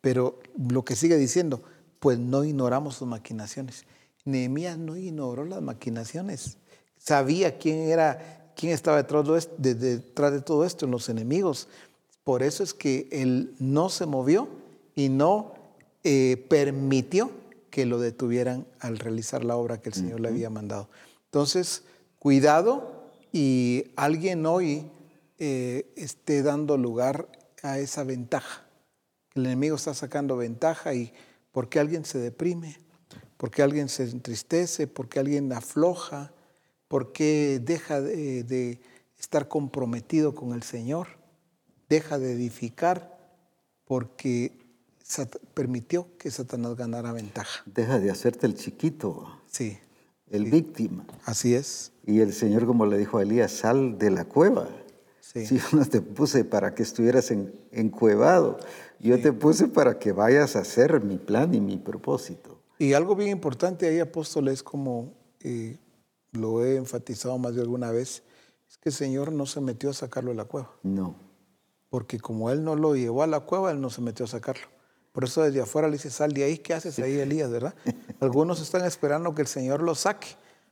Pero 0.00 0.38
lo 0.56 0.84
que 0.84 0.96
sigue 0.96 1.16
diciendo, 1.16 1.62
pues 1.98 2.18
no 2.18 2.44
ignoramos 2.44 2.96
sus 2.96 3.08
maquinaciones. 3.08 3.84
Nehemías 4.24 4.78
no 4.78 4.96
ignoró 4.96 5.44
las 5.44 5.62
maquinaciones 5.62 6.58
sabía 6.98 7.58
quién 7.58 7.88
era, 7.88 8.50
quién 8.56 8.72
estaba 8.72 8.96
detrás 8.98 9.48
de, 9.58 9.98
todo 10.44 10.64
esto, 10.64 10.86
los 10.86 11.08
enemigos. 11.08 11.68
Por 12.24 12.42
eso 12.42 12.62
es 12.62 12.74
que 12.74 13.08
él 13.12 13.54
no 13.58 13.88
se 13.88 14.06
movió 14.06 14.48
y 14.94 15.08
no 15.08 15.54
eh, 16.02 16.44
permitió 16.48 17.30
que 17.70 17.86
lo 17.86 18.00
detuvieran 18.00 18.66
al 18.80 18.98
realizar 18.98 19.44
la 19.44 19.56
obra 19.56 19.80
que 19.80 19.90
el 19.90 19.94
Señor 19.94 20.20
le 20.20 20.28
había 20.28 20.50
mandado. 20.50 20.88
Entonces, 21.26 21.82
cuidado 22.18 23.10
y 23.32 23.92
alguien 23.96 24.46
hoy 24.46 24.90
eh, 25.38 25.92
esté 25.96 26.42
dando 26.42 26.76
lugar 26.76 27.28
a 27.62 27.78
esa 27.78 28.04
ventaja. 28.04 28.66
El 29.34 29.46
enemigo 29.46 29.76
está 29.76 29.94
sacando 29.94 30.36
ventaja 30.36 30.94
y 30.94 31.12
porque 31.52 31.78
alguien 31.78 32.04
se 32.04 32.18
deprime, 32.18 32.78
porque 33.36 33.62
alguien 33.62 33.88
se 33.88 34.04
entristece, 34.04 34.86
porque 34.86 35.18
alguien 35.20 35.52
afloja, 35.52 36.32
¿Por 36.88 37.12
qué 37.12 37.60
deja 37.62 38.00
de, 38.00 38.80
estar 39.18 39.48
comprometido 39.48 40.34
con 40.34 40.52
el 40.52 40.62
Señor? 40.62 41.08
Deja 41.88 42.18
de 42.18 42.32
edificar 42.32 43.18
porque 43.84 44.58
permitió 45.54 46.16
que 46.16 46.30
Satanás 46.30 46.76
ganara 46.76 47.12
ventaja. 47.12 47.62
Deja 47.66 47.98
de 47.98 48.10
hacerte 48.10 48.46
el 48.46 48.56
chiquito. 48.56 49.40
Sí. 49.50 49.78
El 50.30 50.50
víctima. 50.50 51.06
Así 51.24 51.54
es. 51.54 51.92
Y 52.04 52.20
el 52.20 52.32
Señor, 52.32 52.66
como 52.66 52.86
le 52.86 52.98
dijo 52.98 53.18
a 53.18 53.22
Elías, 53.22 53.52
sal 53.52 53.98
de 53.98 54.10
la 54.10 54.24
cueva. 54.24 54.68
Sí. 55.20 55.46
Si 55.46 55.58
yo 55.58 55.64
no 55.72 55.84
te 55.84 56.00
puse 56.00 56.44
para 56.44 56.74
que 56.74 56.82
estuvieras 56.82 57.30
en, 57.30 57.52
encuevado, 57.70 58.58
yo 59.00 59.20
te 59.20 59.32
puse 59.32 59.68
para 59.68 59.98
que 59.98 60.12
vayas 60.12 60.56
a 60.56 60.60
hacer 60.60 61.02
mi 61.02 61.18
plan 61.18 61.54
y 61.54 61.60
mi 61.60 61.76
propósito. 61.76 62.58
Y 62.78 62.94
algo 62.94 63.14
bien 63.16 63.30
importante 63.30 63.86
ahí, 63.86 63.98
apóstol, 64.00 64.48
es 64.48 64.62
como 64.62 65.12
eh, 65.40 65.76
lo 66.32 66.64
he 66.64 66.76
enfatizado 66.76 67.38
más 67.38 67.54
de 67.54 67.62
alguna 67.62 67.90
vez, 67.90 68.22
es 68.68 68.78
que 68.78 68.88
el 68.88 68.94
Señor 68.94 69.32
no 69.32 69.46
se 69.46 69.60
metió 69.60 69.90
a 69.90 69.94
sacarlo 69.94 70.30
de 70.30 70.36
la 70.36 70.44
cueva. 70.44 70.70
No. 70.82 71.16
porque 71.88 72.18
como 72.18 72.50
él 72.50 72.64
no 72.64 72.74
lo 72.76 72.94
llevó 72.94 73.22
a 73.22 73.26
la 73.26 73.40
cueva, 73.40 73.70
él 73.70 73.80
no 73.80 73.90
se 73.90 74.02
metió 74.02 74.24
a 74.24 74.28
sacarlo. 74.28 74.66
Por 75.16 75.24
eso 75.24 75.42
desde 75.42 75.62
afuera 75.62 75.88
le 75.88 75.94
dice, 75.94 76.10
sal 76.10 76.32
de 76.34 76.44
ahí, 76.44 76.58
¿qué 76.58 76.74
haces 76.74 76.98
ahí, 76.98 77.18
Elías, 77.18 77.50
verdad? 77.50 77.74
Algunos 78.20 78.60
están 78.60 78.84
esperando 78.84 79.34
que 79.34 79.40
el 79.40 79.48
Señor 79.48 79.80
lo 79.80 79.94
saque. 79.94 80.26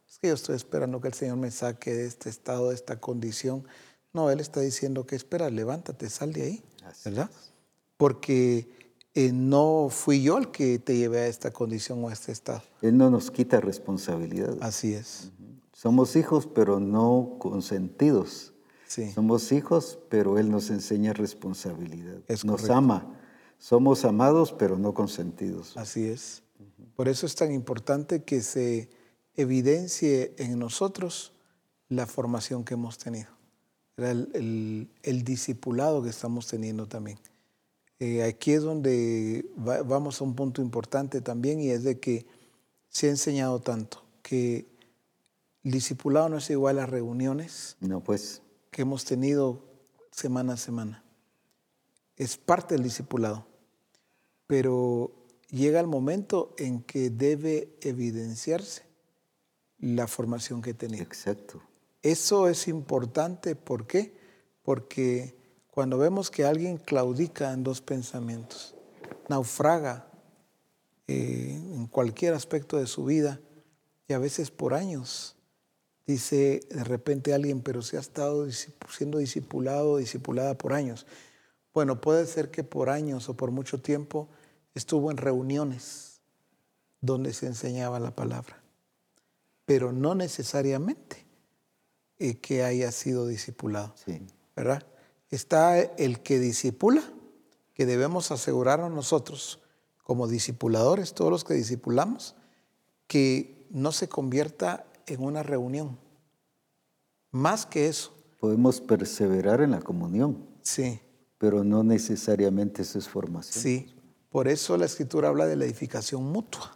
Es 0.06 0.18
que 0.18 0.28
yo 0.28 0.34
estoy 0.34 0.54
esperando 0.54 1.00
que 1.00 1.08
el 1.08 1.14
Señor 1.14 1.38
me 1.38 1.50
saque 1.50 1.94
de 1.94 2.04
este 2.04 2.28
estado, 2.28 2.68
de 2.68 2.74
esta 2.74 3.00
condición. 3.00 3.66
No, 4.12 4.28
Él 4.28 4.40
está 4.40 4.60
diciendo 4.60 5.06
que 5.06 5.16
espera, 5.16 5.48
levántate, 5.48 6.10
sal 6.10 6.34
de 6.34 6.42
ahí, 6.42 6.62
¿verdad? 7.06 7.30
Porque 7.96 8.68
eh, 9.14 9.32
no 9.32 9.88
fui 9.90 10.22
yo 10.22 10.36
el 10.36 10.50
que 10.50 10.78
te 10.78 10.94
llevé 10.94 11.20
a 11.20 11.26
esta 11.26 11.50
condición 11.50 12.04
o 12.04 12.10
a 12.10 12.12
este 12.12 12.30
estado. 12.30 12.60
Él 12.82 12.98
no 12.98 13.08
nos 13.08 13.30
quita 13.30 13.62
responsabilidad. 13.62 14.58
Así 14.60 14.92
es. 14.92 15.30
Somos 15.72 16.16
hijos, 16.16 16.46
pero 16.54 16.80
no 16.80 17.36
consentidos. 17.38 18.52
Sí. 18.88 19.10
Somos 19.10 19.52
hijos, 19.52 19.98
pero 20.10 20.38
Él 20.38 20.50
nos 20.50 20.68
enseña 20.68 21.14
responsabilidad. 21.14 22.18
Es 22.28 22.44
nos 22.44 22.56
correcto. 22.60 22.74
ama. 22.74 23.20
Somos 23.64 24.04
amados, 24.04 24.52
pero 24.52 24.76
no 24.76 24.92
consentidos. 24.92 25.74
Así 25.78 26.06
es. 26.06 26.42
Por 26.96 27.08
eso 27.08 27.24
es 27.24 27.34
tan 27.34 27.50
importante 27.50 28.22
que 28.22 28.42
se 28.42 28.90
evidencie 29.36 30.34
en 30.36 30.58
nosotros 30.58 31.32
la 31.88 32.06
formación 32.06 32.62
que 32.66 32.74
hemos 32.74 32.98
tenido, 32.98 33.30
el, 33.96 34.28
el, 34.34 34.90
el 35.02 35.24
discipulado 35.24 36.02
que 36.02 36.10
estamos 36.10 36.46
teniendo 36.46 36.88
también. 36.88 37.18
Eh, 38.00 38.22
aquí 38.22 38.52
es 38.52 38.60
donde 38.60 39.46
va, 39.66 39.82
vamos 39.82 40.20
a 40.20 40.24
un 40.24 40.34
punto 40.34 40.60
importante 40.60 41.22
también 41.22 41.58
y 41.58 41.70
es 41.70 41.84
de 41.84 41.98
que 41.98 42.26
se 42.90 43.06
ha 43.06 43.10
enseñado 43.10 43.60
tanto 43.60 44.04
que 44.20 44.66
el 45.62 45.70
discipulado 45.70 46.28
no 46.28 46.36
es 46.36 46.50
igual 46.50 46.78
a 46.80 46.84
reuniones 46.84 47.78
No, 47.80 48.00
pues, 48.00 48.42
que 48.70 48.82
hemos 48.82 49.06
tenido 49.06 49.64
semana 50.10 50.52
a 50.52 50.56
semana. 50.58 51.02
Es 52.18 52.36
parte 52.36 52.74
del 52.74 52.84
discipulado, 52.84 53.46
pero 54.46 55.12
llega 55.50 55.80
el 55.80 55.86
momento 55.86 56.54
en 56.58 56.82
que 56.82 57.10
debe 57.10 57.68
evidenciarse 57.80 58.82
la 59.78 60.06
formación 60.06 60.62
que 60.62 60.74
tenido. 60.74 61.02
exacto. 61.02 61.60
Eso 62.02 62.48
es 62.48 62.68
importante, 62.68 63.56
¿por 63.56 63.86
qué? 63.86 64.14
Porque 64.62 65.34
cuando 65.70 65.98
vemos 65.98 66.30
que 66.30 66.44
alguien 66.44 66.76
claudica 66.76 67.52
en 67.52 67.64
dos 67.64 67.80
pensamientos, 67.80 68.74
naufraga 69.28 70.06
eh, 71.08 71.60
en 71.74 71.86
cualquier 71.86 72.34
aspecto 72.34 72.76
de 72.76 72.86
su 72.86 73.04
vida 73.04 73.40
y 74.06 74.12
a 74.12 74.18
veces 74.18 74.50
por 74.50 74.74
años, 74.74 75.36
dice 76.06 76.60
de 76.70 76.84
repente 76.84 77.34
alguien, 77.34 77.62
pero 77.62 77.82
si 77.82 77.96
ha 77.96 78.00
estado 78.00 78.46
siendo 78.90 79.18
discipulado 79.18 79.92
o 79.92 79.96
discipulada 79.96 80.56
por 80.56 80.72
años. 80.72 81.06
Bueno, 81.74 82.00
puede 82.00 82.26
ser 82.26 82.50
que 82.50 82.64
por 82.64 82.88
años 82.88 83.28
o 83.28 83.36
por 83.36 83.50
mucho 83.50 83.82
tiempo 83.82 84.28
estuvo 84.74 85.10
en 85.10 85.16
reuniones 85.16 86.20
donde 87.00 87.34
se 87.34 87.46
enseñaba 87.46 88.00
la 88.00 88.14
palabra, 88.14 88.62
pero 89.66 89.92
no 89.92 90.14
necesariamente 90.14 91.26
eh, 92.18 92.38
que 92.38 92.64
haya 92.64 92.90
sido 92.92 93.26
discipulado. 93.26 93.92
Sí. 94.06 94.22
¿verdad? 94.56 94.86
Está 95.30 95.80
el 95.80 96.20
que 96.20 96.38
disipula, 96.38 97.02
que 97.74 97.86
debemos 97.86 98.30
asegurarnos 98.30 98.92
nosotros 98.92 99.60
como 100.02 100.28
discipuladores, 100.28 101.14
todos 101.14 101.30
los 101.30 101.44
que 101.44 101.54
discipulamos, 101.54 102.36
que 103.06 103.66
no 103.70 103.90
se 103.90 104.08
convierta 104.08 104.86
en 105.06 105.22
una 105.22 105.42
reunión. 105.42 105.98
Más 107.30 107.66
que 107.66 107.88
eso, 107.88 108.12
Podemos 108.38 108.82
perseverar 108.82 109.62
en 109.62 109.70
la 109.70 109.80
comunión, 109.80 110.46
sí, 110.60 111.00
pero 111.44 111.62
no 111.62 111.82
necesariamente 111.84 112.80
eso 112.80 112.98
es 112.98 113.06
formación. 113.06 113.62
sí. 113.62 113.94
Por 114.30 114.48
eso 114.48 114.78
la 114.78 114.86
escritura 114.86 115.28
habla 115.28 115.44
de 115.46 115.56
la 115.56 115.66
edificación 115.66 116.24
mutua. 116.24 116.74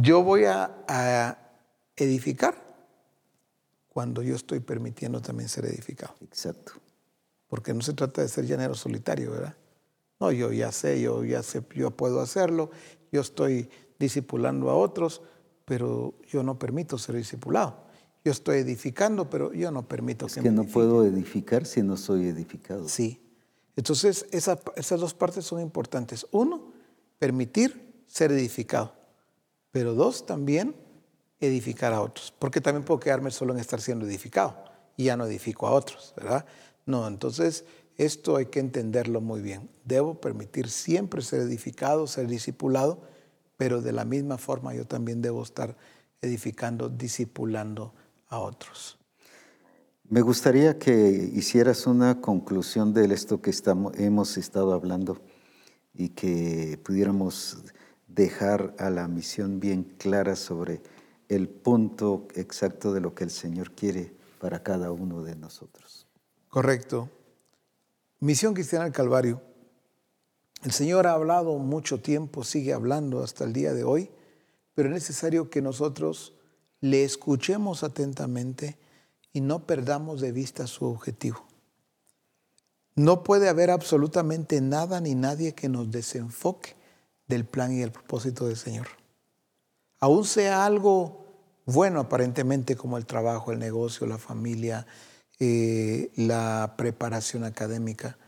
Yo 0.00 0.22
voy 0.24 0.44
a, 0.46 0.78
a 0.88 1.38
edificar 1.94 2.54
cuando 3.90 4.22
yo 4.22 4.34
estoy 4.34 4.60
permitiendo 4.60 5.20
también 5.20 5.50
ser 5.50 5.66
edificado. 5.66 6.14
Exacto. 6.22 6.72
porque 7.48 7.74
no 7.74 7.82
se 7.82 7.92
trata 7.92 8.22
de 8.22 8.28
ser 8.28 8.46
llanero 8.46 8.74
solitario, 8.74 9.30
¿verdad? 9.32 9.54
No, 10.18 10.32
yo 10.32 10.50
ya 10.52 10.72
sé, 10.72 11.00
yo 11.02 11.22
ya 11.22 11.42
sé, 11.42 11.62
yo 11.74 11.90
puedo 11.90 12.20
hacerlo, 12.20 12.70
yo 13.12 13.20
estoy 13.20 13.68
discipulando 13.98 14.70
a 14.70 14.74
otros, 14.74 15.20
pero 15.66 16.14
yo 16.26 16.42
no 16.42 16.58
permito 16.58 16.96
ser 16.96 17.14
discipulado. 17.14 17.87
Yo 18.28 18.32
estoy 18.32 18.58
edificando, 18.58 19.30
pero 19.30 19.54
yo 19.54 19.70
no 19.70 19.88
permito 19.88 20.26
Es 20.26 20.34
que, 20.34 20.42
que 20.42 20.50
me 20.50 20.56
no 20.56 20.60
edifiquen. 20.64 20.74
puedo 20.74 21.04
edificar 21.06 21.64
si 21.64 21.82
no 21.82 21.96
soy 21.96 22.28
edificado. 22.28 22.86
Sí. 22.86 23.22
Entonces, 23.74 24.26
esa- 24.32 24.60
esas 24.76 25.00
dos 25.00 25.14
partes 25.14 25.46
son 25.46 25.62
importantes. 25.62 26.26
Uno, 26.30 26.70
permitir 27.18 28.02
ser 28.06 28.30
edificado. 28.32 28.92
Pero 29.70 29.94
dos, 29.94 30.26
también 30.26 30.76
edificar 31.40 31.94
a 31.94 32.02
otros. 32.02 32.34
Porque 32.38 32.60
también 32.60 32.84
puedo 32.84 33.00
quedarme 33.00 33.30
solo 33.30 33.54
en 33.54 33.60
estar 33.60 33.80
siendo 33.80 34.04
edificado 34.04 34.62
y 34.98 35.04
ya 35.04 35.16
no 35.16 35.24
edifico 35.24 35.66
a 35.66 35.70
otros, 35.72 36.12
¿verdad? 36.14 36.44
No, 36.84 37.08
entonces 37.08 37.64
esto 37.96 38.36
hay 38.36 38.46
que 38.46 38.60
entenderlo 38.60 39.22
muy 39.22 39.40
bien. 39.40 39.70
Debo 39.86 40.20
permitir 40.20 40.68
siempre 40.68 41.22
ser 41.22 41.40
edificado, 41.40 42.06
ser 42.06 42.26
discipulado, 42.26 43.00
pero 43.56 43.80
de 43.80 43.92
la 43.92 44.04
misma 44.04 44.36
forma 44.36 44.74
yo 44.74 44.86
también 44.86 45.22
debo 45.22 45.42
estar 45.42 45.78
edificando, 46.20 46.90
discipulando 46.90 47.94
a 48.28 48.38
otros. 48.38 48.98
Me 50.10 50.22
gustaría 50.22 50.78
que 50.78 51.30
hicieras 51.34 51.86
una 51.86 52.20
conclusión 52.20 52.94
de 52.94 53.04
esto 53.12 53.42
que 53.42 53.50
estamos, 53.50 53.94
hemos 53.98 54.38
estado 54.38 54.72
hablando 54.72 55.20
y 55.92 56.10
que 56.10 56.80
pudiéramos 56.82 57.58
dejar 58.06 58.74
a 58.78 58.88
la 58.88 59.06
misión 59.06 59.60
bien 59.60 59.84
clara 59.98 60.34
sobre 60.34 60.80
el 61.28 61.48
punto 61.48 62.26
exacto 62.34 62.94
de 62.94 63.00
lo 63.00 63.14
que 63.14 63.24
el 63.24 63.30
Señor 63.30 63.72
quiere 63.72 64.14
para 64.40 64.62
cada 64.62 64.92
uno 64.92 65.22
de 65.22 65.36
nosotros. 65.36 66.06
Correcto. 66.48 67.10
Misión 68.20 68.54
Cristiana 68.54 68.84
del 68.84 68.94
Calvario. 68.94 69.42
El 70.64 70.72
Señor 70.72 71.06
ha 71.06 71.12
hablado 71.12 71.58
mucho 71.58 72.00
tiempo, 72.00 72.44
sigue 72.44 72.72
hablando 72.72 73.22
hasta 73.22 73.44
el 73.44 73.52
día 73.52 73.74
de 73.74 73.84
hoy, 73.84 74.10
pero 74.74 74.88
es 74.88 74.94
necesario 74.94 75.50
que 75.50 75.60
nosotros 75.60 76.37
le 76.80 77.04
escuchemos 77.04 77.82
atentamente 77.82 78.76
y 79.32 79.40
no 79.40 79.66
perdamos 79.66 80.20
de 80.20 80.32
vista 80.32 80.66
su 80.66 80.84
objetivo. 80.84 81.44
No 82.94 83.22
puede 83.22 83.48
haber 83.48 83.70
absolutamente 83.70 84.60
nada 84.60 85.00
ni 85.00 85.14
nadie 85.14 85.54
que 85.54 85.68
nos 85.68 85.90
desenfoque 85.90 86.74
del 87.28 87.44
plan 87.44 87.72
y 87.72 87.82
el 87.82 87.92
propósito 87.92 88.46
del 88.46 88.56
Señor. 88.56 88.88
Aún 90.00 90.24
sea 90.24 90.64
algo 90.64 91.26
bueno 91.66 92.00
aparentemente 92.00 92.76
como 92.76 92.96
el 92.96 93.06
trabajo, 93.06 93.52
el 93.52 93.58
negocio, 93.58 94.06
la 94.06 94.18
familia, 94.18 94.86
eh, 95.38 96.10
la 96.16 96.74
preparación 96.76 97.44
académica, 97.44 98.18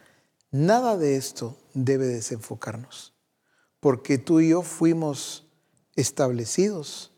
nada 0.50 0.96
de 0.96 1.16
esto 1.16 1.56
debe 1.74 2.06
desenfocarnos, 2.06 3.14
porque 3.80 4.18
tú 4.18 4.40
y 4.40 4.50
yo 4.50 4.62
fuimos 4.62 5.48
establecidos, 5.96 7.12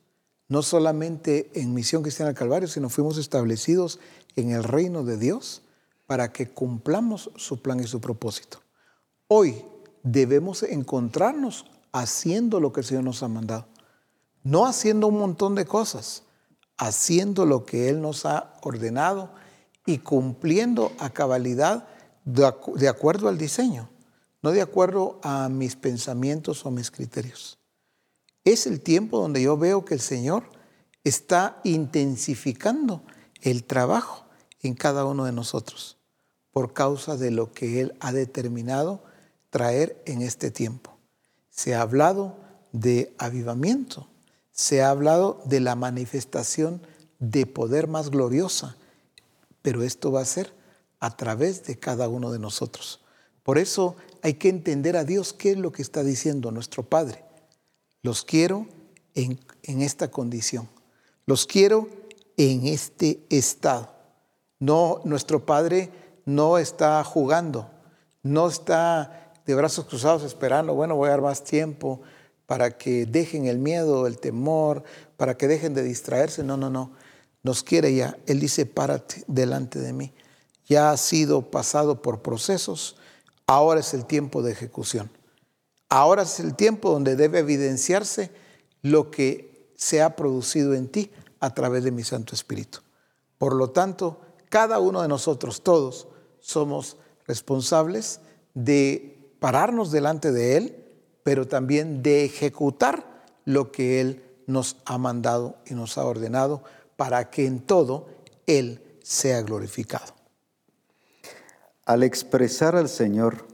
no 0.53 0.61
solamente 0.61 1.51
en 1.55 1.73
Misión 1.73 2.03
Cristiana 2.03 2.29
del 2.29 2.39
Calvario, 2.39 2.69
sino 2.69 2.91
fuimos 2.91 3.17
establecidos 3.17 3.99
en 4.37 4.51
el 4.51 4.63
reino 4.63 5.03
de 5.03 5.17
Dios 5.17 5.63
para 6.07 6.31
que 6.31 6.51
cumplamos 6.51 7.31
su 7.37 7.63
plan 7.63 7.81
y 7.81 7.87
su 7.87 8.03
propósito. 8.03 8.59
Hoy 9.29 9.65
debemos 10.03 10.63
encontrarnos 10.63 11.65
haciendo 11.91 12.61
lo 12.61 12.71
que 12.71 12.81
el 12.81 12.87
Señor 12.87 13.05
nos 13.05 13.23
ha 13.23 13.29
mandado, 13.29 13.67
no 14.43 14.67
haciendo 14.67 15.07
un 15.07 15.19
montón 15.19 15.55
de 15.55 15.65
cosas, 15.65 16.25
haciendo 16.77 17.47
lo 17.47 17.65
que 17.65 17.89
Él 17.89 18.03
nos 18.03 18.27
ha 18.27 18.53
ordenado 18.61 19.31
y 19.87 19.99
cumpliendo 19.99 20.93
a 20.99 21.09
cabalidad 21.09 21.89
de, 22.27 22.45
acu- 22.45 22.75
de 22.75 22.89
acuerdo 22.89 23.29
al 23.29 23.39
diseño, 23.39 23.89
no 24.43 24.51
de 24.51 24.61
acuerdo 24.61 25.19
a 25.23 25.49
mis 25.49 25.77
pensamientos 25.77 26.67
o 26.67 26.71
mis 26.71 26.91
criterios. 26.91 27.59
Es 28.45 28.67
el 28.67 28.81
tiempo 28.81 29.21
donde 29.21 29.43
yo 29.43 29.57
veo 29.57 29.85
que 29.85 29.95
el 29.95 30.01
Señor 30.01 30.45
está 31.05 31.61
intensificando 31.65 33.03
el 33.41 33.65
trabajo 33.65 34.25
en 34.63 34.75
cada 34.75 35.05
uno 35.05 35.25
de 35.25 35.33
nosotros 35.33 35.99
por 36.53 36.73
causa 36.73 37.17
de 37.17 37.31
lo 37.31 37.53
que 37.53 37.81
Él 37.81 37.95
ha 38.01 38.13
determinado 38.13 39.03
traer 39.51 40.01
en 40.07 40.23
este 40.23 40.51
tiempo. 40.51 40.97
Se 41.51 41.75
ha 41.75 41.83
hablado 41.83 42.37
de 42.73 43.15
avivamiento, 43.19 44.09
se 44.51 44.83
ha 44.83 44.91
hablado 44.91 45.41
de 45.45 45.61
la 45.61 45.75
manifestación 45.75 46.83
de 47.19 47.47
poder 47.47 47.89
más 47.89 48.11
gloriosa, 48.11 48.77
pero 49.63 49.83
esto 49.83 50.13
va 50.13 50.21
a 50.21 50.27
ser 50.27 50.53
a 51.01 51.17
través 51.17 51.65
de 51.65 51.79
cada 51.79 52.09
uno 52.09 52.31
de 52.31 52.39
nosotros. 52.39 53.01
Por 53.43 53.59
eso 53.59 53.97
hay 54.23 54.35
que 54.35 54.49
entender 54.49 54.97
a 54.97 55.05
Dios 55.05 55.33
qué 55.33 55.53
es 55.53 55.59
lo 55.59 55.73
que 55.73 55.83
está 55.83 56.03
diciendo 56.03 56.51
nuestro 56.51 56.83
Padre. 56.83 57.25
Los 58.03 58.25
quiero 58.25 58.67
en, 59.15 59.41
en 59.63 59.83
esta 59.83 60.11
condición. 60.11 60.69
Los 61.27 61.47
quiero 61.47 61.89
en 62.37 62.67
este 62.67 63.25
estado. 63.31 63.93
No, 64.59 65.01
nuestro 65.05 65.45
Padre 65.45 65.91
no 66.25 66.59
está 66.59 67.03
jugando, 67.05 67.69
no 68.23 68.49
está 68.49 69.33
de 69.45 69.55
brazos 69.55 69.87
cruzados 69.87 70.23
esperando, 70.23 70.75
bueno, 70.75 70.95
voy 70.97 71.09
a 71.09 71.13
dar 71.13 71.21
más 71.21 71.43
tiempo 71.43 72.01
para 72.47 72.77
que 72.77 73.07
dejen 73.07 73.47
el 73.47 73.59
miedo, 73.59 74.07
el 74.07 74.19
temor, 74.19 74.85
para 75.17 75.37
que 75.37 75.49
dejen 75.49 75.75
de 75.75 75.83
distraerse. 75.83 76.45
No, 76.45 76.57
no, 76.57 76.71
no. 76.71 76.93
Nos 77.43 77.63
quiere 77.63 77.95
ya. 77.95 78.17
Él 78.27 78.41
dice, 78.41 78.67
párate 78.67 79.25
delante 79.27 79.79
de 79.79 79.93
mí. 79.93 80.13
Ya 80.67 80.91
ha 80.91 80.97
sido 80.97 81.51
pasado 81.51 82.03
por 82.03 82.23
procesos, 82.23 82.97
ahora 83.47 83.81
es 83.81 83.95
el 83.95 84.05
tiempo 84.05 84.43
de 84.43 84.53
ejecución. 84.53 85.11
Ahora 85.95 86.23
es 86.23 86.41
el 86.41 86.55
tiempo 86.55 86.91
donde 86.91 87.17
debe 87.17 87.41
evidenciarse 87.41 88.31
lo 88.81 89.11
que 89.11 89.75
se 89.77 90.01
ha 90.01 90.17
producido 90.17 90.73
en 90.73 90.89
ti 90.89 91.11
a 91.39 91.53
través 91.53 91.85
de 91.85 91.91
mi 91.91 92.03
Santo 92.03 92.35
Espíritu. 92.35 92.79
Por 93.37 93.55
lo 93.55 93.73
tanto, 93.73 94.23
cada 94.49 94.79
uno 94.79 95.03
de 95.03 95.09
nosotros, 95.09 95.61
todos, 95.61 96.09
somos 96.41 96.97
responsables 97.27 98.21
de 98.55 99.35
pararnos 99.39 99.91
delante 99.91 100.33
de 100.33 100.57
Él, 100.57 100.85
pero 101.25 101.47
también 101.47 102.03
de 102.03 102.25
ejecutar 102.25 103.27
lo 103.45 103.71
que 103.71 104.01
Él 104.01 104.25
nos 104.47 104.79
ha 104.87 104.97
mandado 104.97 105.57
y 105.67 105.75
nos 105.75 105.99
ha 105.99 106.07
ordenado 106.07 106.65
para 106.97 107.29
que 107.29 107.45
en 107.45 107.61
todo 107.61 108.07
Él 108.47 108.81
sea 109.03 109.43
glorificado. 109.43 110.15
Al 111.85 112.03
expresar 112.03 112.77
al 112.77 112.89
Señor 112.89 113.52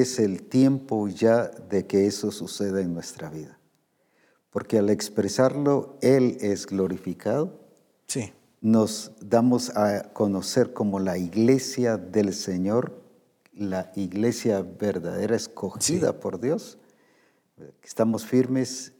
es 0.00 0.18
el 0.18 0.42
tiempo 0.42 1.08
ya 1.08 1.48
de 1.48 1.86
que 1.86 2.06
eso 2.06 2.30
suceda 2.30 2.80
en 2.80 2.94
nuestra 2.94 3.30
vida. 3.30 3.58
Porque 4.50 4.78
al 4.78 4.90
expresarlo, 4.90 5.96
Él 6.02 6.36
es 6.40 6.66
glorificado. 6.66 7.60
Sí. 8.06 8.32
Nos 8.60 9.12
damos 9.20 9.70
a 9.76 10.12
conocer 10.12 10.72
como 10.72 11.00
la 11.00 11.18
iglesia 11.18 11.96
del 11.96 12.34
Señor, 12.34 13.00
la 13.52 13.90
iglesia 13.96 14.62
verdadera 14.62 15.34
escogida 15.34 16.20
por 16.20 16.38
Dios. 16.38 16.78
Estamos 17.82 18.26
firmes, 18.26 18.92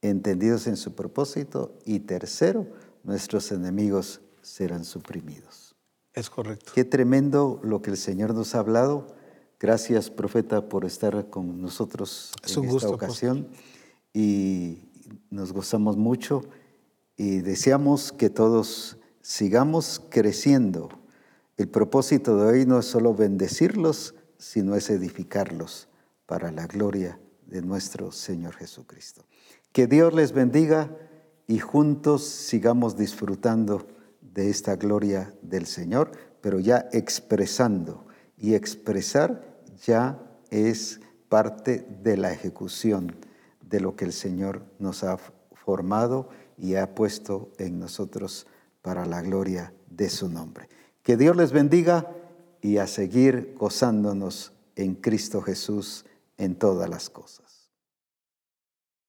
entendidos 0.00 0.66
en 0.66 0.76
su 0.76 0.94
propósito. 0.94 1.78
Y 1.84 2.00
tercero, 2.00 2.66
nuestros 3.04 3.52
enemigos 3.52 4.20
serán 4.42 4.84
suprimidos. 4.84 5.76
Es 6.14 6.30
correcto. 6.30 6.72
Qué 6.74 6.84
tremendo 6.84 7.60
lo 7.62 7.82
que 7.82 7.90
el 7.90 7.96
Señor 7.96 8.34
nos 8.34 8.54
ha 8.54 8.60
hablado 8.60 9.17
Gracias, 9.60 10.08
profeta, 10.08 10.68
por 10.68 10.84
estar 10.84 11.30
con 11.30 11.60
nosotros 11.60 12.32
en 12.46 12.64
esta 12.64 12.88
ocasión. 12.88 13.48
Y 14.14 14.78
nos 15.30 15.52
gozamos 15.52 15.96
mucho 15.96 16.42
y 17.16 17.40
deseamos 17.40 18.12
que 18.12 18.30
todos 18.30 18.98
sigamos 19.20 20.00
creciendo. 20.10 20.88
El 21.56 21.68
propósito 21.68 22.36
de 22.36 22.46
hoy 22.46 22.66
no 22.66 22.78
es 22.78 22.86
solo 22.86 23.14
bendecirlos, 23.14 24.14
sino 24.38 24.76
es 24.76 24.90
edificarlos 24.90 25.88
para 26.26 26.52
la 26.52 26.68
gloria 26.68 27.18
de 27.48 27.60
nuestro 27.60 28.12
Señor 28.12 28.54
Jesucristo. 28.54 29.24
Que 29.72 29.88
Dios 29.88 30.14
les 30.14 30.30
bendiga 30.30 30.96
y 31.48 31.58
juntos 31.58 32.22
sigamos 32.22 32.96
disfrutando 32.96 33.88
de 34.20 34.50
esta 34.50 34.76
gloria 34.76 35.34
del 35.42 35.66
Señor, 35.66 36.12
pero 36.40 36.60
ya 36.60 36.88
expresando 36.92 38.06
y 38.36 38.54
expresar 38.54 39.47
ya 39.84 40.18
es 40.50 41.00
parte 41.28 41.86
de 42.02 42.16
la 42.16 42.32
ejecución 42.32 43.16
de 43.60 43.80
lo 43.80 43.96
que 43.96 44.04
el 44.04 44.12
Señor 44.12 44.62
nos 44.78 45.04
ha 45.04 45.18
formado 45.52 46.28
y 46.56 46.74
ha 46.76 46.94
puesto 46.94 47.52
en 47.58 47.78
nosotros 47.78 48.46
para 48.82 49.04
la 49.04 49.20
gloria 49.22 49.72
de 49.90 50.08
su 50.08 50.28
nombre. 50.28 50.68
Que 51.02 51.16
Dios 51.16 51.36
les 51.36 51.52
bendiga 51.52 52.10
y 52.60 52.78
a 52.78 52.86
seguir 52.86 53.54
gozándonos 53.58 54.52
en 54.76 54.94
Cristo 54.94 55.42
Jesús 55.42 56.04
en 56.36 56.54
todas 56.54 56.88
las 56.88 57.10
cosas. 57.10 57.47